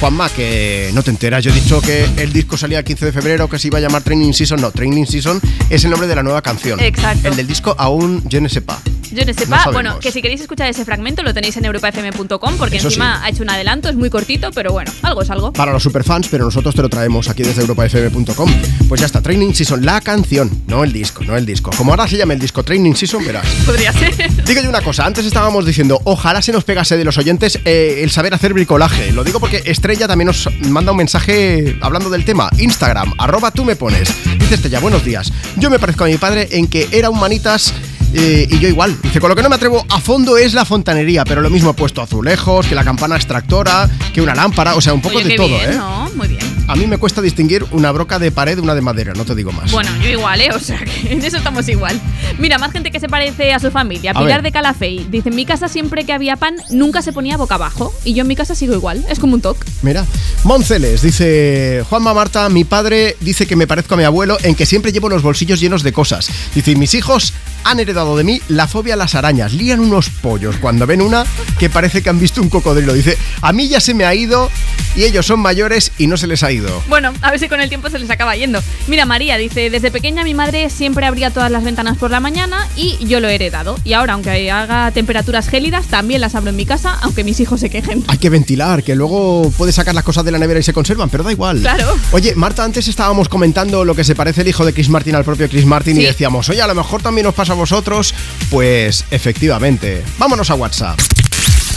Juanma, 0.00 0.28
que 0.30 0.90
no 0.94 1.02
te 1.02 1.10
enteras, 1.10 1.44
yo 1.44 1.50
he 1.50 1.54
dicho 1.54 1.80
que 1.80 2.04
el 2.16 2.32
disco 2.32 2.56
salía 2.56 2.78
el 2.78 2.84
15 2.84 3.06
de 3.06 3.12
febrero, 3.12 3.48
que 3.48 3.58
se 3.58 3.68
iba 3.68 3.78
a 3.78 3.80
llamar 3.80 4.02
Training 4.02 4.32
Season, 4.32 4.60
no, 4.60 4.70
Training 4.70 5.06
Season 5.06 5.40
es 5.68 5.84
el 5.84 5.90
nombre 5.90 6.08
de 6.08 6.14
la 6.16 6.22
nueva 6.22 6.42
canción. 6.42 6.80
Exacto. 6.80 7.28
El 7.28 7.36
del 7.36 7.46
disco 7.46 7.74
aún 7.78 8.22
yo 8.28 8.40
no 8.40 8.48
sepa. 8.48 8.80
Yo 9.12 9.24
no 9.24 9.34
sé, 9.34 9.46
No 9.46 9.72
bueno, 9.72 9.98
que 9.98 10.12
si 10.12 10.22
queréis 10.22 10.40
escuchar 10.40 10.68
ese 10.68 10.84
fragmento 10.84 11.22
lo 11.22 11.34
tenéis 11.34 11.56
en 11.56 11.64
europafm.com 11.64 12.56
porque 12.56 12.76
Eso 12.76 12.88
encima 12.88 13.16
sí. 13.16 13.22
ha 13.24 13.28
hecho 13.30 13.42
un 13.42 13.50
adelanto, 13.50 13.88
es 13.88 13.96
muy 13.96 14.10
cortito, 14.10 14.50
pero 14.52 14.72
bueno, 14.72 14.92
algo 15.02 15.22
es 15.22 15.30
algo. 15.30 15.52
Para 15.52 15.72
los 15.72 15.82
superfans, 15.82 16.28
pero 16.28 16.44
nosotros 16.44 16.74
te 16.74 16.82
lo 16.82 16.88
traemos 16.88 17.28
aquí 17.28 17.42
desde 17.42 17.62
europafm.com. 17.62 18.50
Pues 18.88 19.00
ya 19.00 19.06
está, 19.06 19.20
Training 19.20 19.52
Season, 19.52 19.84
la 19.84 20.00
canción, 20.00 20.50
no 20.66 20.84
el 20.84 20.92
disco, 20.92 21.24
no 21.24 21.36
el 21.36 21.44
disco. 21.46 21.70
Como 21.76 21.92
ahora 21.92 22.06
se 22.08 22.16
llama 22.16 22.34
el 22.34 22.38
disco 22.40 22.62
Training 22.62 22.94
Season, 22.94 23.24
verás. 23.24 23.46
Podría 23.66 23.92
ser. 23.92 24.44
Digo 24.44 24.62
yo 24.62 24.68
una 24.68 24.82
cosa, 24.82 25.06
antes 25.06 25.24
estábamos 25.26 25.66
diciendo, 25.66 26.00
ojalá 26.04 26.40
se 26.42 26.52
nos 26.52 26.64
pegase 26.64 26.96
de 26.96 27.04
los 27.04 27.18
oyentes 27.18 27.58
eh, 27.64 28.00
el 28.02 28.10
saber 28.10 28.34
hacer 28.34 28.54
bricolaje. 28.54 29.12
Lo 29.12 29.24
digo 29.24 29.40
porque 29.40 29.62
Estrella 29.64 30.06
también 30.06 30.26
nos 30.26 30.48
manda 30.68 30.92
un 30.92 30.98
mensaje 30.98 31.76
hablando 31.80 32.10
del 32.10 32.24
tema. 32.24 32.48
Instagram, 32.58 33.14
arroba 33.18 33.50
tú 33.50 33.64
me 33.64 33.76
pones. 33.76 34.12
Dice 34.38 34.54
Estrella, 34.54 34.80
buenos 34.80 35.04
días. 35.04 35.32
Yo 35.56 35.70
me 35.70 35.78
parezco 35.78 36.04
a 36.04 36.06
mi 36.08 36.16
padre 36.16 36.48
en 36.52 36.66
que 36.68 36.88
era 36.92 37.10
un 37.10 37.18
manitas 37.20 37.72
eh, 38.12 38.48
y 38.50 38.58
yo 38.58 38.68
igual. 38.68 38.96
Dice, 39.02 39.20
con 39.20 39.28
lo 39.28 39.36
que 39.36 39.42
no 39.42 39.48
me 39.48 39.56
atrevo 39.56 39.84
a 39.88 40.00
fondo 40.00 40.36
es 40.36 40.54
la 40.54 40.64
fontanería, 40.64 41.24
pero 41.24 41.40
lo 41.40 41.50
mismo 41.50 41.70
he 41.70 41.74
puesto 41.74 42.02
azulejos, 42.02 42.66
que 42.66 42.74
la 42.74 42.84
campana 42.84 43.16
extractora, 43.16 43.88
que 44.12 44.20
una 44.20 44.34
lámpara, 44.34 44.74
o 44.74 44.80
sea, 44.80 44.94
un 44.94 45.02
poco 45.02 45.18
Oye, 45.18 45.28
de 45.28 45.36
todo, 45.36 45.48
bien, 45.48 45.72
¿eh? 45.72 45.76
¿no? 45.76 46.10
Muy 46.16 46.28
bien. 46.28 46.40
A 46.68 46.76
mí 46.76 46.86
me 46.86 46.98
cuesta 46.98 47.20
distinguir 47.20 47.66
una 47.72 47.90
broca 47.90 48.20
de 48.20 48.30
pared 48.30 48.54
de 48.54 48.62
una 48.62 48.76
de 48.76 48.80
madera, 48.80 49.12
no 49.14 49.24
te 49.24 49.34
digo 49.34 49.50
más. 49.50 49.72
Bueno, 49.72 49.90
yo 50.02 50.08
igual, 50.08 50.40
¿eh? 50.40 50.50
O 50.54 50.58
sea, 50.60 50.78
que 50.78 51.12
en 51.12 51.24
eso 51.24 51.36
estamos 51.36 51.68
igual. 51.68 52.00
Mira, 52.38 52.58
más 52.58 52.70
gente 52.70 52.90
que 52.90 53.00
se 53.00 53.08
parece 53.08 53.52
a 53.52 53.58
su 53.58 53.70
familia. 53.70 54.12
A 54.12 54.14
Pilar 54.14 54.36
ver. 54.36 54.42
de 54.42 54.52
Calafey. 54.52 55.06
Dice, 55.10 55.30
en 55.30 55.36
mi 55.36 55.44
casa 55.44 55.68
siempre 55.68 56.04
que 56.04 56.12
había 56.12 56.36
pan, 56.36 56.56
nunca 56.70 57.02
se 57.02 57.12
ponía 57.12 57.36
boca 57.36 57.56
abajo. 57.56 57.92
Y 58.04 58.14
yo 58.14 58.22
en 58.22 58.28
mi 58.28 58.36
casa 58.36 58.54
sigo 58.54 58.74
igual. 58.74 59.04
Es 59.08 59.18
como 59.18 59.34
un 59.34 59.40
toque. 59.40 59.66
Mira, 59.82 60.04
Monceles 60.44 61.02
dice 61.02 61.84
Juanma 61.88 62.14
Marta, 62.14 62.48
mi 62.48 62.64
padre 62.64 63.16
dice 63.20 63.46
que 63.46 63.56
me 63.56 63.66
parezco 63.66 63.94
a 63.94 63.96
mi 63.96 64.04
abuelo 64.04 64.38
en 64.42 64.54
que 64.54 64.66
siempre 64.66 64.92
llevo 64.92 65.08
los 65.08 65.22
bolsillos 65.22 65.60
llenos 65.60 65.82
de 65.82 65.92
cosas. 65.92 66.30
Dice, 66.54 66.76
mis 66.76 66.94
hijos 66.94 67.29
han 67.70 67.80
heredado 67.80 68.16
de 68.16 68.24
mí 68.24 68.42
la 68.48 68.66
fobia 68.66 68.94
a 68.94 68.96
las 68.96 69.14
arañas. 69.14 69.52
Lían 69.52 69.80
unos 69.80 70.10
pollos 70.10 70.56
cuando 70.56 70.86
ven 70.86 71.00
una 71.00 71.24
que 71.58 71.70
parece 71.70 72.02
que 72.02 72.10
han 72.10 72.18
visto 72.18 72.42
un 72.42 72.48
cocodrilo. 72.48 72.92
Dice, 72.92 73.16
a 73.42 73.52
mí 73.52 73.68
ya 73.68 73.80
se 73.80 73.94
me 73.94 74.04
ha 74.04 74.14
ido 74.14 74.50
y 74.96 75.04
ellos 75.04 75.26
son 75.26 75.40
mayores 75.40 75.92
y 75.98 76.06
no 76.06 76.16
se 76.16 76.26
les 76.26 76.42
ha 76.42 76.52
ido. 76.52 76.82
Bueno, 76.88 77.12
a 77.22 77.30
ver 77.30 77.40
si 77.40 77.48
con 77.48 77.60
el 77.60 77.68
tiempo 77.68 77.90
se 77.90 77.98
les 77.98 78.10
acaba 78.10 78.36
yendo. 78.36 78.62
Mira, 78.86 79.06
María 79.06 79.36
dice, 79.36 79.70
desde 79.70 79.90
pequeña 79.90 80.24
mi 80.24 80.34
madre 80.34 80.70
siempre 80.70 81.06
abría 81.06 81.30
todas 81.30 81.50
las 81.50 81.64
ventanas 81.64 81.96
por 81.98 82.10
la 82.10 82.20
mañana 82.20 82.66
y 82.76 82.98
yo 83.06 83.20
lo 83.20 83.28
he 83.28 83.34
heredado. 83.34 83.78
Y 83.84 83.92
ahora, 83.92 84.14
aunque 84.14 84.50
haga 84.50 84.90
temperaturas 84.90 85.48
gélidas, 85.48 85.86
también 85.86 86.20
las 86.20 86.34
abro 86.34 86.50
en 86.50 86.56
mi 86.56 86.66
casa, 86.66 86.98
aunque 87.02 87.24
mis 87.24 87.40
hijos 87.40 87.60
se 87.60 87.70
quejen. 87.70 88.04
Hay 88.08 88.18
que 88.18 88.30
ventilar, 88.30 88.82
que 88.82 88.94
luego 88.94 89.52
puedes 89.56 89.74
sacar 89.74 89.94
las 89.94 90.04
cosas 90.04 90.24
de 90.24 90.32
la 90.32 90.38
nevera 90.38 90.60
y 90.60 90.62
se 90.62 90.72
conservan, 90.72 91.08
pero 91.10 91.24
da 91.24 91.32
igual. 91.32 91.60
Claro. 91.60 91.96
Oye, 92.12 92.34
Marta, 92.34 92.64
antes 92.64 92.88
estábamos 92.88 93.28
comentando 93.28 93.84
lo 93.84 93.94
que 93.94 94.04
se 94.04 94.14
parece 94.14 94.42
el 94.42 94.48
hijo 94.48 94.64
de 94.64 94.72
Chris 94.72 94.88
Martin 94.88 95.14
al 95.14 95.24
propio 95.24 95.48
Chris 95.48 95.64
Martin 95.64 96.00
y 96.00 96.04
decíamos, 96.04 96.48
oye, 96.48 96.62
a 96.62 96.66
lo 96.66 96.74
mejor 96.74 97.02
también 97.02 97.26
os 97.26 97.34
pasa 97.34 97.52
a 97.52 97.56
vosotros. 97.56 98.14
Pues 98.50 99.04
efectivamente. 99.10 100.02
Vámonos 100.18 100.50
a 100.50 100.54
WhatsApp. 100.54 100.98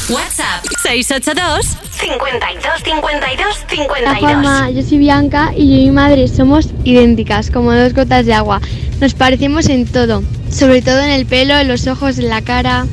WhatsApp 0.09 0.65
682 0.81 1.77
52 1.93 2.83
52 2.83 3.39
Hola 3.39 3.69
52. 3.69 4.19
Juanma, 4.19 4.69
yo 4.71 4.83
soy 4.83 4.97
Bianca 4.97 5.51
y 5.55 5.69
yo 5.69 5.81
y 5.81 5.85
mi 5.85 5.91
madre 5.91 6.27
somos 6.27 6.69
idénticas, 6.83 7.51
como 7.51 7.73
dos 7.73 7.93
gotas 7.93 8.25
de 8.25 8.33
agua. 8.33 8.59
Nos 8.99 9.13
parecemos 9.13 9.69
en 9.69 9.85
todo, 9.85 10.23
sobre 10.49 10.81
todo 10.81 10.99
en 10.99 11.11
el 11.11 11.25
pelo, 11.25 11.57
en 11.57 11.67
los 11.67 11.87
ojos, 11.87 12.17
en 12.17 12.29
la 12.29 12.41
cara. 12.41 12.85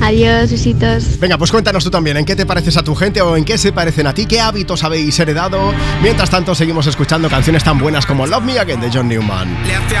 Adiós, 0.00 0.50
besitos. 0.50 1.18
Venga, 1.18 1.38
pues 1.38 1.50
cuéntanos 1.50 1.82
tú 1.82 1.90
también, 1.90 2.18
¿en 2.18 2.24
qué 2.24 2.36
te 2.36 2.44
pareces 2.44 2.76
a 2.76 2.82
tu 2.82 2.94
gente 2.94 3.22
o 3.22 3.36
en 3.36 3.44
qué 3.44 3.56
se 3.56 3.72
parecen 3.72 4.06
a 4.06 4.14
ti? 4.14 4.26
¿Qué 4.26 4.40
hábitos 4.40 4.84
habéis 4.84 5.18
heredado? 5.18 5.72
Mientras 6.02 6.30
tanto, 6.30 6.54
seguimos 6.54 6.86
escuchando 6.86 7.30
canciones 7.30 7.64
tan 7.64 7.78
buenas 7.78 8.04
como 8.04 8.26
Love 8.26 8.44
Me 8.44 8.58
Again 8.58 8.80
de 8.80 8.90
John 8.92 9.08
Newman. 9.08 9.66
Left 9.66 9.90
your 9.90 10.00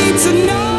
Need 0.00 0.18
to 0.18 0.46
know 0.46 0.69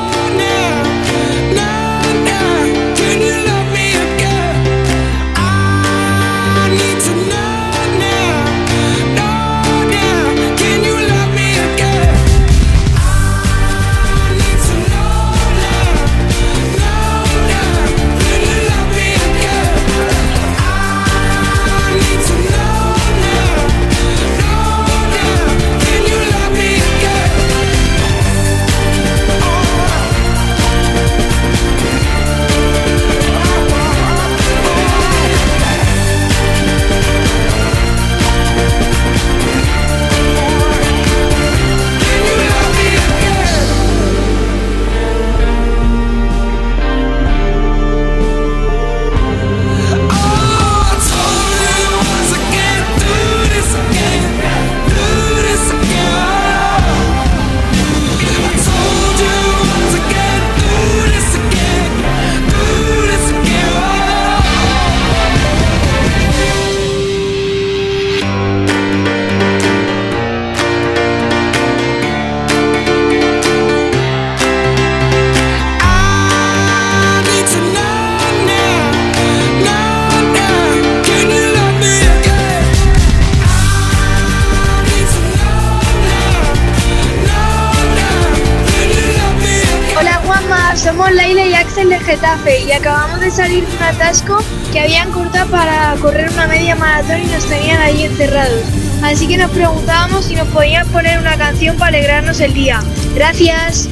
Getafe 92.41 92.65
y 92.65 92.71
acabamos 92.71 93.19
de 93.19 93.31
salir 93.31 93.65
de 93.65 93.75
un 93.75 93.83
atasco 93.83 94.37
que 94.71 94.79
habían 94.79 95.11
cortado 95.11 95.49
para 95.51 95.95
correr 96.01 96.29
una 96.31 96.47
media 96.47 96.75
maratón 96.75 97.21
y 97.21 97.25
nos 97.25 97.45
tenían 97.45 97.81
allí 97.81 98.03
encerrados. 98.03 98.61
Así 99.03 99.27
que 99.27 99.37
nos 99.37 99.51
preguntábamos 99.51 100.25
si 100.25 100.35
nos 100.35 100.47
podían 100.49 100.87
poner 100.87 101.19
una 101.19 101.37
canción 101.37 101.77
para 101.77 101.89
alegrarnos 101.89 102.39
el 102.39 102.53
día. 102.53 102.81
Gracias. 103.15 103.87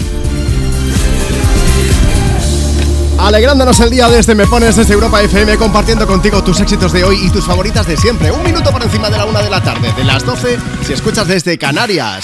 Alegrándonos 3.17 3.79
el 3.81 3.89
día 3.89 4.07
desde 4.07 4.33
Me 4.33 4.47
Pones 4.47 4.75
desde 4.77 4.93
Europa 4.93 5.21
FM, 5.21 5.57
compartiendo 5.57 6.07
contigo 6.07 6.43
tus 6.43 6.59
éxitos 6.61 6.93
de 6.93 7.03
hoy 7.03 7.19
y 7.25 7.29
tus 7.29 7.45
favoritas 7.45 7.85
de 7.85 7.97
siempre. 7.97 8.31
Un 8.31 8.43
minuto 8.43 8.71
por 8.71 8.81
encima 8.81 9.09
de 9.09 9.17
la 9.17 9.25
una 9.25 9.41
de 9.41 9.49
la 9.49 9.61
tarde, 9.61 9.91
de 9.93 10.03
las 10.03 10.25
12, 10.25 10.57
si 10.85 10.93
escuchas 10.93 11.27
desde 11.27 11.57
Canarias. 11.57 12.23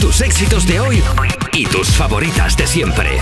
Tus 0.00 0.20
éxitos 0.20 0.66
de 0.66 0.80
hoy 0.80 1.02
y 1.54 1.66
tus 1.66 1.88
favoritas 1.88 2.56
de 2.56 2.66
siempre. 2.66 3.18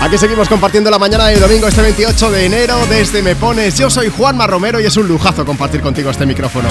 Aquí 0.00 0.18
seguimos 0.18 0.48
compartiendo 0.48 0.90
la 0.90 0.98
mañana 0.98 1.26
de 1.26 1.40
domingo, 1.40 1.66
este 1.66 1.80
28 1.80 2.30
de 2.30 2.44
enero, 2.46 2.86
desde 2.88 3.22
Me 3.22 3.34
Pones. 3.34 3.78
Yo 3.78 3.88
soy 3.88 4.10
Juanma 4.10 4.46
Romero 4.46 4.78
y 4.80 4.84
es 4.84 4.96
un 4.96 5.08
lujazo 5.08 5.44
compartir 5.44 5.80
contigo 5.80 6.10
este 6.10 6.26
micrófono. 6.26 6.68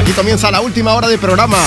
Aquí 0.00 0.12
comienza 0.12 0.50
la 0.50 0.60
última 0.60 0.94
hora 0.94 1.08
de 1.08 1.18
programa. 1.18 1.58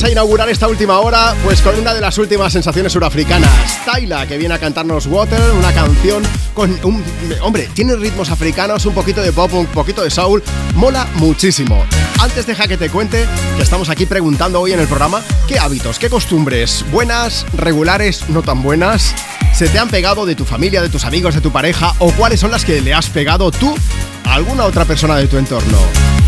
Vamos 0.00 0.08
a 0.08 0.12
inaugurar 0.12 0.48
esta 0.48 0.66
última 0.66 0.98
hora 1.00 1.34
pues 1.44 1.60
con 1.60 1.78
una 1.78 1.92
de 1.92 2.00
las 2.00 2.16
últimas 2.16 2.54
sensaciones 2.54 2.90
surafricanas, 2.90 3.84
Tyla, 3.84 4.26
que 4.26 4.38
viene 4.38 4.54
a 4.54 4.58
cantarnos 4.58 5.06
Water, 5.06 5.38
una 5.50 5.74
canción 5.74 6.22
con 6.54 6.70
un... 6.84 7.04
Hombre, 7.42 7.68
tiene 7.74 7.94
ritmos 7.96 8.30
africanos, 8.30 8.86
un 8.86 8.94
poquito 8.94 9.20
de 9.20 9.30
pop, 9.30 9.52
un 9.52 9.66
poquito 9.66 10.02
de 10.02 10.08
soul, 10.08 10.42
mola 10.74 11.06
muchísimo. 11.16 11.84
Antes 12.18 12.46
deja 12.46 12.66
que 12.66 12.78
te 12.78 12.88
cuente 12.88 13.26
que 13.58 13.62
estamos 13.62 13.90
aquí 13.90 14.06
preguntando 14.06 14.62
hoy 14.62 14.72
en 14.72 14.80
el 14.80 14.86
programa 14.86 15.20
qué 15.46 15.58
hábitos, 15.58 15.98
qué 15.98 16.08
costumbres, 16.08 16.82
buenas, 16.90 17.44
regulares, 17.52 18.26
no 18.30 18.40
tan 18.40 18.62
buenas, 18.62 19.14
se 19.52 19.68
te 19.68 19.78
han 19.78 19.90
pegado 19.90 20.24
de 20.24 20.34
tu 20.34 20.46
familia, 20.46 20.80
de 20.80 20.88
tus 20.88 21.04
amigos, 21.04 21.34
de 21.34 21.42
tu 21.42 21.52
pareja 21.52 21.92
o 21.98 22.10
cuáles 22.12 22.40
son 22.40 22.50
las 22.50 22.64
que 22.64 22.80
le 22.80 22.94
has 22.94 23.10
pegado 23.10 23.50
tú 23.50 23.76
a 24.24 24.32
alguna 24.32 24.64
otra 24.64 24.86
persona 24.86 25.16
de 25.16 25.26
tu 25.26 25.36
entorno. 25.36 25.76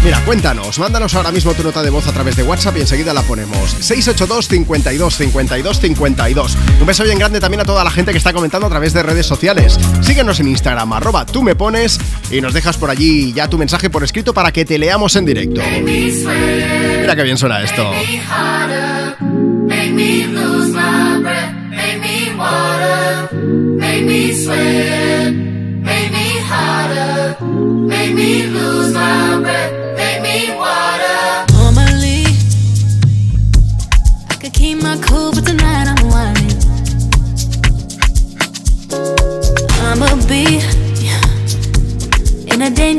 Mira, 0.05 0.21
cuéntanos, 0.25 0.81
mándanos 0.81 1.15
ahora 1.15 1.31
mismo 1.31 1.55
tu 1.55 1.63
nota 1.63 1.81
de 1.81 1.91
voz 1.91 2.09
a 2.09 2.13
través 2.13 2.35
de 2.35 2.43
WhatsApp 2.43 2.77
y 2.77 2.81
enseguida 2.81 3.15
la 3.15 3.23
ponemos. 3.23 3.71
682 3.79 4.49
52 4.49 5.17
52 5.17 5.81
52. 5.81 6.59
Un 6.81 6.87
beso 6.87 7.05
bien 7.05 7.19
grande 7.19 7.39
también 7.39 7.61
a 7.61 7.65
toda 7.65 7.85
la 7.85 7.91
gente 7.91 8.11
que 8.11 8.19
está 8.19 8.33
comentando 8.33 8.67
a 8.67 8.71
través 8.71 8.93
de 8.93 9.05
redes 9.05 9.27
sociales. 9.27 9.79
Síguenos 10.01 10.41
en 10.41 10.49
Instagram, 10.49 10.93
arroba 10.93 11.25
tú 11.25 11.45
me 11.45 11.55
pones 11.55 12.01
y 12.33 12.41
nos 12.41 12.53
dejas 12.53 12.77
por 12.79 12.91
allí 12.91 13.33
ya 13.33 13.49
tu 13.49 13.59
mensaje 13.59 13.91
por 13.91 14.03
escrito 14.03 14.35
para 14.35 14.51
que 14.51 14.65
te 14.65 14.77
leamos 14.77 15.15
en 15.15 15.25
directo. 15.25 15.61
Mira 15.85 17.15
qué 17.15 17.23
bien 17.23 17.39
suena 17.39 17.63
esto. 17.63 17.89
Make 27.87 28.15
me 28.15 28.47
lose 28.47 28.93
my 28.95 29.41
breath, 29.41 29.82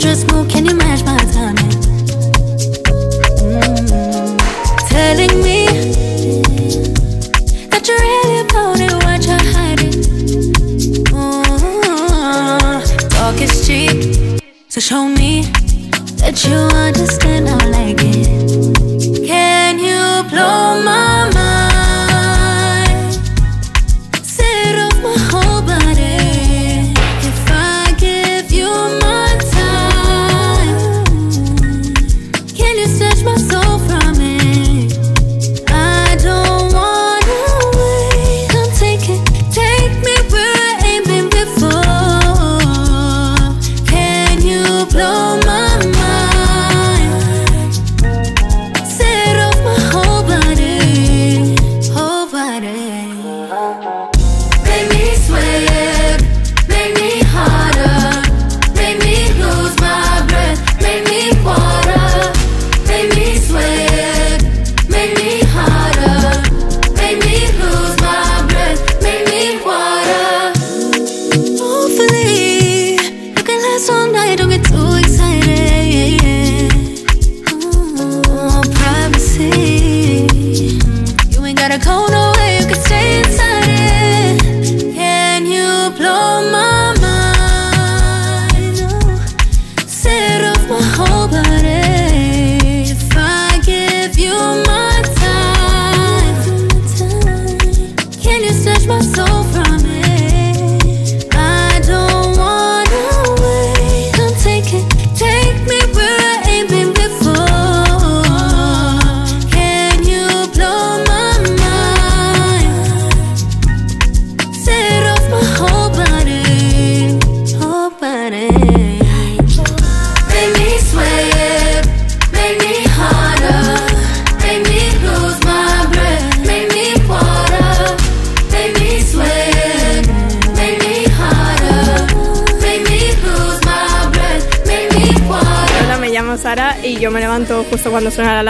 dangerous 0.03 0.29
move, 0.33 0.49
Can 0.49 0.65
you 0.65 0.75
match 0.75 1.03
my 1.05 1.17
timing? 1.31 1.71
Mm. 3.39 4.37
Telling 4.89 5.41
me 5.41 5.65
that 7.69 7.87
you're 7.87 7.99
really 7.99 8.39
about 8.41 8.79
it, 8.81 8.91
what 9.05 9.25
you're 9.25 9.47
hiding. 9.53 9.93
Mm. 11.07 12.81
Talk 13.09 13.41
is 13.41 13.65
cheap, 13.65 14.41
so 14.67 14.81
show 14.81 15.07
me 15.07 15.43
that 16.17 16.43
you 16.43 16.55
understand. 16.55 17.62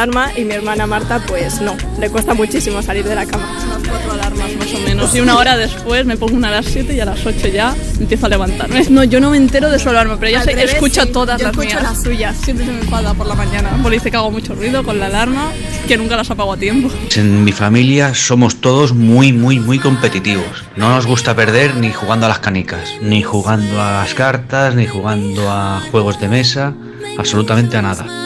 Alarma 0.04 0.32
y 0.38 0.44
mi 0.44 0.54
hermana 0.54 0.86
Marta 0.86 1.22
pues 1.26 1.62
no, 1.62 1.76
le 2.00 2.10
cuesta 2.10 2.34
muchísimo 2.34 2.82
salir 2.82 3.06
de 3.06 3.16
la 3.16 3.26
cama. 3.26 3.58
Unas 3.66 3.88
cuatro 3.88 4.12
alarmas 4.12 4.56
más 4.58 4.74
o 4.74 4.80
menos 4.80 5.16
y 5.16 5.22
una 5.22 5.38
hora 5.38 5.56
después 5.56 6.06
me 6.06 6.18
pongo 6.18 6.36
una 6.36 6.50
a 6.50 6.52
las 6.52 6.66
7 6.66 6.94
y 6.94 7.00
a 7.00 7.06
las 7.06 7.26
8 7.26 7.48
ya 7.48 7.76
empiezo 8.00 8.26
a 8.26 8.30
levantarme. 8.30 8.84
No, 8.90 9.04
yo 9.04 9.20
no 9.20 9.32
me 9.32 9.38
entero 9.38 9.70
de 9.70 9.80
su 9.80 9.90
alarma, 9.90 10.18
pero 10.18 10.30
ella 10.30 10.44
se 10.44 10.52
revés, 10.52 10.74
escucha 10.74 11.04
sí, 11.04 11.12
todas 11.12 11.40
yo 11.40 11.48
las 11.48 11.54
escucho 11.54 11.76
mías. 11.80 11.84
las 11.84 12.04
suyas, 12.04 12.36
siempre 12.38 12.66
se 12.66 12.72
me 12.72 12.80
enfada 12.80 13.14
por 13.14 13.28
la 13.28 13.36
mañana. 13.36 13.70
Porque 13.82 13.98
dice 13.98 14.12
que 14.12 14.18
hago 14.18 14.32
mucho 14.32 14.56
ruido 14.56 14.84
con 14.84 15.00
la 15.00 15.06
alarma, 15.06 15.52
que 15.88 15.98
nunca 15.98 16.16
las 16.18 16.30
apago 16.30 16.54
a 16.54 16.58
tiempo. 16.58 16.90
En 17.16 17.44
mi 17.44 17.52
familia 17.52 18.14
somos 18.14 18.58
todos 18.58 18.94
muy, 18.94 19.32
muy, 19.32 19.60
muy 19.60 19.80
competitivos. 19.80 20.66
No 20.76 20.90
nos 20.90 21.06
gusta 21.06 21.36
perder 21.36 21.76
ni 21.76 21.92
jugando 21.92 22.26
a 22.26 22.30
las 22.30 22.40
canicas, 22.40 22.90
ni 23.02 23.24
jugando 23.24 23.82
a 23.82 24.04
las 24.04 24.14
cartas, 24.14 24.76
ni 24.76 24.86
jugando 24.86 25.50
a 25.50 25.82
juegos 25.92 26.20
de 26.20 26.28
mesa, 26.28 26.74
absolutamente 27.18 27.78
a 27.78 27.82
nada. 27.82 28.23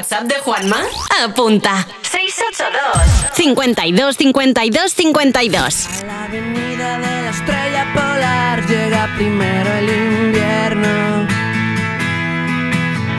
WhatsApp 0.00 0.22
de 0.22 0.36
Juanma? 0.36 0.78
Apunta. 1.22 1.86
682 2.00 3.34
52 3.34 4.16
52 4.16 4.92
52. 4.94 5.88
La 6.06 6.24
avenida 6.24 6.98
de 6.98 7.22
la 7.22 7.28
estrella 7.28 7.92
polar 7.92 8.66
llega 8.66 9.14
primero 9.18 9.70
el 9.74 9.88
invierno. 9.90 11.28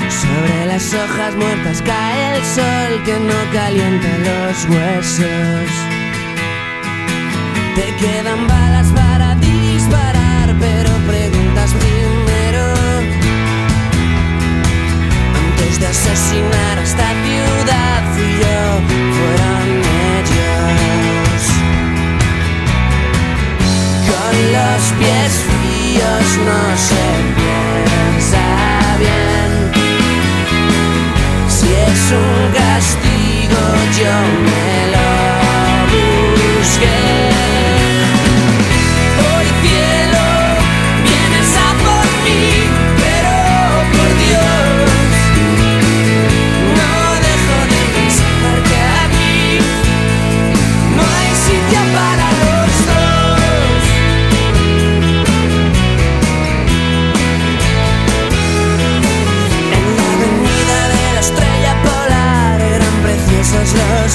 Sobre 0.10 0.66
las 0.66 0.92
hojas 0.92 1.36
muertas 1.36 1.84
cae 1.84 2.38
el 2.38 2.46
sol 2.46 3.04
que 3.06 3.20
no 3.20 3.52
calienta 3.54 4.08
los 4.18 4.66
huesos. 4.66 5.70
Te 7.76 7.96
quedan 8.04 8.48
balas 8.48 8.88
para 8.88 9.36
disparar, 9.36 10.56
pero 10.60 10.90
preguntas 11.06 11.72
primero. 11.74 12.11
Asesinar 15.92 16.80
a 16.80 16.84
esta 16.84 17.10
ciudad, 17.26 18.00
fui 18.14 18.32
yo, 18.42 18.62
fueron 19.18 19.66
ellos. 20.16 21.42
Con 24.10 24.34
los 24.56 24.82
pies 25.00 25.32
fríos 25.50 26.28
no 26.48 26.62
se 26.88 27.06
piensa 27.40 28.46
bien. 29.04 29.50
Si 31.50 31.68
es 31.68 32.04
un 32.24 32.42
castigo, 32.62 33.62
yo 34.00 34.16
me 34.48 34.74
lo 34.96 35.10
busqué. 35.92 37.81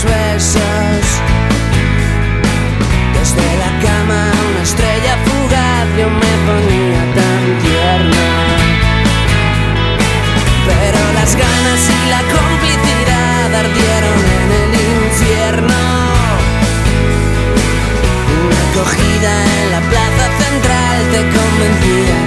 Besos. 0.05 1.05
Desde 3.15 3.47
la 3.63 3.71
cama 3.87 4.33
una 4.51 4.63
estrella 4.63 5.17
fugaz 5.25 5.87
yo 5.97 6.09
me 6.11 6.35
ponía 6.47 7.03
tan 7.15 7.43
tierno. 7.65 8.27
Pero 10.67 11.01
las 11.15 11.37
ganas 11.37 11.83
y 11.99 12.09
la 12.15 12.23
complicidad 12.37 13.55
ardieron 13.65 14.19
en 14.39 14.49
el 14.61 14.73
infierno. 15.05 15.81
Una 18.43 18.61
acogida 18.71 19.33
en 19.61 19.71
la 19.71 19.81
plaza 19.91 20.27
central 20.43 20.99
te 21.13 21.21
convencía 21.39 22.26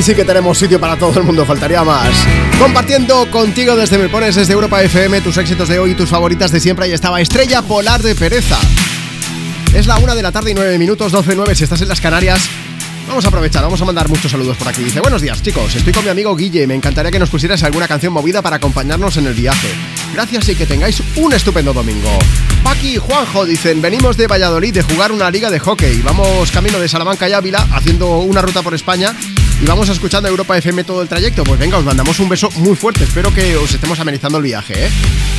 Sí 0.00 0.14
que 0.14 0.24
tenemos 0.24 0.56
sitio 0.56 0.80
para 0.80 0.96
todo 0.96 1.18
el 1.18 1.26
mundo, 1.26 1.44
faltaría 1.44 1.82
más. 1.82 2.08
Compartiendo 2.58 3.28
contigo 3.30 3.74
desde 3.74 3.98
Me 3.98 4.08
Pones, 4.08 4.36
desde 4.36 4.52
Europa 4.52 4.80
FM, 4.80 5.20
tus 5.20 5.36
éxitos 5.36 5.68
de 5.68 5.80
hoy 5.80 5.90
y 5.90 5.94
tus 5.94 6.08
favoritas 6.08 6.52
de 6.52 6.60
siempre. 6.60 6.86
Ahí 6.86 6.92
estaba 6.92 7.20
Estrella 7.20 7.62
Polar 7.62 8.00
de 8.00 8.14
Pereza. 8.14 8.58
Es 9.74 9.86
la 9.86 9.98
una 9.98 10.14
de 10.14 10.22
la 10.22 10.30
tarde 10.30 10.52
y 10.52 10.54
9 10.54 10.78
minutos, 10.78 11.12
12-9 11.12 11.52
si 11.54 11.64
estás 11.64 11.82
en 11.82 11.88
las 11.88 12.00
Canarias. 12.00 12.48
Vamos 13.08 13.24
a 13.24 13.28
aprovechar, 13.28 13.62
vamos 13.62 13.80
a 13.80 13.84
mandar 13.86 14.08
muchos 14.08 14.30
saludos 14.30 14.56
por 14.56 14.68
aquí. 14.68 14.84
Dice, 14.84 15.00
buenos 15.00 15.20
días 15.20 15.42
chicos, 15.42 15.74
estoy 15.74 15.92
con 15.92 16.04
mi 16.04 16.10
amigo 16.10 16.36
Guille, 16.36 16.66
me 16.66 16.74
encantaría 16.74 17.10
que 17.10 17.18
nos 17.18 17.30
pusieras 17.30 17.62
alguna 17.62 17.88
canción 17.88 18.12
movida 18.12 18.40
para 18.40 18.56
acompañarnos 18.56 19.16
en 19.16 19.26
el 19.26 19.34
viaje. 19.34 19.68
Gracias 20.14 20.48
y 20.50 20.54
que 20.54 20.66
tengáis 20.66 21.02
un 21.16 21.32
estupendo 21.32 21.72
domingo. 21.72 22.18
Paqui 22.62 22.94
y 22.94 22.96
Juanjo 22.98 23.46
dicen, 23.46 23.80
venimos 23.80 24.16
de 24.16 24.26
Valladolid 24.26 24.74
de 24.74 24.82
jugar 24.82 25.10
una 25.10 25.30
liga 25.30 25.50
de 25.50 25.58
hockey. 25.58 26.02
Vamos 26.02 26.50
camino 26.50 26.78
de 26.78 26.88
Salamanca 26.88 27.28
y 27.28 27.32
Ávila 27.32 27.66
haciendo 27.72 28.18
una 28.18 28.42
ruta 28.42 28.62
por 28.62 28.74
España 28.74 29.14
y 29.60 29.64
vamos 29.66 29.88
escuchando 29.88 30.28
Europa 30.28 30.56
FM 30.56 30.84
todo 30.84 31.02
el 31.02 31.08
trayecto. 31.08 31.44
Pues 31.44 31.58
venga, 31.58 31.78
os 31.78 31.84
mandamos 31.84 32.18
un 32.20 32.28
beso 32.28 32.50
muy 32.56 32.76
fuerte. 32.76 33.04
Espero 33.04 33.32
que 33.34 33.56
os 33.56 33.72
estemos 33.72 33.98
amenizando 33.98 34.38
el 34.38 34.44
viaje, 34.44 34.86
¿eh? 34.86 34.90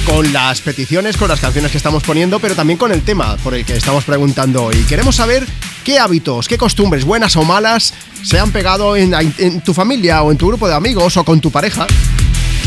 Con 0.06 0.34
las 0.34 0.62
peticiones, 0.62 1.18
con 1.18 1.30
las 1.30 1.40
canciones 1.40 1.72
que 1.72 1.78
estamos 1.78 2.04
poniendo, 2.04 2.40
pero 2.40 2.56
también 2.56 2.78
con 2.78 2.92
el 2.92 3.02
tema 3.04 3.38
por 3.38 3.54
el 3.54 3.66
que 3.66 3.78
estamos 3.78 4.04
preguntando 4.04 4.66
hoy. 4.66 4.76
Queremos 4.88 5.16
saber 5.16 5.46
qué 5.84 6.00
hábitos, 6.00 6.48
qué 6.48 6.58
costumbres, 6.58 7.06
buenas 7.06 7.36
o 7.36 7.44
malas, 7.44 7.94
se 8.24 8.40
han 8.40 8.52
pegado 8.52 8.96
en, 8.96 9.14
en 9.38 9.62
tu 9.62 9.74
familia 9.74 10.22
o 10.24 10.32
en 10.32 10.38
tu 10.38 10.48
grupo 10.48 10.68
de 10.68 10.76
amigos 10.76 11.16
o 11.18 11.24
con 11.24 11.40
tu 11.40 11.52
pareja. 11.52 11.88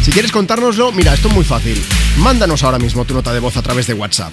Si 0.02 0.10
quieres 0.10 0.32
contárnoslo, 0.32 0.90
mira, 0.92 1.14
esto 1.14 1.28
es 1.28 1.34
muy 1.34 1.44
fácil. 1.44 1.82
Mándanos 2.16 2.62
ahora 2.62 2.78
mismo 2.78 3.04
tu 3.04 3.14
nota 3.14 3.32
de 3.32 3.40
voz 3.40 3.56
a 3.56 3.62
través 3.62 3.86
de 3.86 3.94
WhatsApp. 3.94 4.32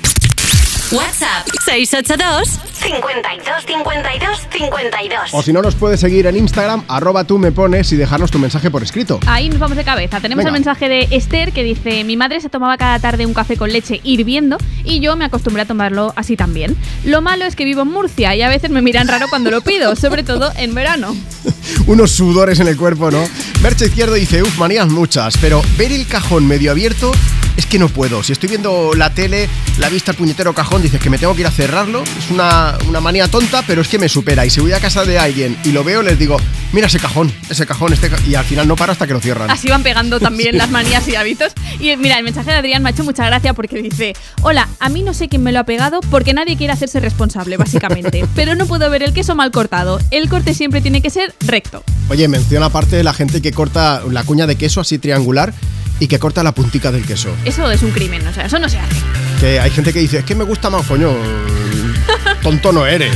WhatsApp 0.91 1.47
682 1.65 2.59
52 2.79 3.65
52 3.67 4.39
52. 4.51 5.29
O 5.33 5.43
si 5.43 5.53
no, 5.53 5.61
nos 5.61 5.75
puedes 5.75 5.99
seguir 5.99 6.25
en 6.25 6.35
Instagram, 6.35 6.83
arroba 6.87 7.25
tú 7.25 7.37
me 7.37 7.51
pones 7.51 7.91
y 7.91 7.95
dejarnos 7.95 8.31
tu 8.31 8.39
mensaje 8.39 8.71
por 8.71 8.81
escrito. 8.81 9.19
Ahí 9.27 9.49
nos 9.49 9.59
vamos 9.59 9.77
de 9.77 9.83
cabeza. 9.83 10.19
Tenemos 10.19 10.43
Venga. 10.43 10.49
el 10.49 10.53
mensaje 10.63 10.89
de 10.89 11.07
Esther 11.11 11.51
que 11.51 11.61
dice: 11.63 12.03
Mi 12.05 12.17
madre 12.17 12.41
se 12.41 12.49
tomaba 12.49 12.75
cada 12.77 12.97
tarde 12.97 13.27
un 13.27 13.35
café 13.35 13.55
con 13.55 13.71
leche 13.71 14.01
hirviendo 14.03 14.57
y 14.83 14.99
yo 14.99 15.15
me 15.15 15.25
acostumbré 15.25 15.61
a 15.61 15.65
tomarlo 15.65 16.11
así 16.15 16.35
también. 16.35 16.75
Lo 17.05 17.21
malo 17.21 17.45
es 17.45 17.55
que 17.55 17.65
vivo 17.65 17.83
en 17.83 17.89
Murcia 17.89 18.35
y 18.35 18.41
a 18.41 18.49
veces 18.49 18.71
me 18.71 18.81
miran 18.81 19.07
raro 19.07 19.27
cuando 19.29 19.51
lo 19.51 19.61
pido, 19.61 19.95
sobre 19.95 20.23
todo 20.23 20.51
en 20.57 20.73
verano. 20.73 21.15
Unos 21.85 22.09
sudores 22.11 22.59
en 22.61 22.67
el 22.67 22.77
cuerpo, 22.77 23.11
¿no? 23.11 23.23
Merche 23.61 23.85
Izquierdo 23.85 24.15
dice, 24.15 24.41
uff, 24.41 24.57
manías 24.57 24.87
muchas, 24.87 25.37
pero 25.37 25.61
ver 25.77 25.91
el 25.91 26.07
cajón 26.07 26.47
medio 26.47 26.71
abierto 26.71 27.11
es 27.59 27.65
que 27.65 27.77
no 27.77 27.89
puedo. 27.89 28.23
Si 28.23 28.31
estoy 28.31 28.47
viendo 28.47 28.93
la 28.95 29.13
tele, 29.13 29.49
la 29.77 29.89
vista 29.89 30.11
al 30.11 30.17
puñetero 30.17 30.53
cajón, 30.53 30.81
dices 30.81 30.99
que 31.01 31.09
me 31.09 31.17
tengo 31.17 31.35
que 31.35 31.41
ir 31.41 31.47
a 31.47 31.51
cerrarlo. 31.51 32.03
Es 32.03 32.31
una, 32.31 32.77
una 32.87 33.01
manía 33.01 33.27
tonta, 33.27 33.63
pero 33.67 33.81
es 33.81 33.89
que 33.89 33.99
me 33.99 34.07
supera. 34.07 34.45
Y 34.45 34.49
si 34.49 34.61
voy 34.61 34.71
a 34.71 34.79
casa 34.79 35.03
de 35.03 35.19
alguien 35.19 35.57
y 35.65 35.73
lo 35.73 35.83
veo, 35.83 36.01
les 36.01 36.17
digo, 36.17 36.37
mira 36.71 36.87
ese 36.87 36.99
cajón, 36.99 37.31
ese 37.49 37.65
cajón, 37.65 37.91
este 37.91 38.09
ca-". 38.09 38.19
y 38.25 38.35
al 38.35 38.45
final 38.45 38.65
no 38.65 38.77
paro 38.77 38.93
hasta 38.93 39.05
que 39.05 39.13
lo 39.13 39.19
cierran. 39.19 39.51
Así 39.51 39.67
van 39.67 39.83
pegando 39.83 40.19
también 40.21 40.57
las 40.57 40.71
manías 40.71 41.05
y 41.09 41.15
hábitos. 41.15 41.51
Y 41.79 41.95
mira, 41.97 42.17
el 42.17 42.23
mensaje 42.23 42.49
de 42.49 42.57
Adrián 42.57 42.81
me 42.81 42.89
ha 42.89 42.91
hecho 42.93 43.03
mucha 43.03 43.25
gracia 43.25 43.53
porque 43.53 43.81
dice: 43.81 44.13
Hola, 44.41 44.69
a 44.79 44.87
mí 44.87 45.03
no 45.03 45.13
sé 45.13 45.27
quién 45.27 45.43
me 45.43 45.51
lo 45.51 45.59
ha 45.59 45.65
pegado 45.65 45.99
porque 46.09 46.33
nadie 46.33 46.55
quiere 46.55 46.71
hacerse 46.71 47.01
responsable, 47.01 47.57
básicamente. 47.57 48.25
Pero 48.35 48.55
no 48.55 48.67
puedo 48.67 48.89
ver 48.89 49.03
el 49.03 49.13
queso 49.13 49.35
mal 49.35 49.51
cortado. 49.51 49.99
El 50.11 50.29
corte 50.29 50.53
siempre 50.53 50.79
tiene 50.79 51.01
que 51.01 51.09
ser 51.09 51.35
recto. 51.41 51.83
Oye, 52.09 52.27
menciona 52.29 52.67
aparte 52.67 53.03
la 53.03 53.13
gente 53.13 53.41
que 53.41 53.51
corta 53.51 54.01
la 54.09 54.23
cuña 54.23 54.47
de 54.47 54.55
queso 54.55 54.79
así 54.79 54.97
triangular 54.97 55.53
y 55.99 56.07
que 56.07 56.19
corta 56.19 56.43
la 56.43 56.53
puntica 56.53 56.91
del 56.91 57.05
queso. 57.05 57.29
Eso 57.45 57.69
es 57.69 57.81
un 57.83 57.91
crimen, 57.91 58.25
o 58.27 58.33
sea, 58.33 58.45
eso 58.45 58.59
no 58.59 58.69
se 58.69 58.79
hace. 58.79 58.95
Que 59.39 59.59
hay 59.59 59.71
gente 59.71 59.93
que 59.93 59.99
dice, 59.99 60.19
es 60.19 60.25
que 60.25 60.35
me 60.35 60.43
gusta 60.43 60.69
más, 60.69 60.85
coño. 60.85 61.13
Tonto 62.41 62.71
no 62.71 62.85
eres. 62.85 63.15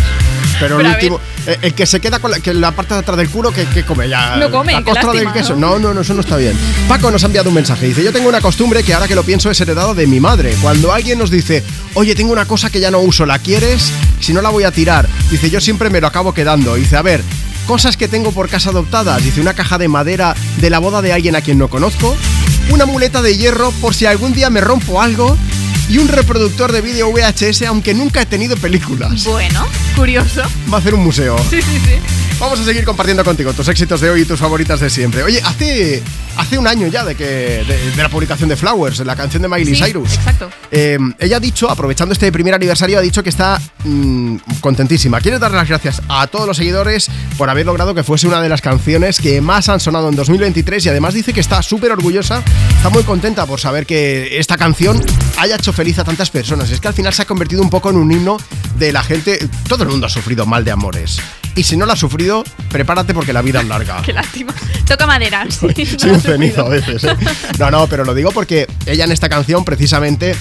Pero, 0.60 0.78
Pero 0.78 0.90
el 0.90 0.96
último, 0.96 1.20
eh, 1.48 1.58
el 1.62 1.74
que 1.74 1.86
se 1.86 2.00
queda 2.00 2.20
con 2.20 2.32
la, 2.32 2.40
que 2.40 2.54
la 2.54 2.72
parte 2.72 2.94
de 2.94 3.00
atrás 3.00 3.18
del 3.18 3.30
culo, 3.30 3.52
que, 3.52 3.66
que 3.66 3.84
come 3.84 4.08
ya. 4.08 4.38
No 4.38 4.52
come, 4.52 4.74
La 4.74 4.84
costra 4.84 5.12
del 5.12 5.32
queso. 5.32 5.56
¿no? 5.56 5.72
No, 5.72 5.80
no, 5.80 5.94
no, 5.96 6.02
eso 6.02 6.14
no 6.14 6.22
está 6.22 6.38
bien. 6.38 6.58
Paco 6.88 7.10
nos 7.10 7.24
ha 7.24 7.26
enviado 7.26 7.50
un 7.50 7.56
mensaje. 7.56 7.88
Dice: 7.88 8.04
Yo 8.04 8.14
tengo 8.14 8.30
una 8.30 8.40
costumbre 8.40 8.84
que 8.84 8.94
ahora 8.94 9.08
que 9.08 9.16
lo 9.16 9.24
pienso 9.24 9.50
es 9.50 9.60
heredado 9.60 9.96
de 9.96 10.06
mi 10.06 10.20
madre. 10.20 10.56
Cuando 10.62 10.94
alguien 10.94 11.18
nos 11.18 11.32
dice, 11.32 11.64
oye, 11.96 12.16
tengo 12.16 12.32
una 12.32 12.46
cosa 12.46 12.70
que 12.70 12.80
ya 12.80 12.92
no 12.92 13.00
uso, 13.00 13.26
¿la 13.26 13.40
quieres? 13.40 13.92
Si 14.20 14.32
no 14.32 14.42
la 14.42 14.50
voy 14.50 14.64
a 14.64 14.72
tirar. 14.72 15.10
Dice: 15.32 15.50
Yo 15.50 15.60
siempre 15.60 15.90
me 15.90 16.00
lo 16.00 16.08
acabo 16.08 16.34
quedando. 16.34 16.76
Dice: 16.76 16.98
A 16.98 17.02
ver. 17.02 17.22
Cosas 17.68 17.96
que 17.96 18.10
tengo 18.10 18.34
por 18.34 18.50
casa 18.50 18.72
adoptadas. 18.72 19.24
Dice 19.24 19.40
una 19.40 19.54
caja 19.54 19.78
de 19.78 19.88
madera 19.88 20.36
de 20.58 20.70
la 20.70 20.80
boda 20.80 21.02
de 21.02 21.14
alguien 21.14 21.38
a 21.38 21.42
quien 21.42 21.58
no 21.58 21.70
conozco. 21.70 22.14
Una 22.72 22.86
muleta 22.86 23.22
de 23.22 23.38
hierro 23.38 23.72
por 23.82 23.94
si 23.94 24.06
algún 24.06 24.34
día 24.34 24.50
me 24.50 24.62
rompo 24.62 25.02
algo. 25.02 25.38
Y 25.90 25.98
un 25.98 26.08
reproductor 26.08 26.72
de 26.72 26.82
vídeo 26.82 27.12
VHS 27.12 27.64
aunque 27.64 27.94
nunca 27.94 28.22
he 28.22 28.26
tenido 28.26 28.56
películas. 28.58 29.26
Bueno, 29.26 29.68
curioso. 29.96 30.42
Va 30.72 30.78
a 30.78 30.80
hacer 30.80 30.96
un 30.96 31.04
museo. 31.04 31.38
Sí, 31.50 31.62
sí, 31.62 31.80
sí. 31.86 31.96
Vamos 32.40 32.60
a 32.60 32.66
seguir 32.66 32.84
compartiendo 32.84 33.24
contigo 33.24 33.54
tus 33.54 33.68
éxitos 33.68 34.02
de 34.02 34.10
hoy 34.10 34.22
y 34.22 34.26
tus 34.26 34.40
favoritas 34.40 34.80
de 34.80 34.90
siempre. 34.90 35.24
Oye, 35.24 35.40
hace, 35.46 36.02
hace 36.36 36.58
un 36.58 36.68
año 36.68 36.88
ya 36.88 37.06
de 37.06 37.16
que 37.16 37.26
de, 37.26 37.92
de 37.96 38.02
la 38.04 38.10
publicación 38.10 38.50
de 38.50 38.56
Flowers, 38.56 39.00
la 39.00 39.16
canción 39.16 39.44
de 39.44 39.48
Miley 39.50 39.76
Sí, 39.76 39.84
Cyrus. 39.84 40.14
Exacto. 40.16 40.50
Eh, 40.72 40.98
ella 41.20 41.38
ha 41.38 41.40
dicho, 41.40 41.70
aprovechando 41.70 42.12
este 42.14 42.32
primer 42.32 42.54
aniversario, 42.56 42.98
ha 42.98 43.02
dicho 43.02 43.22
que 43.24 43.30
está 43.30 43.62
mm, 43.84 44.38
contentísima. 44.62 45.22
Quiere 45.22 45.38
dar 45.38 45.52
las 45.52 45.70
gracias 45.70 46.02
a 46.10 46.26
todos 46.28 46.48
los 46.48 46.58
seguidores 46.58 47.10
por 47.38 47.50
haber 47.50 47.66
logrado 47.66 47.94
que 47.94 48.04
fuese 48.04 48.28
una 48.28 48.42
de 48.42 48.50
las 48.50 48.62
canciones 48.62 49.20
que 49.20 49.40
más 49.40 49.70
han 49.70 49.80
sonado 49.80 50.10
en 50.10 50.16
2023 50.16 50.86
y 50.86 50.90
además 50.90 51.14
dice 51.14 51.34
que 51.34 51.40
está 51.40 51.62
súper 51.62 51.92
orgullosa, 51.92 52.42
está 52.76 52.90
muy 52.90 53.04
contenta 53.04 53.46
por 53.46 53.60
saber 53.60 53.86
que 53.86 54.40
esta 54.40 54.58
canción 54.58 55.02
haya 55.38 55.56
hecho 55.56 55.72
feliz 55.74 56.00
a 56.00 56.04
tantas 56.04 56.30
personas. 56.30 56.70
Es 56.72 56.80
que 56.80 56.88
al 56.88 56.94
final 56.94 57.14
se 57.14 57.24
ha 57.24 57.26
convertido 57.26 57.62
un 57.62 57.70
poco 57.70 57.90
en 57.90 57.98
un 57.98 58.12
himno 58.12 58.38
de 58.78 58.94
la 58.94 59.04
gente. 59.04 59.40
Todo 59.68 59.84
el 59.84 59.90
mundo 59.90 60.08
ha 60.08 60.10
sufrido 60.10 60.46
mal 60.46 60.64
de 60.64 60.72
amores. 60.72 61.20
Y 61.56 61.64
si 61.64 61.78
no 61.78 61.86
lo 61.86 61.94
has 61.94 62.00
sufrido, 62.00 62.44
prepárate 62.70 63.14
porque 63.14 63.34
la 63.34 63.42
vida 63.42 63.62
es 63.62 63.68
larga. 63.68 64.02
Qué 64.06 64.14
lástima. 64.14 64.54
Toca 64.88 65.06
madera. 65.06 65.46
Sí, 65.50 65.68
no 65.68 66.00
Soy 66.00 66.12
un 66.12 66.22
cenizo 66.22 66.66
a 66.66 66.70
veces. 66.70 67.04
¿eh? 67.04 67.16
No, 67.60 67.70
no, 67.70 67.88
pero 67.88 68.04
lo 68.04 68.14
digo 68.14 68.32
porque 68.32 68.68
ella 68.86 69.06
en 69.06 69.12
esta 69.12 69.30
canción 69.30 69.64
precisamente 69.64 70.36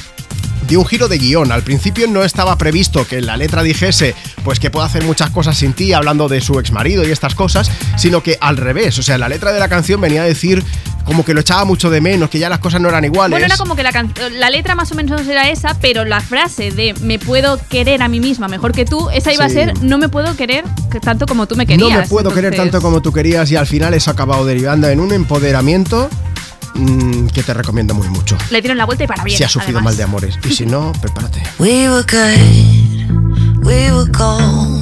dio 0.68 0.81
un 0.81 0.86
giro 0.86 1.08
de 1.08 1.18
guion. 1.18 1.52
Al 1.52 1.62
principio 1.62 2.07
no 2.08 2.24
estaba 2.24 2.57
previsto 2.58 3.07
que 3.07 3.20
la 3.20 3.36
letra 3.36 3.62
dijese 3.62 4.15
pues 4.44 4.58
que 4.58 4.70
puede 4.70 4.86
hacer 4.86 5.05
muchas 5.05 5.31
cosas 5.31 5.57
sin 5.58 5.73
ti, 5.73 5.92
hablando 5.92 6.28
de 6.28 6.41
su 6.41 6.58
exmarido 6.58 7.07
y 7.07 7.10
estas 7.10 7.34
cosas, 7.34 7.70
sino 7.97 8.23
que 8.23 8.39
al 8.41 8.57
revés. 8.57 8.99
O 8.99 9.02
sea, 9.02 9.18
la 9.18 9.28
letra 9.28 9.52
de 9.52 9.60
la 9.60 9.68
canción 9.68 10.00
venía 10.00 10.23
a 10.23 10.26
decir 10.26 10.62
como 11.05 11.24
que 11.24 11.34
lo 11.34 11.41
echaba 11.41 11.65
mucho 11.65 11.91
de 11.91 12.00
menos, 12.00 12.31
que 12.31 12.39
ya 12.39 12.49
las 12.49 12.60
cosas 12.60 12.81
no 12.81 12.89
eran 12.89 13.05
iguales. 13.05 13.31
Bueno, 13.32 13.47
era 13.47 13.57
como 13.57 13.74
que 13.74 13.82
la, 13.82 13.91
la 14.31 14.50
letra 14.50 14.76
más 14.76 14.92
o 14.92 14.94
menos 14.94 15.26
era 15.26 15.50
esa, 15.50 15.76
pero 15.81 16.05
la 16.05 16.20
frase 16.20 16.70
de 16.70 16.94
me 17.02 17.18
puedo 17.18 17.58
querer 17.68 18.02
a 18.02 18.08
mí 18.08 18.20
misma 18.20 18.47
mejor 18.47 18.70
que 18.73 18.84
tú, 18.84 19.10
esa 19.10 19.32
iba 19.32 19.49
Sí. 19.49 19.58
a 19.58 19.65
ser 19.65 19.82
no 19.82 19.99
me 19.99 20.08
puedo 20.08 20.36
querer 20.36 20.65
que- 20.92 21.00
tanto 21.00 21.26
como 21.26 21.47
tú 21.49 21.57
me 21.57 21.66
querías. 21.66 21.91
no 21.91 21.99
me 22.02 22.07
puedo 22.07 22.32
querer 22.32 22.55
tanto 22.55 22.81
como 22.81 23.02
tú 23.02 23.12
querías 23.12 23.50
y 23.50 23.57
al 23.57 23.66
final 23.66 23.94
eso 23.94 24.10
ha 24.10 24.12
acabado 24.15 24.47
derivando 24.47 24.89
en 24.89 25.00
un 25.00 25.12
empoderamiento 25.12 26.08
mm, 26.75 27.26
que 27.28 27.42
te 27.42 27.55
recomiendo 27.55 27.94
muy 27.94 28.09
mucho. 28.09 28.36
Le 28.51 28.60
dieron 28.60 28.78
la 28.78 28.84
vuelta 28.86 29.05
y 29.05 29.07
para 29.07 29.23
bien. 29.25 29.36
si 29.36 29.44
has 29.44 29.52
sufrido 29.52 29.78
además. 29.78 29.92
mal 29.92 29.97
de 29.97 30.02
amores. 30.05 30.39
Y 30.49 30.55
si 30.55 30.67
no, 30.67 30.92
prepárate. 31.01 31.42
We 31.59 31.89
were 31.89 32.02
good, 32.05 33.65
we 33.65 33.91
were 33.92 34.10
gold. 34.10 34.81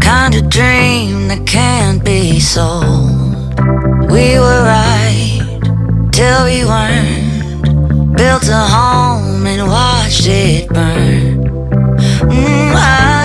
Kind 0.00 0.34
of 0.36 0.48
dream 0.48 1.28
that 1.28 1.44
can't 1.44 2.02
be 2.04 2.40
sold. 2.40 3.54
We 4.10 4.38
were 4.38 4.62
right 4.64 5.42
till 6.12 6.44
we 6.44 6.64
weren't. 6.64 8.16
Built 8.16 8.48
a 8.48 8.66
home 8.66 9.46
and 9.46 9.68
watched 9.68 10.26
it 10.26 10.68
burn. 10.70 11.44
Mm, 12.30 12.74
I 12.74 13.17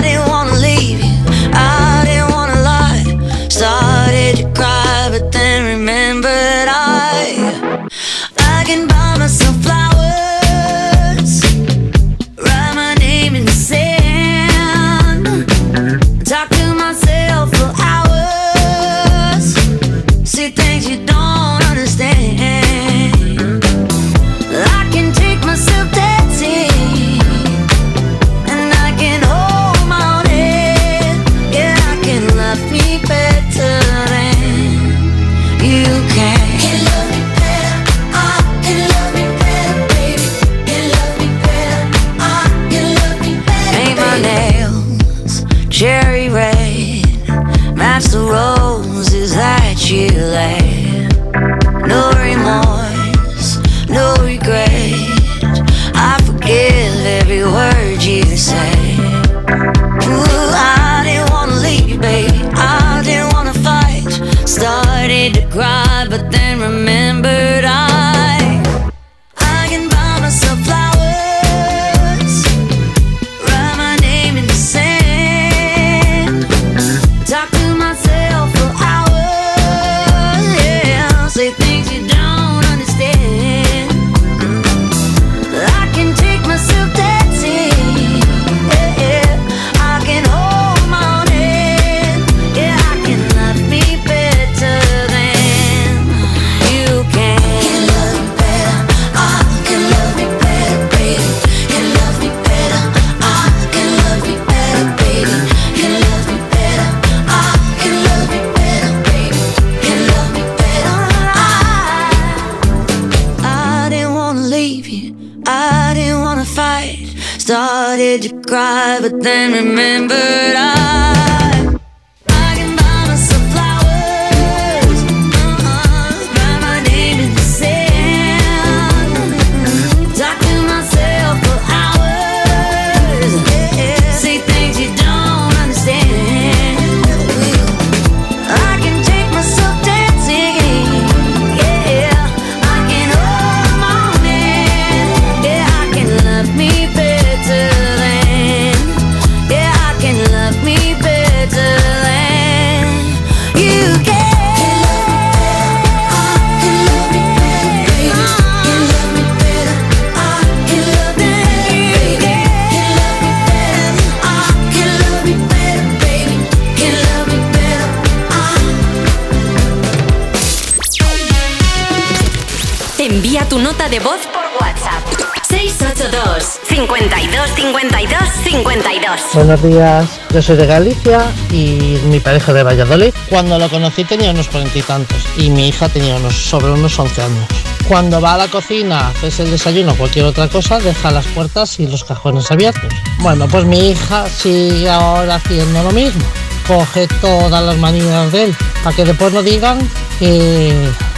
de 173.94 174.00
voz 174.00 174.26
por 174.26 174.42
WhatsApp. 174.60 175.04
682 175.48 176.58
682 176.66 177.48
52 177.54 177.54
52 177.54 178.18
52 178.42 179.20
Buenos 179.34 179.62
días, 179.62 180.20
yo 180.30 180.42
soy 180.42 180.56
de 180.56 180.66
Galicia 180.66 181.20
y 181.52 182.00
mi 182.06 182.18
pareja 182.18 182.52
de 182.52 182.64
Valladolid. 182.64 183.14
Cuando 183.28 183.56
lo 183.56 183.68
conocí 183.68 184.02
tenía 184.02 184.32
unos 184.32 184.48
cuarenta 184.48 184.76
y 184.76 184.82
tantos 184.82 185.24
y 185.36 185.48
mi 185.48 185.68
hija 185.68 185.88
tenía 185.88 186.16
unos 186.16 186.34
sobre 186.34 186.72
unos 186.72 186.98
11 186.98 187.22
años. 187.22 187.46
Cuando 187.86 188.20
va 188.20 188.34
a 188.34 188.38
la 188.38 188.48
cocina, 188.48 189.10
haces 189.10 189.38
el 189.38 189.52
desayuno 189.52 189.92
o 189.92 189.96
cualquier 189.96 190.24
otra 190.24 190.48
cosa, 190.48 190.80
deja 190.80 191.12
las 191.12 191.26
puertas 191.26 191.78
y 191.78 191.86
los 191.86 192.02
cajones 192.02 192.50
abiertos. 192.50 192.92
Bueno, 193.20 193.46
pues 193.46 193.64
mi 193.64 193.90
hija 193.90 194.26
sigue 194.26 194.90
ahora 194.90 195.36
haciendo 195.36 195.84
lo 195.84 195.92
mismo. 195.92 196.24
Coge 196.66 197.06
todas 197.20 197.62
las 197.62 197.76
manías 197.76 198.32
de 198.32 198.44
él, 198.44 198.56
para 198.82 198.96
que 198.96 199.04
después 199.04 199.32
no 199.32 199.42
digan 199.42 199.78
que 200.18 200.72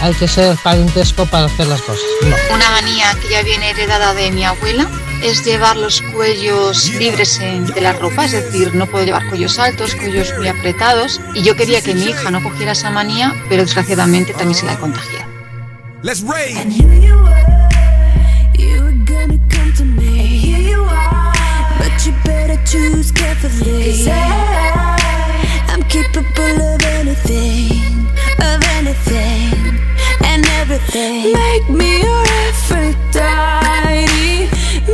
hay 0.07 0.15
que 0.15 0.29
ser 0.29 0.57
parentesco 0.63 1.27
para 1.27 1.47
hacer 1.47 1.67
las 1.67 1.83
cosas. 1.83 2.05
No. 2.23 2.37
Una 2.55 2.71
manía 2.71 3.13
que 3.21 3.29
ya 3.29 3.43
viene 3.43 3.71
heredada 3.71 4.15
de 4.15 4.31
mi 4.31 4.45
abuela 4.45 4.87
es 5.21 5.45
llevar 5.45 5.77
los 5.77 6.01
cuellos 6.15 6.91
libres 6.91 7.41
en- 7.41 7.67
de 7.67 7.81
la 7.81 7.93
ropa, 7.93 8.25
es 8.25 8.31
decir, 8.33 8.73
no 8.75 8.87
puedo 8.87 9.05
llevar 9.05 9.29
cuellos 9.29 9.59
altos, 9.59 9.97
cuellos 9.97 10.33
muy 10.39 10.47
apretados. 10.47 11.21
Y 11.35 11.43
yo 11.43 11.57
quería 11.57 11.81
que 11.81 11.93
mi 11.95 12.05
hija 12.05 12.31
no 12.31 12.41
cogiera 12.41 12.73
esa 12.73 12.91
manía, 12.91 13.35
pero 13.49 13.63
desgraciadamente 13.63 14.33
también 14.33 14.55
se 14.55 14.67
la 14.67 14.75
he 14.75 14.79
contagiado. 14.79 15.27
Let's 16.03 16.23
I'm 25.69 25.83
capable 25.89 26.63
of 26.63 26.83
anything, 26.85 28.07
of 28.41 28.63
anything, 28.79 29.79
and 30.25 30.47
everything. 30.61 31.33
Make 31.33 31.69
me 31.69 32.03
your 32.03 32.25
Aphrodite. 32.47 34.07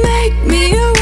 Make 0.03 0.37
me 0.47 0.73
your 0.73 1.02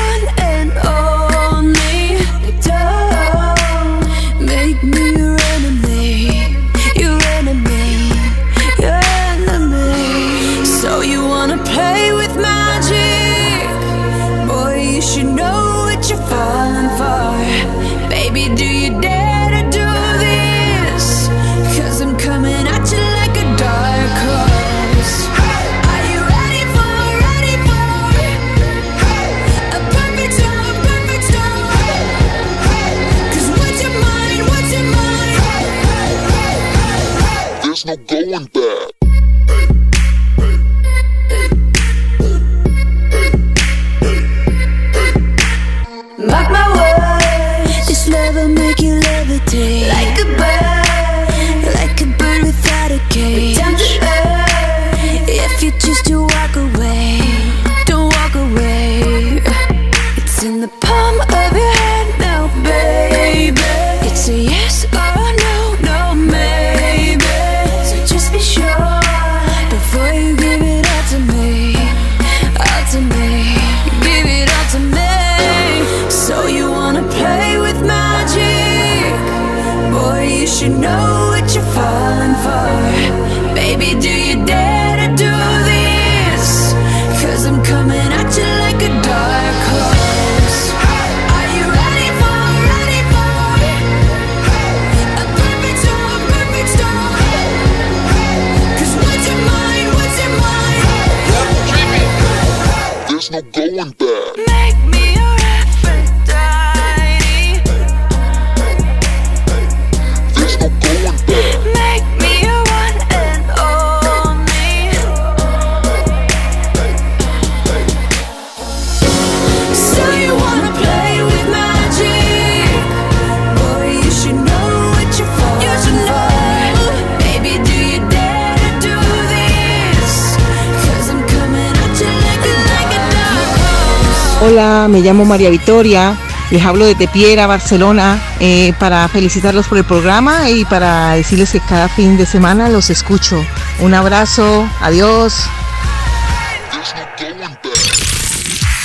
Hola, 134.81 134.89
me 134.89 135.00
llamo 135.00 135.26
María 135.26 135.50
Victoria, 135.50 136.17
les 136.50 136.65
hablo 136.65 136.86
de 136.86 136.94
Tepiera, 136.94 137.47
Barcelona, 137.47 138.18
eh, 138.41 138.73
para 138.78 139.07
felicitarlos 139.09 139.68
por 139.68 139.76
el 139.76 139.84
programa 139.84 140.49
y 140.49 140.65
para 140.65 141.10
decirles 141.17 141.52
que 141.52 141.60
cada 141.60 141.86
fin 141.91 142.17
de 142.17 142.25
semana 142.25 142.70
los 142.70 142.89
escucho. 142.89 143.44
Un 143.81 143.92
abrazo, 143.92 144.67
adiós. 144.81 145.34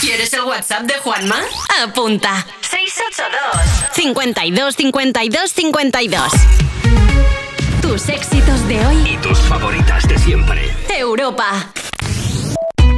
¿Quieres 0.01 0.33
el 0.33 0.41
WhatsApp 0.41 0.81
de 0.81 0.95
Juanma? 0.95 1.39
Apunta. 1.81 2.45
682 2.59 3.93
52 3.93 4.75
52 4.75 5.49
52 5.49 6.31
Tus 7.81 8.09
éxitos 8.09 8.67
de 8.67 8.85
hoy. 8.85 9.11
Y 9.13 9.17
tus 9.19 9.39
favoritas 9.39 10.05
de 10.09 10.17
siempre. 10.17 10.75
Europa. 10.89 11.71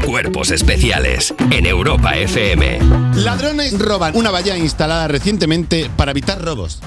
Cuerpos 0.08 0.52
especiales 0.52 1.34
en 1.52 1.66
Europa 1.66 2.16
FM. 2.16 2.80
Ladrones 3.16 3.78
roban 3.78 4.16
una 4.16 4.32
valla 4.32 4.56
instalada 4.56 5.10
recientemente 5.10 5.92
para 5.98 6.12
evitar 6.12 6.42
robos. 6.42 6.80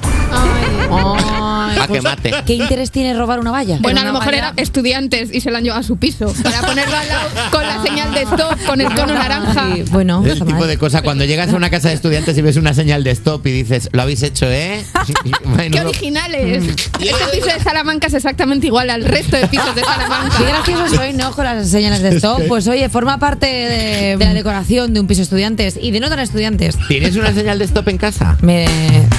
A 0.90 1.86
que 1.86 2.00
mate. 2.00 2.32
¿Qué 2.46 2.54
interés 2.54 2.90
tiene 2.90 3.12
robar 3.12 3.38
una 3.38 3.50
valla? 3.50 3.78
Bueno, 3.80 4.00
a 4.00 4.04
lo 4.04 4.14
mejor 4.14 4.34
eran 4.34 4.54
estudiantes 4.56 5.34
y 5.34 5.42
se 5.42 5.50
lo 5.50 5.58
han 5.58 5.64
llevado 5.64 5.80
a 5.80 5.84
su 5.84 5.98
piso 5.98 6.32
para 6.42 6.62
ponerlo 6.62 6.96
al 6.96 7.08
lado 7.08 7.28
con 7.50 7.62
la 7.62 7.82
señal 7.82 8.14
de 8.14 8.22
stop, 8.22 8.64
con 8.64 8.80
el 8.80 8.88
cono 8.94 9.12
naranja. 9.12 9.68
bueno, 9.90 10.24
Es 10.24 10.40
el 10.40 10.46
tipo 10.46 10.66
de 10.66 10.78
cosa 10.78 11.02
cuando 11.02 11.26
llegas 11.26 11.52
a 11.52 11.56
una 11.56 11.68
casa 11.68 11.88
de 11.88 11.94
estudiantes 11.94 12.38
y 12.38 12.42
ves 12.42 12.56
una 12.56 12.72
señal 12.72 13.04
de 13.04 13.10
stop 13.10 13.46
y 13.46 13.52
dices, 13.52 13.90
lo 13.92 14.00
habéis 14.00 14.22
hecho, 14.22 14.46
¿eh? 14.50 14.82
¡Qué 15.70 15.80
originales! 15.80 16.64
Este 17.00 17.24
piso 17.32 17.46
de 17.46 17.60
Salamanca 17.62 18.06
es 18.06 18.14
exactamente 18.14 18.66
igual 18.66 18.88
al 18.90 19.04
resto 19.04 19.36
de 19.36 19.46
pisos 19.48 19.74
de 19.74 19.82
Salamanca. 19.82 20.36
Qué 20.38 20.44
gracioso 20.44 20.96
soy, 20.96 21.12
¿no? 21.12 21.32
Con 21.32 21.44
las 21.44 21.68
señales 21.68 22.02
de 22.02 22.10
stop. 22.16 22.42
Pues 22.46 22.68
oye, 22.68 22.88
forma 22.88 23.09
parte 23.18 23.46
de, 23.46 24.16
de 24.16 24.24
la 24.24 24.34
decoración 24.34 24.94
de 24.94 25.00
un 25.00 25.06
piso 25.06 25.22
estudiantes 25.22 25.78
y 25.80 25.90
de 25.90 26.00
no 26.00 26.08
tan 26.08 26.20
estudiantes. 26.20 26.78
¿Tienes 26.88 27.16
una 27.16 27.32
señal 27.32 27.58
de 27.58 27.64
stop 27.64 27.88
en 27.88 27.98
casa? 27.98 28.36
Me 28.42 28.66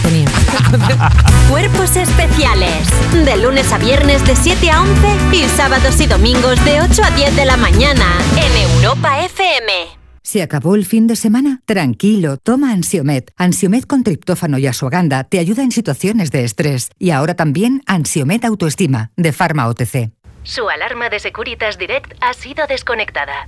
tenía. 0.03 0.27
Cuerpos 1.49 1.95
especiales. 1.95 2.87
De 3.25 3.37
lunes 3.37 3.71
a 3.71 3.77
viernes 3.77 4.25
de 4.25 4.35
7 4.35 4.71
a 4.71 4.81
11 4.81 5.07
y 5.33 5.43
sábados 5.49 5.99
y 5.99 6.07
domingos 6.07 6.63
de 6.65 6.81
8 6.81 7.03
a 7.03 7.11
10 7.11 7.35
de 7.35 7.45
la 7.45 7.57
mañana 7.57 8.05
en 8.37 8.71
Europa 8.71 9.25
FM. 9.25 10.01
¿Se 10.23 10.41
acabó 10.41 10.75
el 10.75 10.85
fin 10.85 11.07
de 11.07 11.15
semana? 11.15 11.61
Tranquilo, 11.65 12.37
toma 12.37 12.71
Ansiomet. 12.71 13.33
Ansiomet 13.37 13.87
con 13.87 14.03
triptófano 14.03 14.59
y 14.59 14.67
asuaganda 14.67 15.23
te 15.23 15.39
ayuda 15.39 15.63
en 15.63 15.71
situaciones 15.71 16.31
de 16.31 16.43
estrés. 16.43 16.91
Y 16.99 17.09
ahora 17.09 17.33
también 17.33 17.81
Ansiomet 17.87 18.45
Autoestima, 18.45 19.11
de 19.17 19.33
Pharma 19.33 19.67
OTC. 19.67 20.11
Su 20.43 20.69
alarma 20.69 21.09
de 21.09 21.19
Securitas 21.19 21.77
Direct 21.77 22.13
ha 22.21 22.33
sido 22.33 22.65
desconectada. 22.67 23.47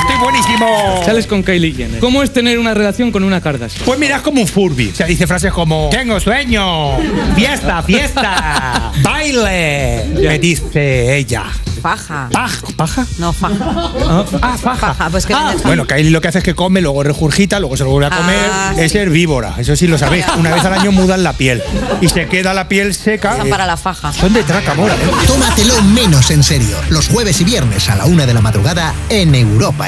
Estoy 0.00 0.16
buenísimo. 0.20 1.02
Sales 1.04 1.26
con 1.26 1.42
Kylie 1.42 1.72
Jenner. 1.74 2.00
¿Cómo 2.00 2.22
es 2.22 2.32
tener 2.32 2.58
una 2.58 2.74
relación 2.74 3.10
con 3.10 3.24
una 3.24 3.40
Kardashian? 3.40 3.84
Pues 3.84 3.98
mira, 3.98 4.16
es 4.16 4.22
como 4.22 4.40
un 4.40 4.46
Furby. 4.48 4.90
O 4.90 4.94
sea, 4.94 5.06
dice 5.06 5.26
frases 5.26 5.52
como 5.52 5.88
Tengo 5.90 6.18
sueño, 6.20 6.98
fiesta, 7.34 7.82
fiesta, 7.82 8.92
baile. 9.02 10.04
Me 10.14 10.38
dice 10.38 11.16
ella. 11.16 11.44
Paja. 11.82 12.28
¿Paja? 12.32 12.66
¿Paja? 12.76 13.06
No, 13.18 13.32
faja. 13.32 13.54
Ah, 13.64 14.24
ah, 14.42 14.58
faja. 14.60 14.86
Paja, 14.88 15.10
pues 15.10 15.24
que 15.26 15.32
Ah, 15.32 15.54
bueno, 15.64 15.86
Kylie 15.86 16.10
lo 16.10 16.20
que 16.20 16.26
hace 16.26 16.38
es 16.38 16.44
que 16.44 16.54
come, 16.56 16.80
luego 16.80 17.04
regurgita, 17.04 17.60
luego 17.60 17.76
se 17.76 17.84
lo 17.84 17.90
vuelve 17.90 18.08
a 18.12 18.18
comer. 18.18 18.50
Ah, 18.52 18.74
es 18.76 18.92
herbívora, 18.96 19.54
eso 19.58 19.76
sí 19.76 19.86
lo 19.86 19.96
sabéis. 19.96 20.26
Una 20.36 20.52
vez 20.52 20.64
al 20.64 20.74
año 20.74 20.90
mudan 20.90 21.22
la 21.22 21.34
piel 21.34 21.62
y 22.00 22.08
se 22.08 22.26
queda 22.26 22.52
la 22.52 22.66
piel 22.68 22.94
seca. 22.94 23.34
Usan 23.34 23.48
para 23.48 23.64
la 23.64 23.76
faja. 23.76 24.12
Son 24.12 24.32
de 24.32 24.42
traca, 24.42 24.74
mora. 24.74 24.94
¿eh? 24.94 24.98
Tómatelo 25.28 25.80
menos 25.82 26.32
en 26.32 26.42
serio. 26.42 26.76
Los 26.90 27.06
jueves 27.08 27.40
y 27.40 27.44
viernes 27.44 27.88
a 27.88 27.94
la 27.94 28.06
una 28.06 28.26
de 28.26 28.34
la 28.34 28.40
madrugada 28.40 28.92
en 29.08 29.36
Europa 29.36 29.87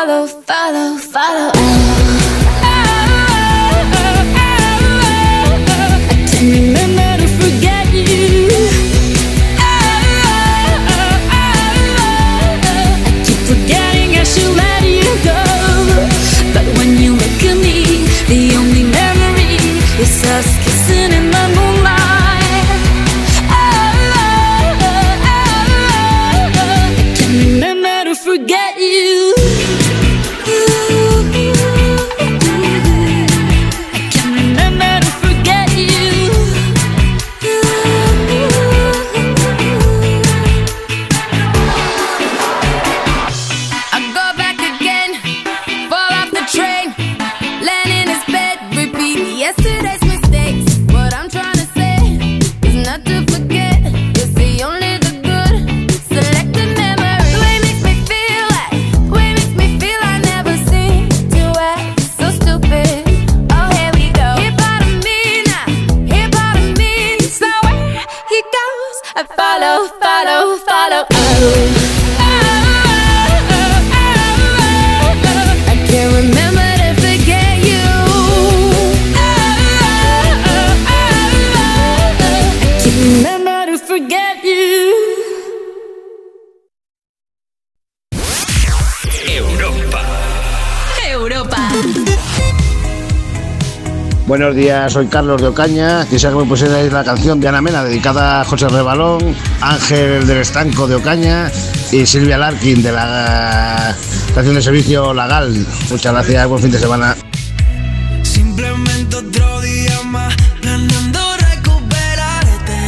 follow, 0.00 0.26
follow, 0.26 0.96
follow. 0.96 1.52
I 5.82 6.24
can't 6.26 6.52
remember 6.56 7.10
to 7.20 7.28
forget 7.40 7.86
you. 7.92 8.48
keep 13.26 13.40
forgetting 13.50 14.10
I 14.16 14.24
should 14.24 14.54
let 14.56 14.82
you 14.84 15.10
go. 15.30 15.40
But 16.54 16.66
when 16.78 16.90
you 16.96 17.12
look 17.12 17.42
at 17.50 17.56
me, 17.66 18.06
the 18.32 18.56
only 18.56 18.84
memory 18.84 19.56
is 20.00 20.24
us 20.24 20.69
Buenos 94.40 94.56
días, 94.56 94.94
soy 94.94 95.06
Carlos 95.06 95.42
de 95.42 95.48
Ocaña. 95.48 96.06
Quisiera 96.06 96.34
que 96.34 96.40
me 96.40 96.48
pusierais 96.48 96.90
la 96.90 97.04
canción 97.04 97.38
de 97.40 97.48
Ana 97.48 97.60
Mena 97.60 97.84
dedicada 97.84 98.40
a 98.40 98.44
José 98.46 98.68
Rebalón, 98.68 99.36
Ángel 99.60 100.26
del 100.26 100.38
Estanco 100.38 100.86
de 100.86 100.94
Ocaña 100.94 101.52
y 101.92 102.06
Silvia 102.06 102.38
Larkin 102.38 102.82
de 102.82 102.90
la 102.90 103.94
estación 104.28 104.54
de 104.54 104.62
servicio 104.62 105.12
Lagal. 105.12 105.66
Muchas 105.90 106.14
gracias, 106.14 106.48
buen 106.48 106.62
fin 106.62 106.70
de 106.70 106.78
semana. 106.78 107.16
Simplemente 108.22 109.14
otro 109.14 109.60
día 109.60 110.02
más 110.06 110.34
planeando 110.62 111.20
recuperarte. 111.52 112.78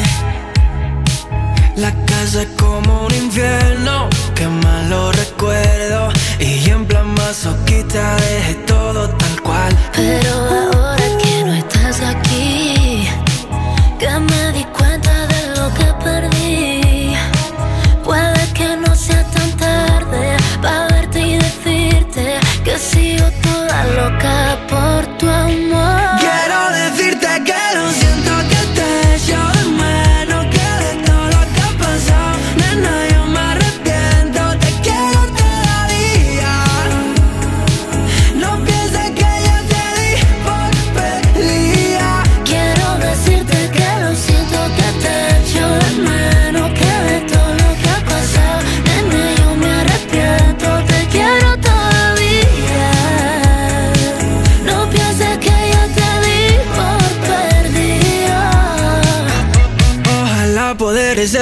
La 1.77 1.95
casa 2.07 2.45
es 2.45 2.49
como 2.57 3.09
un 3.09 3.15
infierno, 3.15 4.09
que 4.35 4.49
malo 4.49 5.13
recuerdo. 5.13 6.09
Y 6.41 6.71
en 6.71 6.87
plan 6.87 7.13
masoquista 7.13 8.17
dejé 8.17 8.55
todo 8.67 9.11
tal 9.11 9.43
cual. 9.43 9.77
Pero 9.95 10.33
ahora 10.33 10.82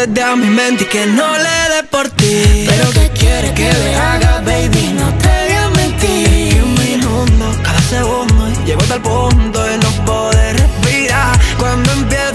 hacerte 0.00 0.22
a 0.22 0.34
mi 0.34 0.48
mente 0.48 0.84
y 0.84 0.86
que 0.86 1.04
no 1.06 1.36
le 1.36 1.74
dé 1.74 1.82
por 1.90 2.08
ti. 2.10 2.64
Pero 2.66 2.90
que 2.90 3.10
quieres 3.18 3.52
que 3.52 3.70
le 3.70 3.94
haga, 3.96 4.40
baby, 4.46 4.94
no 4.98 5.12
te 5.18 5.28
voy 5.28 5.56
a 5.56 5.68
mentir. 5.76 6.62
Un 6.62 6.74
minuto, 6.74 7.62
cada 7.62 7.80
segundo 7.82 8.48
Llego 8.64 8.80
hasta 8.80 8.94
el 8.94 9.02
punto 9.02 9.62
de 9.62 9.78
no 9.78 9.90
poder 10.06 10.56
respirar. 10.56 11.38
Cuando 11.58 11.92
empiezo 11.92 12.29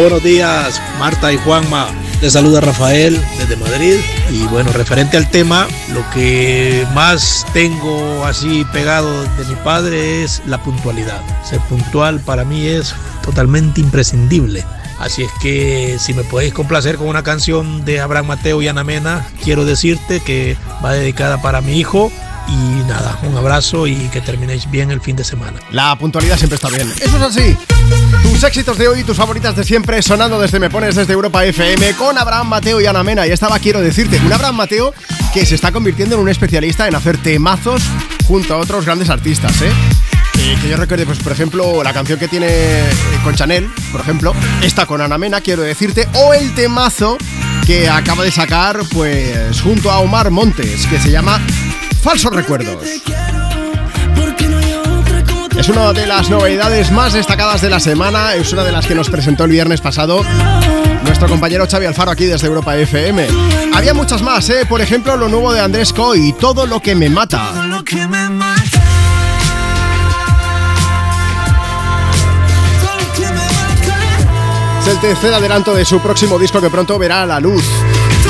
buenos 0.00 0.22
días, 0.22 0.80
Marta 0.98 1.32
y 1.32 1.36
Juanma. 1.36 1.88
Les 2.22 2.32
saluda 2.32 2.60
Rafael 2.60 3.20
desde 3.38 3.56
Madrid. 3.56 3.96
Y 4.30 4.44
bueno, 4.44 4.72
referente 4.72 5.16
al 5.16 5.30
tema, 5.30 5.68
lo 5.92 6.08
que 6.10 6.86
más 6.94 7.46
tengo 7.52 8.24
así 8.24 8.64
pegado 8.72 9.22
de 9.22 9.44
mi 9.44 9.54
padre 9.56 10.22
es 10.22 10.42
la 10.46 10.62
puntualidad. 10.62 11.20
Ser 11.44 11.60
puntual 11.60 12.20
para 12.20 12.44
mí 12.44 12.66
es 12.66 12.94
totalmente 13.22 13.80
imprescindible. 13.80 14.64
Así 14.98 15.22
es 15.22 15.30
que 15.42 15.96
si 15.98 16.14
me 16.14 16.24
podéis 16.24 16.54
complacer 16.54 16.96
con 16.96 17.08
una 17.08 17.22
canción 17.22 17.84
de 17.84 18.00
Abraham 18.00 18.28
Mateo 18.28 18.62
y 18.62 18.68
Ana 18.68 18.84
Mena, 18.84 19.26
quiero 19.42 19.64
decirte 19.64 20.20
que 20.20 20.56
va 20.84 20.92
dedicada 20.92 21.42
para 21.42 21.60
mi 21.60 21.78
hijo. 21.78 22.10
Y 22.48 22.88
nada, 22.88 23.18
un 23.22 23.36
abrazo 23.36 23.86
y 23.86 23.94
que 24.08 24.20
terminéis 24.20 24.70
bien 24.70 24.90
el 24.90 25.00
fin 25.00 25.14
de 25.14 25.24
semana. 25.24 25.60
La 25.70 25.96
puntualidad 25.96 26.36
siempre 26.36 26.56
está 26.56 26.68
bien. 26.68 26.90
Eso 27.00 27.16
es 27.16 27.22
así. 27.22 27.56
Tus 28.40 28.48
éxitos 28.48 28.78
de 28.78 28.88
hoy 28.88 29.00
y 29.00 29.04
tus 29.04 29.18
favoritas 29.18 29.54
de 29.54 29.64
siempre 29.64 30.00
sonando 30.00 30.40
desde 30.40 30.58
Me 30.58 30.70
Pones 30.70 30.94
desde 30.94 31.12
Europa 31.12 31.44
FM 31.44 31.92
con 31.92 32.16
Abraham 32.16 32.48
Mateo 32.48 32.80
y 32.80 32.86
Ana 32.86 33.04
Mena. 33.04 33.26
Y 33.26 33.32
estaba, 33.32 33.58
quiero 33.58 33.82
decirte, 33.82 34.18
un 34.24 34.32
Abraham 34.32 34.56
Mateo 34.56 34.94
que 35.34 35.44
se 35.44 35.56
está 35.56 35.72
convirtiendo 35.72 36.14
en 36.14 36.22
un 36.22 36.28
especialista 36.30 36.88
en 36.88 36.94
hacer 36.94 37.18
temazos 37.18 37.82
junto 38.26 38.54
a 38.54 38.56
otros 38.56 38.86
grandes 38.86 39.10
artistas, 39.10 39.60
¿eh? 39.60 39.70
Eh, 40.38 40.56
que 40.58 40.70
yo 40.70 40.78
recuerde, 40.78 41.04
pues 41.04 41.18
por 41.18 41.32
ejemplo, 41.32 41.82
la 41.84 41.92
canción 41.92 42.18
que 42.18 42.28
tiene 42.28 42.46
eh, 42.48 42.90
con 43.22 43.34
Chanel, 43.34 43.68
por 43.92 44.00
ejemplo, 44.00 44.32
esta 44.62 44.86
con 44.86 45.02
Ana 45.02 45.18
Mena, 45.18 45.42
quiero 45.42 45.60
decirte, 45.60 46.08
o 46.14 46.32
el 46.32 46.54
temazo 46.54 47.18
que 47.66 47.90
acaba 47.90 48.24
de 48.24 48.30
sacar, 48.30 48.80
pues, 48.94 49.60
junto 49.60 49.90
a 49.90 49.98
Omar 49.98 50.30
Montes, 50.30 50.86
que 50.86 50.98
se 50.98 51.10
llama 51.10 51.38
Falsos 52.00 52.34
Recuerdos. 52.34 52.82
Es 55.60 55.68
una 55.68 55.92
de 55.92 56.06
las 56.06 56.30
novedades 56.30 56.90
más 56.90 57.12
destacadas 57.12 57.60
de 57.60 57.68
la 57.68 57.78
semana, 57.80 58.34
es 58.34 58.50
una 58.54 58.64
de 58.64 58.72
las 58.72 58.86
que 58.86 58.94
nos 58.94 59.10
presentó 59.10 59.44
el 59.44 59.50
viernes 59.50 59.82
pasado 59.82 60.24
nuestro 61.04 61.28
compañero 61.28 61.66
Xavi 61.70 61.84
Alfaro 61.84 62.10
aquí 62.10 62.24
desde 62.24 62.46
Europa 62.46 62.74
FM. 62.78 63.28
Había 63.74 63.92
muchas 63.92 64.22
más, 64.22 64.48
¿eh? 64.48 64.64
por 64.66 64.80
ejemplo, 64.80 65.18
lo 65.18 65.28
nuevo 65.28 65.52
de 65.52 65.60
Andrés 65.60 65.92
Coy, 65.92 66.32
Todo 66.32 66.64
lo 66.64 66.80
que 66.80 66.94
me 66.94 67.10
mata. 67.10 67.66
Lo 67.66 67.84
que 67.84 67.96
me 68.06 68.30
mata. 68.30 68.62
Es 74.80 74.86
el 74.86 74.98
tercer 74.98 75.34
adelanto 75.34 75.74
de 75.74 75.84
su 75.84 76.00
próximo 76.00 76.38
disco 76.38 76.62
que 76.62 76.70
pronto 76.70 76.98
verá 76.98 77.26
la 77.26 77.38
luz. 77.38 77.64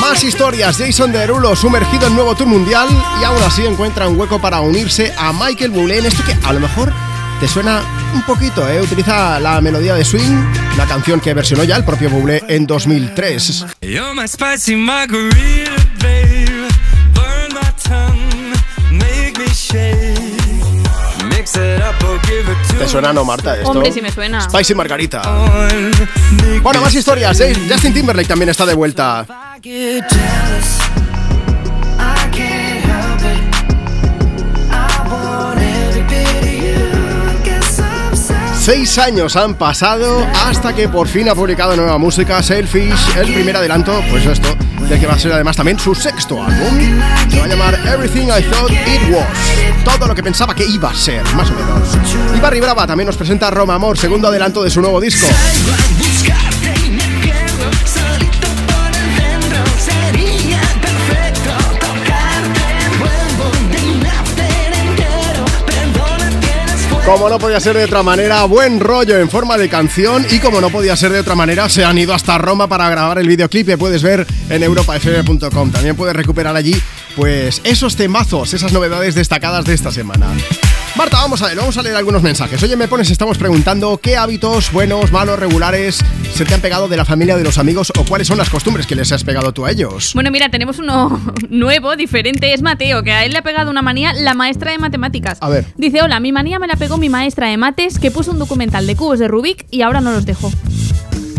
Más 0.00 0.25
historias, 0.25 0.78
Jason 0.78 1.12
Derulo 1.12 1.55
sumergido 1.55 2.09
en 2.09 2.17
nuevo 2.17 2.34
tour 2.34 2.49
mundial 2.49 2.89
y 3.20 3.25
aún 3.25 3.41
así 3.44 3.65
encuentra 3.65 4.09
un 4.09 4.18
hueco 4.18 4.41
para 4.41 4.60
unirse 4.60 5.15
a 5.17 5.33
Michael 5.33 5.70
Bublé 5.70 5.99
en 5.99 6.07
esto 6.07 6.25
que 6.25 6.36
a 6.42 6.52
lo 6.52 6.59
mejor 6.59 6.92
te 7.41 7.49
suena 7.49 7.83
un 8.15 8.23
poquito, 8.23 8.69
¿eh? 8.69 8.83
Utiliza 8.83 9.41
la 9.41 9.62
melodía 9.62 9.94
de 9.94 10.05
Swing, 10.05 10.44
la 10.77 10.85
canción 10.85 11.20
que 11.20 11.33
versionó 11.33 11.65
ya 11.65 11.77
el 11.77 11.85
propio 11.85 12.10
Bublé 12.10 12.44
en 12.49 12.67
2003. 12.67 13.67
You're 13.81 14.12
my 14.15 14.28
spicy 14.28 14.77
margarita, 14.77 15.70
babe. 16.01 16.69
Burn 17.15 17.55
my 17.55 17.73
tongue, 17.83 18.52
make 18.91 19.39
me 19.39 19.47
shake. 19.55 20.19
Mix 21.31 21.55
it 21.57 21.81
up 21.81 21.94
or 22.07 22.20
give 22.27 22.52
it 22.52 22.69
to 22.69 22.77
¿Te 22.78 22.89
suena 22.89 23.12
no, 23.15 23.25
Marta, 23.25 23.57
esto? 23.57 23.70
Hombre, 23.70 23.91
sí 23.91 24.02
me 24.02 24.12
suena. 24.12 24.43
Spicy 24.43 24.75
Margarita. 24.75 25.23
Bueno, 26.62 26.83
más 26.83 26.94
historias, 26.94 27.41
¿eh? 27.41 27.57
Justin 27.70 27.94
Timberlake 27.94 28.28
también 28.28 28.51
está 28.51 28.67
de 28.67 28.75
vuelta. 28.75 29.27
Seis 38.60 38.98
años 38.98 39.36
han 39.36 39.55
pasado 39.55 40.22
hasta 40.44 40.74
que 40.74 40.86
por 40.86 41.08
fin 41.08 41.30
ha 41.30 41.34
publicado 41.34 41.74
nueva 41.76 41.97
música, 41.97 42.42
Selfish, 42.42 43.16
el 43.16 43.32
primer 43.32 43.56
adelanto, 43.56 44.05
pues 44.10 44.26
esto, 44.26 44.55
del 44.86 45.00
que 45.00 45.06
va 45.06 45.14
a 45.14 45.18
ser 45.18 45.32
además 45.32 45.56
también 45.56 45.78
su 45.78 45.94
sexto 45.94 46.42
álbum. 46.42 46.78
Se 47.30 47.39
va 47.39 47.47
a 47.47 47.48
llamar 47.48 47.74
Everything 47.86 48.26
I 48.26 48.42
Thought 48.42 48.70
It 48.70 49.14
Was. 49.14 49.26
Todo 49.82 50.06
lo 50.06 50.14
que 50.14 50.22
pensaba 50.22 50.55
que 50.55 50.66
iba 50.66 50.90
a 50.90 50.94
ser, 50.94 51.24
más 51.34 51.50
o 51.50 51.55
menos. 51.55 52.36
Y 52.36 52.39
Barry 52.39 52.60
Brava 52.60 52.86
también 52.86 53.06
nos 53.06 53.16
presenta 53.16 53.50
Roma 53.50 53.76
Amor, 53.76 53.97
segundo 53.97 54.28
adelanto 54.28 54.62
de 54.62 54.68
su 54.68 54.82
nuevo 54.82 55.00
disco. 55.00 55.26
Como 67.10 67.28
no 67.28 67.40
podía 67.40 67.58
ser 67.58 67.76
de 67.76 67.86
otra 67.86 68.05
manera, 68.05 68.44
buen 68.44 68.78
rollo 68.78 69.18
en 69.18 69.28
forma 69.28 69.58
de 69.58 69.68
canción 69.68 70.24
y 70.30 70.39
como 70.39 70.60
no 70.60 70.70
podía 70.70 70.94
ser 70.94 71.10
de 71.10 71.18
otra 71.18 71.34
manera, 71.34 71.68
se 71.68 71.84
han 71.84 71.98
ido 71.98 72.14
hasta 72.14 72.39
Roma 72.39 72.68
para 72.68 72.89
grabar 72.89 73.18
el 73.18 73.26
videoclip 73.26 73.66
que 73.66 73.76
puedes 73.76 74.00
ver 74.00 74.24
en 74.48 74.62
europafm.com. 74.62 75.72
También 75.72 75.97
puedes 75.97 76.14
recuperar 76.14 76.55
allí 76.55 76.80
pues 77.16 77.62
esos 77.64 77.97
temazos, 77.97 78.55
esas 78.55 78.72
novedades 78.72 79.16
destacadas 79.16 79.64
de 79.64 79.74
esta 79.74 79.90
semana. 79.90 80.28
Marta, 80.97 81.19
vamos 81.19 81.41
a 81.43 81.47
ver, 81.47 81.57
vamos 81.57 81.77
a 81.78 81.83
leer 81.83 81.97
algunos 81.97 82.23
mensajes. 82.23 82.62
Oye, 82.62 82.77
me 82.77 82.89
pones, 82.89 83.10
estamos 83.10 83.39
preguntando 83.39 83.99
qué 83.99 84.17
hábitos 84.17 84.73
buenos, 84.73 85.12
malos, 85.12 85.39
regulares 85.39 86.05
se 86.35 86.44
te 86.44 86.55
han 86.55 86.60
pegado 86.60 86.89
de 86.89 86.97
la 86.97 87.05
familia 87.05 87.36
de 87.36 87.44
los 87.44 87.59
amigos 87.59 87.93
o 87.99 88.05
cuáles 88.05 88.27
son 88.27 88.39
las 88.39 88.49
costumbres 88.49 88.86
que 88.86 88.94
les 88.94 89.12
has 89.12 89.25
pegado 89.25 89.52
tú 89.52 89.67
a 89.67 89.70
ellos. 89.70 90.12
Bueno, 90.15 90.31
mira, 90.31 90.49
tenemos 90.49 90.78
uno 90.78 91.20
nuevo, 91.51 91.97
diferente, 91.97 92.52
es 92.55 92.62
Mateo, 92.62 93.02
que 93.02 93.12
a 93.12 93.25
él 93.25 93.33
le 93.33 93.39
ha 93.39 93.43
pegado 93.43 93.70
una 93.70 93.83
manía 93.83 94.12
la 94.15 94.35
maestra 94.35 94.73
de 94.73 94.78
matemáticas. 94.78 95.39
A 95.41 95.49
ver. 95.49 95.67
Dice, 95.77 96.02
hola, 96.02 96.19
mi 96.19 96.33
manía 96.33 96.59
me 96.59 96.67
la 96.67 96.77
pegó 96.77 96.97
mi 96.97 97.09
maestra 97.09 97.49
de 97.49 97.57
mates 97.57 97.99
que 97.99 98.10
puso 98.10 98.31
un 98.31 98.39
documental 98.39 98.86
de 98.86 98.97
cubos 98.97 99.19
de 99.19 99.28
Rubik 99.28 99.67
y 99.70 99.83
ahora 99.83 100.01
no 100.01 100.12
los 100.12 100.25
dejo. 100.25 100.51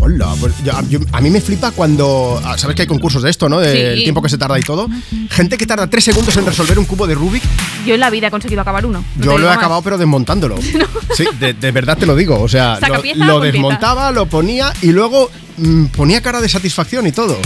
Hola, 0.04 0.34
pues 0.40 0.52
yo- 0.64 0.72
yo- 0.88 0.98
a 1.12 1.20
mí 1.20 1.30
me 1.30 1.40
flipa 1.40 1.70
cuando. 1.70 2.40
ah, 2.44 2.58
¿Sabes 2.58 2.74
que 2.74 2.82
hay 2.82 2.88
concursos 2.88 3.22
de 3.22 3.30
esto, 3.30 3.48
no? 3.48 3.60
Del 3.60 3.98
Sí. 3.98 4.02
tiempo 4.02 4.20
que 4.20 4.28
se 4.28 4.36
tarda 4.36 4.58
y 4.58 4.62
todo. 4.62 4.88
Gente 5.30 5.56
que 5.56 5.64
tarda 5.64 5.86
tres 5.88 6.02
segundos 6.02 6.36
en 6.36 6.44
resolver 6.44 6.76
un 6.76 6.86
cubo 6.86 7.06
de 7.06 7.14
Rubik. 7.14 7.42
Yo 7.86 7.94
en 7.94 8.00
la 8.00 8.10
vida 8.10 8.26
he 8.26 8.30
conseguido 8.32 8.62
acabar 8.62 8.84
uno. 8.84 9.04
no 9.16 9.24
Yo 9.24 9.38
lo 9.38 9.44
he 9.44 9.48
más. 9.48 9.58
acabado, 9.58 9.80
pero 9.82 9.98
desmontándolo. 9.98 10.56
Sí, 11.16 11.24
de, 11.38 11.52
de 11.54 11.70
verdad 11.70 11.96
te 11.96 12.06
lo 12.06 12.16
digo. 12.16 12.40
O 12.40 12.48
sea, 12.48 12.80
lo, 13.16 13.38
desmontaba, 13.40 14.10
lo 14.10 14.26
ponía 14.26 14.72
y 14.82 14.90
luego 14.92 15.30
mm, 15.58 15.84
ponía 15.86 16.20
cara 16.20 16.40
de 16.40 16.48
satisfacción 16.48 17.06
y 17.06 17.12
todo. 17.12 17.38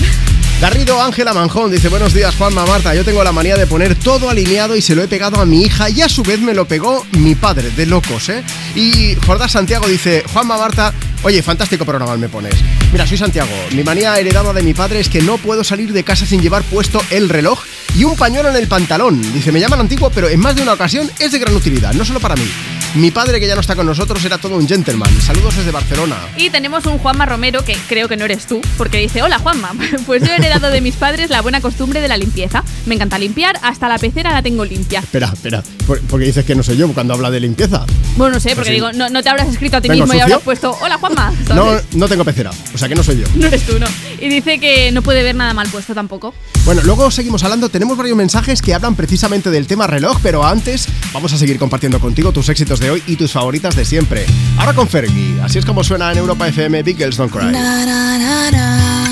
Garrido 0.58 1.02
Ángela 1.02 1.34
Manjón 1.34 1.70
dice: 1.70 1.90
Buenos 1.90 2.14
días, 2.14 2.34
Juanma 2.34 2.64
Marta. 2.64 2.94
Yo 2.94 3.04
tengo 3.04 3.22
la 3.22 3.30
manía 3.30 3.56
de 3.56 3.66
poner 3.66 3.94
todo 3.94 4.30
alineado 4.30 4.74
y 4.74 4.80
se 4.80 4.94
lo 4.94 5.02
he 5.02 5.08
pegado 5.08 5.38
a 5.38 5.44
mi 5.44 5.62
hija 5.62 5.90
y 5.90 6.00
a 6.00 6.08
su 6.08 6.22
vez 6.22 6.40
me 6.40 6.54
lo 6.54 6.66
pegó 6.66 7.06
mi 7.12 7.34
padre, 7.34 7.70
de 7.70 7.84
locos, 7.84 8.30
¿eh? 8.30 8.42
Y 8.74 9.16
Jordás 9.26 9.52
Santiago 9.52 9.86
dice: 9.86 10.24
Juanma 10.32 10.56
Marta, 10.56 10.94
oye, 11.24 11.42
fantástico 11.42 11.84
programa 11.84 12.16
me 12.16 12.30
pones. 12.30 12.54
Mira, 12.90 13.06
soy 13.06 13.18
Santiago. 13.18 13.52
Mi 13.72 13.84
manía 13.84 14.18
heredada 14.18 14.54
de 14.54 14.62
mi 14.62 14.72
padre 14.72 15.00
es 15.00 15.10
que 15.10 15.20
no 15.20 15.36
puedo 15.36 15.62
salir 15.62 15.92
de 15.92 16.04
casa 16.04 16.24
sin 16.24 16.40
llevar 16.40 16.62
puesto 16.62 17.02
el 17.10 17.28
reloj 17.28 17.60
y 17.94 18.04
un 18.04 18.16
pañuelo 18.16 18.48
en 18.48 18.56
el 18.56 18.66
pantalón. 18.66 19.20
Dice: 19.34 19.52
Me 19.52 19.60
llaman 19.60 19.80
antiguo, 19.80 20.08
pero 20.08 20.26
en 20.30 20.40
más 20.40 20.56
de 20.56 20.62
una 20.62 20.72
ocasión 20.72 21.10
es 21.18 21.32
de 21.32 21.38
gran 21.38 21.54
utilidad, 21.54 21.92
no 21.92 22.06
solo 22.06 22.18
para 22.18 22.34
mí. 22.34 22.50
Mi 22.94 23.10
padre, 23.10 23.38
que 23.40 23.46
ya 23.46 23.54
no 23.54 23.60
está 23.60 23.76
con 23.76 23.84
nosotros, 23.84 24.24
era 24.24 24.38
todo 24.38 24.56
un 24.56 24.66
gentleman. 24.66 25.10
Saludos 25.20 25.54
desde 25.56 25.70
Barcelona. 25.70 26.16
Y 26.38 26.48
tenemos 26.48 26.86
un 26.86 26.96
Juanma 26.98 27.26
Romero, 27.26 27.62
que 27.62 27.76
creo 27.88 28.08
que 28.08 28.16
no 28.16 28.24
eres 28.24 28.46
tú, 28.46 28.62
porque 28.78 28.96
dice, 28.98 29.22
hola 29.22 29.38
Juanma, 29.38 29.72
pues 30.06 30.22
yo 30.22 30.28
he 30.32 30.36
heredado 30.36 30.70
de 30.70 30.80
mis 30.80 30.94
padres 30.94 31.28
la 31.28 31.42
buena 31.42 31.60
costumbre 31.60 32.00
de 32.00 32.08
la 32.08 32.16
limpieza. 32.16 32.64
Me 32.86 32.94
encanta 32.94 33.18
limpiar, 33.18 33.58
hasta 33.62 33.88
la 33.88 33.98
pecera 33.98 34.32
la 34.32 34.42
tengo 34.42 34.64
limpia. 34.64 35.00
Espera, 35.00 35.26
espera, 35.30 35.62
por- 35.86 36.00
porque 36.02 36.24
dices 36.26 36.46
que 36.46 36.54
no 36.54 36.62
soy 36.62 36.78
yo 36.78 36.88
cuando 36.94 37.12
habla 37.12 37.30
de 37.30 37.40
limpieza. 37.40 37.84
Bueno, 38.16 38.34
no 38.36 38.40
sé, 38.40 38.50
porque 38.50 38.56
Pues 38.56 38.68
sí. 38.68 38.72
digo, 38.74 38.92
no, 38.92 39.10
no 39.10 39.22
te 39.22 39.28
habrás 39.28 39.48
escrito 39.48 39.76
a 39.76 39.80
ti 39.82 39.88
¿Vengo 39.88 40.04
mismo 40.04 40.14
y 40.14 40.20
sucio? 40.20 40.34
habrás 40.36 40.44
puesto, 40.44 40.76
hola 40.80 40.96
Juanma. 40.96 41.32
No, 41.54 41.66
no 41.92 42.08
tengo 42.08 42.24
pecera, 42.24 42.50
o 42.74 42.78
sea 42.78 42.88
que 42.88 42.94
no 42.94 43.02
soy 43.02 43.18
yo. 43.18 43.26
No 43.36 43.46
eres 43.46 43.66
tú, 43.66 43.78
no. 43.78 43.86
Y 44.20 44.28
dice 44.30 44.58
que 44.58 44.90
no 44.92 45.02
puede 45.02 45.22
ver 45.22 45.34
nada 45.34 45.52
mal 45.52 45.68
puesto 45.68 45.94
tampoco. 45.94 46.32
Bueno, 46.64 46.80
luego 46.84 47.10
seguimos 47.10 47.44
hablando. 47.44 47.68
Tenemos 47.68 47.96
varios 47.98 48.16
mensajes 48.16 48.62
que 48.62 48.72
hablan 48.74 48.94
precisamente 48.96 49.50
del 49.50 49.66
tema 49.66 49.86
reloj, 49.86 50.18
pero 50.22 50.44
antes 50.46 50.88
vamos 51.12 51.32
a 51.34 51.38
seguir 51.38 51.58
compartiendo 51.58 52.00
contigo 52.00 52.32
tus 52.32 52.48
éxitos 52.48 52.75
favoritos 52.76 52.80
de 52.80 52.90
hoy 52.90 53.02
y 53.06 53.16
tus 53.16 53.32
favoritas 53.32 53.76
de 53.76 53.84
siempre. 53.84 54.26
Ahora 54.58 54.74
con 54.74 54.88
Fergie, 54.88 55.40
así 55.42 55.58
es 55.58 55.64
como 55.64 55.82
suena 55.82 56.12
en 56.12 56.18
Europa 56.18 56.48
FM 56.48 56.82
Big 56.82 56.96
Girls 56.96 57.16
Don't 57.16 57.32
Cry. 57.32 57.52
Na, 57.52 57.84
na, 57.86 58.18
na, 58.18 59.06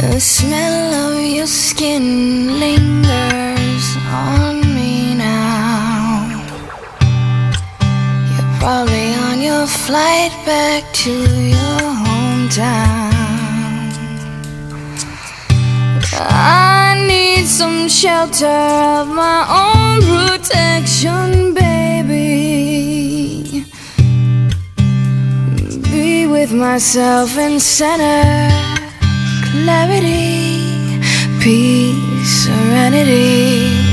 The 0.00 0.20
smell 0.20 0.94
of 0.94 1.22
your 1.22 1.46
skin 1.46 2.58
lingers 2.58 3.96
on 4.12 4.60
me 4.74 5.14
now. 5.14 6.26
You're 8.28 8.58
probably 8.58 9.14
on 9.14 9.40
your 9.40 9.66
flight 9.66 10.32
back 10.44 10.84
to 11.04 11.10
your 11.10 11.80
hometown. 12.04 13.12
I 16.14 16.81
shelter 18.02 18.46
of 18.46 19.08
my 19.08 19.44
own 19.62 20.00
protection, 20.02 21.54
baby. 21.54 22.74
Be 25.90 26.26
with 26.26 26.52
myself 26.52 27.36
in 27.36 27.60
center, 27.60 28.50
clarity, 29.44 31.00
peace, 31.40 32.44
serenity. 32.44 33.91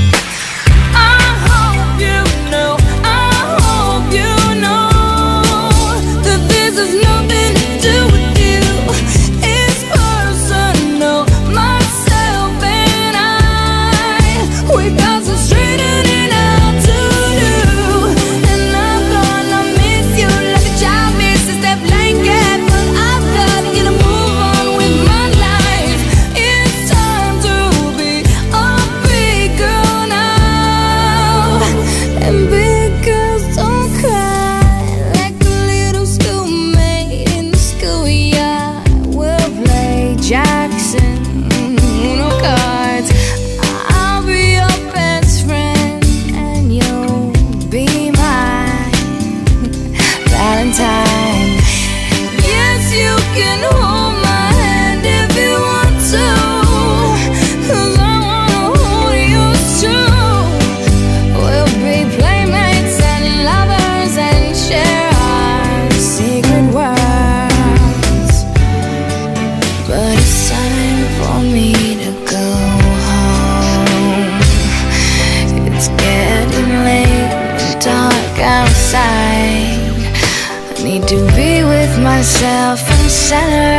Center 83.29 83.78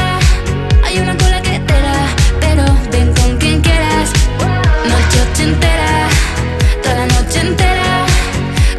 Noche 5.41 5.53
ochentera, 5.53 6.07
toda 6.83 6.95
la 6.95 7.05
noche 7.07 7.39
entera. 7.39 8.05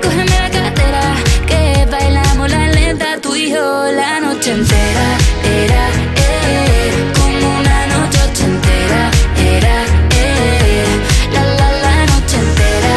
Cógeme 0.01 0.31
la 0.31 0.49
cartera, 0.49 1.15
que 1.45 1.87
bailamos 1.91 2.51
la 2.51 2.69
lenta 2.69 3.19
Tú 3.21 3.35
y 3.35 3.51
yo 3.51 3.91
la 3.91 4.21
noche 4.21 4.53
entera. 4.53 5.07
Era, 5.45 5.89
eh, 6.17 7.13
como 7.19 7.59
una 7.59 7.87
noche 7.89 8.19
ochentera. 8.31 9.11
Era, 9.39 9.77
eh, 10.15 10.85
la 11.33 11.43
la 11.43 11.73
la 11.85 12.07
noche 12.07 12.37
entera. 12.47 12.95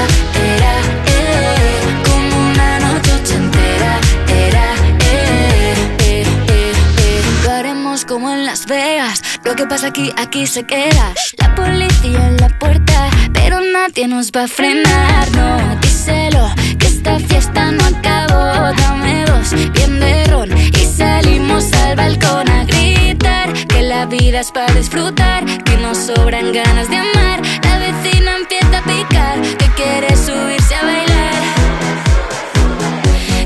Era, 0.53 0.73
eh, 1.07 2.03
como 2.05 2.49
una 2.51 2.79
noche 2.79 3.13
ochentera. 3.13 3.99
Era, 4.29 4.65
eh, 4.99 5.73
eh, 6.01 6.23
eh, 6.49 6.71
eh. 6.99 7.21
Lo 7.43 7.51
haremos 7.51 8.05
como 8.05 8.29
en 8.29 8.45
Las 8.45 8.67
Vegas. 8.67 9.23
Lo 9.43 9.55
que 9.55 9.65
pasa 9.65 9.87
aquí, 9.87 10.13
aquí 10.17 10.45
se 10.45 10.65
queda. 10.65 11.13
La 11.37 11.53
policía 11.55 12.27
en 12.27 12.37
la 12.37 12.49
puerta 12.59 13.09
Pero 13.35 13.59
nadie 13.61 14.07
nos 14.07 14.31
va 14.31 14.43
a 14.43 14.47
frenar 14.47 15.31
No, 15.31 15.75
díselo 15.81 16.49
Que 16.79 16.87
esta 16.87 17.19
fiesta 17.19 17.71
no 17.71 17.83
acabó 17.85 18.73
Dame 18.81 19.25
dos, 19.25 19.51
bien 19.73 19.99
de 19.99 20.25
ron 20.25 20.57
Y 20.57 20.85
salimos 20.97 21.71
al 21.73 21.95
balcón 21.95 22.49
a 22.49 22.63
gritar 22.65 23.53
Que 23.67 23.81
la 23.83 24.05
vida 24.05 24.39
es 24.39 24.51
para 24.51 24.73
disfrutar 24.73 25.45
Que 25.63 25.77
nos 25.77 25.97
sobran 25.97 26.51
ganas 26.51 26.89
de 26.89 26.97
amar 26.97 27.41
La 27.63 27.79
vecina 27.79 28.37
empieza 28.37 28.79
a 28.79 28.83
picar 28.83 29.41
Que 29.41 29.67
quiere 29.75 30.15
subirse 30.15 30.75
a 30.75 30.83
bailar 30.83 31.41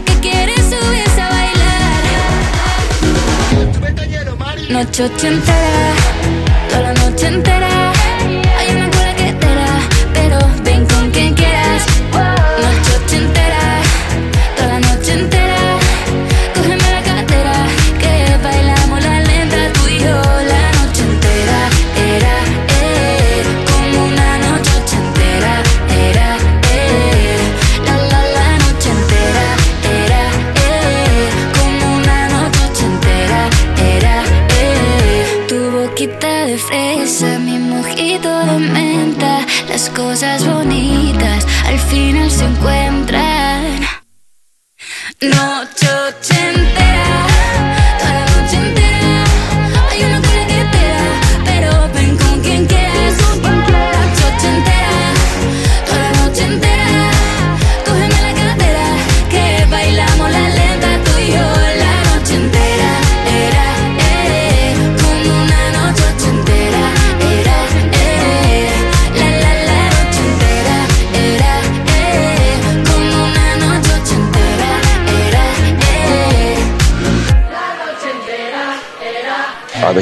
Que 0.05 0.13
quiere 0.21 0.55
subirse 0.55 1.21
a 1.21 1.29
bailar 1.29 1.59
Noche 4.69 5.03
ochentera, 5.03 5.93
toda 6.69 6.81
la 6.81 6.93
noche 6.93 7.27
entera. 7.27 7.98
Noche 45.21 45.58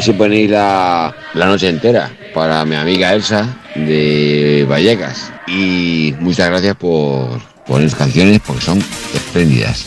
si 0.02 0.14
ponéis 0.14 0.50
la, 0.50 1.16
la 1.34 1.46
noche 1.46 1.70
entera 1.70 2.12
para 2.34 2.64
mi 2.66 2.76
amiga 2.76 3.14
Elsa 3.14 3.48
de 3.76 4.66
Vallecas. 4.70 5.32
Y 5.48 6.14
muchas 6.20 6.50
gracias 6.50 6.76
por 6.76 7.40
poner 7.66 7.92
canciones 7.96 8.42
porque 8.46 8.64
son 8.64 8.84
espléndidas. 9.14 9.86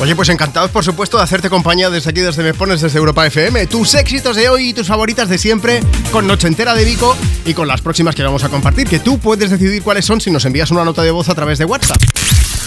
Oye, 0.00 0.16
pues 0.16 0.30
encantados, 0.30 0.70
por 0.70 0.82
supuesto, 0.82 1.18
de 1.18 1.24
hacerte 1.24 1.50
compañía 1.50 1.90
desde 1.90 2.08
aquí, 2.08 2.20
desde 2.20 2.42
Me 2.42 2.54
Pones, 2.54 2.80
desde 2.80 2.98
Europa 2.98 3.26
FM. 3.26 3.66
Tus 3.66 3.94
éxitos 3.94 4.34
de 4.34 4.48
hoy 4.48 4.70
y 4.70 4.72
tus 4.72 4.86
favoritas 4.86 5.28
de 5.28 5.36
siempre, 5.36 5.80
con 6.10 6.26
Noche 6.26 6.48
Entera 6.48 6.74
de 6.74 6.86
Vico 6.86 7.14
y 7.44 7.52
con 7.52 7.68
las 7.68 7.82
próximas 7.82 8.14
que 8.14 8.22
vamos 8.22 8.42
a 8.42 8.48
compartir, 8.48 8.88
que 8.88 8.98
tú 8.98 9.18
puedes 9.18 9.50
decidir 9.50 9.82
cuáles 9.82 10.06
son 10.06 10.20
si 10.22 10.30
nos 10.30 10.46
envías 10.46 10.70
una 10.70 10.84
nota 10.84 11.02
de 11.02 11.10
voz 11.10 11.28
a 11.28 11.34
través 11.34 11.58
de 11.58 11.66
WhatsApp. 11.66 12.00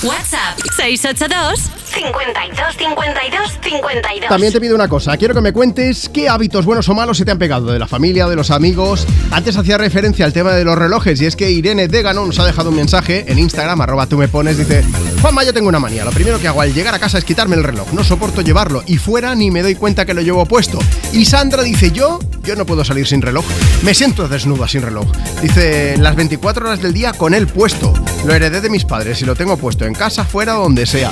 WhatsApp 0.04 0.60
682 0.76 1.72
52 1.94 2.76
52 2.78 3.60
52. 3.62 4.28
También 4.28 4.52
te 4.52 4.60
pido 4.60 4.76
una 4.76 4.90
cosa, 4.90 5.16
quiero 5.16 5.34
que 5.34 5.40
me 5.40 5.54
cuentes 5.54 6.10
qué 6.10 6.28
hábitos 6.28 6.66
buenos 6.66 6.90
o 6.90 6.94
malos 6.94 7.18
se 7.18 7.24
te 7.24 7.32
han 7.32 7.38
pegado 7.38 7.72
de 7.72 7.80
la 7.80 7.88
familia, 7.88 8.28
de 8.28 8.36
los 8.36 8.52
amigos. 8.52 9.08
Antes 9.32 9.56
hacía 9.56 9.78
referencia 9.78 10.26
al 10.26 10.34
tema 10.34 10.52
de 10.54 10.66
los 10.66 10.78
relojes 10.78 11.22
y 11.22 11.26
es 11.26 11.38
que 11.38 11.52
Irene 11.52 11.88
Dégano 11.88 12.26
nos 12.26 12.38
ha 12.40 12.46
dejado 12.46 12.70
un 12.70 12.76
mensaje 12.76 13.32
en 13.32 13.40
Instagram, 13.40 13.80
arroba 13.80 14.08
tú 14.08 14.18
me 14.18 14.28
pones, 14.28 14.58
dice, 14.58 14.84
Juanma, 15.22 15.44
yo 15.46 15.54
tengo 15.54 15.70
una 15.70 15.80
manía, 15.80 16.04
lo 16.04 16.12
primero 16.12 16.38
que 16.40 16.50
hago 16.50 16.60
al 16.60 16.74
llegar 16.74 16.94
a 16.96 17.00
casa 17.00 17.18
es 17.18 17.24
quitarme 17.24 17.56
el 17.56 17.64
reloj, 17.64 17.94
no 17.94 18.04
soporto 18.04 18.42
llevarlo 18.42 18.84
y 18.86 18.98
fuera 18.98 19.36
ni 19.36 19.52
me 19.52 19.62
doy 19.62 19.76
cuenta 19.76 20.06
que 20.06 20.14
lo 20.14 20.22
llevo 20.22 20.46
puesto. 20.46 20.80
Y 21.14 21.24
Sandra 21.26 21.64
dice, 21.64 21.92
yo, 21.92 22.20
yo 22.44 22.56
no 22.58 22.66
puedo 22.66 22.84
salir 22.84 23.08
sin 23.08 23.22
reloj, 23.22 23.46
me 23.84 23.94
siento 23.94 24.28
desnuda 24.28 24.68
sin 24.68 24.82
reloj. 24.82 25.08
Dice, 25.42 25.96
las 25.98 26.16
24 26.18 26.66
horas 26.66 26.82
del 26.82 26.94
día 26.94 27.14
con 27.14 27.34
él 27.34 27.48
puesto, 27.48 27.94
lo 28.26 28.34
heredé 28.34 28.60
de 28.60 28.70
mis 28.70 28.84
padres 28.84 29.22
y 29.22 29.26
lo 29.26 29.36
tengo 29.36 29.56
puesto 29.56 29.86
en 29.86 29.93
casa, 29.94 30.26
fuera, 30.26 30.54
donde 30.54 30.86
sea. 30.86 31.10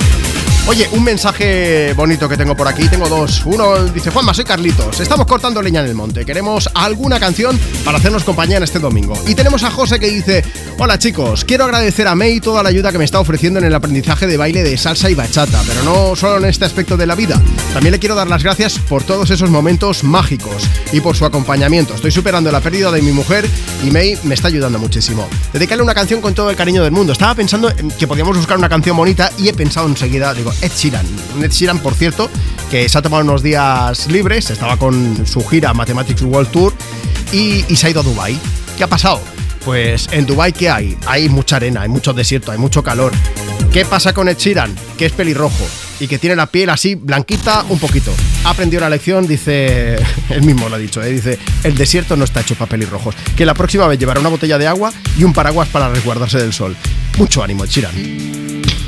Oye, 0.68 0.88
un 0.92 1.02
mensaje 1.02 1.92
bonito 1.94 2.28
que 2.28 2.36
tengo 2.36 2.56
por 2.56 2.68
aquí. 2.68 2.88
Tengo 2.88 3.08
dos. 3.08 3.42
Uno 3.44 3.84
dice, 3.86 4.10
Juanma, 4.12 4.32
soy 4.32 4.44
Carlitos. 4.44 5.00
Estamos 5.00 5.26
cortando 5.26 5.60
leña 5.60 5.80
en 5.80 5.86
el 5.88 5.94
monte. 5.96 6.24
Queremos 6.24 6.70
alguna 6.74 7.18
canción 7.18 7.58
para 7.84 7.98
hacernos 7.98 8.22
compañía 8.22 8.58
en 8.58 8.62
este 8.62 8.78
domingo. 8.78 9.20
Y 9.26 9.34
tenemos 9.34 9.64
a 9.64 9.72
José 9.72 9.98
que 9.98 10.08
dice, 10.08 10.44
hola 10.78 10.98
chicos, 11.00 11.44
quiero 11.44 11.64
agradecer 11.64 12.06
a 12.06 12.14
May 12.14 12.40
toda 12.40 12.62
la 12.62 12.68
ayuda 12.68 12.92
que 12.92 12.98
me 12.98 13.04
está 13.04 13.18
ofreciendo 13.18 13.58
en 13.58 13.64
el 13.64 13.74
aprendizaje 13.74 14.28
de 14.28 14.36
baile 14.36 14.62
de 14.62 14.78
salsa 14.78 15.10
y 15.10 15.14
bachata, 15.14 15.60
pero 15.66 15.82
no 15.82 16.14
solo 16.14 16.38
en 16.38 16.44
este 16.44 16.64
aspecto 16.64 16.96
de 16.96 17.06
la 17.06 17.16
vida. 17.16 17.42
También 17.74 17.90
le 17.90 17.98
quiero 17.98 18.14
dar 18.14 18.28
las 18.28 18.44
gracias 18.44 18.78
por 18.78 19.02
todos 19.02 19.30
esos 19.30 19.50
momentos 19.50 20.04
mágicos 20.04 20.68
y 20.92 21.00
por 21.00 21.16
su 21.16 21.24
acompañamiento. 21.24 21.94
Estoy 21.94 22.12
superando 22.12 22.52
la 22.52 22.60
pérdida 22.60 22.92
de 22.92 23.02
mi 23.02 23.10
mujer 23.10 23.48
y 23.84 23.90
May 23.90 24.16
me 24.22 24.34
está 24.34 24.46
ayudando 24.46 24.78
muchísimo. 24.78 25.28
Dedicarle 25.52 25.82
una 25.82 25.94
canción 25.94 26.20
con 26.20 26.34
todo 26.34 26.50
el 26.50 26.56
cariño 26.56 26.84
del 26.84 26.92
mundo. 26.92 27.12
Estaba 27.12 27.34
pensando 27.34 27.68
en 27.68 27.90
que 27.90 28.06
podíamos 28.06 28.36
buscar 28.36 28.56
una 28.56 28.68
canción 28.68 28.96
bonita 28.96 29.32
y 29.38 29.48
he 29.48 29.52
pensado 29.54 29.88
enseguida, 29.88 30.32
digo, 30.34 30.51
Ed 30.60 30.72
Sheeran. 30.76 31.06
Ed 31.42 31.50
Sheeran, 31.50 31.78
por 31.78 31.94
cierto, 31.94 32.28
que 32.70 32.88
se 32.88 32.98
ha 32.98 33.02
tomado 33.02 33.22
unos 33.22 33.42
días 33.42 34.06
libres, 34.08 34.50
estaba 34.50 34.76
con 34.76 35.26
su 35.26 35.46
gira 35.46 35.72
Mathematics 35.74 36.22
World 36.22 36.50
Tour 36.50 36.72
y, 37.32 37.64
y 37.68 37.76
se 37.76 37.86
ha 37.86 37.90
ido 37.90 38.00
a 38.00 38.04
Dubai. 38.04 38.38
¿Qué 38.76 38.84
ha 38.84 38.88
pasado? 38.88 39.20
Pues 39.64 40.08
en 40.10 40.26
Dubai 40.26 40.52
¿qué 40.52 40.68
hay? 40.68 40.96
Hay 41.06 41.28
mucha 41.28 41.56
arena, 41.56 41.82
hay 41.82 41.88
mucho 41.88 42.12
desierto, 42.12 42.52
hay 42.52 42.58
mucho 42.58 42.82
calor. 42.82 43.12
¿Qué 43.72 43.84
pasa 43.84 44.12
con 44.12 44.28
Ed 44.28 44.36
Sheeran? 44.36 44.74
Que 44.98 45.06
es 45.06 45.12
pelirrojo 45.12 45.66
y 46.02 46.08
que 46.08 46.18
tiene 46.18 46.34
la 46.34 46.46
piel 46.46 46.68
así 46.68 46.96
blanquita 46.96 47.64
un 47.68 47.78
poquito. 47.78 48.12
Ha 48.44 48.50
aprendido 48.50 48.80
la 48.80 48.90
lección, 48.90 49.26
dice, 49.26 49.96
él 50.30 50.42
mismo 50.42 50.68
lo 50.68 50.74
ha 50.74 50.78
dicho, 50.78 51.00
¿eh? 51.00 51.10
dice, 51.10 51.38
el 51.62 51.76
desierto 51.76 52.16
no 52.16 52.24
está 52.24 52.40
hecho 52.40 52.56
para 52.56 52.68
pelirrojos. 52.68 53.14
Que 53.36 53.46
la 53.46 53.54
próxima 53.54 53.86
vez 53.86 53.98
llevará 53.98 54.18
una 54.18 54.28
botella 54.28 54.58
de 54.58 54.66
agua 54.66 54.92
y 55.16 55.24
un 55.24 55.32
paraguas 55.32 55.68
para 55.68 55.88
resguardarse 55.88 56.38
del 56.38 56.52
sol. 56.52 56.76
Mucho 57.18 57.42
ánimo, 57.42 57.64
Ed 57.64 57.70
Sheeran. 57.70 58.51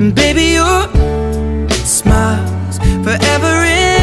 Baby, 0.00 0.54
your 0.54 0.88
smile's 1.84 2.78
forever 3.04 3.64
in 3.66 3.99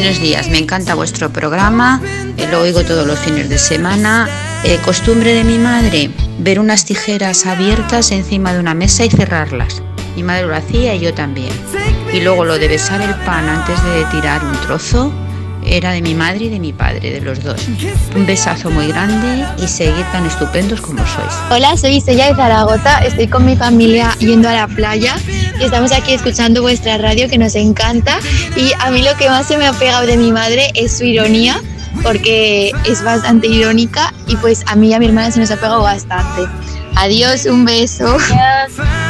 Buenos 0.00 0.18
días, 0.18 0.48
me 0.48 0.56
encanta 0.56 0.94
vuestro 0.94 1.30
programa, 1.30 2.00
eh, 2.38 2.48
lo 2.50 2.62
oigo 2.62 2.82
todos 2.84 3.06
los 3.06 3.18
fines 3.18 3.50
de 3.50 3.58
semana. 3.58 4.30
Eh, 4.64 4.78
costumbre 4.82 5.34
de 5.34 5.44
mi 5.44 5.58
madre, 5.58 6.10
ver 6.38 6.58
unas 6.58 6.86
tijeras 6.86 7.44
abiertas 7.44 8.10
encima 8.10 8.54
de 8.54 8.60
una 8.60 8.72
mesa 8.72 9.04
y 9.04 9.10
cerrarlas. 9.10 9.82
Mi 10.16 10.22
madre 10.22 10.46
lo 10.46 10.56
hacía 10.56 10.94
y 10.94 11.00
yo 11.00 11.12
también. 11.12 11.52
Y 12.14 12.20
luego 12.20 12.46
lo 12.46 12.58
de 12.58 12.68
besar 12.68 13.02
el 13.02 13.14
pan 13.26 13.46
antes 13.46 13.76
de 13.84 14.06
tirar 14.06 14.42
un 14.42 14.58
trozo 14.62 15.12
era 15.70 15.92
de 15.92 16.02
mi 16.02 16.14
madre 16.14 16.46
y 16.46 16.48
de 16.48 16.58
mi 16.58 16.72
padre, 16.72 17.12
de 17.12 17.20
los 17.20 17.42
dos. 17.42 17.66
Un 18.16 18.26
besazo 18.26 18.70
muy 18.70 18.88
grande 18.88 19.44
y 19.62 19.68
seguid 19.68 20.04
tan 20.12 20.26
estupendos 20.26 20.80
como 20.80 20.98
sois. 21.06 21.34
Hola, 21.50 21.76
soy 21.76 21.96
Isella 21.96 22.26
de 22.26 22.34
Zaragoza, 22.34 22.98
estoy 23.04 23.28
con 23.28 23.46
mi 23.46 23.56
familia 23.56 24.14
yendo 24.18 24.48
a 24.48 24.54
la 24.54 24.68
playa 24.68 25.16
y 25.60 25.64
estamos 25.64 25.92
aquí 25.92 26.12
escuchando 26.12 26.62
vuestra 26.62 26.98
radio 26.98 27.28
que 27.28 27.38
nos 27.38 27.54
encanta 27.54 28.18
y 28.56 28.72
a 28.80 28.90
mí 28.90 29.02
lo 29.02 29.16
que 29.16 29.28
más 29.28 29.46
se 29.46 29.56
me 29.56 29.66
ha 29.66 29.72
pegado 29.72 30.06
de 30.06 30.16
mi 30.16 30.32
madre 30.32 30.70
es 30.74 30.98
su 30.98 31.04
ironía 31.04 31.60
porque 32.02 32.72
es 32.84 33.02
bastante 33.04 33.46
irónica 33.46 34.12
y 34.26 34.36
pues 34.36 34.64
a 34.66 34.74
mí 34.74 34.88
y 34.88 34.94
a 34.94 34.98
mi 34.98 35.06
hermana 35.06 35.30
se 35.30 35.40
nos 35.40 35.50
ha 35.50 35.56
pegado 35.56 35.82
bastante. 35.82 36.48
Adiós, 36.96 37.46
un 37.46 37.64
beso. 37.64 38.18
And 38.30 39.09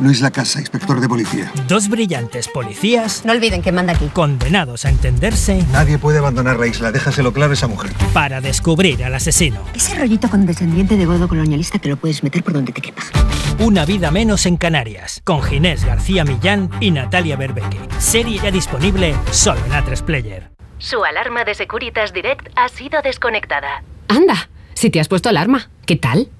Luis 0.00 0.20
Lacasa, 0.22 0.60
inspector 0.60 0.98
de 1.00 1.08
policía. 1.08 1.52
Dos 1.68 1.88
brillantes 1.88 2.48
policías. 2.48 3.24
No 3.24 3.32
olviden 3.32 3.60
que 3.60 3.70
manda 3.70 3.92
aquí. 3.92 4.06
Condenados 4.08 4.84
a 4.86 4.90
entenderse 4.90 5.62
Nadie 5.72 5.98
puede 5.98 6.18
abandonar 6.18 6.58
la 6.58 6.66
isla, 6.66 6.90
déjaselo 6.90 7.32
claro 7.32 7.50
a 7.50 7.54
esa 7.54 7.66
mujer. 7.68 7.92
para 8.14 8.40
descubrir 8.40 9.04
al 9.04 9.14
asesino. 9.14 9.60
Ese 9.74 9.94
rollito 9.98 10.28
con 10.30 10.46
descendiente 10.46 10.96
de 10.96 11.04
godo 11.04 11.28
colonialista 11.28 11.78
te 11.78 11.88
lo 11.90 11.96
puedes 11.96 12.22
meter 12.22 12.42
por 12.42 12.54
donde 12.54 12.72
te 12.72 12.80
quepa. 12.80 13.02
Una 13.58 13.84
vida 13.84 14.10
menos 14.10 14.46
en 14.46 14.56
Canarias. 14.56 15.20
Con 15.24 15.42
Ginés 15.42 15.84
García 15.84 16.24
Millán 16.24 16.70
y 16.80 16.90
Natalia 16.92 17.36
Berbeque. 17.36 17.78
Serie 17.98 18.40
ya 18.42 18.50
disponible 18.50 19.14
solo 19.30 19.60
en 19.66 19.72
A3 19.72 20.02
Player. 20.02 20.50
Su 20.78 21.04
alarma 21.04 21.44
de 21.44 21.54
Securitas 21.54 22.14
Direct 22.14 22.48
ha 22.56 22.70
sido 22.70 23.02
desconectada. 23.02 23.82
Anda, 24.08 24.48
si 24.72 24.88
te 24.88 24.98
has 24.98 25.08
puesto 25.08 25.28
alarma, 25.28 25.68
¿qué 25.84 25.96
tal? 25.96 26.30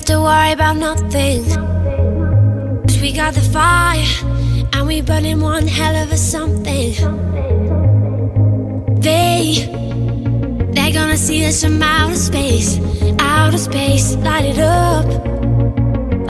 have 0.00 0.06
to 0.06 0.20
worry 0.20 0.52
about 0.52 0.76
nothing. 0.76 1.44
'Cause 2.86 2.98
we 3.02 3.12
got 3.12 3.34
the 3.34 3.46
fire 3.56 4.06
and 4.72 4.86
we 4.86 5.02
burning 5.02 5.40
one 5.40 5.66
hell 5.66 5.94
of 6.02 6.10
a 6.10 6.16
something. 6.16 6.92
They 9.06 9.68
they're 10.74 10.94
gonna 10.98 11.18
see 11.18 11.44
us 11.44 11.62
from 11.62 11.82
outer 11.82 12.20
space, 12.28 12.80
outer 13.18 13.58
space, 13.58 14.16
light 14.26 14.46
it 14.52 14.58
up. 14.58 15.06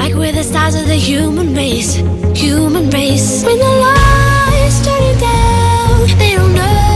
Like 0.01 0.15
we're 0.15 0.37
the 0.41 0.47
stars 0.53 0.75
of 0.75 0.87
the 0.87 1.01
human 1.11 1.55
race, 1.55 1.93
human 2.35 2.91
race. 2.91 3.45
When 3.47 3.59
the 3.67 3.73
lights 3.87 4.79
turning 4.87 5.19
down, 5.29 6.19
they 6.19 6.33
don't 6.37 6.55
know 6.55 6.90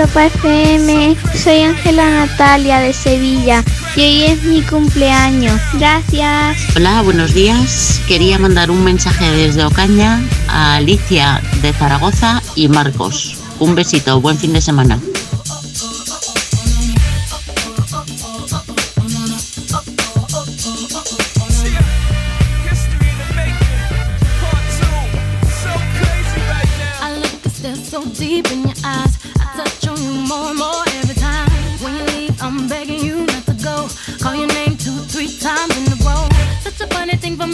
Europa 0.00 0.24
FM, 0.24 1.14
soy 1.36 1.60
Ángela 1.60 2.24
Natalia 2.24 2.80
de 2.80 2.94
Sevilla 2.94 3.62
y 3.94 4.00
hoy 4.00 4.22
es 4.22 4.42
mi 4.44 4.62
cumpleaños. 4.62 5.60
Gracias. 5.74 6.56
Hola, 6.74 7.02
buenos 7.02 7.34
días. 7.34 8.00
Quería 8.08 8.38
mandar 8.38 8.70
un 8.70 8.82
mensaje 8.82 9.30
desde 9.30 9.62
Ocaña 9.62 10.22
a 10.48 10.76
Alicia 10.76 11.42
de 11.60 11.74
Zaragoza 11.74 12.42
y 12.54 12.68
Marcos. 12.68 13.36
Un 13.58 13.74
besito, 13.74 14.22
buen 14.22 14.38
fin 14.38 14.54
de 14.54 14.62
semana. 14.62 14.98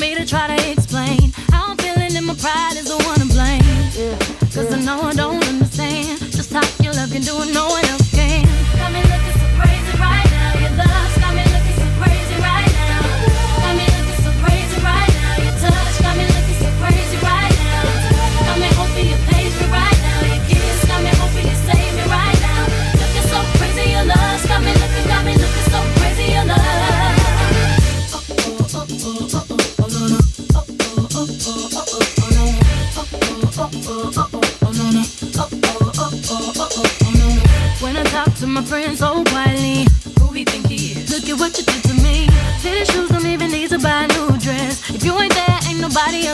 Me 0.09 0.15
to 0.15 0.25
try 0.25 0.47
to 0.47 0.71
explain. 0.71 1.33
How 1.51 1.71
I'm 1.71 1.77
feeling 1.77 2.15
and 2.17 2.27
my 2.27 2.35
pride 2.35 2.77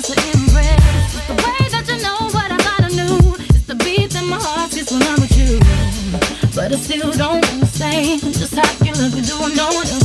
But 0.02 0.16
the 0.16 1.34
way 1.44 1.68
that 1.70 1.84
you 1.86 2.02
know 2.02 2.28
what 2.34 2.50
I 2.50 2.62
I 6.72 6.76
still 6.76 7.12
don't 7.12 7.44
understand 7.52 8.20
just 8.34 8.54
how 8.54 8.84
you 8.84 8.92
look 8.94 9.14
do 9.24 9.38
what 9.38 9.54
no 9.54 10.01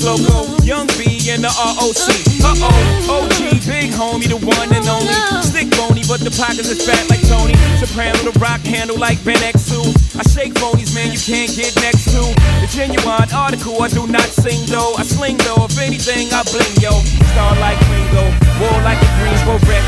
the 0.00 0.12
loco. 0.12 0.62
Young 0.64 0.86
B 0.98 1.16
and 1.30 1.44
the 1.44 1.52
ROC. 1.52 2.08
Uh 2.42 2.54
oh, 2.60 3.24
OG, 3.24 3.64
big 3.64 3.92
homie, 3.92 4.28
the 4.28 4.36
one 4.36 4.70
and 4.72 4.86
only. 4.88 5.14
Stick 5.42 5.70
bony, 5.78 6.02
but 6.08 6.20
the 6.20 6.32
pockets 6.32 6.68
is 6.68 6.82
fat 6.84 7.08
like 7.08 7.22
Tony. 7.28 7.54
Soprano, 7.78 8.18
the 8.26 8.34
rock 8.38 8.60
handle 8.60 8.98
like 8.98 9.22
Ben 9.24 9.38
X2. 9.40 9.94
I 10.18 10.22
shake 10.28 10.54
phonies, 10.54 10.94
man, 10.94 11.12
you 11.12 11.20
can't 11.20 11.52
get 11.54 11.74
next 11.80 12.10
to. 12.12 12.20
The 12.60 12.68
genuine 12.68 13.30
article, 13.32 13.80
I 13.82 13.88
do 13.88 14.06
not 14.06 14.28
sing 14.28 14.66
though. 14.66 14.94
I 14.98 15.04
sling 15.04 15.38
though, 15.48 15.64
if 15.64 15.78
anything, 15.78 16.28
I 16.32 16.42
bling 16.50 16.76
yo. 16.82 16.92
Star 17.32 17.54
like 17.62 17.78
Ringo, 17.88 18.24
war 18.60 18.76
like 18.82 19.00
a 19.00 19.10
Greensboro 19.22 19.58
wreck. 19.64 19.84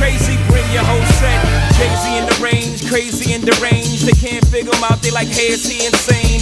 Crazy, 0.00 0.34
bring 0.50 0.66
your 0.72 0.82
whole 0.82 1.06
set. 1.20 1.38
Z 1.82 2.16
in 2.16 2.26
the 2.26 2.38
range, 2.42 2.88
crazy 2.88 3.34
in 3.34 3.42
the 3.42 3.52
range. 3.62 4.02
They 4.02 4.12
can't 4.12 4.44
figure 4.46 4.72
him 4.72 4.84
out, 4.84 5.02
they 5.02 5.10
like, 5.10 5.28
hey, 5.28 5.48
is 5.52 5.66
he 5.66 5.86
insane? 5.86 6.40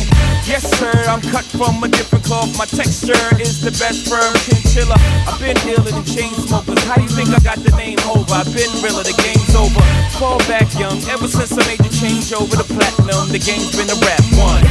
Yes, 0.51 0.67
sir, 0.67 0.91
I'm 1.07 1.23
cut 1.31 1.45
from 1.45 1.79
a 1.85 1.87
different 1.87 2.25
cloth. 2.25 2.51
My 2.59 2.67
texture 2.67 3.15
is 3.39 3.61
the 3.63 3.71
best 3.71 4.11
firm 4.11 4.35
chinchilla. 4.43 4.99
I've 5.31 5.39
been 5.39 5.55
dealer 5.63 5.87
than 5.87 6.03
chain 6.03 6.35
smokers. 6.43 6.83
How 6.91 6.97
do 6.97 7.03
you 7.03 7.09
think 7.09 7.31
I 7.31 7.39
got 7.39 7.63
the 7.63 7.71
name 7.79 8.03
over? 8.11 8.35
I've 8.35 8.51
been 8.51 8.67
realer, 8.83 9.07
the 9.07 9.15
game's 9.23 9.55
over. 9.55 9.79
Fall 10.19 10.43
back 10.51 10.67
young, 10.75 10.99
ever 11.07 11.29
since 11.29 11.55
I 11.55 11.63
made 11.71 11.79
the 11.79 11.93
change 11.95 12.35
over 12.35 12.51
to 12.59 12.67
platinum, 12.67 13.31
the 13.31 13.39
game's 13.39 13.71
been 13.79 13.95
a 13.95 13.99
rap 14.03 14.27
one. 14.35 14.67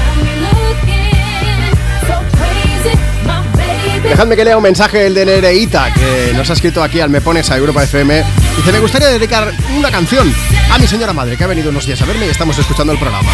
Dejadme 4.03 4.35
que 4.35 4.43
lea 4.43 4.57
un 4.57 4.63
mensaje 4.63 5.07
el 5.07 5.13
de 5.13 5.25
Nereita 5.25 5.93
que 5.93 6.33
nos 6.35 6.49
ha 6.49 6.53
escrito 6.53 6.83
aquí 6.83 6.99
al 6.99 7.09
Me 7.09 7.21
Pones 7.21 7.49
a 7.51 7.55
Europa 7.55 7.83
FM. 7.83 8.21
Dice, 8.57 8.71
me 8.73 8.79
gustaría 8.81 9.07
dedicar 9.07 9.53
una 9.77 9.89
canción 9.89 10.29
a 10.71 10.77
mi 10.77 10.87
señora 10.87 11.13
madre 11.13 11.37
que 11.37 11.43
ha 11.45 11.47
venido 11.47 11.69
unos 11.69 11.85
días 11.85 12.01
a 12.01 12.05
verme 12.05 12.25
y 12.25 12.29
estamos 12.29 12.59
escuchando 12.59 12.91
el 12.91 12.99
programa. 12.99 13.29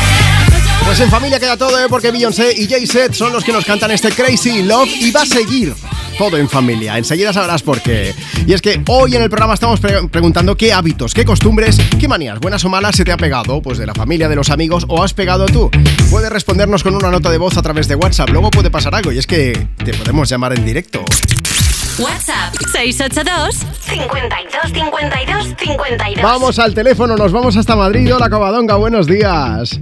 Pues 0.83 0.99
en 0.99 1.09
familia 1.09 1.39
queda 1.39 1.57
todo, 1.57 1.77
¿eh? 1.79 1.87
porque 1.89 2.11
Beyoncé 2.11 2.53
y 2.55 2.67
Jay-Z 2.67 3.13
son 3.13 3.33
los 3.33 3.43
que 3.43 3.51
nos 3.51 3.65
cantan 3.65 3.91
este 3.91 4.09
Crazy 4.11 4.61
Love 4.63 4.87
y 4.87 5.11
va 5.11 5.21
a 5.23 5.25
seguir 5.25 5.73
todo 6.17 6.37
en 6.37 6.47
familia. 6.47 6.97
Enseguida 6.97 7.33
sabrás 7.33 7.63
por 7.63 7.81
qué. 7.81 8.13
Y 8.45 8.53
es 8.53 8.61
que 8.61 8.81
hoy 8.87 9.15
en 9.15 9.23
el 9.23 9.29
programa 9.29 9.55
estamos 9.55 9.79
pre- 9.79 10.07
preguntando 10.09 10.55
qué 10.55 10.71
hábitos, 10.73 11.13
qué 11.13 11.25
costumbres, 11.25 11.77
qué 11.99 12.07
manías, 12.07 12.39
buenas 12.39 12.63
o 12.65 12.69
malas, 12.69 12.95
se 12.95 13.03
te 13.03 13.11
ha 13.11 13.17
pegado, 13.17 13.61
pues 13.61 13.77
de 13.79 13.87
la 13.87 13.93
familia, 13.95 14.29
de 14.29 14.35
los 14.35 14.49
amigos 14.51 14.85
o 14.87 15.03
has 15.03 15.13
pegado 15.13 15.47
tú. 15.47 15.69
Puedes 16.11 16.29
respondernos 16.31 16.83
con 16.83 16.95
una 16.95 17.09
nota 17.09 17.31
de 17.31 17.39
voz 17.39 17.57
a 17.57 17.61
través 17.63 17.87
de 17.87 17.95
WhatsApp. 17.95 18.29
Luego 18.29 18.51
puede 18.51 18.69
pasar 18.69 18.93
algo 18.95 19.11
y 19.11 19.17
es 19.17 19.25
que 19.27 19.67
te 19.83 19.93
podemos 19.93 20.29
llamar 20.29 20.53
en 20.55 20.65
directo. 20.65 21.03
WhatsApp 21.97 22.53
682 22.71 23.55
52 23.89 24.71
52 24.71 25.47
52. 25.57 26.21
Vamos 26.23 26.59
al 26.59 26.73
teléfono, 26.75 27.15
nos 27.17 27.31
vamos 27.31 27.57
hasta 27.57 27.75
Madrid. 27.75 28.13
Hola, 28.13 28.29
Covadonga, 28.29 28.75
buenos 28.75 29.07
días. 29.07 29.79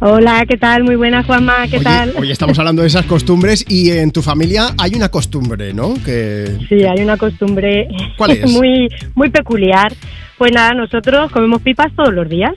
Hola, 0.00 0.44
¿qué 0.48 0.56
tal? 0.56 0.84
Muy 0.84 0.94
buena, 0.94 1.24
Juanma, 1.24 1.66
¿qué 1.68 1.80
tal? 1.80 2.12
Hoy 2.16 2.30
estamos 2.30 2.56
hablando 2.60 2.82
de 2.82 2.88
esas 2.88 3.04
costumbres 3.06 3.64
y 3.68 3.90
en 3.90 4.12
tu 4.12 4.22
familia 4.22 4.68
hay 4.78 4.94
una 4.94 5.08
costumbre, 5.08 5.74
¿no? 5.74 5.94
Que 6.04 6.56
Sí, 6.68 6.84
hay 6.84 7.02
una 7.02 7.16
costumbre 7.16 7.88
¿Cuál 8.16 8.30
es? 8.30 8.50
muy 8.52 8.88
muy 9.16 9.30
peculiar. 9.30 9.92
Pues 10.36 10.52
nada, 10.52 10.70
nosotros 10.72 11.32
comemos 11.32 11.62
pipas 11.62 11.92
todos 11.96 12.14
los 12.14 12.28
días. 12.28 12.52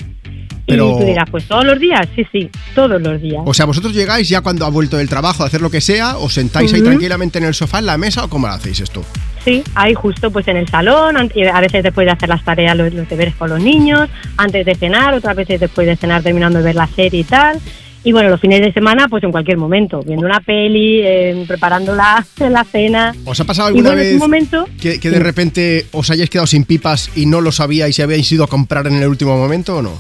Pero- 0.71 0.95
Y 0.95 0.99
tú 1.01 1.05
dirás, 1.05 1.29
pues 1.29 1.45
todos 1.45 1.65
los 1.65 1.79
días, 1.79 2.07
sí, 2.15 2.25
sí, 2.31 2.49
todos 2.75 3.01
los 3.01 3.21
días. 3.21 3.41
O 3.45 3.53
sea, 3.53 3.65
vosotros 3.65 3.93
llegáis 3.93 4.27
ya 4.29 4.41
cuando 4.41 4.65
ha 4.65 4.69
vuelto 4.69 4.97
del 4.97 5.07
trabajo 5.09 5.43
a 5.43 5.47
hacer 5.47 5.61
lo 5.61 5.69
que 5.69 5.81
sea, 5.81 6.17
os 6.17 6.33
sentáis 6.33 6.73
ahí 6.73 6.81
tranquilamente 6.81 7.37
en 7.39 7.45
el 7.45 7.53
sofá, 7.53 7.79
en 7.79 7.85
la 7.85 7.97
mesa 7.97 8.25
o 8.25 8.29
cómo 8.29 8.47
lo 8.47 8.53
hacéis 8.53 8.79
esto. 8.79 9.03
Sí, 9.45 9.63
ahí 9.75 9.93
justo 9.95 10.29
pues 10.31 10.47
en 10.47 10.57
el 10.57 10.67
salón, 10.67 11.17
a 11.17 11.61
veces 11.61 11.83
después 11.83 12.05
de 12.05 12.11
hacer 12.11 12.29
las 12.29 12.43
tareas, 12.43 12.77
los, 12.77 12.93
los 12.93 13.09
deberes 13.09 13.35
con 13.35 13.49
los 13.49 13.59
niños, 13.61 14.09
antes 14.37 14.65
de 14.65 14.75
cenar, 14.75 15.13
otras 15.15 15.35
veces 15.35 15.59
después 15.59 15.87
de 15.87 15.95
cenar 15.95 16.21
terminando 16.21 16.59
de 16.59 16.65
ver 16.65 16.75
la 16.75 16.87
serie 16.87 17.21
y 17.21 17.23
tal. 17.23 17.59
Y 18.03 18.11
bueno, 18.13 18.29
los 18.29 18.41
fines 18.41 18.61
de 18.61 18.73
semana 18.73 19.07
pues 19.07 19.23
en 19.23 19.31
cualquier 19.31 19.57
momento, 19.57 20.01
viendo 20.01 20.25
una 20.25 20.39
peli, 20.41 21.01
eh, 21.03 21.43
preparando 21.47 21.95
la, 21.95 22.25
la 22.49 22.63
cena. 22.63 23.13
¿Os 23.25 23.39
ha 23.39 23.43
pasado 23.43 23.67
alguna 23.69 23.89
bueno, 23.89 24.01
vez 24.03 24.17
momento 24.17 24.67
que, 24.79 24.99
que 24.99 25.09
de 25.11 25.19
repente 25.19 25.85
os 25.91 26.09
hayáis 26.09 26.29
quedado 26.29 26.47
sin 26.47 26.63
pipas 26.63 27.11
y 27.15 27.25
no 27.27 27.41
lo 27.41 27.51
sabíais 27.51 27.97
y 27.97 28.01
habíais 28.01 28.31
ido 28.31 28.43
a 28.43 28.47
comprar 28.47 28.87
en 28.87 28.95
el 28.95 29.07
último 29.07 29.37
momento 29.37 29.77
o 29.77 29.81
no? 29.81 29.93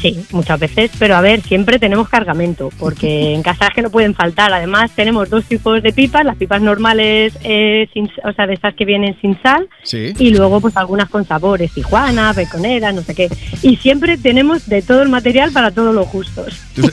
Sí, 0.00 0.24
muchas 0.32 0.58
veces, 0.58 0.90
pero 0.98 1.16
a 1.16 1.20
ver, 1.20 1.42
siempre 1.42 1.78
tenemos 1.78 2.08
cargamento, 2.08 2.70
porque 2.78 3.34
en 3.34 3.42
casa 3.42 3.66
es 3.68 3.74
que 3.74 3.82
no 3.82 3.90
pueden 3.90 4.14
faltar. 4.14 4.52
Además, 4.52 4.90
tenemos 4.96 5.28
dos 5.30 5.44
tipos 5.44 5.82
de 5.82 5.92
pipas, 5.92 6.24
las 6.24 6.36
pipas 6.36 6.60
normales, 6.62 7.34
eh, 7.44 7.88
sin, 7.92 8.08
o 8.24 8.32
sea, 8.32 8.46
de 8.46 8.54
esas 8.54 8.74
que 8.74 8.84
vienen 8.84 9.16
sin 9.20 9.40
sal, 9.42 9.68
Sí. 9.82 10.12
y 10.18 10.30
luego 10.30 10.60
pues 10.60 10.76
algunas 10.76 11.08
con 11.08 11.26
sabores, 11.26 11.72
tijuana, 11.72 12.32
beconeras, 12.32 12.94
no 12.94 13.02
sé 13.02 13.14
qué. 13.14 13.28
Y 13.62 13.76
siempre 13.76 14.16
tenemos 14.16 14.66
de 14.68 14.82
todo 14.82 15.02
el 15.02 15.08
material 15.08 15.52
para 15.52 15.70
todos 15.70 15.94
los 15.94 16.10
gustos. 16.10 16.54
Tú, 16.74 16.90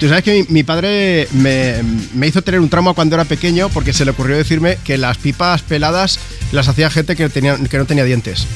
tú 0.00 0.08
sabes 0.08 0.22
que 0.22 0.44
mi, 0.48 0.54
mi 0.54 0.62
padre 0.64 1.26
me, 1.32 1.76
me 2.14 2.26
hizo 2.26 2.42
tener 2.42 2.60
un 2.60 2.68
trauma 2.68 2.94
cuando 2.94 3.16
era 3.16 3.24
pequeño 3.24 3.68
porque 3.70 3.92
se 3.92 4.04
le 4.04 4.10
ocurrió 4.12 4.36
decirme 4.36 4.78
que 4.84 4.98
las 4.98 5.18
pipas 5.18 5.62
peladas 5.62 6.18
las 6.52 6.68
hacía 6.68 6.90
gente 6.90 7.16
que, 7.16 7.28
tenía, 7.28 7.56
que 7.68 7.78
no 7.78 7.84
tenía 7.84 8.04
dientes. 8.04 8.46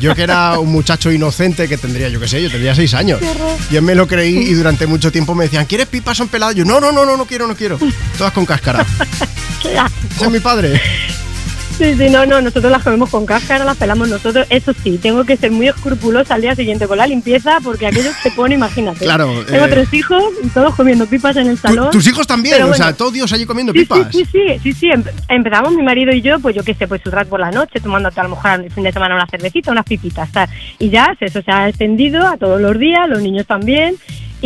Yo 0.00 0.14
que 0.14 0.22
era 0.22 0.58
un 0.58 0.70
muchacho 0.70 1.10
inocente 1.10 1.68
que 1.68 1.78
tendría, 1.78 2.08
yo 2.08 2.20
qué 2.20 2.28
sé, 2.28 2.42
yo 2.42 2.50
tendría 2.50 2.74
seis 2.74 2.94
años. 2.94 3.20
Yo 3.70 3.82
me 3.82 3.94
lo 3.94 4.06
creí 4.06 4.36
y 4.36 4.54
durante 4.54 4.86
mucho 4.86 5.10
tiempo 5.10 5.34
me 5.34 5.44
decían, 5.44 5.66
¿quieres 5.66 5.86
pipas 5.86 6.16
son 6.16 6.28
peladas? 6.28 6.54
Yo, 6.54 6.64
no, 6.64 6.80
no, 6.80 6.92
no, 6.92 7.04
no, 7.04 7.16
no 7.16 7.26
quiero, 7.26 7.46
no 7.46 7.56
quiero. 7.56 7.78
Todas 8.18 8.32
con 8.32 8.46
cáscara. 8.46 8.84
Ese 10.16 10.24
es 10.24 10.30
mi 10.30 10.40
padre. 10.40 10.80
Sí, 11.78 11.94
sí, 11.94 12.08
no, 12.08 12.24
no, 12.24 12.40
nosotros 12.40 12.72
las 12.72 12.82
comemos 12.82 13.10
con 13.10 13.26
cáscara, 13.26 13.62
las 13.64 13.76
pelamos 13.76 14.08
nosotros. 14.08 14.46
Eso 14.48 14.72
sí, 14.82 14.96
tengo 14.96 15.24
que 15.24 15.36
ser 15.36 15.50
muy 15.50 15.68
escrupulosa 15.68 16.34
al 16.34 16.40
día 16.40 16.54
siguiente 16.54 16.86
con 16.86 16.96
la 16.96 17.06
limpieza 17.06 17.58
porque 17.62 17.86
aquello 17.86 18.10
se 18.22 18.30
pone, 18.30 18.54
imagínate. 18.54 19.00
Claro, 19.04 19.44
Tengo 19.44 19.66
eh, 19.66 19.68
tres 19.68 19.92
hijos 19.92 20.22
todos 20.54 20.74
comiendo 20.74 21.04
pipas 21.06 21.36
en 21.36 21.48
el 21.48 21.58
salón. 21.58 21.90
Tus 21.90 22.06
hijos 22.08 22.26
también, 22.26 22.62
o 22.62 22.72
sea, 22.72 22.94
todos 22.94 23.12
Dios 23.12 23.30
allí 23.34 23.44
comiendo 23.44 23.74
Sí, 23.74 23.80
pipas. 23.80 24.08
Sí, 24.10 24.24
sí, 24.24 24.30
sí, 24.32 24.58
sí, 24.62 24.72
sí. 24.72 24.86
Empe- 24.88 25.12
Empezamos 25.28 25.72
mi 25.74 25.82
marido 25.82 26.12
y 26.14 26.22
yo, 26.22 26.40
pues 26.40 26.56
yo 26.56 26.64
qué 26.64 26.72
sé, 26.74 26.88
pues 26.88 27.02
un 27.04 27.12
rato 27.12 27.28
por 27.28 27.40
la 27.40 27.50
noche, 27.50 27.78
tomándote 27.78 28.20
a 28.20 28.22
lo 28.22 28.30
mejor 28.30 28.52
el 28.64 28.70
fin 28.70 28.82
de 28.84 28.92
semana 28.92 29.14
una 29.14 29.26
cervecita, 29.26 29.70
unas 29.70 29.84
pipitas, 29.84 30.32
tal. 30.32 30.48
Y 30.78 30.88
ya 30.88 31.14
eso 31.20 31.42
se 31.42 31.50
ha 31.52 31.68
extendido 31.68 32.26
a 32.26 32.38
todos 32.38 32.58
los 32.58 32.78
días, 32.78 33.06
los 33.06 33.20
niños 33.20 33.46
también. 33.46 33.96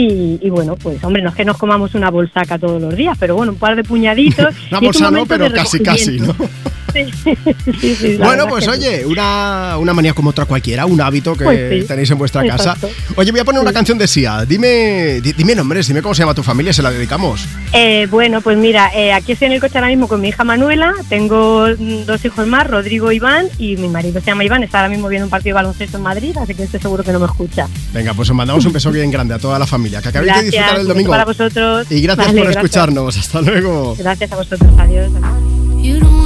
Y, 0.01 0.39
y 0.41 0.51
bueno, 0.51 0.77
pues 0.77 1.03
hombre, 1.05 1.20
no 1.23 1.29
es 1.31 1.35
que 1.35 1.45
nos 1.45 1.59
comamos 1.59 1.95
una 1.95 2.11
bolsaca 2.11 2.59
todos 2.59 2.81
los 2.81 2.95
días, 2.97 3.17
pero 3.20 3.37
bueno, 3.37 3.53
un 3.53 3.59
par 3.59 3.77
de 3.77 3.85
puñaditos. 3.85 4.55
Una 4.70 4.81
y 4.81 4.85
bolsa 4.87 5.11
no, 5.11 5.27
pero 5.27 5.53
casi, 5.53 5.81
casi, 5.81 6.19
¿no? 6.19 6.35
Sí, 6.93 7.05
sí, 7.81 7.95
sí, 7.95 8.17
Bueno, 8.17 8.49
pues 8.49 8.67
oye, 8.67 9.07
una, 9.07 9.77
una 9.79 9.95
manía 9.95 10.12
como 10.12 10.31
otra 10.31 10.45
cualquiera, 10.45 10.87
un 10.87 11.01
hábito 11.01 11.37
que 11.37 11.45
Pues 11.45 11.87
tenéis 11.87 12.11
en 12.11 12.19
vuestra 12.19 12.45
casa. 12.45 12.73
Exacto. 12.73 12.89
Oye, 13.15 13.31
voy 13.31 13.39
a 13.39 13.45
poner 13.45 13.61
una 13.62 13.73
canción 13.73 13.97
de 13.97 14.09
Sia. 14.09 14.45
Dime, 14.45 15.20
di- 15.20 15.33
dime 15.35 15.55
nombres, 15.55 15.87
dime 15.87 16.03
cómo 16.03 16.17
se 16.17 16.23
llama 16.23 16.35
tu 16.35 16.43
familia, 16.43 16.73
se 16.73 16.83
la 16.83 16.91
dedicamos. 16.91 17.47
Eh, 17.73 18.09
bueno, 18.11 18.41
pues 18.41 18.59
mira, 18.59 18.91
eh, 18.93 19.12
aquí 19.12 19.31
estoy 19.31 19.47
en 19.47 19.53
el 19.53 19.61
coche 19.61 19.79
ahora 19.79 19.87
mismo 19.87 20.09
con 20.09 20.20
mi 20.20 20.31
hija 20.31 20.43
Manuela, 20.43 20.93
tengo 21.09 21.69
mm, 21.79 22.07
dos 22.07 22.25
hijos 22.25 22.45
más, 22.49 22.67
Rodrigo 22.67 23.12
e 23.12 23.15
Iván, 23.15 23.47
y 23.57 23.77
mi 23.77 23.87
marido 23.89 24.19
se 24.20 24.27
llama 24.27 24.43
Iván, 24.43 24.65
está 24.65 24.79
ahora 24.81 24.89
mismo 24.91 25.07
viendo 25.07 25.27
un 25.27 25.31
partido 25.31 25.51
de 25.55 25.62
baloncesto 25.62 25.97
en 25.99 26.03
Madrid, 26.03 26.37
así 26.43 26.57
que 26.57 26.65
estoy 26.65 26.81
seguro 26.81 27.05
que 27.05 27.12
no 27.12 27.20
me 27.20 27.27
escucha. 27.27 27.69
Venga, 27.95 28.15
pues 28.15 28.29
os 28.31 28.35
mandamos 28.35 28.65
un 28.67 28.73
beso 28.73 28.91
bien 28.91 29.12
grande 29.12 29.35
a 29.35 29.39
toda 29.39 29.61
la 29.61 29.67
familia. 29.67 29.90
Que 29.91 30.09
acabéis 30.09 30.15
de 30.15 30.41
Gracias, 30.43 30.44
disfrutar 30.52 30.75
el 30.75 30.81
un 30.81 30.83
beso 30.83 30.89
domingo. 30.94 31.10
para 31.10 31.25
vosotros. 31.25 31.86
Y 31.91 32.01
gracias 32.01 32.27
Vale, 32.28 32.39
por 32.39 32.44
gracias. 32.52 32.65
escucharnos. 32.65 33.17
Hasta 33.17 33.41
luego. 33.43 33.97
Gracias 33.99 34.33
a 34.33 34.36
vosotros, 34.36 34.70
adiós. 34.78 35.10
You 35.83 35.99
don't 35.99 36.20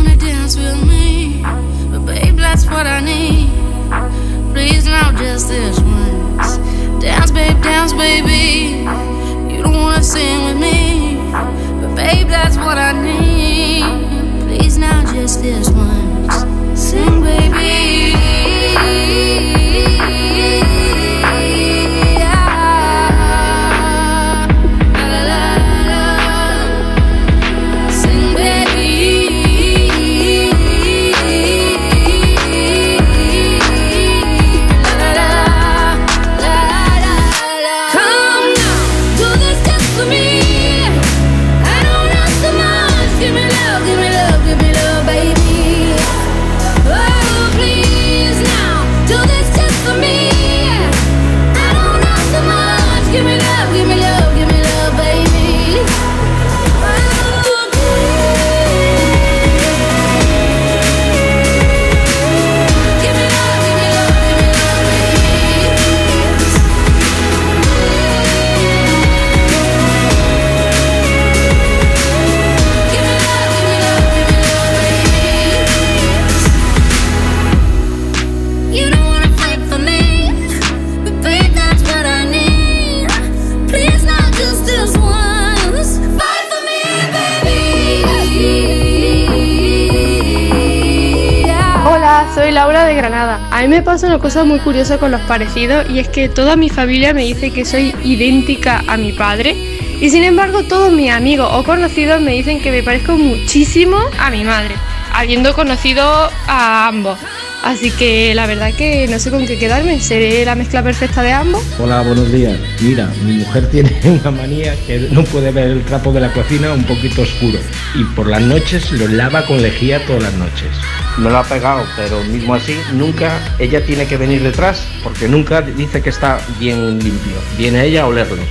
A 93.50 93.62
mí 93.62 93.68
me 93.68 93.82
pasa 93.82 94.06
una 94.06 94.18
cosa 94.18 94.44
muy 94.44 94.58
curiosa 94.60 94.98
con 94.98 95.10
los 95.10 95.20
parecidos 95.22 95.88
y 95.90 95.98
es 95.98 96.08
que 96.08 96.28
toda 96.28 96.56
mi 96.56 96.68
familia 96.68 97.14
me 97.14 97.24
dice 97.24 97.50
que 97.50 97.64
soy 97.64 97.94
idéntica 98.04 98.84
a 98.86 98.96
mi 98.96 99.12
padre 99.12 99.56
y 100.00 100.10
sin 100.10 100.24
embargo 100.24 100.62
todos 100.64 100.92
mis 100.92 101.10
amigos 101.10 101.48
o 101.52 101.64
conocidos 101.64 102.20
me 102.20 102.32
dicen 102.32 102.60
que 102.60 102.70
me 102.70 102.82
parezco 102.82 103.16
muchísimo 103.16 103.98
a 104.18 104.30
mi 104.30 104.44
madre, 104.44 104.74
habiendo 105.12 105.54
conocido 105.54 106.02
a 106.46 106.88
ambos. 106.88 107.18
Así 107.64 107.90
que 107.92 108.34
la 108.34 108.46
verdad 108.46 108.74
que 108.74 109.08
no 109.08 109.18
sé 109.18 109.30
con 109.30 109.46
qué 109.46 109.58
quedarme, 109.58 109.98
seré 109.98 110.44
la 110.44 110.54
mezcla 110.54 110.82
perfecta 110.82 111.22
de 111.22 111.32
ambos. 111.32 111.64
Hola, 111.78 112.02
buenos 112.02 112.30
días. 112.30 112.58
Mira, 112.82 113.10
mi 113.22 113.38
mujer 113.38 113.70
tiene 113.70 113.98
una 114.04 114.30
manía 114.30 114.76
que 114.86 115.08
no 115.10 115.24
puede 115.24 115.50
ver 115.50 115.68
el 115.68 115.84
trapo 115.86 116.12
de 116.12 116.20
la 116.20 116.30
cocina 116.34 116.74
un 116.74 116.84
poquito 116.84 117.22
oscuro 117.22 117.58
y 117.94 118.04
por 118.14 118.26
las 118.26 118.42
noches 118.42 118.92
lo 118.92 119.08
lava 119.08 119.46
con 119.46 119.62
lejía 119.62 120.04
todas 120.04 120.24
las 120.24 120.34
noches. 120.34 120.68
Me 121.16 121.30
lo 121.30 121.38
ha 121.38 121.44
pegado, 121.44 121.86
pero 121.96 122.22
mismo 122.24 122.54
así 122.54 122.78
nunca 122.92 123.40
ella 123.58 123.82
tiene 123.82 124.06
que 124.06 124.18
venir 124.18 124.42
detrás 124.42 124.86
porque 125.02 125.26
nunca 125.26 125.62
dice 125.62 126.02
que 126.02 126.10
está 126.10 126.38
bien 126.58 126.98
limpio. 126.98 127.32
Viene 127.56 127.82
ella 127.86 128.02
a 128.02 128.06
olerlo. 128.08 128.42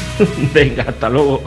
Venga, 0.54 0.86
hasta 0.88 1.10
luego. 1.10 1.46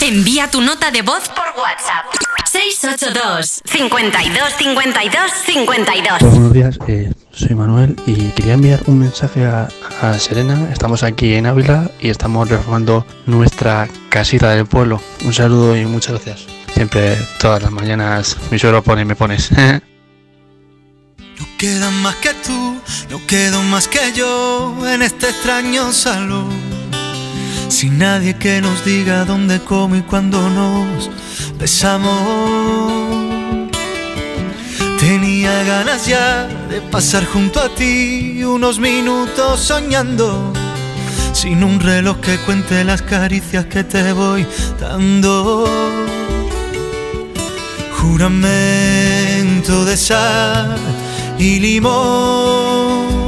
Envía 0.00 0.48
tu 0.48 0.60
nota 0.60 0.92
de 0.92 1.02
voz 1.02 1.28
por 1.30 1.46
WhatsApp. 1.60 2.27
682 2.58 3.62
52 3.64 4.52
52 4.58 5.30
52 5.46 6.20
Hola, 6.20 6.30
buenos 6.30 6.52
días, 6.52 6.78
eh, 6.88 7.12
soy 7.30 7.54
Manuel 7.54 7.94
y 8.04 8.30
quería 8.30 8.54
enviar 8.54 8.80
un 8.86 8.98
mensaje 8.98 9.46
a, 9.46 9.68
a 10.02 10.18
Serena. 10.18 10.68
Estamos 10.72 11.04
aquí 11.04 11.34
en 11.34 11.46
Ávila 11.46 11.88
y 12.00 12.10
estamos 12.10 12.48
reformando 12.48 13.06
nuestra 13.26 13.88
casita 14.08 14.50
del 14.50 14.66
pueblo. 14.66 15.00
Un 15.24 15.32
saludo 15.32 15.76
y 15.76 15.86
muchas 15.86 16.14
gracias. 16.14 16.46
Siempre, 16.74 17.16
todas 17.40 17.62
las 17.62 17.70
mañanas, 17.70 18.36
mi 18.50 18.58
suegro 18.58 18.82
pone 18.82 19.04
me 19.04 19.14
pones. 19.14 19.50
Queda 21.58 21.90
más 21.90 22.16
que 22.16 22.30
tú, 22.44 22.80
no 23.10 23.26
quedo 23.26 23.62
más 23.62 23.86
que 23.86 24.12
yo 24.14 24.74
en 24.88 25.02
este 25.02 25.28
extraño 25.28 25.92
salón. 25.92 26.67
Sin 27.68 27.98
nadie 27.98 28.36
que 28.36 28.60
nos 28.60 28.84
diga 28.84 29.24
dónde, 29.24 29.60
cómo 29.60 29.96
y 29.96 30.02
cuándo 30.02 30.48
nos 30.50 31.10
besamos. 31.58 32.78
Tenía 34.98 35.62
ganas 35.62 36.06
ya 36.06 36.48
de 36.68 36.80
pasar 36.80 37.24
junto 37.26 37.60
a 37.60 37.68
ti 37.68 38.42
unos 38.42 38.78
minutos 38.78 39.60
soñando. 39.60 40.52
Sin 41.32 41.62
un 41.62 41.78
reloj 41.78 42.18
que 42.20 42.38
cuente 42.38 42.82
las 42.84 43.02
caricias 43.02 43.66
que 43.66 43.84
te 43.84 44.12
voy 44.12 44.46
dando. 44.80 45.68
Juramento 47.98 49.84
de 49.84 49.96
sal 49.96 50.76
y 51.38 51.60
limón. 51.60 53.27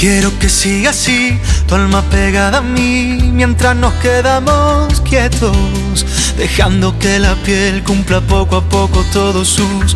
Quiero 0.00 0.30
que 0.38 0.48
siga 0.48 0.90
así, 0.90 1.38
tu 1.66 1.74
alma 1.74 2.00
pegada 2.00 2.58
a 2.58 2.62
mí, 2.62 3.18
mientras 3.34 3.76
nos 3.76 3.92
quedamos 4.00 4.98
quietos, 5.02 6.06
dejando 6.38 6.98
que 6.98 7.18
la 7.18 7.34
piel 7.34 7.84
cumpla 7.84 8.22
poco 8.22 8.56
a 8.56 8.62
poco 8.62 9.04
todos 9.12 9.46
sus 9.46 9.94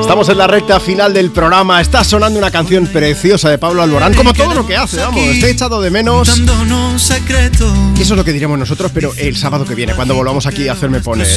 Estamos 0.00 0.28
en 0.28 0.36
la 0.38 0.48
recta 0.48 0.80
final 0.80 1.14
del 1.14 1.30
programa. 1.30 1.80
Está 1.80 2.02
sonando 2.02 2.40
una 2.40 2.50
canción 2.50 2.88
preciosa 2.88 3.48
de 3.50 3.56
Pablo 3.56 3.80
Alborán, 3.80 4.14
como 4.14 4.32
todo 4.32 4.52
lo 4.52 4.66
que 4.66 4.76
hace, 4.76 4.96
vamos. 4.96 5.20
He 5.20 5.50
echado 5.50 5.80
de 5.80 5.90
menos. 5.90 6.28
Y 7.96 8.02
eso 8.02 8.14
es 8.14 8.18
lo 8.18 8.24
que 8.24 8.32
diremos 8.32 8.58
nosotros, 8.58 8.90
pero 8.92 9.12
el 9.16 9.36
sábado 9.36 9.64
que 9.64 9.76
viene, 9.76 9.94
cuando 9.94 10.16
volvamos 10.16 10.46
aquí 10.46 10.66
a 10.66 10.72
hacerme 10.72 11.00
pones. 11.00 11.28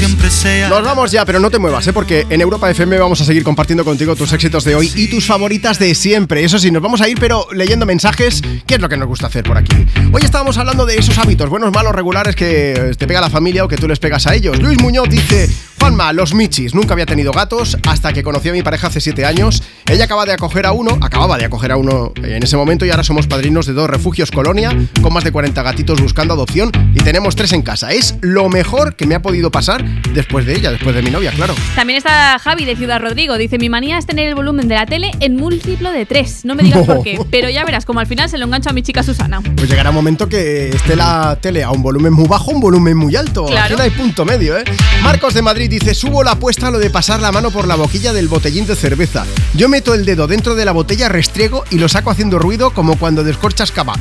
Nos 0.67 0.83
vamos 0.83 1.11
ya, 1.11 1.25
pero 1.25 1.39
no 1.39 1.51
te 1.51 1.59
muevas, 1.59 1.85
¿eh? 1.85 1.93
porque 1.93 2.25
en 2.30 2.41
Europa 2.41 2.72
FM 2.72 2.97
vamos 2.97 3.22
a 3.22 3.25
seguir 3.25 3.43
compartiendo 3.43 3.85
contigo 3.85 4.15
tus 4.15 4.33
éxitos 4.33 4.64
de 4.64 4.73
hoy 4.73 4.91
y 4.95 5.07
tus 5.07 5.27
favoritas 5.27 5.77
de 5.77 5.93
siempre. 5.93 6.43
Eso 6.43 6.57
sí, 6.57 6.72
nos 6.72 6.81
vamos 6.81 7.01
a 7.01 7.07
ir, 7.07 7.19
pero 7.19 7.47
leyendo 7.53 7.85
mensajes, 7.85 8.41
¿qué 8.65 8.75
es 8.75 8.81
lo 8.81 8.89
que 8.89 8.97
nos 8.97 9.07
gusta 9.07 9.27
hacer 9.27 9.43
por 9.43 9.57
aquí? 9.57 9.75
Hoy 10.11 10.23
estábamos 10.23 10.57
hablando 10.57 10.88
de 10.88 10.97
esos 10.97 11.17
hábitos, 11.19 11.49
buenos, 11.49 11.72
malos, 11.72 11.93
regulares, 11.93 12.35
que 12.35 12.95
te 12.97 13.05
pega 13.05 13.22
la 13.22 13.30
familia 13.30 13.64
o 13.64 13.67
que 13.67 13.77
tú 13.77 13.88
les 13.88 13.99
pegas 13.99 14.25
a 14.25 14.33
ellos. 14.33 14.59
Luis 14.59 14.81
Muñoz 14.81 15.07
dice. 15.07 15.49
Juanma, 15.85 16.14
los 16.14 16.33
Michis. 16.33 16.73
Nunca 16.73 16.93
había 16.93 17.05
tenido 17.05 17.31
gatos 17.31 17.77
hasta 17.88 18.11
que 18.11 18.23
conocí 18.23 18.49
a 18.49 18.53
mi 18.53 18.64
pareja 18.64 18.88
hace 18.88 18.99
7 18.99 19.23
años. 19.23 19.61
Ella 19.85 20.05
acaba 20.05 20.25
de 20.25 20.31
acoger 20.31 20.65
a 20.65 20.72
uno, 20.72 20.97
acababa 20.99 21.38
de 21.38 21.45
acoger 21.45 21.72
a 21.72 21.77
uno 21.77 22.11
en 22.15 22.41
ese 22.41 22.57
momento 22.57 22.88
y 22.88 22.89
ahora 22.89 23.03
somos 23.03 23.27
padrinos 23.27 23.67
de 23.67 23.73
dos 23.73 23.88
refugios 23.88 24.31
colonia 24.31 24.75
con 25.03 25.14
más 25.14 25.23
de 25.23 25.31
40 25.31 25.61
gatitos 25.61 26.01
buscando 26.01 26.33
adopción 26.33 26.72
y 26.95 27.01
tenemos 27.01 27.35
tres 27.35 27.53
en 27.53 27.61
casa. 27.61 27.91
Es 27.91 28.15
lo 28.22 28.49
mejor 28.49 28.95
que 28.95 29.05
me 29.05 29.14
ha 29.14 29.22
podido 29.22 29.51
pasar 29.51 29.85
después 30.11 30.47
de 30.47 30.55
ella, 30.55 30.72
después 30.72 30.95
de 30.95 31.03
mi 31.03 31.11
novia, 31.11 31.31
claro. 31.33 31.53
También 31.75 31.97
está 31.97 32.39
Javi 32.39 32.65
de 32.65 32.75
Ciudad 32.75 32.99
Rodrigo. 32.99 33.38
Dice, 33.38 33.59
mi 33.59 33.69
manía 33.69 33.99
es 33.99 34.07
tener 34.07 34.27
el 34.27 34.33
volumen 34.33 34.67
de 34.67 34.73
la 34.73 34.88
tele 34.88 35.11
en 35.19 35.35
múltiplo 35.35 35.91
de 35.91 36.07
3. 36.07 36.45
No 36.45 36.55
me 36.55 36.64
digas 36.64 36.83
por 36.83 37.03
qué, 37.03 37.19
pero 37.30 37.47
ya 37.47 37.64
verás 37.64 37.85
como 37.85 37.99
al 37.99 38.07
final 38.07 38.27
se 38.27 38.39
lo 38.39 38.45
engancho 38.45 38.72
a 38.72 38.73
mi 38.73 38.81
chica 38.81 39.03
Susana. 39.03 39.39
Pues 39.55 39.69
llegará 39.69 39.91
un 39.91 39.97
momento 39.97 40.27
que 40.27 40.69
esté 40.69 40.95
la 40.95 41.38
tele 41.39 41.64
a 41.64 41.69
un 41.69 41.83
volumen 41.83 42.11
muy 42.11 42.27
bajo, 42.27 42.49
un 42.49 42.59
volumen 42.59 42.97
muy 42.97 43.15
alto. 43.15 43.45
Claro. 43.45 43.77
No 43.77 43.83
hay 43.83 43.91
punto 43.91 44.25
medio, 44.25 44.57
¿eh? 44.57 44.64
Marcos 45.03 45.35
de 45.35 45.43
Madrid 45.43 45.75
dice, 45.80 45.94
subo 45.94 46.24
la 46.24 46.32
apuesta 46.32 46.68
a 46.68 46.72
lo 46.72 46.80
de 46.80 46.90
pasar 46.90 47.22
la 47.22 47.32
mano 47.32 47.52
por 47.52 47.68
la 47.68 47.76
boquilla 47.76 48.14
del 48.14 48.28
botellín 48.28 48.66
de 48.66 48.76
cerveza. 48.76 49.26
Yo 49.54 49.68
meto 49.68 49.94
el 49.94 50.06
dedo 50.06 50.28
dentro 50.28 50.56
de 50.56 50.66
la 50.66 50.72
botella, 50.72 51.10
restriego 51.10 51.64
y 51.70 51.80
lo 51.80 51.90
saco 51.90 52.12
haciendo 52.12 52.40
ruido 52.40 52.74
como 52.74 52.98
cuando 52.98 53.24
descorchas 53.24 53.72
cava. 53.72 53.95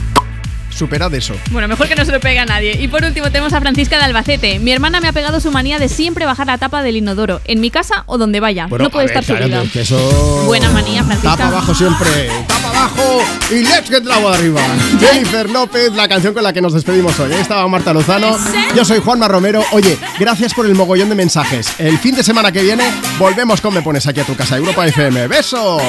Superad 0.75 1.15
eso. 1.15 1.35
Bueno, 1.51 1.69
mejor 1.69 1.89
que 1.89 1.95
no 1.95 2.05
se 2.05 2.13
lo 2.13 2.21
pegue 2.21 2.39
a 2.39 2.47
nadie. 2.47 2.77
Y 2.81 2.89
por 2.89 3.05
último 3.05 3.31
tenemos 3.31 3.53
a 3.53 3.61
Francisca 3.61 3.99
de 3.99 4.05
Albacete. 4.05 4.59
Mi 4.59 4.73
hermana 4.73 5.01
me 5.01 5.09
ha 5.09 5.13
pegado 5.13 5.41
su 5.41 5.51
manía 5.51 5.79
de 5.79 5.89
siempre 5.89 6.27
bajar 6.27 6.47
la 6.47 6.59
tapa 6.59 6.83
del 6.83 6.97
inodoro, 6.97 7.41
en 7.45 7.61
mi 7.61 7.71
casa 7.71 8.03
o 8.07 8.19
donde 8.19 8.41
vaya. 8.41 8.67
Bueno, 8.67 8.85
no 8.85 8.91
puede 8.91 9.07
ver, 9.07 9.17
estar 9.17 9.37
claro, 9.37 9.65
subida. 9.65 9.81
eso... 9.81 10.43
Buena 10.47 10.71
manía, 10.71 11.05
Francisca. 11.05 11.37
Tapa 11.37 11.49
abajo 11.49 11.75
siempre, 11.75 12.31
tapa 12.49 12.71
abajo 12.71 13.23
y 13.51 13.61
let's 13.61 13.89
get 13.89 14.05
la 14.05 14.17
agua 14.17 14.35
arriba. 14.35 14.61
Jennifer 15.01 15.49
López, 15.49 15.93
la 15.95 16.09
canción 16.09 16.35
con 16.35 16.43
la 16.43 16.53
que 16.53 16.61
nos 16.61 16.73
despedimos 16.73 17.19
hoy. 17.21 17.33
Ahí 17.33 17.41
estaba 17.41 17.67
Marta 17.69 17.93
Lozano, 17.93 18.37
yo 18.75 18.85
soy 18.85 19.01
Juanma 19.01 19.29
Romero. 19.29 19.65
Oye, 19.73 19.97
gracias 20.19 20.55
por 20.55 20.67
el 20.67 20.75
mogollón 20.75 21.09
de 21.09 21.15
mensajes. 21.15 21.69
El 21.79 21.99
fin 21.99 22.15
de 22.15 22.23
semana 22.25 22.51
que 22.51 22.63
viene 22.63 22.85
volvemos 23.19 23.61
con 23.61 23.75
Me 23.75 23.83
Pones 23.83 24.07
aquí 24.07 24.21
a 24.21 24.25
tu 24.25 24.35
casa, 24.35 24.57
Europa 24.57 24.87
FM. 24.87 25.29
¡Besos! 25.29 25.83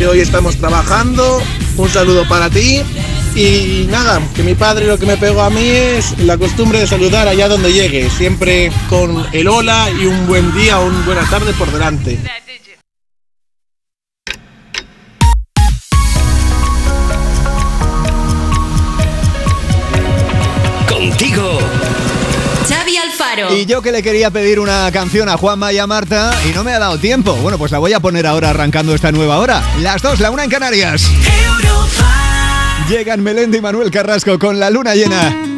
Que 0.00 0.06
hoy 0.06 0.20
estamos 0.20 0.56
trabajando. 0.56 1.42
Un 1.76 1.90
saludo 1.90 2.26
para 2.26 2.48
ti. 2.48 2.80
Y 3.34 3.86
nada, 3.90 4.18
que 4.34 4.42
mi 4.42 4.54
padre 4.54 4.86
lo 4.86 4.98
que 4.98 5.04
me 5.04 5.18
pegó 5.18 5.42
a 5.42 5.50
mí 5.50 5.68
es 5.68 6.18
la 6.20 6.38
costumbre 6.38 6.80
de 6.80 6.86
saludar 6.86 7.28
allá 7.28 7.48
donde 7.48 7.70
llegue, 7.70 8.08
siempre 8.08 8.72
con 8.88 9.26
el 9.32 9.46
hola 9.46 9.90
y 9.90 10.06
un 10.06 10.26
buen 10.26 10.54
día 10.54 10.80
o 10.80 10.86
una 10.86 11.04
buena 11.04 11.28
tarde 11.28 11.52
por 11.52 11.70
delante. 11.70 12.18
Yo 23.70 23.82
que 23.82 23.92
le 23.92 24.02
quería 24.02 24.32
pedir 24.32 24.58
una 24.58 24.90
canción 24.90 25.28
a 25.28 25.36
Juanma 25.36 25.72
y 25.72 25.78
a 25.78 25.86
Marta 25.86 26.32
y 26.44 26.52
no 26.52 26.64
me 26.64 26.72
ha 26.72 26.80
dado 26.80 26.98
tiempo. 26.98 27.34
Bueno, 27.36 27.56
pues 27.56 27.70
la 27.70 27.78
voy 27.78 27.92
a 27.92 28.00
poner 28.00 28.26
ahora 28.26 28.50
arrancando 28.50 28.96
esta 28.96 29.12
nueva 29.12 29.38
hora. 29.38 29.62
Las 29.78 30.02
dos, 30.02 30.18
la 30.18 30.32
una 30.32 30.42
en 30.42 30.50
Canarias. 30.50 31.08
Llegan 32.88 33.22
Melendi 33.22 33.58
y 33.58 33.60
Manuel 33.60 33.92
Carrasco 33.92 34.40
con 34.40 34.58
la 34.58 34.70
luna 34.70 34.96
llena. 34.96 35.49